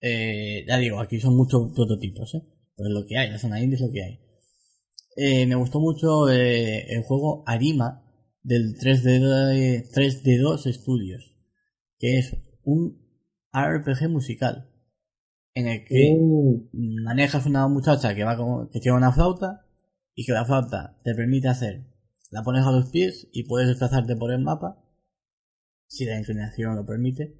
Eh, 0.01 0.65
ya 0.67 0.77
digo, 0.79 0.99
aquí 0.99 1.21
son 1.21 1.37
muchos 1.37 1.73
prototipos, 1.73 2.35
¿eh? 2.35 2.43
Pero 2.75 2.89
es 2.89 2.95
lo 2.95 3.07
que 3.07 3.17
hay, 3.17 3.31
la 3.31 3.39
zona 3.39 3.63
indie 3.63 3.77
es 3.77 3.83
lo 3.83 3.93
que 3.93 4.03
hay. 4.03 4.21
Eh, 5.17 5.47
me 5.47 5.55
gustó 5.55 5.79
mucho 5.79 6.29
eh, 6.31 6.93
el 6.93 7.05
juego 7.05 7.45
Arima 7.47 8.03
del 8.43 8.75
3D, 8.75 9.89
3D2 9.93 10.73
Studios, 10.73 11.37
que 11.99 12.19
es 12.19 12.37
un 12.65 13.01
RPG 13.53 14.09
musical 14.09 14.72
en 15.55 15.67
el 15.67 15.85
que 15.85 16.17
Uh, 16.19 16.69
manejas 16.73 17.47
una 17.47 17.69
muchacha 17.69 18.15
que 18.15 18.25
va 18.25 18.37
con, 18.37 18.71
que 18.71 18.81
tiene 18.81 18.97
una 18.97 19.13
flauta 19.13 19.67
y 20.15 20.25
que 20.25 20.33
la 20.33 20.45
flauta 20.45 20.99
te 21.05 21.15
permite 21.15 21.49
hacer, 21.49 21.85
la 22.31 22.43
pones 22.43 22.65
a 22.65 22.73
los 22.73 22.91
pies 22.91 23.29
y 23.33 23.45
puedes 23.45 23.69
desplazarte 23.69 24.17
por 24.17 24.33
el 24.33 24.41
mapa, 24.41 24.83
si 25.87 26.05
la 26.05 26.19
inclinación 26.19 26.77
lo 26.77 26.87
permite, 26.87 27.39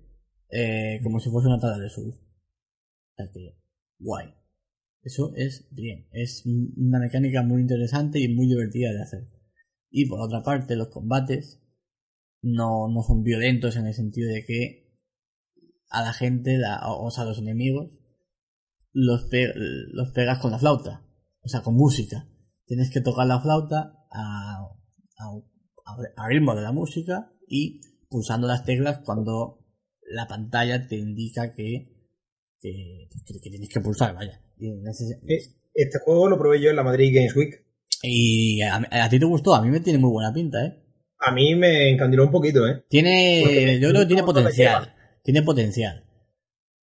eh, 0.51 1.01
como 1.03 1.21
si 1.21 1.31
fuese 1.31 1.49
una 1.49 1.59
tabla 1.59 1.79
de 1.79 1.89
surf. 1.89 2.15
O 2.15 3.15
sea 3.17 3.31
que, 3.33 3.59
guay. 3.99 4.35
Eso 5.03 5.33
es 5.35 5.67
bien, 5.73 6.07
es 6.13 6.45
una 6.47 7.01
mecánica 7.01 7.43
muy 7.43 7.61
interesante 7.61 8.21
y 8.21 8.29
muy 8.29 8.47
divertida 8.47 8.93
de 8.93 9.03
hacer. 9.03 9.29
Y 9.91 10.07
por 10.07 10.21
otra 10.21 10.43
parte, 10.43 10.77
los 10.77 10.89
combates 10.89 11.61
no, 12.41 12.89
no 12.89 13.03
son 13.03 13.23
violentos 13.23 13.77
en 13.77 13.87
el 13.87 13.95
sentido 13.95 14.33
de 14.33 14.45
que 14.45 14.83
a 15.89 16.03
la 16.03 16.13
gente, 16.13 16.57
la, 16.57 16.81
o 16.87 17.11
sea, 17.11 17.25
a 17.25 17.27
los 17.27 17.39
enemigos, 17.39 17.99
los, 18.93 19.25
pe- 19.25 19.53
los 19.55 20.11
pegas 20.11 20.39
con 20.39 20.51
la 20.51 20.59
flauta, 20.59 21.03
o 21.43 21.49
sea, 21.49 21.63
con 21.63 21.75
música. 21.75 22.29
Tienes 22.67 22.91
que 22.91 23.01
tocar 23.01 23.27
la 23.27 23.41
flauta 23.41 23.95
a, 24.11 24.67
a, 25.19 25.97
a 26.17 26.29
ritmo 26.29 26.55
de 26.55 26.63
la 26.63 26.73
música 26.73 27.33
y 27.49 27.81
pulsando 28.09 28.47
las 28.47 28.65
teclas 28.65 29.01
cuando 29.05 29.59
la 30.11 30.27
pantalla 30.29 30.87
te 30.87 30.97
indica 30.97 31.53
que, 31.53 31.89
que, 32.61 33.09
tienes 33.43 33.69
que 33.69 33.81
pulsar, 33.81 34.15
vaya. 34.15 34.41
Y, 34.59 34.69
en 34.69 34.87
ese- 34.87 35.19
eh, 35.29 35.39
este 35.75 35.99
juego 36.05 36.29
lo 36.29 36.39
probé 36.39 36.61
yo 36.61 36.71
en 36.71 36.77
la 36.77 36.83
Madrid 36.83 37.13
Games 37.15 37.35
Week. 37.35 37.65
y 38.03 38.61
a, 38.63 38.77
a 38.91 39.09
ti 39.09 39.19
te 39.19 39.25
gustó, 39.25 39.55
a 39.55 39.63
mí 39.63 39.71
me 39.71 39.81
tiene 39.81 39.99
muy 39.99 40.11
buena 40.11 40.33
pinta, 40.33 40.65
¿eh? 40.65 40.79
A 41.25 41.31
mí 41.33 41.55
me 41.55 41.89
encandiló 41.91 42.25
un 42.25 42.33
poquito, 42.33 42.67
¿eh? 42.67 42.85
Tiene, 42.89 43.41
Porque 43.45 43.81
yo 43.81 43.89
creo 43.91 44.01
que 44.03 44.07
tiene 44.07 44.23
potencial. 44.25 44.95
Tiene 45.23 45.43
potencial. 45.43 46.05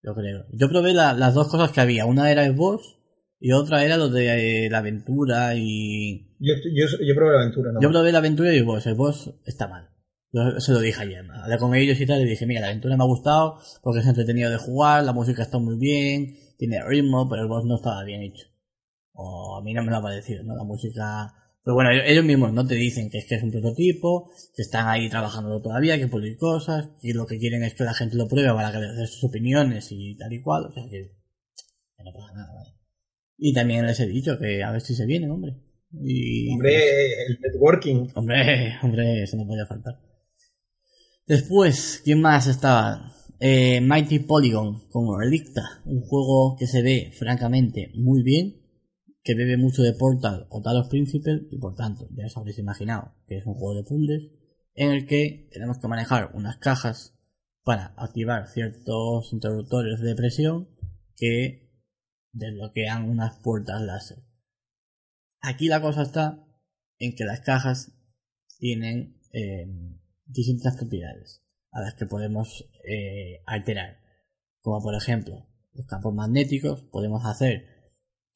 Yo 0.02 0.16
creo. 0.16 0.46
Yo 0.52 0.70
probé 0.70 0.94
la- 0.94 1.14
las 1.14 1.34
dos 1.34 1.50
cosas 1.50 1.72
que 1.72 1.82
había. 1.82 2.06
Una 2.06 2.32
era 2.32 2.46
el 2.46 2.54
boss 2.54 2.98
y 3.40 3.52
otra 3.52 3.84
era 3.84 3.98
lo 3.98 4.10
de 4.10 4.66
eh, 4.66 4.70
la 4.70 4.80
aventura 4.80 5.56
y... 5.56 6.36
Yo, 6.40 6.54
yo, 6.74 6.86
yo 7.06 7.16
probé 7.16 7.34
la 7.34 7.42
aventura, 7.42 7.72
¿no? 7.72 7.82
Yo 7.82 7.90
probé 7.90 8.12
la 8.12 8.20
aventura 8.20 8.54
y 8.54 8.58
el 8.58 8.64
boss. 8.64 8.88
El 8.88 8.96
boss 8.96 9.34
está 9.46 9.68
mal. 9.68 9.90
Yo 10.32 10.60
se 10.60 10.72
lo 10.72 10.80
dije 10.80 11.02
ayer. 11.02 11.26
Hablé 11.32 11.58
con 11.58 11.74
ellos 11.76 12.00
y 12.00 12.06
tal 12.06 12.22
y 12.22 12.26
dije, 12.26 12.46
mira, 12.46 12.62
la 12.62 12.68
aventura 12.68 12.96
me 12.96 13.04
ha 13.04 13.08
gustado 13.08 13.60
porque 13.82 14.00
es 14.00 14.08
entretenido 14.08 14.50
de 14.50 14.58
jugar, 14.58 15.04
la 15.04 15.12
música 15.14 15.42
está 15.42 15.58
muy 15.58 15.78
bien, 15.78 16.36
tiene 16.58 16.84
ritmo, 16.86 17.28
pero 17.28 17.42
el 17.42 17.48
boss 17.48 17.66
no 17.66 17.76
estaba 17.76 18.04
bien 18.04 18.22
hecho. 18.22 18.46
O 19.14 19.58
a 19.58 19.64
mí 19.64 19.74
no 19.74 19.84
me 19.84 19.92
lo 19.92 19.98
ha 19.98 20.02
parecido, 20.02 20.44
¿no? 20.44 20.56
La 20.56 20.64
música... 20.64 21.34
Pero 21.64 21.76
bueno, 21.76 21.92
ellos- 21.92 22.24
mismos 22.26 22.54
no 22.54 22.66
te 22.66 22.76
dicen 22.76 23.10
que 23.10 23.20
es 23.20 23.26
que 23.28 23.36
es 23.36 23.44
un 23.44 23.52
prototipo, 23.52 24.32
que 24.56 24.62
están 24.62 24.88
ahí 24.88 25.10
trabajando 25.10 25.62
todavía, 25.62 25.98
que 25.98 26.08
pulir 26.08 26.38
cosas, 26.38 26.90
y 27.02 27.14
lo 27.14 27.26
que 27.26 27.38
quieren 27.38 27.64
es 27.64 27.74
que 27.74 27.84
la 27.84 27.94
gente 27.94 28.16
lo 28.16 28.28
pruebe 28.28 28.54
para 28.54 28.72
que 28.72 28.80
le 28.80 28.94
dé 28.94 29.08
sus 29.08 29.24
opiniones 29.26 29.88
y 29.92 30.16
tal 30.18 30.32
y 30.34 30.42
cual, 30.42 30.66
o 30.66 30.72
sea 30.72 30.84
que, 30.90 31.12
que 31.98 32.04
no 32.04 32.12
pasa 32.14 32.34
nada, 32.34 32.54
¿vale? 32.56 32.76
Y 33.38 33.54
también 33.54 33.86
les 33.86 34.00
he 34.00 34.08
dicho 34.08 34.38
que 34.38 34.64
a 34.64 34.72
ver 34.72 34.82
si 34.82 34.96
se 34.96 35.06
vienen, 35.06 35.32
hombre. 35.32 35.56
Y, 36.04 36.52
Hombre, 36.54 37.24
el 37.28 37.40
networking. 37.42 38.08
Hombre, 38.16 38.76
hombre, 38.84 39.24
eso 39.24 39.38
no 39.38 39.48
podía 39.48 39.66
faltar. 39.66 40.00
Después, 41.26 42.02
¿quién 42.04 42.22
más 42.22 42.48
estaba? 42.48 43.14
Eh, 43.40 43.80
Mighty 43.82 44.20
Polygon 44.20 44.90
con 44.90 45.18
Relicta, 45.18 45.82
un 45.86 46.02
juego 46.02 46.58
que 46.58 46.68
se 46.68 46.82
ve 46.82 47.12
francamente 47.18 47.92
muy 47.96 48.22
bien, 48.24 48.59
que 49.30 49.36
bebe 49.36 49.58
mucho 49.58 49.84
de 49.84 49.94
Portal 49.94 50.48
o 50.50 50.60
Talos 50.64 50.88
Principle 50.88 51.46
y 51.52 51.60
por 51.60 51.76
tanto, 51.76 52.08
ya 52.16 52.26
os 52.26 52.36
habréis 52.36 52.58
imaginado 52.58 53.14
que 53.28 53.38
es 53.38 53.46
un 53.46 53.54
juego 53.54 53.76
de 53.76 53.84
puzzles 53.84 54.32
en 54.74 54.90
el 54.90 55.06
que 55.06 55.48
tenemos 55.52 55.78
que 55.78 55.88
manejar 55.88 56.32
unas 56.34 56.58
cajas 56.58 57.14
para 57.64 57.94
activar 57.96 58.48
ciertos 58.48 59.32
interruptores 59.32 60.00
de 60.00 60.16
presión 60.16 60.68
que 61.16 61.70
desbloquean 62.32 63.08
unas 63.08 63.38
puertas 63.44 63.80
láser. 63.84 64.18
Aquí 65.42 65.68
la 65.68 65.80
cosa 65.80 66.02
está 66.02 66.44
en 66.98 67.16
que 67.16 67.26
las 67.26 67.42
cajas 67.42 67.92
tienen 68.58 69.22
eh, 69.32 69.68
distintas 70.26 70.76
propiedades 70.76 71.44
a 71.70 71.82
las 71.82 71.94
que 71.94 72.08
podemos 72.08 72.68
eh, 72.84 73.44
alterar. 73.46 74.00
Como 74.62 74.82
por 74.82 74.96
ejemplo, 74.96 75.46
los 75.74 75.86
campos 75.86 76.16
magnéticos, 76.16 76.82
podemos 76.82 77.24
hacer 77.28 77.79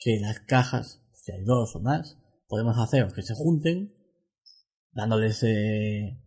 que 0.04 0.20
las 0.20 0.42
cajas, 0.42 1.02
si 1.14 1.32
hay 1.32 1.44
dos 1.46 1.76
o 1.76 1.80
más, 1.80 2.18
podemos 2.48 2.78
hacer 2.78 3.08
que 3.14 3.22
se 3.22 3.36
junten, 3.36 3.94
dándoles, 4.92 5.42
eh, 5.44 6.22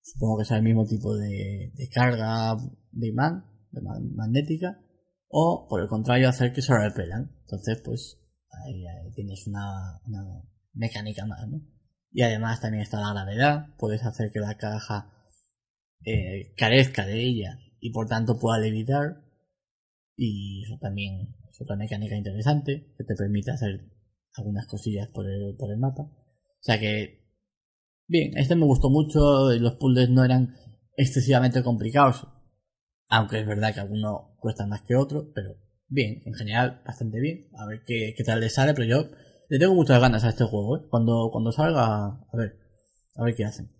supongo 0.00 0.38
que 0.38 0.44
sea 0.44 0.58
el 0.58 0.62
mismo 0.62 0.86
tipo 0.86 1.16
de, 1.16 1.72
carga 1.92 2.56
de 2.92 3.08
imán, 3.08 3.44
de 3.72 3.80
ma- 3.82 4.00
magnética, 4.14 4.80
o 5.28 5.66
por 5.68 5.80
el 5.80 5.88
contrario 5.88 6.28
hacer 6.28 6.52
que 6.52 6.62
se 6.62 6.76
repelan. 6.76 7.36
Entonces, 7.40 7.82
pues 7.84 8.20
ahí, 8.64 8.84
tienes 9.14 9.46
una, 9.48 10.00
mecánica 10.72 11.26
más, 11.26 11.48
¿no? 11.48 11.60
Y 12.12 12.22
además 12.22 12.60
también 12.60 12.82
está 12.82 13.00
la 13.00 13.12
gravedad, 13.12 13.74
puedes 13.76 14.04
hacer 14.04 14.30
que 14.32 14.40
la 14.40 14.56
caja 14.56 15.12
eh, 16.04 16.54
carezca 16.56 17.06
de 17.06 17.20
ella 17.22 17.58
y 17.80 17.92
por 17.92 18.06
tanto 18.06 18.38
pueda 18.38 18.58
levitar. 18.58 19.24
Y 20.16 20.64
eso 20.64 20.78
también 20.80 21.34
otra 21.60 21.76
mecánica 21.76 22.16
interesante 22.16 22.94
que 22.96 23.04
te 23.04 23.14
permite 23.14 23.50
hacer 23.50 23.80
algunas 24.34 24.66
cosillas 24.66 25.08
por 25.08 25.28
el, 25.28 25.56
por 25.58 25.70
el 25.70 25.78
mapa. 25.78 26.02
O 26.02 26.62
sea 26.62 26.78
que, 26.78 27.26
bien, 28.06 28.36
este 28.36 28.56
me 28.56 28.64
gustó 28.64 28.90
mucho, 28.90 29.50
los 29.52 29.74
puzzles 29.74 30.10
no 30.10 30.24
eran 30.24 30.54
excesivamente 30.96 31.62
complicados, 31.62 32.26
aunque 33.08 33.40
es 33.40 33.46
verdad 33.46 33.74
que 33.74 33.80
algunos 33.80 34.36
cuestan 34.38 34.68
más 34.68 34.82
que 34.82 34.96
otros, 34.96 35.26
pero 35.34 35.56
bien, 35.88 36.22
en 36.24 36.34
general 36.34 36.82
bastante 36.84 37.20
bien. 37.20 37.48
A 37.58 37.66
ver 37.66 37.82
qué, 37.86 38.14
qué 38.16 38.24
tal 38.24 38.40
le 38.40 38.48
sale, 38.48 38.74
pero 38.74 38.86
yo 38.86 39.10
le 39.48 39.58
tengo 39.58 39.74
muchas 39.74 40.00
ganas 40.00 40.24
a 40.24 40.30
este 40.30 40.44
juego, 40.44 40.76
¿eh? 40.76 40.80
Cuando, 40.88 41.28
cuando 41.32 41.52
salga, 41.52 42.06
a 42.06 42.36
ver, 42.36 42.56
a 43.16 43.24
ver 43.24 43.34
qué 43.34 43.44
hacen. 43.44 43.70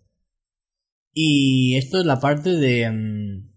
Y 1.12 1.76
esto 1.76 2.00
es 2.00 2.06
la 2.06 2.20
parte 2.20 2.56
de, 2.56 2.90
mm, 2.90 3.50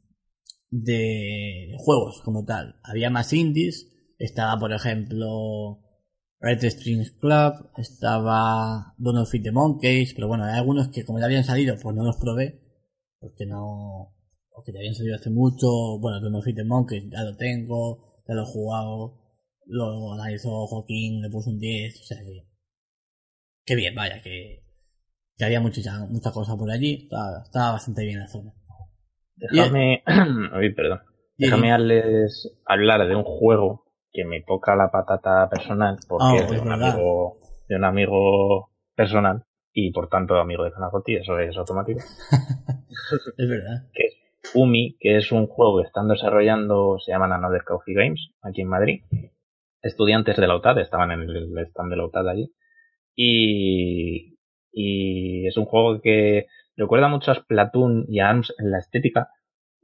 de 0.69 1.76
juegos 1.77 2.22
como 2.23 2.45
tal. 2.45 2.80
Había 2.84 3.10
más 3.10 3.34
indies, 3.34 3.93
estaba 4.26 4.60
por 4.60 4.72
ejemplo 4.74 5.80
Red 6.40 6.64
Strings 6.64 7.12
Club, 7.20 7.70
estaba 7.78 8.94
of 8.98 9.30
Feed 9.32 9.44
the 9.44 9.52
Monkeys, 9.52 10.14
pero 10.14 10.28
bueno, 10.28 10.44
hay 10.45 10.58
algunos 10.60 10.90
que 10.90 11.06
como 11.06 11.20
ya 11.20 11.26
habían 11.26 11.44
salido, 11.44 11.76
pues 11.82 11.95
no 11.95 12.04
los 12.04 12.18
probé, 12.18 12.62
porque 13.20 13.45
no, 13.45 14.14
porque 14.50 14.74
ya 14.74 14.80
habían 14.80 14.95
salido 14.95 15.16
hace 15.16 15.30
mucho, 15.30 15.68
bueno, 16.00 16.38
of 16.38 16.44
Feed 16.45 16.56
the 16.56 16.64
Monkeys 16.66 17.06
ya 17.10 17.24
lo 17.24 17.36
tengo, 17.38 18.24
ya 18.28 18.34
lo 18.36 18.44
he 18.44 18.45
jugado, 18.45 19.20
lo 19.66 20.14
analizó 20.14 20.68
Joaquín, 20.68 21.22
le 21.22 21.30
puso 21.30 21.50
un 21.50 21.60
10, 21.60 22.02
o 22.02 22.04
sea 22.04 22.18
que, 22.20 22.48
que 23.66 23.76
bien, 23.76 23.95
vaya, 23.95 24.22
que, 24.22 24.66
que 25.38 25.45
había 25.45 25.62
mucha, 25.62 25.82
mucha 26.10 26.32
cosa 26.32 26.58
por 26.58 26.70
allí, 26.70 27.04
estaba, 27.04 27.41
estaba 27.44 27.72
bastante 27.74 28.04
bien 28.04 28.20
la 28.20 28.28
zona. 28.28 28.54
Déjame. 29.36 30.04
Uy, 30.60 30.74
perdón. 30.76 31.00
Y- 31.38 31.45
Déjame 31.45 31.70
darles- 31.70 32.50
hablar 32.66 33.08
de 33.08 33.16
un 33.16 33.24
juego 33.24 33.82
que 34.14 34.23
me 34.26 34.41
toca 34.44 34.76
la 34.76 34.91
patata 34.91 35.49
personal 35.49 35.98
porque 36.07 36.26
Ah, 36.26 36.35
es 36.35 36.52
de 36.52 36.60
un, 36.60 36.69
verdad. 36.69 36.91
amigo, 36.91 37.38
de 37.68 37.76
un 37.76 37.84
amigo 37.84 38.69
personal 38.95 39.44
y 39.73 39.91
por 39.91 40.07
tanto 40.07 40.35
amigo 40.38 40.64
de 40.64 40.72
Canacoti, 40.72 41.15
eso 41.15 41.40
es 41.40 41.57
automático. 41.57 41.99
Es 43.38 43.49
verdad. 43.49 43.90
Que 43.94 44.03
es 44.06 44.15
Umi, 44.56 44.95
que 44.99 45.18
es 45.18 45.31
un 45.31 45.48
juego 45.48 45.80
que 45.81 45.88
están 45.88 46.07
desarrollando, 46.07 46.98
se 46.99 47.11
llaman 47.11 47.31
Another 47.34 47.64
Coffee 47.64 47.95
Games, 47.95 48.30
aquí 48.44 48.61
en 48.61 48.68
Madrid. 48.68 49.02
Estudiantes 49.81 50.38
de 50.38 50.48
la 50.48 50.56
UTAD, 50.56 50.77
estaban 50.80 51.11
en 51.11 51.22
el 51.23 51.57
stand 51.69 51.90
de 51.90 51.98
la 51.98 52.06
UTAD 52.06 52.27
allí. 52.30 52.53
Y, 53.15 54.38
y 54.72 55.48
es 55.48 55.57
un 55.57 55.65
juego 55.65 56.02
que 56.02 56.48
recuerda 56.77 57.07
mucho 57.07 57.31
a 57.31 57.35
Splatoon 57.35 58.06
y 58.07 58.19
a 58.19 58.30
ARMS 58.30 58.53
en 58.60 58.72
la 58.72 58.80
estética. 58.80 59.30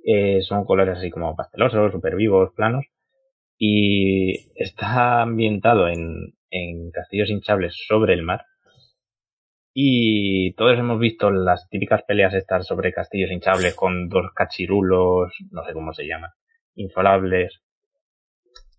Eh, 0.06 0.42
son 0.42 0.66
colores 0.66 0.98
así 0.98 1.10
como 1.10 1.36
pastelosos, 1.36 1.92
super 1.92 2.16
vivos, 2.16 2.52
planos. 2.56 2.86
Y 3.60 4.52
está 4.56 5.22
ambientado 5.22 5.90
en, 5.90 6.34
en 6.50 6.92
castillos 6.92 7.30
hinchables 7.30 7.76
sobre 7.88 8.14
el 8.14 8.24
mar. 8.24 8.46
Y 9.74 10.54
todos 10.56 10.78
hemos 10.80 11.00
visto 11.00 11.30
las 11.30 11.70
típicas 11.70 12.02
peleas 12.08 12.34
estas 12.34 12.66
sobre 12.66 12.92
castillos 12.92 13.32
hinchables 13.32 13.76
con 13.76 14.10
dos 14.10 14.32
cachirulos, 14.36 15.32
no 15.52 15.64
sé 15.64 15.74
cómo 15.74 15.94
se 15.94 16.08
llaman, 16.08 16.32
infalables. 16.76 17.62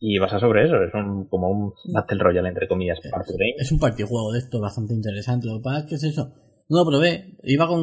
Y 0.00 0.18
basa 0.18 0.40
sobre 0.40 0.64
eso, 0.64 0.82
es 0.82 0.94
un, 0.94 1.28
como 1.28 1.50
un 1.50 1.74
Battle 1.92 2.22
Royale, 2.22 2.48
entre 2.48 2.66
comillas, 2.66 2.98
party 3.00 3.32
game. 3.38 3.54
Es 3.58 3.70
un 3.70 3.78
partijuego 3.78 4.32
de 4.32 4.38
esto 4.38 4.58
bastante 4.58 4.94
interesante. 4.94 5.46
Lo 5.46 5.58
que 5.58 5.62
pasa 5.62 5.78
es 5.80 5.86
que 5.86 5.94
es 5.96 6.04
eso. 6.04 6.32
No 6.70 6.78
lo 6.78 6.86
probé. 6.86 7.36
Iba 7.42 7.66
con. 7.66 7.82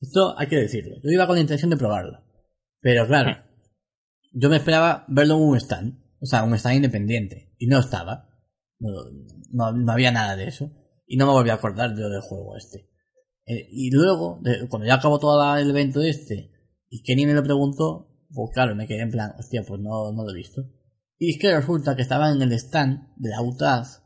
Esto 0.00 0.34
hay 0.36 0.48
que 0.48 0.56
decirlo. 0.56 0.96
Yo 1.04 1.10
iba 1.10 1.26
con 1.26 1.36
la 1.36 1.42
intención 1.42 1.70
de 1.70 1.76
probarlo. 1.76 2.18
Pero 2.80 3.06
claro, 3.06 3.36
yo 4.30 4.48
me 4.48 4.56
esperaba 4.56 5.04
verlo 5.08 5.34
en 5.36 5.42
un 5.42 5.56
stand. 5.56 5.98
O 6.20 6.26
sea, 6.26 6.42
un 6.44 6.54
stand 6.54 6.76
independiente. 6.76 7.54
Y 7.58 7.66
no 7.66 7.78
estaba. 7.78 8.28
No, 8.78 8.90
no, 9.52 9.72
no 9.72 9.92
había 9.92 10.10
nada 10.12 10.36
de 10.36 10.46
eso. 10.48 10.70
Y 11.06 11.16
no 11.16 11.26
me 11.26 11.32
volví 11.32 11.50
a 11.50 11.54
acordar 11.54 11.94
de 11.94 12.02
lo 12.02 12.08
del 12.10 12.20
juego 12.20 12.56
este. 12.56 12.88
Eh, 13.46 13.66
y 13.70 13.90
luego, 13.90 14.38
de- 14.42 14.68
cuando 14.68 14.86
ya 14.86 14.94
acabó 14.94 15.18
todo 15.18 15.56
el 15.56 15.70
evento 15.70 16.02
este, 16.02 16.52
y 16.88 17.02
Kenny 17.02 17.26
me 17.26 17.34
lo 17.34 17.42
preguntó, 17.42 18.06
pues 18.32 18.50
claro, 18.54 18.76
me 18.76 18.86
quedé 18.86 19.00
en 19.02 19.10
plan, 19.10 19.32
hostia, 19.38 19.64
pues 19.66 19.80
no, 19.80 20.12
no 20.12 20.22
lo 20.24 20.30
he 20.30 20.36
visto. 20.36 20.62
Y 21.18 21.30
es 21.30 21.38
que 21.40 21.54
resulta 21.54 21.96
que 21.96 22.02
estaba 22.02 22.30
en 22.30 22.40
el 22.42 22.52
stand 22.52 23.08
de 23.16 23.30
la 23.30 23.42
UTAZ, 23.42 24.02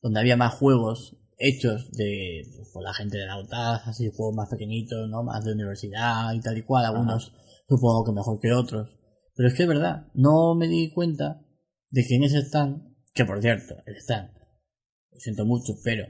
donde 0.00 0.20
había 0.20 0.36
más 0.36 0.54
juegos 0.54 1.16
hechos 1.38 1.90
de 1.90 2.42
pues, 2.56 2.70
por 2.72 2.84
la 2.84 2.94
gente 2.94 3.18
de 3.18 3.26
la 3.26 3.40
UTAZ, 3.40 3.88
así 3.88 4.10
juegos 4.14 4.36
más 4.36 4.48
pequeñitos, 4.48 5.08
¿no? 5.10 5.24
Más 5.24 5.44
de 5.44 5.52
universidad 5.52 6.32
y 6.32 6.40
tal 6.40 6.56
y 6.56 6.62
cual, 6.62 6.84
algunos 6.84 7.32
supongo 7.68 8.04
que 8.04 8.12
mejor 8.12 8.38
que 8.40 8.52
otros. 8.52 8.96
Pero 9.34 9.48
es 9.48 9.54
que 9.54 9.62
es 9.62 9.68
verdad, 9.68 10.08
no 10.14 10.54
me 10.54 10.68
di 10.68 10.92
cuenta 10.92 11.44
de 11.90 12.04
que 12.06 12.16
en 12.16 12.24
ese 12.24 12.38
stand, 12.38 12.96
que 13.12 13.24
por 13.24 13.40
cierto, 13.40 13.76
el 13.86 13.96
stand, 13.96 14.30
lo 15.10 15.18
siento 15.18 15.44
mucho, 15.44 15.74
pero 15.82 16.06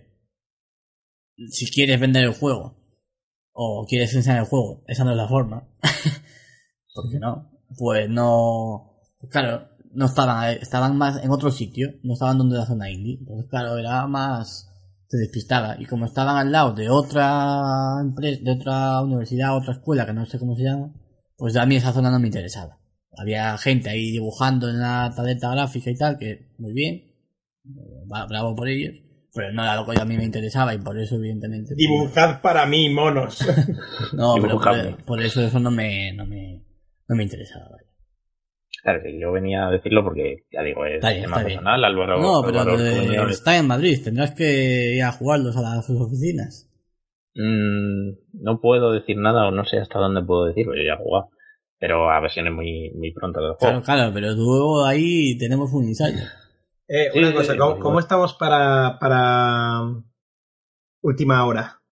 si 1.51 1.71
quieres 1.71 2.01
vender 2.01 2.25
el 2.25 2.35
juego 2.35 2.77
o 3.53 3.87
quieres 3.89 4.15
enseñar 4.15 4.41
el 4.41 4.47
juego, 4.47 4.85
esa 4.87 5.05
no 5.05 5.13
es 5.13 5.17
la 5.17 5.29
forma. 5.29 5.69
¿Por 6.95 7.11
qué 7.11 7.19
no? 7.19 7.51
Pues 7.77 8.09
no. 8.09 9.01
claro, 9.31 9.69
no 9.93 10.07
estaban 10.07 10.51
estaban 10.61 10.97
más 10.97 11.23
en 11.23 11.31
otro 11.31 11.51
sitio, 11.51 11.93
no 12.03 12.15
estaban 12.15 12.39
donde 12.39 12.57
la 12.57 12.67
zona 12.67 12.91
indie. 12.91 13.19
Entonces, 13.21 13.47
claro, 13.49 13.77
era 13.79 14.07
más. 14.07 14.71
Se 15.09 15.19
despistaba. 15.19 15.77
Y 15.79 15.87
como 15.87 16.07
estaban 16.07 16.37
al 16.37 16.51
lado 16.51 16.73
de 16.73 16.89
otra 16.89 17.99
empresa, 18.01 18.41
de 18.43 18.53
otra 18.53 19.03
universidad, 19.03 19.57
otra 19.57 19.75
escuela, 19.75 20.07
que 20.07 20.13
no 20.13 20.27
sé 20.27 20.39
cómo 20.39 20.57
se 20.57 20.65
llama, 20.65 20.93
pues 21.37 21.57
a 21.57 21.67
mí 21.67 21.77
esa 21.77 21.93
zona 21.93 22.11
no 22.11 22.19
me 22.19 22.29
interesaba. 22.29 22.79
Había 23.17 23.57
gente 23.59 23.91
ahí 23.91 24.11
dibujando 24.11 24.69
en 24.69 24.81
la 24.81 25.13
tableta 25.15 25.51
gráfica 25.53 25.91
y 25.91 25.97
tal, 25.97 26.19
que 26.19 26.49
muy 26.59 26.73
bien, 26.73 27.05
bravo 28.29 28.55
por 28.55 28.69
ellos, 28.69 28.95
pero 29.35 29.53
no 29.53 29.63
era 29.63 29.77
lo 29.77 29.87
que 29.87 30.01
a 30.01 30.05
mí 30.05 30.17
me 30.17 30.25
interesaba 30.25 30.75
y 30.75 30.79
por 30.79 30.99
eso, 30.99 31.17
evidentemente. 31.17 31.69
pues, 31.75 31.77
Dibujad 31.79 32.41
para 32.41 32.67
mí, 32.67 32.89
monos. 32.91 33.41
no, 34.15 34.35
pero 34.41 34.59
por, 34.61 35.05
por 35.05 35.23
eso 35.23 35.41
eso 35.43 35.59
no 35.61 35.71
me, 35.71 36.13
no 36.13 36.27
me, 36.27 36.63
no 37.09 37.17
me 37.17 37.23
interesaba. 37.23 37.67
vaya. 37.71 37.85
Claro, 38.83 39.01
que 39.03 39.19
yo 39.19 39.33
venía 39.33 39.67
a 39.67 39.71
decirlo 39.71 40.05
porque, 40.05 40.45
ya 40.53 40.63
digo, 40.63 40.85
es 40.85 41.01
bien, 41.01 41.23
tema 41.23 41.37
está 41.37 41.47
bien. 41.47 41.59
personal, 41.59 41.85
Álvaro. 41.85 42.21
No, 42.21 42.43
pero 42.45 42.61
Álvaro 42.61 42.79
de- 42.83 42.95
Junior- 43.01 43.31
está 43.31 43.57
en 43.57 43.67
Madrid, 43.67 43.99
tendrás 44.05 44.35
que 44.35 44.97
ir 44.97 45.03
a 45.03 45.13
jugarlos 45.13 45.57
a 45.57 45.63
las 45.63 45.87
sus 45.87 45.99
oficinas. 46.01 46.71
Mm, 47.35 48.43
no 48.43 48.61
puedo 48.61 48.93
decir 48.93 49.17
nada 49.17 49.49
o 49.49 49.51
no 49.51 49.65
sé 49.65 49.79
hasta 49.79 49.99
dónde 49.99 50.23
puedo 50.23 50.45
decir, 50.47 50.67
porque 50.67 50.81
yo 50.85 50.87
ya 50.89 50.95
he 51.01 51.03
jugado. 51.05 51.31
Pero 51.85 52.11
a 52.11 52.19
versiones 52.19 52.51
muy, 52.55 52.91
muy 52.95 53.13
pronto 53.13 53.41
del 53.43 53.57
juego. 53.57 53.83
Claro, 53.83 53.83
claro, 53.83 54.11
pero 54.15 54.35
tú 54.35 54.83
ahí 54.87 55.37
tenemos 55.37 55.71
un 55.75 55.85
ensayo. 55.85 56.17
Eh, 56.89 57.11
una 57.15 57.29
sí, 57.29 57.35
cosa, 57.35 57.53
sí, 57.53 57.59
¿cómo, 57.59 57.79
pues 57.93 58.05
estamos 58.07 58.33
para, 58.33 58.99
para 58.99 59.83
última 61.03 61.45
hora? 61.45 61.83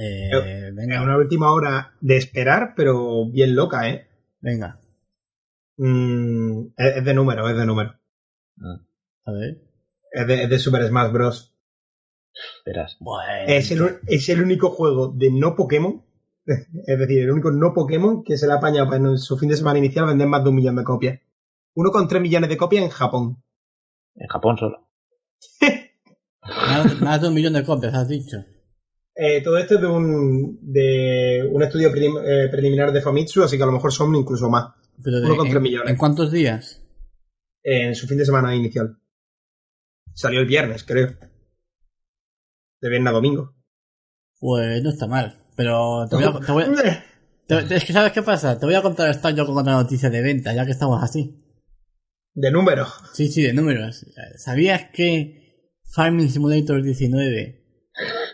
Eh, 0.00 0.28
Es 0.68 0.74
venga, 0.76 1.02
una 1.02 1.16
última 1.16 1.52
hora 1.52 1.96
de 2.00 2.18
esperar, 2.18 2.74
pero 2.76 3.28
bien 3.28 3.56
loca, 3.56 3.88
¿eh? 3.88 4.06
venga, 4.40 4.78
Mm, 5.76 6.68
es, 6.76 6.96
es 6.98 7.04
de 7.04 7.14
número, 7.14 7.48
es 7.48 7.56
de 7.56 7.66
número. 7.66 7.94
A 9.24 9.32
ver. 9.32 9.58
Es 10.12 10.26
de, 10.28 10.42
es 10.44 10.50
de 10.50 10.58
Super 10.60 10.86
Smash 10.86 11.10
Bros. 11.12 11.52
verás. 12.64 12.96
Bueno, 13.00 13.24
Es 13.48 13.72
el, 13.72 13.98
es 14.06 14.28
el 14.28 14.40
único 14.42 14.70
juego 14.70 15.08
de 15.08 15.30
no 15.32 15.56
Pokémon, 15.56 16.04
es 16.86 16.98
decir, 16.98 17.22
el 17.22 17.30
único 17.30 17.50
no 17.50 17.72
Pokémon 17.74 18.22
que 18.24 18.36
se 18.38 18.46
le 18.46 18.54
apaña 18.54 18.82
en 18.94 19.18
su 19.18 19.36
fin 19.38 19.48
de 19.48 19.56
semana 19.56 19.78
inicial 19.78 20.04
a 20.04 20.08
vender 20.08 20.26
más 20.28 20.42
de 20.42 20.48
un 20.50 20.56
millón 20.56 20.76
de 20.76 20.84
copias. 20.84 21.20
Uno 21.74 21.90
con 21.90 22.08
tres 22.08 22.22
millones 22.22 22.48
de 22.50 22.56
copias 22.56 22.84
en 22.84 22.90
Japón. 22.90 23.42
En 24.16 24.26
Japón 24.28 24.56
solo. 24.56 24.88
más, 26.42 27.00
más 27.00 27.20
de 27.22 27.28
un 27.28 27.34
millón 27.34 27.52
de 27.52 27.64
copias, 27.64 27.94
has 27.94 28.08
dicho. 28.08 28.38
Eh, 29.14 29.42
todo 29.42 29.58
esto 29.58 29.74
es 29.76 29.80
de 29.80 29.86
un, 29.86 30.58
de 30.62 31.48
un 31.52 31.62
estudio 31.62 31.90
prelim- 31.90 32.22
eh, 32.24 32.48
preliminar 32.50 32.92
de 32.92 33.00
Famitsu, 33.02 33.42
así 33.42 33.56
que 33.56 33.62
a 33.64 33.66
lo 33.66 33.72
mejor 33.72 33.92
son 33.92 34.14
incluso 34.14 34.48
más. 34.48 34.72
Pero 35.02 35.18
de- 35.20 35.26
Uno 35.26 35.36
con 35.36 35.46
en, 35.46 35.52
tres 35.52 35.62
millones. 35.62 35.90
¿En 35.90 35.96
cuántos 35.96 36.30
días? 36.32 36.82
En 37.62 37.94
su 37.94 38.06
fin 38.06 38.18
de 38.18 38.24
semana 38.24 38.54
inicial. 38.54 38.96
Salió 40.14 40.40
el 40.40 40.46
viernes, 40.46 40.84
creo. 40.84 41.16
De 42.80 42.88
viernes 42.88 43.10
a 43.10 43.14
domingo. 43.14 43.54
Pues 44.40 44.82
no 44.82 44.90
está 44.90 45.06
mal. 45.08 45.36
Pero 45.58 46.06
te 46.08 46.14
voy 46.14 46.24
a, 46.24 46.38
te 46.38 46.52
voy 46.52 46.62
a- 46.62 47.04
te- 47.66 47.74
es 47.74 47.84
que 47.84 47.92
¿sabes 47.92 48.12
qué 48.12 48.22
pasa? 48.22 48.56
Te 48.60 48.64
voy 48.64 48.76
a 48.76 48.80
contar 48.82 49.10
esta 49.10 49.32
yo 49.32 49.44
con 49.44 49.58
otra 49.58 49.72
noticia 49.72 50.08
de 50.08 50.22
venta, 50.22 50.54
ya 50.54 50.64
que 50.64 50.70
estamos 50.70 51.02
así. 51.02 51.34
De 52.32 52.52
número. 52.52 52.86
Sí, 53.12 53.26
sí, 53.26 53.42
de 53.42 53.52
números. 53.52 54.06
¿Sabías 54.36 54.84
que 54.92 55.72
Farming 55.92 56.30
Simulator 56.30 56.80
19 56.80 57.64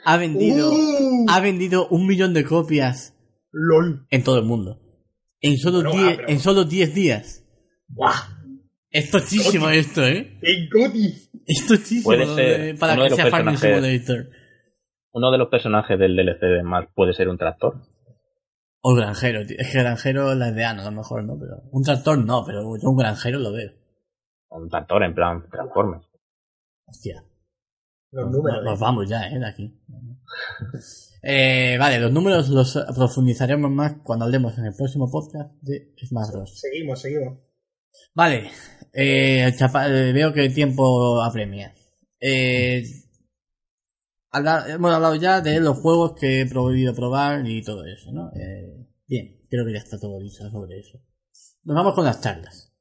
ha 0.04 0.16
vendido, 0.18 0.70
¡Uh! 0.70 1.24
ha 1.30 1.40
vendido 1.40 1.88
un 1.88 2.06
millón 2.06 2.34
de 2.34 2.44
copias 2.44 3.14
LOL. 3.52 4.06
en 4.10 4.22
todo 4.22 4.38
el 4.38 4.44
mundo? 4.44 4.82
En 5.40 5.56
solo 5.56 5.78
Bueno, 5.82 5.92
10 5.92 6.04
ah, 6.04 6.14
pero- 6.18 6.28
en 6.28 6.40
solo 6.40 6.64
10 6.64 6.94
días. 6.94 7.44
¡Buah! 7.88 8.12
Es 8.90 9.10
tochísimo 9.10 9.70
esto, 9.70 10.06
¿eh? 10.06 10.38
¡El 10.42 10.68
Goti! 10.68 11.14
Es 11.46 11.66
tochísimo 11.66 12.12
para 12.78 13.08
que 13.08 13.14
sea 13.14 13.30
Farming 13.30 13.56
Simulator. 13.56 14.28
Uno 15.14 15.30
de 15.30 15.38
los 15.38 15.48
personajes 15.48 15.98
del 15.98 16.16
DLC 16.16 16.40
de 16.40 16.60
Smash 16.60 16.88
puede 16.94 17.14
ser 17.14 17.28
un 17.28 17.38
tractor. 17.38 17.80
O 18.82 18.94
granjero, 18.94 19.46
tío. 19.46 19.56
Es 19.58 19.72
que 19.72 19.78
granjero 19.78 20.32
es 20.32 20.36
la 20.38 20.48
idea, 20.50 20.74
no, 20.74 20.82
a 20.82 20.86
lo 20.86 20.90
mejor, 20.90 21.24
¿no? 21.24 21.38
Pero 21.38 21.62
un 21.70 21.82
tractor 21.82 22.18
no, 22.18 22.44
pero 22.44 22.62
yo 22.76 22.90
un 22.90 22.96
granjero 22.96 23.38
lo 23.38 23.52
veo. 23.52 23.70
Un 24.50 24.68
tractor 24.68 25.02
en 25.04 25.14
plan 25.14 25.48
Transformers. 25.50 26.04
Hostia. 26.86 27.24
Los 28.10 28.30
números. 28.30 28.62
Nos 28.64 28.78
¿eh? 28.78 28.82
vamos 28.82 29.08
ya, 29.08 29.28
¿eh? 29.28 29.38
De 29.38 29.46
aquí. 29.46 29.80
Eh, 31.22 31.76
vale, 31.78 31.98
los 32.00 32.12
números 32.12 32.48
los 32.50 32.78
profundizaremos 32.94 33.70
más 33.70 33.94
cuando 34.04 34.24
hablemos 34.26 34.58
en 34.58 34.66
el 34.66 34.74
próximo 34.76 35.10
podcast 35.10 35.50
de 35.62 35.94
Smash 36.04 36.30
Bros. 36.32 36.60
Seguimos, 36.60 37.00
seguimos. 37.00 37.38
Vale, 38.14 38.50
eh, 38.92 39.52
chapa- 39.56 39.88
eh, 39.88 40.12
veo 40.12 40.32
que 40.32 40.44
el 40.44 40.54
tiempo 40.54 41.22
apremia. 41.22 41.72
Eh, 42.20 42.82
habla- 44.34 44.66
hemos 44.68 44.92
hablado 44.92 45.14
ya 45.16 45.40
de 45.40 45.60
los 45.60 45.78
juegos 45.78 46.14
que 46.18 46.40
he 46.40 46.46
prohibido 46.46 46.94
probar 46.94 47.48
y 47.48 47.62
todo 47.62 47.84
eso, 47.86 48.12
¿no? 48.12 48.30
Eh, 48.34 48.86
bien, 49.06 49.40
creo 49.48 49.64
que 49.64 49.72
ya 49.72 49.78
está 49.78 49.98
todo 49.98 50.20
dicho 50.20 50.48
sobre 50.50 50.80
eso. 50.80 50.98
Nos 51.62 51.74
vamos 51.76 51.94
con 51.94 52.04
las 52.04 52.20
charlas, 52.20 52.72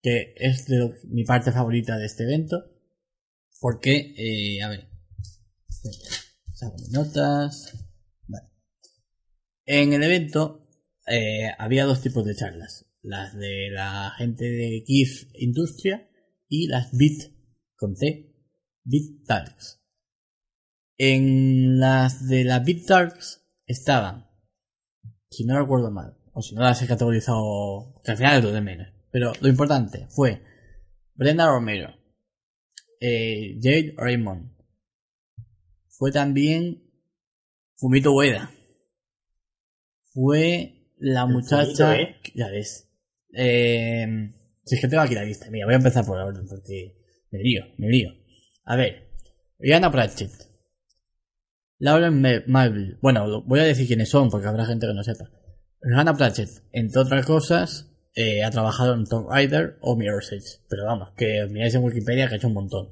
que 0.00 0.34
es 0.36 0.66
de 0.66 0.94
mi 1.08 1.24
parte 1.24 1.52
favorita 1.52 1.98
de 1.98 2.06
este 2.06 2.22
evento, 2.24 2.64
porque, 3.60 4.14
eh, 4.16 4.62
a 4.62 4.68
ver, 4.68 4.88
saco 6.52 6.76
mis 6.78 6.90
notas. 6.90 7.74
Vale. 8.26 8.48
En 9.66 9.92
el 9.92 10.02
evento 10.02 10.68
eh, 11.06 11.50
había 11.58 11.84
dos 11.84 12.00
tipos 12.00 12.24
de 12.24 12.34
charlas. 12.36 12.86
Las 13.02 13.34
de 13.34 13.70
la 13.70 14.12
gente 14.16 14.44
de 14.44 14.84
GIF 14.86 15.30
Industria 15.34 16.08
y 16.48 16.68
las 16.68 16.92
Bit 16.92 17.32
con 17.76 17.94
T, 17.94 18.34
Bit 18.84 19.26
Talks. 19.26 19.79
En 21.02 21.80
las 21.80 22.28
de 22.28 22.44
las 22.44 22.62
Bit 22.62 22.84
Talks 22.86 23.42
estaban, 23.64 24.28
si 25.30 25.46
no 25.46 25.58
recuerdo 25.58 25.90
mal, 25.90 26.18
o 26.34 26.42
si 26.42 26.54
no 26.54 26.60
las 26.60 26.82
he 26.82 26.86
categorizado, 26.86 27.94
que 28.04 28.10
al 28.10 28.18
final 28.18 28.36
es 28.36 28.44
lo 28.44 28.52
de 28.52 28.60
menos. 28.60 28.88
Pero 29.10 29.32
lo 29.40 29.48
importante 29.48 30.08
fue 30.10 30.42
Brenda 31.14 31.46
Romero, 31.46 31.96
eh, 33.00 33.58
Jade 33.62 33.94
Raymond, 33.96 34.52
fue 35.88 36.12
también 36.12 36.82
Fumito 37.76 38.12
Ueda, 38.12 38.50
fue 40.12 40.92
la 40.98 41.22
El 41.22 41.28
muchacha, 41.28 41.94
Fumito, 41.94 42.10
¿eh? 42.10 42.16
ya 42.34 42.50
ves, 42.50 42.92
eh, 43.32 44.06
si 44.66 44.74
es 44.74 44.80
que 44.82 44.88
tengo 44.88 45.02
aquí 45.02 45.14
la 45.14 45.24
lista, 45.24 45.50
mira, 45.50 45.64
voy 45.64 45.72
a 45.72 45.78
empezar 45.78 46.04
por 46.04 46.18
orden 46.18 46.46
porque 46.46 46.94
me 47.30 47.38
lío, 47.38 47.64
me 47.78 47.88
lío. 47.88 48.10
A 48.64 48.76
ver, 48.76 49.08
Rihanna 49.58 49.90
Pratchett, 49.90 50.49
Lauren 51.80 52.20
Ma- 52.20 52.42
Marvel, 52.46 52.98
bueno, 53.02 53.42
voy 53.42 53.58
a 53.60 53.64
decir 53.64 53.86
quiénes 53.86 54.10
son 54.10 54.30
porque 54.30 54.46
habrá 54.46 54.64
gente 54.66 54.86
que 54.86 54.94
no 54.94 55.02
sepa. 55.02 55.30
Rihanna 55.80 56.14
Pratchett, 56.14 56.50
entre 56.72 57.00
otras 57.00 57.24
cosas, 57.26 57.90
eh, 58.14 58.44
ha 58.44 58.50
trabajado 58.50 58.94
en 58.94 59.06
Tomb 59.06 59.26
Raider 59.28 59.78
o 59.80 59.96
Mirror's 59.96 60.30
Edge, 60.30 60.60
pero 60.68 60.84
vamos, 60.84 61.08
que 61.16 61.46
miráis 61.50 61.74
en 61.74 61.82
Wikipedia 61.82 62.28
que 62.28 62.34
ha 62.34 62.36
hecho 62.36 62.48
un 62.48 62.54
montón. 62.54 62.88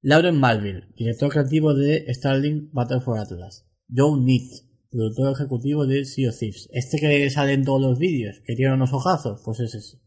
Lauren 0.00 0.38
Malville, 0.40 0.84
director 0.96 1.30
creativo 1.30 1.74
de 1.74 2.06
Starlink 2.14 2.70
Battle 2.72 3.00
for 3.00 3.18
Atlas. 3.18 3.66
Joe 3.94 4.18
Neat, 4.18 4.64
productor 4.90 5.32
ejecutivo 5.32 5.86
de 5.86 6.04
Sea 6.06 6.30
of 6.30 6.38
Thieves. 6.38 6.68
Este 6.72 6.98
que 6.98 7.28
sale 7.28 7.52
en 7.52 7.64
todos 7.64 7.82
los 7.82 7.98
vídeos, 7.98 8.40
que 8.46 8.54
tiene 8.56 8.72
unos 8.74 8.92
ojazos, 8.92 9.42
pues 9.44 9.60
es 9.60 9.74
ese. 9.74 9.98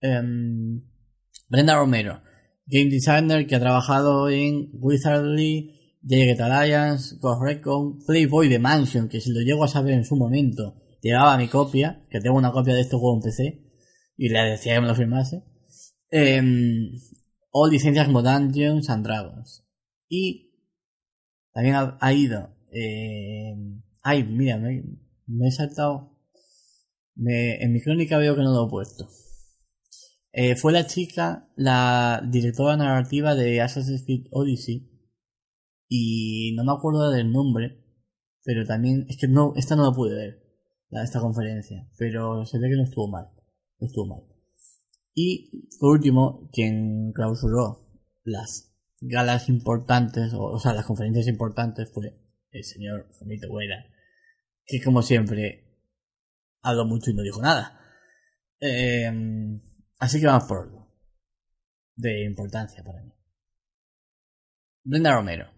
Em, 0.00 0.82
Brenda 1.48 1.76
Romero, 1.76 2.22
game 2.66 2.90
designer 2.90 3.46
que 3.46 3.56
ha 3.56 3.60
trabajado 3.60 4.30
en 4.30 4.70
Wizardly, 4.72 5.83
Jagged 6.06 6.40
Alliance, 6.40 7.16
Ghost 7.20 7.42
Recon, 7.42 7.98
Playboy 8.04 8.48
The 8.48 8.58
Mansion, 8.58 9.08
que 9.08 9.20
si 9.20 9.32
lo 9.32 9.40
llego 9.40 9.64
a 9.64 9.68
saber 9.68 9.94
en 9.94 10.04
su 10.04 10.16
momento, 10.16 10.82
llevaba 11.00 11.38
mi 11.38 11.48
copia, 11.48 12.06
que 12.10 12.20
tengo 12.20 12.36
una 12.36 12.52
copia 12.52 12.74
de 12.74 12.82
este 12.82 12.96
juego 12.96 13.16
en 13.16 13.22
PC, 13.22 13.64
y 14.16 14.28
le 14.28 14.40
decía 14.40 14.74
que 14.74 14.80
me 14.80 14.88
lo 14.88 14.94
firmase. 14.94 15.42
Em, 16.10 16.92
o 17.50 17.68
licencias 17.68 18.06
como 18.06 18.22
Dungeons 18.22 18.90
and 18.90 19.04
Dragons. 19.04 19.64
Y 20.08 20.52
también 21.52 21.76
ha, 21.76 22.12
ido. 22.12 22.54
Eh, 22.72 23.54
ay, 24.02 24.24
mira, 24.24 24.58
me, 24.58 24.82
he 25.46 25.50
saltado. 25.50 26.18
en 27.16 27.72
mi 27.72 27.80
crónica 27.80 28.18
veo 28.18 28.34
que 28.34 28.42
no 28.42 28.52
lo 28.52 28.66
he 28.66 28.70
puesto. 28.70 29.08
Eh, 30.32 30.56
fue 30.56 30.72
la 30.72 30.86
chica, 30.86 31.48
la 31.54 32.20
directora 32.28 32.76
narrativa 32.76 33.36
de 33.36 33.60
Assassin's 33.60 34.02
Creed 34.04 34.26
Odyssey. 34.32 34.93
Y 35.88 36.54
no 36.56 36.64
me 36.64 36.72
acuerdo 36.72 37.10
del 37.10 37.30
nombre. 37.30 37.80
Pero 38.42 38.64
también, 38.64 39.06
es 39.08 39.16
que 39.16 39.28
no, 39.28 39.54
esta 39.56 39.74
no 39.74 39.84
la 39.84 39.96
pude 39.96 40.14
ver, 40.14 40.42
esta 41.02 41.20
conferencia. 41.20 41.88
Pero 41.98 42.44
se 42.44 42.58
ve 42.58 42.68
que 42.68 42.76
no 42.76 42.84
estuvo 42.84 43.08
mal. 43.08 43.28
No 43.78 43.86
estuvo 43.86 44.06
mal. 44.06 44.34
Y 45.14 45.68
por 45.78 45.92
último, 45.92 46.50
quien 46.52 47.12
clausuró 47.12 47.88
las 48.24 48.74
galas 49.00 49.48
importantes, 49.48 50.32
o, 50.34 50.58
sea, 50.58 50.72
las 50.72 50.86
conferencias 50.86 51.28
importantes 51.28 51.90
fue 51.92 52.18
el 52.50 52.64
señor 52.64 53.08
Fumito 53.18 53.48
Ueda, 53.48 53.84
que 54.66 54.82
como 54.82 55.02
siempre 55.02 55.64
habló 56.62 56.84
mucho 56.86 57.10
y 57.10 57.14
no 57.14 57.22
dijo 57.22 57.40
nada. 57.40 57.80
Em, 58.58 59.60
así 59.98 60.20
que 60.20 60.26
vamos 60.26 60.44
por 60.48 60.62
algo 60.62 60.84
de 61.96 62.24
importancia 62.24 62.82
para 62.82 63.02
mí. 63.02 63.12
Brenda 64.82 65.14
Romero, 65.14 65.50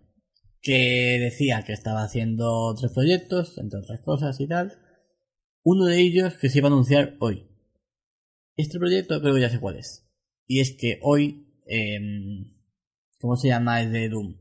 que 0.67 1.19
decía 1.21 1.63
que 1.65 1.73
estaba 1.73 2.03
haciendo 2.03 2.75
tres 2.75 2.91
proyectos, 2.93 3.57
entre 3.59 3.79
otras 3.79 4.01
cosas 4.01 4.41
y 4.41 4.49
tal. 4.49 4.73
Uno 5.63 5.85
de 5.85 6.01
ellos 6.01 6.35
que 6.35 6.49
se 6.49 6.59
iba 6.59 6.69
a 6.69 6.73
anunciar 6.73 7.17
hoy, 7.21 7.49
este 8.57 8.79
proyecto 8.79 9.21
creo 9.21 9.35
que 9.35 9.43
ya 9.43 9.51
sé 9.51 9.61
cuál 9.61 9.77
es. 9.77 10.11
Y 10.49 10.61
es 10.61 10.77
que 10.77 10.99
hoy, 11.03 11.63
eh, 11.67 12.01
¿cómo 13.21 13.37
se 13.37 13.49
llama? 13.49 13.81
Es 13.81 13.93
de 13.93 14.09
Doom. 14.09 14.37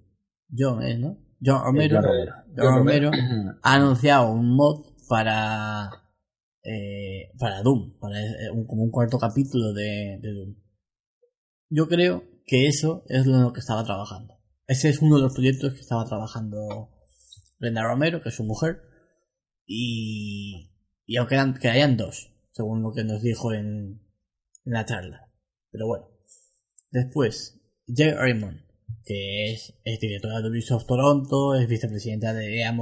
John, 0.58 0.82
¿eh? 0.82 0.98
¿no? 0.98 1.18
John 1.44 1.64
Romero, 1.64 2.02
John 2.56 2.78
Romero, 2.78 3.12
ha 3.62 3.76
anunciado 3.76 4.32
un 4.32 4.56
mod 4.56 4.86
para 5.08 5.92
eh, 6.64 7.32
para 7.38 7.62
Doom, 7.62 8.00
para 8.00 8.20
eh, 8.20 8.50
un, 8.52 8.66
como 8.66 8.84
un 8.84 8.90
cuarto 8.90 9.20
capítulo 9.20 9.74
de, 9.74 10.18
de, 10.22 10.34
Doom. 10.34 10.56
Yo 11.70 11.88
creo 11.88 12.24
que 12.48 12.68
eso 12.68 13.04
es 13.10 13.28
lo 13.28 13.54
que 13.54 13.60
estaba 13.60 13.84
trabajando. 13.84 14.36
Ese 14.68 14.90
es 14.90 15.02
uno 15.02 15.18
de 15.18 15.24
los 15.24 15.34
proyectos 15.34 15.74
que 15.74 15.82
estaba 15.82 16.06
trabajando 16.06 16.90
Brenda 17.60 17.84
Romero, 17.84 18.22
que 18.22 18.30
es 18.30 18.36
su 18.36 18.44
mujer, 18.44 18.82
y, 19.66 20.72
y 21.06 21.18
aunque 21.18 21.38
que 21.60 21.70
hayan 21.70 21.98
dos, 21.98 22.32
según 22.52 22.82
lo 22.82 22.92
que 22.94 23.04
nos 23.04 23.22
dijo 23.22 23.54
en, 23.54 24.02
en 24.66 24.74
la 24.74 24.86
charla. 24.86 25.32
Pero 25.72 25.88
bueno. 25.88 26.08
Después, 26.92 27.62
Jay 27.88 28.12
Raymond, 28.12 28.62
que 29.04 29.52
es, 29.52 29.74
es 29.84 30.00
directora 30.00 30.42
de 30.42 30.50
Ubisoft 30.50 30.88
Toronto, 30.88 31.56
es 31.56 31.68
vicepresidenta 31.68 32.34
de 32.34 32.62
EA 32.62 32.74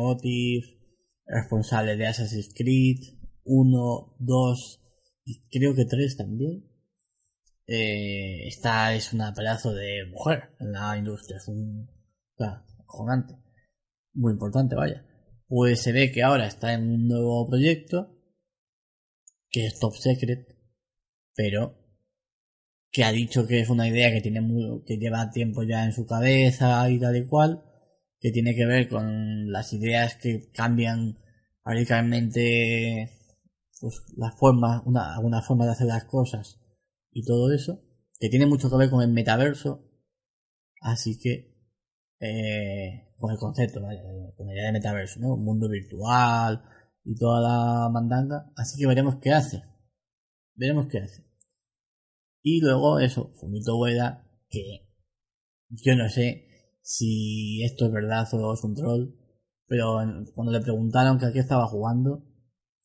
responsable 1.25 1.97
de 1.97 2.07
Assassin's 2.07 2.53
Creed 2.53 2.99
1, 3.45 4.15
2 4.19 4.81
y 5.25 5.41
creo 5.49 5.73
que 5.75 5.85
3 5.85 6.17
también. 6.17 6.69
Eh, 7.75 8.47
esta 8.47 8.93
es 8.93 9.13
una 9.13 9.33
pedazo 9.33 9.73
de 9.73 10.05
mujer 10.05 10.51
en 10.59 10.73
la 10.73 10.95
industria, 10.95 11.37
es 11.37 11.47
un 11.47 11.89
o 12.85 13.07
muy 14.13 14.33
importante, 14.33 14.75
vaya. 14.75 15.03
Pues 15.47 15.81
se 15.81 15.91
ve 15.91 16.11
que 16.11 16.21
ahora 16.21 16.45
está 16.45 16.73
en 16.73 16.87
un 16.87 17.07
nuevo 17.07 17.49
proyecto 17.49 18.15
que 19.49 19.65
es 19.65 19.79
Top 19.79 19.95
Secret, 19.95 20.55
pero 21.33 21.75
que 22.91 23.05
ha 23.05 23.11
dicho 23.11 23.47
que 23.47 23.61
es 23.61 23.69
una 23.69 23.87
idea 23.87 24.11
que 24.11 24.21
tiene 24.21 24.41
muy, 24.41 24.83
que 24.85 24.97
lleva 24.97 25.31
tiempo 25.31 25.63
ya 25.63 25.83
en 25.83 25.93
su 25.93 26.05
cabeza 26.05 26.87
y 26.91 26.99
tal 26.99 27.17
y 27.17 27.25
cual, 27.25 27.63
que 28.19 28.31
tiene 28.31 28.53
que 28.53 28.67
ver 28.67 28.87
con 28.87 29.51
las 29.51 29.73
ideas 29.73 30.15
que 30.17 30.51
cambian 30.51 31.17
radicalmente 31.65 33.09
pues 33.81 34.03
las 34.15 34.37
formas, 34.37 34.83
una, 34.85 35.15
alguna 35.15 35.41
forma 35.41 35.65
de 35.65 35.71
hacer 35.71 35.87
las 35.87 36.05
cosas 36.05 36.62
y 37.13 37.23
todo 37.23 37.51
eso, 37.51 37.81
que 38.19 38.29
tiene 38.29 38.45
mucho 38.45 38.69
que 38.69 38.77
ver 38.77 38.89
con 38.89 39.01
el 39.01 39.11
metaverso, 39.11 39.89
así 40.81 41.19
que 41.19 41.53
eh, 42.19 43.13
con 43.17 43.31
el 43.31 43.37
concepto, 43.37 43.79
con 43.79 44.47
la 44.47 44.53
idea 44.53 44.65
de 44.65 44.71
metaverso, 44.71 45.19
¿no? 45.19 45.33
Un 45.33 45.43
mundo 45.43 45.69
virtual 45.69 46.63
y 47.03 47.15
toda 47.15 47.41
la 47.41 47.89
mandanga, 47.89 48.51
así 48.55 48.79
que 48.79 48.87
veremos 48.87 49.17
qué 49.21 49.31
hace. 49.31 49.63
Veremos 50.55 50.87
qué 50.87 50.99
hace. 50.99 51.25
Y 52.41 52.61
luego 52.61 52.99
eso, 52.99 53.31
Fumito 53.39 53.77
Ueda, 53.77 54.27
que 54.49 54.89
yo 55.69 55.95
no 55.95 56.09
sé 56.09 56.47
si 56.81 57.63
esto 57.63 57.85
es 57.85 57.91
verdad 57.91 58.27
o 58.33 58.53
es 58.53 58.63
un 58.63 58.75
troll, 58.75 59.15
pero 59.65 59.99
cuando 60.35 60.51
le 60.51 60.61
preguntaron 60.61 61.17
que 61.17 61.25
a 61.25 61.31
qué 61.31 61.39
estaba 61.39 61.67
jugando, 61.67 62.25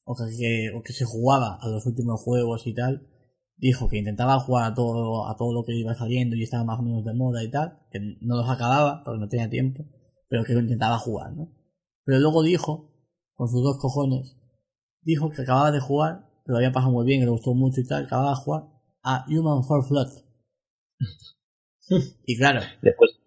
o 0.05 0.15
que, 0.15 0.71
o 0.75 0.83
que 0.83 0.93
se 0.93 1.05
jugaba 1.05 1.59
a 1.61 1.69
los 1.69 1.85
últimos 1.87 2.23
juegos 2.23 2.67
y 2.67 2.75
tal, 2.75 3.09
dijo 3.59 3.89
que 3.89 3.99
intentaba 3.99 4.39
jugar 4.41 4.73
a 4.73 4.75
todo, 4.75 5.29
a 5.29 5.37
todo 5.37 5.53
lo 5.53 5.65
que 5.65 5.75
iba 5.75 5.95
saliendo 5.95 6.37
y 6.37 6.43
estaba 6.43 6.65
más 6.65 6.79
o 6.79 6.83
menos 6.83 7.05
de 7.05 7.15
moda 7.15 7.43
y 7.43 7.51
tal, 7.51 7.79
que 7.91 8.01
no 8.21 8.37
los 8.37 8.49
acababa 8.49 9.03
porque 9.05 9.21
no 9.21 9.29
tenía 9.29 9.51
tiempo, 9.51 9.85
pero 10.29 10.45
que 10.45 10.53
intentaba 10.53 10.99
jugar, 10.99 11.33
¿no? 11.33 11.53
Pero 12.05 12.21
luego 12.21 12.43
dijo, 12.43 12.95
con 13.35 13.49
sus 13.49 13.63
dos 13.63 13.79
cojones, 13.79 14.37
dijo 15.03 15.31
que 15.31 15.43
acababa 15.43 15.71
de 15.71 15.81
jugar 15.81 16.29
que 16.45 16.53
lo 16.53 16.57
había 16.57 16.73
pasado 16.73 16.93
muy 16.93 17.05
bien, 17.05 17.21
que 17.21 17.27
le 17.27 17.33
gustó 17.33 17.55
mucho 17.55 17.81
y 17.81 17.87
tal, 17.87 18.05
acababa 18.05 18.31
de 18.31 18.37
jugar 18.37 18.63
a 19.03 19.27
Human 19.29 19.65
for 19.65 19.87
Flood. 19.87 20.09
y 22.27 22.37
claro, 22.39 22.61
después 22.83 23.19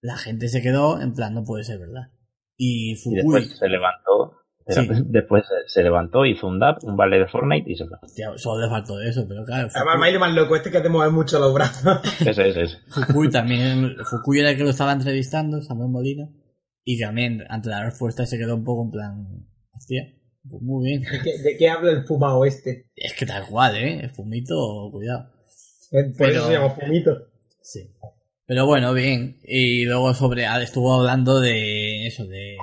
la 0.00 0.16
gente 0.16 0.48
se 0.48 0.60
quedó 0.60 1.00
en 1.00 1.14
plan, 1.14 1.34
no 1.34 1.44
puede 1.44 1.64
ser 1.64 1.78
verdad. 1.78 2.10
Y 2.56 2.96
Fukui. 2.96 3.16
después 3.16 3.58
se 3.58 3.68
levantó. 3.68 4.41
Después 5.06 5.44
se 5.66 5.82
levantó, 5.82 6.24
hizo 6.24 6.46
un 6.46 6.58
DAP, 6.58 6.84
un 6.84 6.96
baile 6.96 7.18
de 7.18 7.26
Fortnite 7.26 7.70
y 7.70 7.76
se 7.76 7.86
fue. 7.86 7.98
solo 8.36 8.62
le 8.62 8.68
faltó 8.68 9.00
eso, 9.00 9.26
pero 9.28 9.44
claro. 9.44 9.68
Además, 9.74 10.20
más 10.20 10.34
loco 10.34 10.56
este 10.56 10.70
que 10.70 10.80
te 10.80 10.88
mueve 10.88 11.12
mucho 11.12 11.38
los 11.38 11.52
brazos. 11.52 12.00
Ese, 12.20 12.48
ese, 12.48 12.62
ese. 12.62 12.76
Fukui 12.88 13.30
también. 13.30 13.96
Fukui 14.08 14.40
era 14.40 14.50
el 14.50 14.56
que 14.56 14.64
lo 14.64 14.70
estaba 14.70 14.92
entrevistando, 14.92 15.60
Samuel 15.62 15.90
Molina. 15.90 16.28
Y 16.84 17.00
también, 17.00 17.44
ante 17.48 17.68
la 17.68 17.84
respuesta, 17.84 18.26
se 18.26 18.38
quedó 18.38 18.56
un 18.56 18.64
poco 18.64 18.84
en 18.84 18.90
plan. 18.90 19.46
Hostia. 19.72 20.14
Pues 20.48 20.62
muy 20.62 20.90
bien. 20.90 21.02
¿De 21.02 21.56
qué, 21.56 21.68
habla 21.68 21.92
el 21.92 22.04
fumado 22.04 22.44
este? 22.44 22.90
Es 22.96 23.14
que 23.14 23.26
tal 23.26 23.46
cual, 23.46 23.76
¿eh? 23.76 24.00
El 24.00 24.10
fumito, 24.10 24.90
cuidado. 24.90 25.30
Por 25.90 26.16
Pero, 26.16 26.32
eso 26.32 26.46
se 26.46 26.52
llama 26.52 26.70
fumito. 26.70 27.28
Sí. 27.60 27.94
Pero 28.46 28.66
bueno, 28.66 28.92
bien. 28.92 29.38
Y 29.44 29.84
luego 29.84 30.12
sobre. 30.14 30.44
Estuvo 30.62 30.94
hablando 30.94 31.40
de 31.40 32.06
eso, 32.06 32.26
de 32.26 32.56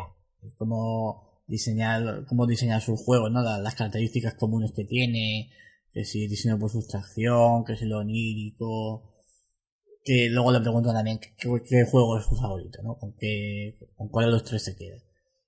cómo 0.57 1.28
diseñar, 1.49 2.25
cómo 2.27 2.47
diseñar 2.47 2.81
sus 2.81 3.01
juegos, 3.01 3.31
¿no? 3.31 3.41
Las, 3.41 3.75
características 3.75 4.35
comunes 4.35 4.71
que 4.71 4.85
tiene. 4.85 5.51
Que 5.91 6.05
si 6.05 6.27
diseño 6.27 6.57
por 6.57 6.71
sustracción, 6.71 7.65
que 7.65 7.75
si 7.75 7.85
lo 7.85 7.99
onírico. 7.99 9.15
Que 10.05 10.29
luego 10.29 10.53
le 10.53 10.61
pregunto 10.61 10.93
también 10.93 11.19
qué, 11.19 11.85
juego 11.85 12.17
es 12.17 12.25
su 12.25 12.35
favorito, 12.35 12.81
¿no? 12.83 12.97
Con, 12.97 13.13
qué, 13.17 13.77
con 13.97 14.07
cuál 14.07 14.27
de 14.27 14.31
los 14.31 14.43
tres 14.45 14.63
se 14.63 14.77
queda. 14.77 14.97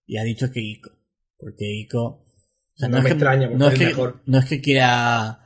Y 0.06 0.18
ha 0.18 0.24
dicho 0.24 0.52
que 0.52 0.60
Ico 0.60 0.92
porque 1.42 1.66
Ico. 1.74 2.24
no, 2.78 2.90
me 2.90 3.00
es 3.00 3.06
extraña, 3.06 3.50
no 3.50 3.68
es, 3.68 3.80
que, 3.80 3.96
no 4.26 4.38
es 4.38 4.46
que 4.46 4.62
quiera. 4.62 5.40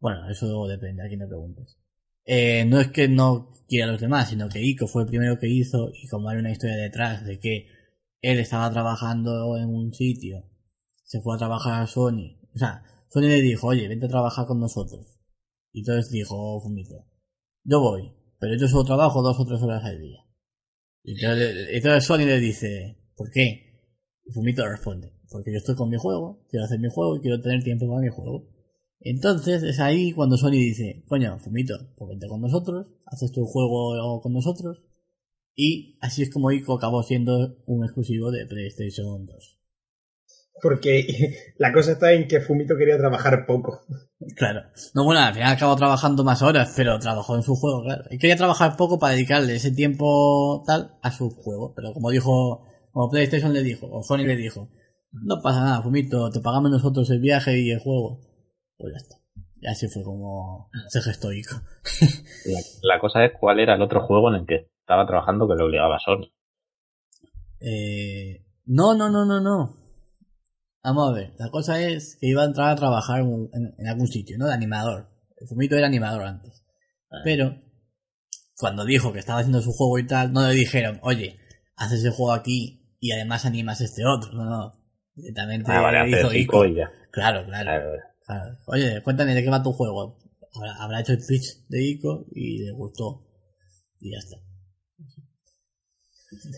Bueno, 0.00 0.28
eso 0.28 0.66
depende, 0.66 1.04
a 1.04 1.08
quien 1.08 1.20
le 1.20 1.26
preguntes. 1.26 1.78
Eh, 2.24 2.64
no 2.64 2.80
es 2.80 2.88
que 2.88 3.08
no 3.08 3.50
quiera 3.68 3.86
a 3.86 3.92
los 3.92 4.00
demás, 4.00 4.30
sino 4.30 4.48
que 4.48 4.60
Ico 4.62 4.88
fue 4.88 5.02
el 5.02 5.08
primero 5.08 5.38
que 5.38 5.48
hizo, 5.48 5.92
y 5.94 6.08
como 6.08 6.28
hay 6.28 6.38
una 6.38 6.50
historia 6.50 6.76
detrás 6.76 7.24
de 7.24 7.38
que 7.38 7.68
él 8.22 8.38
estaba 8.38 8.70
trabajando 8.70 9.58
en 9.58 9.68
un 9.68 9.92
sitio, 9.92 10.48
se 11.02 11.20
fue 11.20 11.34
a 11.34 11.38
trabajar 11.38 11.82
a 11.82 11.86
Sony. 11.86 12.38
O 12.54 12.58
sea, 12.58 12.82
Sony 13.08 13.22
le 13.22 13.42
dijo, 13.42 13.66
oye, 13.66 13.88
vente 13.88 14.06
a 14.06 14.08
trabajar 14.08 14.46
con 14.46 14.60
nosotros. 14.60 15.20
Y 15.72 15.80
entonces 15.80 16.10
dijo 16.10 16.60
Fumito, 16.60 17.04
yo 17.64 17.80
voy, 17.80 18.12
pero 18.38 18.56
yo 18.56 18.68
solo 18.68 18.84
trabajo 18.84 19.22
dos 19.22 19.38
o 19.40 19.44
tres 19.44 19.60
horas 19.60 19.84
al 19.84 20.00
día. 20.00 20.24
Y 21.02 21.16
entonces, 21.20 22.04
Sony 22.04 22.24
le 22.24 22.38
dice, 22.38 22.96
¿por 23.16 23.30
qué? 23.30 23.90
Y 24.24 24.32
Fumito 24.32 24.66
responde, 24.68 25.12
porque 25.28 25.50
yo 25.50 25.58
estoy 25.58 25.74
con 25.74 25.90
mi 25.90 25.96
juego, 25.96 26.46
quiero 26.48 26.64
hacer 26.64 26.78
mi 26.78 26.88
juego 26.88 27.16
y 27.16 27.20
quiero 27.20 27.40
tener 27.40 27.64
tiempo 27.64 27.88
para 27.88 28.02
mi 28.02 28.08
juego. 28.08 28.48
Entonces 29.00 29.64
es 29.64 29.80
ahí 29.80 30.12
cuando 30.12 30.36
Sony 30.36 30.52
dice, 30.52 31.04
coño, 31.08 31.40
Fumito, 31.40 31.76
pues 31.96 32.10
vente 32.10 32.28
con 32.28 32.40
nosotros, 32.40 32.86
haces 33.06 33.32
tu 33.32 33.44
juego 33.46 34.20
con 34.20 34.32
nosotros 34.32 34.84
Y 35.54 35.98
así 36.00 36.22
es 36.22 36.30
como 36.30 36.50
Ico 36.50 36.76
acabó 36.76 37.02
siendo 37.02 37.56
un 37.66 37.84
exclusivo 37.84 38.30
de 38.30 38.46
PlayStation 38.46 39.26
2. 39.26 39.58
Porque 40.62 41.06
la 41.58 41.72
cosa 41.72 41.92
está 41.92 42.12
en 42.12 42.28
que 42.28 42.40
Fumito 42.40 42.76
quería 42.76 42.96
trabajar 42.96 43.44
poco. 43.46 43.84
Claro. 44.36 44.62
No, 44.94 45.04
bueno, 45.04 45.20
al 45.20 45.34
final 45.34 45.52
acabó 45.52 45.76
trabajando 45.76 46.24
más 46.24 46.40
horas, 46.42 46.72
pero 46.76 46.98
trabajó 46.98 47.36
en 47.36 47.42
su 47.42 47.54
juego, 47.54 47.82
claro. 47.82 48.04
Y 48.10 48.18
quería 48.18 48.36
trabajar 48.36 48.76
poco 48.76 48.98
para 48.98 49.14
dedicarle 49.14 49.56
ese 49.56 49.72
tiempo 49.72 50.62
tal 50.66 50.98
a 51.02 51.10
su 51.10 51.30
juego. 51.30 51.74
Pero 51.74 51.92
como 51.92 52.10
dijo, 52.10 52.64
como 52.92 53.10
PlayStation 53.10 53.52
le 53.52 53.62
dijo, 53.62 53.88
o 53.90 54.02
Sony 54.02 54.24
le 54.24 54.36
dijo, 54.36 54.70
no 55.10 55.42
pasa 55.42 55.60
nada, 55.60 55.82
Fumito, 55.82 56.30
te 56.30 56.40
pagamos 56.40 56.70
nosotros 56.70 57.10
el 57.10 57.20
viaje 57.20 57.58
y 57.58 57.70
el 57.70 57.80
juego. 57.80 58.20
Pues 58.78 58.94
ya 58.94 58.98
está. 58.98 59.16
Y 59.60 59.66
así 59.68 59.86
fue 59.88 60.02
como 60.02 60.70
se 60.88 61.02
gestó 61.02 61.32
Ico. 61.32 61.54
La, 62.44 62.94
la 62.94 63.00
cosa 63.00 63.24
es 63.24 63.32
cuál 63.38 63.60
era 63.60 63.76
el 63.76 63.82
otro 63.82 64.04
juego 64.06 64.28
en 64.28 64.40
el 64.40 64.46
que 64.46 64.71
estaba 64.92 65.06
trabajando 65.06 65.48
que 65.48 65.54
le 65.54 65.64
obligaba 65.64 65.96
a 65.96 66.00
Sony. 66.00 66.28
Eh, 67.60 68.44
no, 68.66 68.94
no, 68.94 69.08
no, 69.10 69.24
no, 69.24 69.40
no. 69.40 69.76
Vamos 70.84 71.10
a 71.10 71.12
ver, 71.14 71.32
la 71.38 71.48
cosa 71.50 71.80
es 71.80 72.18
que 72.20 72.26
iba 72.28 72.42
a 72.42 72.46
entrar 72.46 72.70
a 72.70 72.76
trabajar 72.76 73.20
en, 73.20 73.48
en- 73.54 73.74
en 73.78 73.86
algún 73.88 74.08
sitio, 74.08 74.36
¿no? 74.38 74.46
De 74.48 74.52
animador. 74.52 75.08
El 75.38 75.46
Fumito 75.48 75.76
era 75.76 75.86
animador 75.86 76.24
antes. 76.24 76.64
Pero, 77.24 77.56
cuando 78.58 78.84
dijo 78.84 79.12
que 79.12 79.18
estaba 79.20 79.40
haciendo 79.40 79.60
su 79.62 79.72
juego 79.72 79.98
y 79.98 80.06
tal, 80.06 80.32
no 80.32 80.46
le 80.48 80.54
dijeron, 80.54 80.98
oye, 81.02 81.38
haces 81.76 82.00
ese 82.00 82.10
juego 82.10 82.32
aquí 82.32 82.96
y 83.00 83.12
además 83.12 83.44
animas 83.46 83.80
este 83.80 84.02
otro. 84.04 84.32
No, 84.32 84.44
no. 84.44 84.72
Directamente 85.14 85.70
Ah, 85.72 85.80
vale, 85.80 86.10
hizo. 86.10 86.32
Ico 86.32 86.64
y 86.64 86.76
ya. 86.76 86.90
Claro, 87.12 87.44
claro, 87.46 87.64
Claro. 87.64 87.90
claro. 88.26 88.58
Oye, 88.66 89.02
cuéntame 89.02 89.34
de 89.34 89.42
qué 89.42 89.50
va 89.50 89.62
tu 89.62 89.72
juego. 89.72 90.18
Habrá, 90.54 90.74
habrá 90.82 91.00
hecho 91.00 91.12
el 91.12 91.18
pitch 91.26 91.66
de 91.68 91.82
Ico 91.82 92.26
y 92.34 92.64
le 92.64 92.72
gustó. 92.72 93.26
Y 94.00 94.12
ya 94.12 94.18
está. 94.18 94.36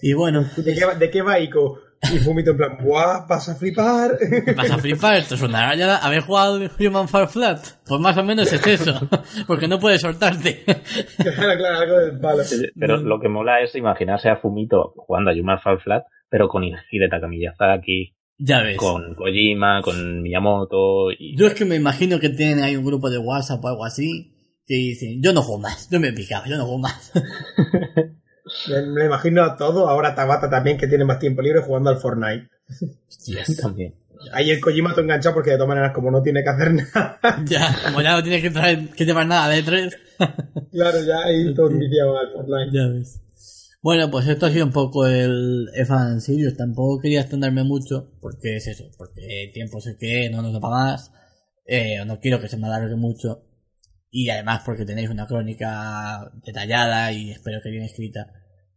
Y 0.02 0.12
bueno, 0.12 0.44
¿De 0.56 0.74
qué, 0.74 0.84
va- 0.84 0.94
de 0.94 1.10
qué 1.10 1.22
va 1.22 1.38
Ico? 1.40 1.80
Y 2.12 2.18
Fumito 2.18 2.51
en 2.51 2.59
plan, 2.59 2.76
¡buah! 2.82 3.24
¿Vas 3.26 3.48
a 3.48 3.55
flipar? 3.55 4.18
Vas 4.56 4.70
a 4.70 4.76
flipar, 4.78 5.16
esto 5.16 5.38
sonará 5.38 5.74
ya 5.74 5.96
haber 5.96 6.20
jugado 6.20 6.60
Human 6.78 7.09
Fall 7.09 7.28
Flat. 7.28 7.64
Pues 7.86 7.98
más 7.98 8.14
o 8.18 8.22
menos 8.22 8.52
es 8.52 8.66
eso. 8.66 9.09
Porque 9.46 9.66
no 9.68 9.78
puedes 9.78 10.02
soltarte. 10.02 10.64
claro, 11.16 11.56
claro, 11.59 11.78
algo 11.78 11.98
del 12.01 12.20
palo. 12.20 12.42
Pero 12.78 12.98
Mm. 13.01 13.05
lo 13.06 13.20
que 13.20 13.28
mola 13.30 13.62
es 13.62 13.74
imaginarse 13.74 14.28
a 14.28 14.36
Fumito 14.36 14.92
jugando 14.96 15.30
a 15.30 15.34
Human 15.34 15.60
Fall 15.62 15.80
Flat, 15.80 16.05
pero 16.28 16.46
con 16.48 16.62
Hidetaka 16.64 17.26
Miyazaki, 17.26 18.14
ya 18.36 18.60
ves. 18.62 18.76
con 18.76 19.14
Kojima, 19.14 19.80
con 19.80 20.20
Miyamoto 20.22 21.10
y... 21.10 21.36
Yo 21.38 21.46
es 21.46 21.55
que 21.55 21.64
me 21.64 21.76
imagino 21.76 22.20
que 22.20 22.28
tienen 22.28 22.62
ahí 22.62 22.76
un 22.76 22.84
grupo 22.84 23.09
de 23.09 23.16
WhatsApp 23.18 23.64
o 23.64 23.68
algo 23.68 23.84
así. 23.86 24.30
Que 24.66 24.74
dicen, 24.74 25.22
yo 25.22 25.32
no 25.32 25.40
juego 25.42 25.60
más. 25.62 25.88
Yo 25.90 26.01
me 26.01 26.09
he 26.09 26.12
picado, 26.12 26.44
yo 26.46 26.56
no 26.59 26.64
juego 26.64 26.78
más. 26.80 27.12
Me, 28.68 28.82
me 28.82 29.05
imagino 29.06 29.43
a 29.43 29.56
todo. 29.56 29.89
Ahora 29.89 30.14
Tabata 30.14 30.48
también, 30.48 30.78
que 30.78 30.86
tiene 30.86 31.05
más 31.05 31.18
tiempo 31.18 31.43
libre 31.43 31.60
jugando 31.60 31.90
al 31.90 31.98
Fortnite. 31.98 32.48
Hostias. 33.09 33.56
También. 33.60 33.94
Ahí 34.32 34.51
el 34.51 34.60
Kojima 34.60 34.93
todo 34.93 35.02
enganchado 35.02 35.35
porque 35.35 35.51
de 35.51 35.56
todas 35.56 35.68
maneras, 35.68 35.93
como 35.93 36.10
no 36.10 36.22
tiene 36.22 36.43
que 36.43 36.48
hacer 36.48 36.72
nada, 36.94 37.18
Ya, 37.44 37.76
como 37.85 38.01
ya 38.01 38.12
no 38.12 38.22
tienes 38.22 38.43
que 38.43 38.51
traer, 38.51 38.89
que 38.90 39.05
llevar 39.05 39.26
nada 39.26 39.48
de 39.48 39.62
tres. 39.62 39.97
claro, 40.72 40.98
ya 41.05 41.18
ahí 41.24 41.55
todo 41.55 41.70
enviciado 41.70 42.18
al 42.18 42.32
Fortnite. 42.32 42.70
Ya 42.72 42.89
ves. 42.89 43.20
Bueno, 43.82 44.10
pues 44.10 44.26
esto 44.28 44.47
ha 44.47 44.51
sido 44.51 44.64
un 44.64 44.72
poco 44.72 45.06
el 45.06 45.68
Fan 45.86 46.20
Sirius. 46.22 46.56
Tampoco 46.56 47.01
quería 47.01 47.20
extenderme 47.20 47.64
mucho, 47.64 48.12
porque 48.20 48.56
es 48.56 48.66
eso, 48.66 48.90
porque 48.97 49.51
tiempo 49.52 49.81
sé 49.81 49.98
que 49.98 50.31
no 50.31 50.40
nos 50.40 50.55
da 50.55 50.60
para 50.60 50.74
más. 50.74 51.12
Eh, 51.66 52.02
no 52.06 52.18
quiero 52.18 52.40
que 52.40 52.48
se 52.48 52.56
me 52.56 52.66
alargue 52.66 52.97
mucho. 52.97 53.43
Y 54.10 54.31
además 54.31 54.62
porque 54.64 54.86
tenéis 54.86 55.10
una 55.10 55.26
crónica 55.26 56.31
detallada 56.47 57.12
y 57.12 57.32
espero 57.32 57.60
que 57.62 57.70
bien 57.70 57.82
escrita 57.82 58.26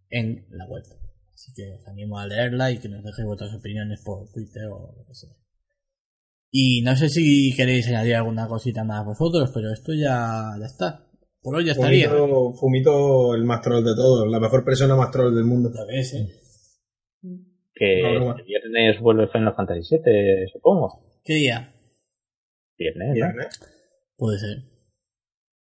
en 0.10 0.46
la 0.50 0.66
web. 0.68 0.84
Así 1.34 1.54
que 1.54 1.72
os 1.72 1.88
animo 1.88 2.18
a 2.20 2.26
leerla 2.28 2.72
y 2.72 2.80
que 2.80 2.90
nos 2.90 3.04
dejéis 3.04 3.28
vuestras 3.28 3.54
opiniones 3.54 4.02
por 4.04 4.30
Twitter 4.32 4.66
o 4.66 4.94
lo 4.98 5.06
que 5.06 5.14
sea. 5.14 5.30
Y 6.50 6.82
no 6.82 6.96
sé 6.96 7.10
si 7.10 7.54
queréis 7.56 7.88
añadir 7.88 8.16
alguna 8.16 8.48
cosita 8.48 8.84
más 8.84 9.06
vosotros, 9.06 9.52
pero 9.54 9.72
esto 9.72 9.94
ya, 9.94 10.56
ya 10.60 10.66
está. 10.66 11.08
Por 11.42 11.56
hoy 11.56 11.66
ya 11.66 11.74
estaría. 11.74 12.10
Fumito, 12.10 12.54
Fumito, 12.54 13.36
el 13.36 13.44
más 13.44 13.62
troll 13.62 13.84
de 13.84 13.96
todos, 13.96 14.28
la 14.30 14.40
mejor 14.40 14.66
persona 14.66 14.96
más 14.96 15.12
troll 15.12 15.36
del 15.36 15.46
mundo. 15.46 15.70
Ves, 15.88 16.14
¿eh? 16.14 16.28
Que 17.74 18.02
No, 18.02 18.16
broma. 18.16 18.36
el 18.40 18.46
viernes 18.46 19.00
vuelve 19.00 19.28
Final 19.28 19.54
Fantasy 19.56 19.82
VII, 19.98 20.48
supongo. 20.52 21.22
¿Qué 21.24 21.36
día? 21.36 21.74
Viernes, 22.78 23.18
¿no? 23.18 23.42
¿eh? 23.44 23.48
Puede 24.16 24.40
ser. 24.40 24.58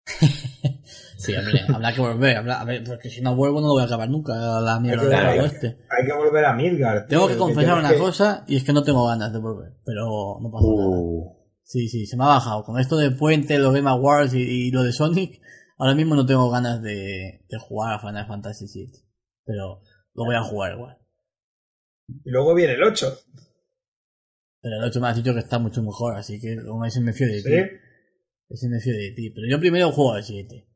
sí, 1.18 1.34
hombre, 1.34 1.60
habrá 1.72 1.92
que 1.92 2.00
volver. 2.00 2.36
habrá- 2.36 2.60
a 2.60 2.64
ver, 2.64 2.84
porque 2.84 3.10
si 3.10 3.20
no 3.20 3.34
vuelvo 3.34 3.60
no 3.60 3.68
lo 3.68 3.72
voy 3.74 3.82
a 3.82 3.86
acabar 3.86 4.08
nunca 4.08 4.34
la 4.60 4.78
mierda 4.80 5.02
Hay 5.02 5.08
que 5.08 5.14
volver. 5.16 5.32
juego 5.34 5.46
este. 5.46 5.66
Hay 5.90 6.06
que 6.06 6.12
volver 6.12 6.44
a 6.44 6.52
Midgard. 6.54 7.06
Tengo 7.08 7.28
que 7.28 7.36
confesar 7.36 7.78
una 7.78 7.90
que- 7.90 7.98
cosa 7.98 8.44
y 8.46 8.56
es 8.56 8.64
que 8.64 8.72
no 8.72 8.82
tengo 8.82 9.06
ganas 9.06 9.32
de 9.32 9.38
volver. 9.38 9.72
Pero 9.84 10.38
no 10.40 10.50
pasa 10.50 10.66
nada. 10.68 10.88
Uh, 10.88 11.36
Sí, 11.68 11.88
sí, 11.88 12.06
se 12.06 12.16
me 12.16 12.22
ha 12.22 12.28
bajado. 12.28 12.62
Con 12.62 12.78
esto 12.78 12.96
de 12.96 13.10
Puente, 13.10 13.58
los 13.58 13.74
Game 13.74 13.90
Awards 13.90 14.34
y, 14.34 14.38
y 14.40 14.70
lo 14.70 14.84
de 14.84 14.92
Sonic, 14.92 15.40
ahora 15.78 15.96
mismo 15.96 16.14
no 16.14 16.24
tengo 16.24 16.48
ganas 16.48 16.80
de, 16.80 17.44
de 17.48 17.58
jugar 17.58 17.94
a 17.94 17.98
Final 17.98 18.24
Fantasy 18.28 18.66
VII. 18.72 18.92
Pero 19.44 19.80
lo 20.14 20.24
voy 20.24 20.36
a 20.36 20.42
jugar 20.44 20.74
igual. 20.74 20.98
Y 22.24 22.30
luego 22.30 22.54
viene 22.54 22.74
el 22.74 22.84
8. 22.84 23.12
Pero 24.62 24.76
el 24.76 24.84
8 24.84 25.00
me 25.00 25.08
has 25.08 25.16
dicho 25.16 25.32
que 25.34 25.40
está 25.40 25.58
mucho 25.58 25.82
mejor, 25.82 26.16
así 26.16 26.40
que 26.40 26.56
con 26.64 26.84
ese 26.84 27.00
me 27.00 27.12
fío 27.12 27.26
de 27.26 27.40
¿Sí? 27.42 27.50
Ese 28.48 28.68
me 28.68 28.80
fío 28.80 28.94
de 28.94 29.12
ti. 29.12 29.30
Pero 29.30 29.46
yo 29.48 29.58
primero 29.58 29.92
juego 29.92 30.14
al 30.14 30.24
7. 30.24 30.66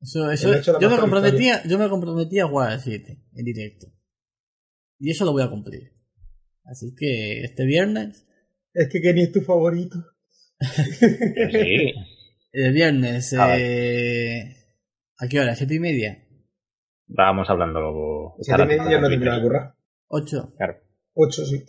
Eso, 0.00 0.30
eso, 0.30 0.50
ocho 0.50 0.80
yo 0.80 0.90
me 0.90 0.98
comprometía, 0.98 1.62
yo 1.64 1.78
me 1.78 1.88
comprometí 1.88 2.40
a 2.40 2.48
jugar 2.48 2.72
al 2.72 2.80
7 2.80 3.24
en 3.34 3.44
directo. 3.44 3.86
Y 4.98 5.10
eso 5.10 5.24
lo 5.24 5.32
voy 5.32 5.42
a 5.42 5.50
cumplir. 5.50 5.92
Así 6.64 6.94
que 6.96 7.42
este 7.42 7.64
viernes, 7.64 8.26
Es 8.72 8.88
que 8.88 9.00
Kenny 9.00 9.22
es 9.22 9.32
tu 9.32 9.40
favorito. 9.40 9.98
sí. 10.60 11.92
el 12.52 12.72
viernes, 12.72 13.32
A 13.34 13.58
eh, 13.58 14.56
¿a 15.18 15.28
qué 15.28 15.40
hora? 15.40 15.54
¿Siete 15.54 15.74
y 15.74 15.80
media? 15.80 16.24
Vamos 17.06 17.48
hablando 17.50 17.80
luego. 17.80 18.36
Siete 18.40 18.62
y 18.62 18.66
media 18.66 18.90
ya 18.90 19.00
no 19.00 19.08
termina 19.08 19.36
de 19.36 19.42
currar. 19.42 19.74
¿Ocho? 20.08 20.52
Claro, 20.56 20.78
8, 21.14 21.46
sí. 21.46 21.64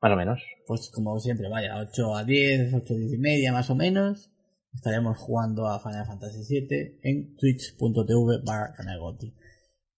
más 0.00 0.12
o 0.12 0.16
menos. 0.16 0.42
Pues 0.66 0.90
como 0.92 1.18
siempre, 1.18 1.48
vaya, 1.48 1.76
8 1.78 2.16
a 2.16 2.24
10, 2.24 2.74
8 2.74 2.94
a 2.94 2.96
10 2.96 3.12
y 3.12 3.18
media 3.18 3.52
más 3.52 3.70
o 3.70 3.74
menos. 3.74 4.33
Estaremos 4.74 5.16
jugando 5.18 5.68
a 5.68 5.80
Final 5.80 6.06
Fantasy 6.06 6.42
VII 6.48 6.98
en 7.02 7.36
twitch.tv 7.36 8.42
barra 8.44 8.72
canalgoti. 8.74 9.34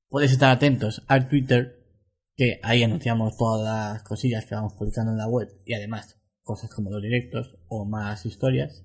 Podéis 0.09 0.33
estar 0.33 0.51
atentos 0.51 1.03
al 1.09 1.29
Twitter, 1.29 1.83
que 2.37 2.61
ahí 2.63 2.83
anunciamos 2.83 3.37
todas 3.37 3.65
las 3.65 4.03
cosillas 4.03 4.45
que 4.45 4.55
vamos 4.55 4.75
publicando 4.75 5.13
en 5.13 5.19
la 5.19 5.29
web 5.29 5.49
y 5.65 5.75
además 5.75 6.19
cosas 6.43 6.71
como 6.71 6.91
los 6.91 7.03
directos 7.03 7.57
o 7.69 7.85
más 7.85 8.25
historias. 8.27 8.85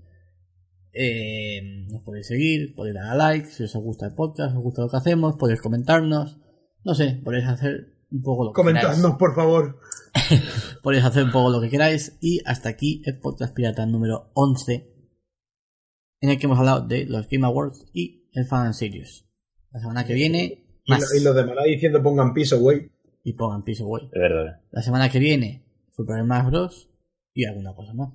Eh, 0.94 1.62
nos 1.90 2.02
podéis 2.04 2.28
seguir, 2.28 2.74
podéis 2.76 2.96
dar 2.96 3.10
a 3.10 3.16
like 3.16 3.48
si 3.48 3.64
os 3.64 3.74
gusta 3.76 4.08
el 4.08 4.14
podcast, 4.14 4.56
os 4.56 4.64
gusta 4.64 4.82
lo 4.82 4.90
que 4.90 4.98
hacemos, 4.98 5.36
podéis 5.38 5.62
comentarnos, 5.62 6.40
no 6.84 6.96
sé, 6.96 7.22
podéis 7.24 7.46
hacer 7.46 7.94
un 8.12 8.22
poco 8.22 8.46
lo 8.46 8.54
que 8.54 8.62
queráis. 8.62 8.86
Comentadnos, 8.86 9.18
por 9.18 9.36
favor. 9.36 9.80
Podéis 10.84 11.06
hacer 11.06 11.24
un 11.24 11.32
poco 11.32 11.50
lo 11.50 11.62
que 11.62 11.70
queráis. 11.70 12.18
Y 12.22 12.42
hasta 12.46 12.70
aquí 12.70 13.02
el 13.06 13.20
podcast 13.20 13.54
pirata 13.54 13.86
número 13.86 14.32
11. 14.34 14.91
En 16.22 16.30
el 16.30 16.38
que 16.40 16.46
hemos 16.46 16.60
hablado 16.60 16.82
de 16.88 17.06
los 17.06 17.28
Game 17.28 17.46
Awards 17.46 17.86
y 17.94 18.30
el 18.34 18.46
Fan 18.46 18.74
Series. 18.74 19.26
La 19.72 19.80
semana 19.80 20.06
que 20.06 20.14
viene, 20.14 20.66
Y, 20.86 20.92
más. 20.92 21.14
y 21.16 21.24
los 21.24 21.36
de 21.36 21.46
Mala 21.46 21.64
diciendo 21.64 22.02
pongan 22.04 22.34
piso, 22.34 22.60
güey. 22.60 22.92
Y 23.24 23.34
pongan 23.34 23.64
piso, 23.64 23.86
güey. 23.86 24.08
De 24.12 24.20
verdad. 24.20 24.62
La 24.72 24.82
semana 24.82 25.10
que 25.10 25.20
viene, 25.20 25.64
Super 25.92 26.22
Smash 26.24 26.46
Bros. 26.46 26.90
Y 27.34 27.46
alguna 27.46 27.74
cosa 27.74 27.94
más. 27.94 28.10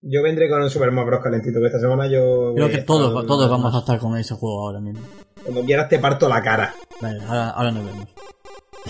Yo 0.00 0.22
vendré 0.22 0.48
con 0.48 0.62
el 0.62 0.70
Super 0.70 0.90
Mario 0.90 1.06
Bros. 1.10 1.22
calentito, 1.24 1.60
que 1.60 1.66
esta 1.66 1.80
semana 1.80 2.06
yo. 2.06 2.52
Creo 2.54 2.68
que 2.70 2.78
todos, 2.78 3.26
todos 3.26 3.50
vamos 3.50 3.74
a 3.74 3.78
estar 3.78 3.98
con 3.98 4.16
ese 4.16 4.34
juego 4.34 4.62
ahora 4.66 4.80
mismo. 4.80 5.00
Cuando 5.42 5.62
quieras 5.64 5.88
te 5.88 5.98
parto 5.98 6.28
la 6.28 6.42
cara. 6.42 6.74
Vale, 7.00 7.20
ahora, 7.24 7.50
ahora 7.50 7.70
nos 7.70 7.84
vemos. 7.84 8.08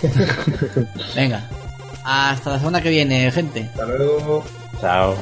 Venga. 1.17 1.49
Hasta 2.05 2.51
la 2.51 2.59
semana 2.59 2.83
que 2.83 2.91
viene, 2.91 3.31
gente. 3.33 3.63
Hasta 3.63 3.87
luego. 3.87 4.45
Chao. 4.81 5.15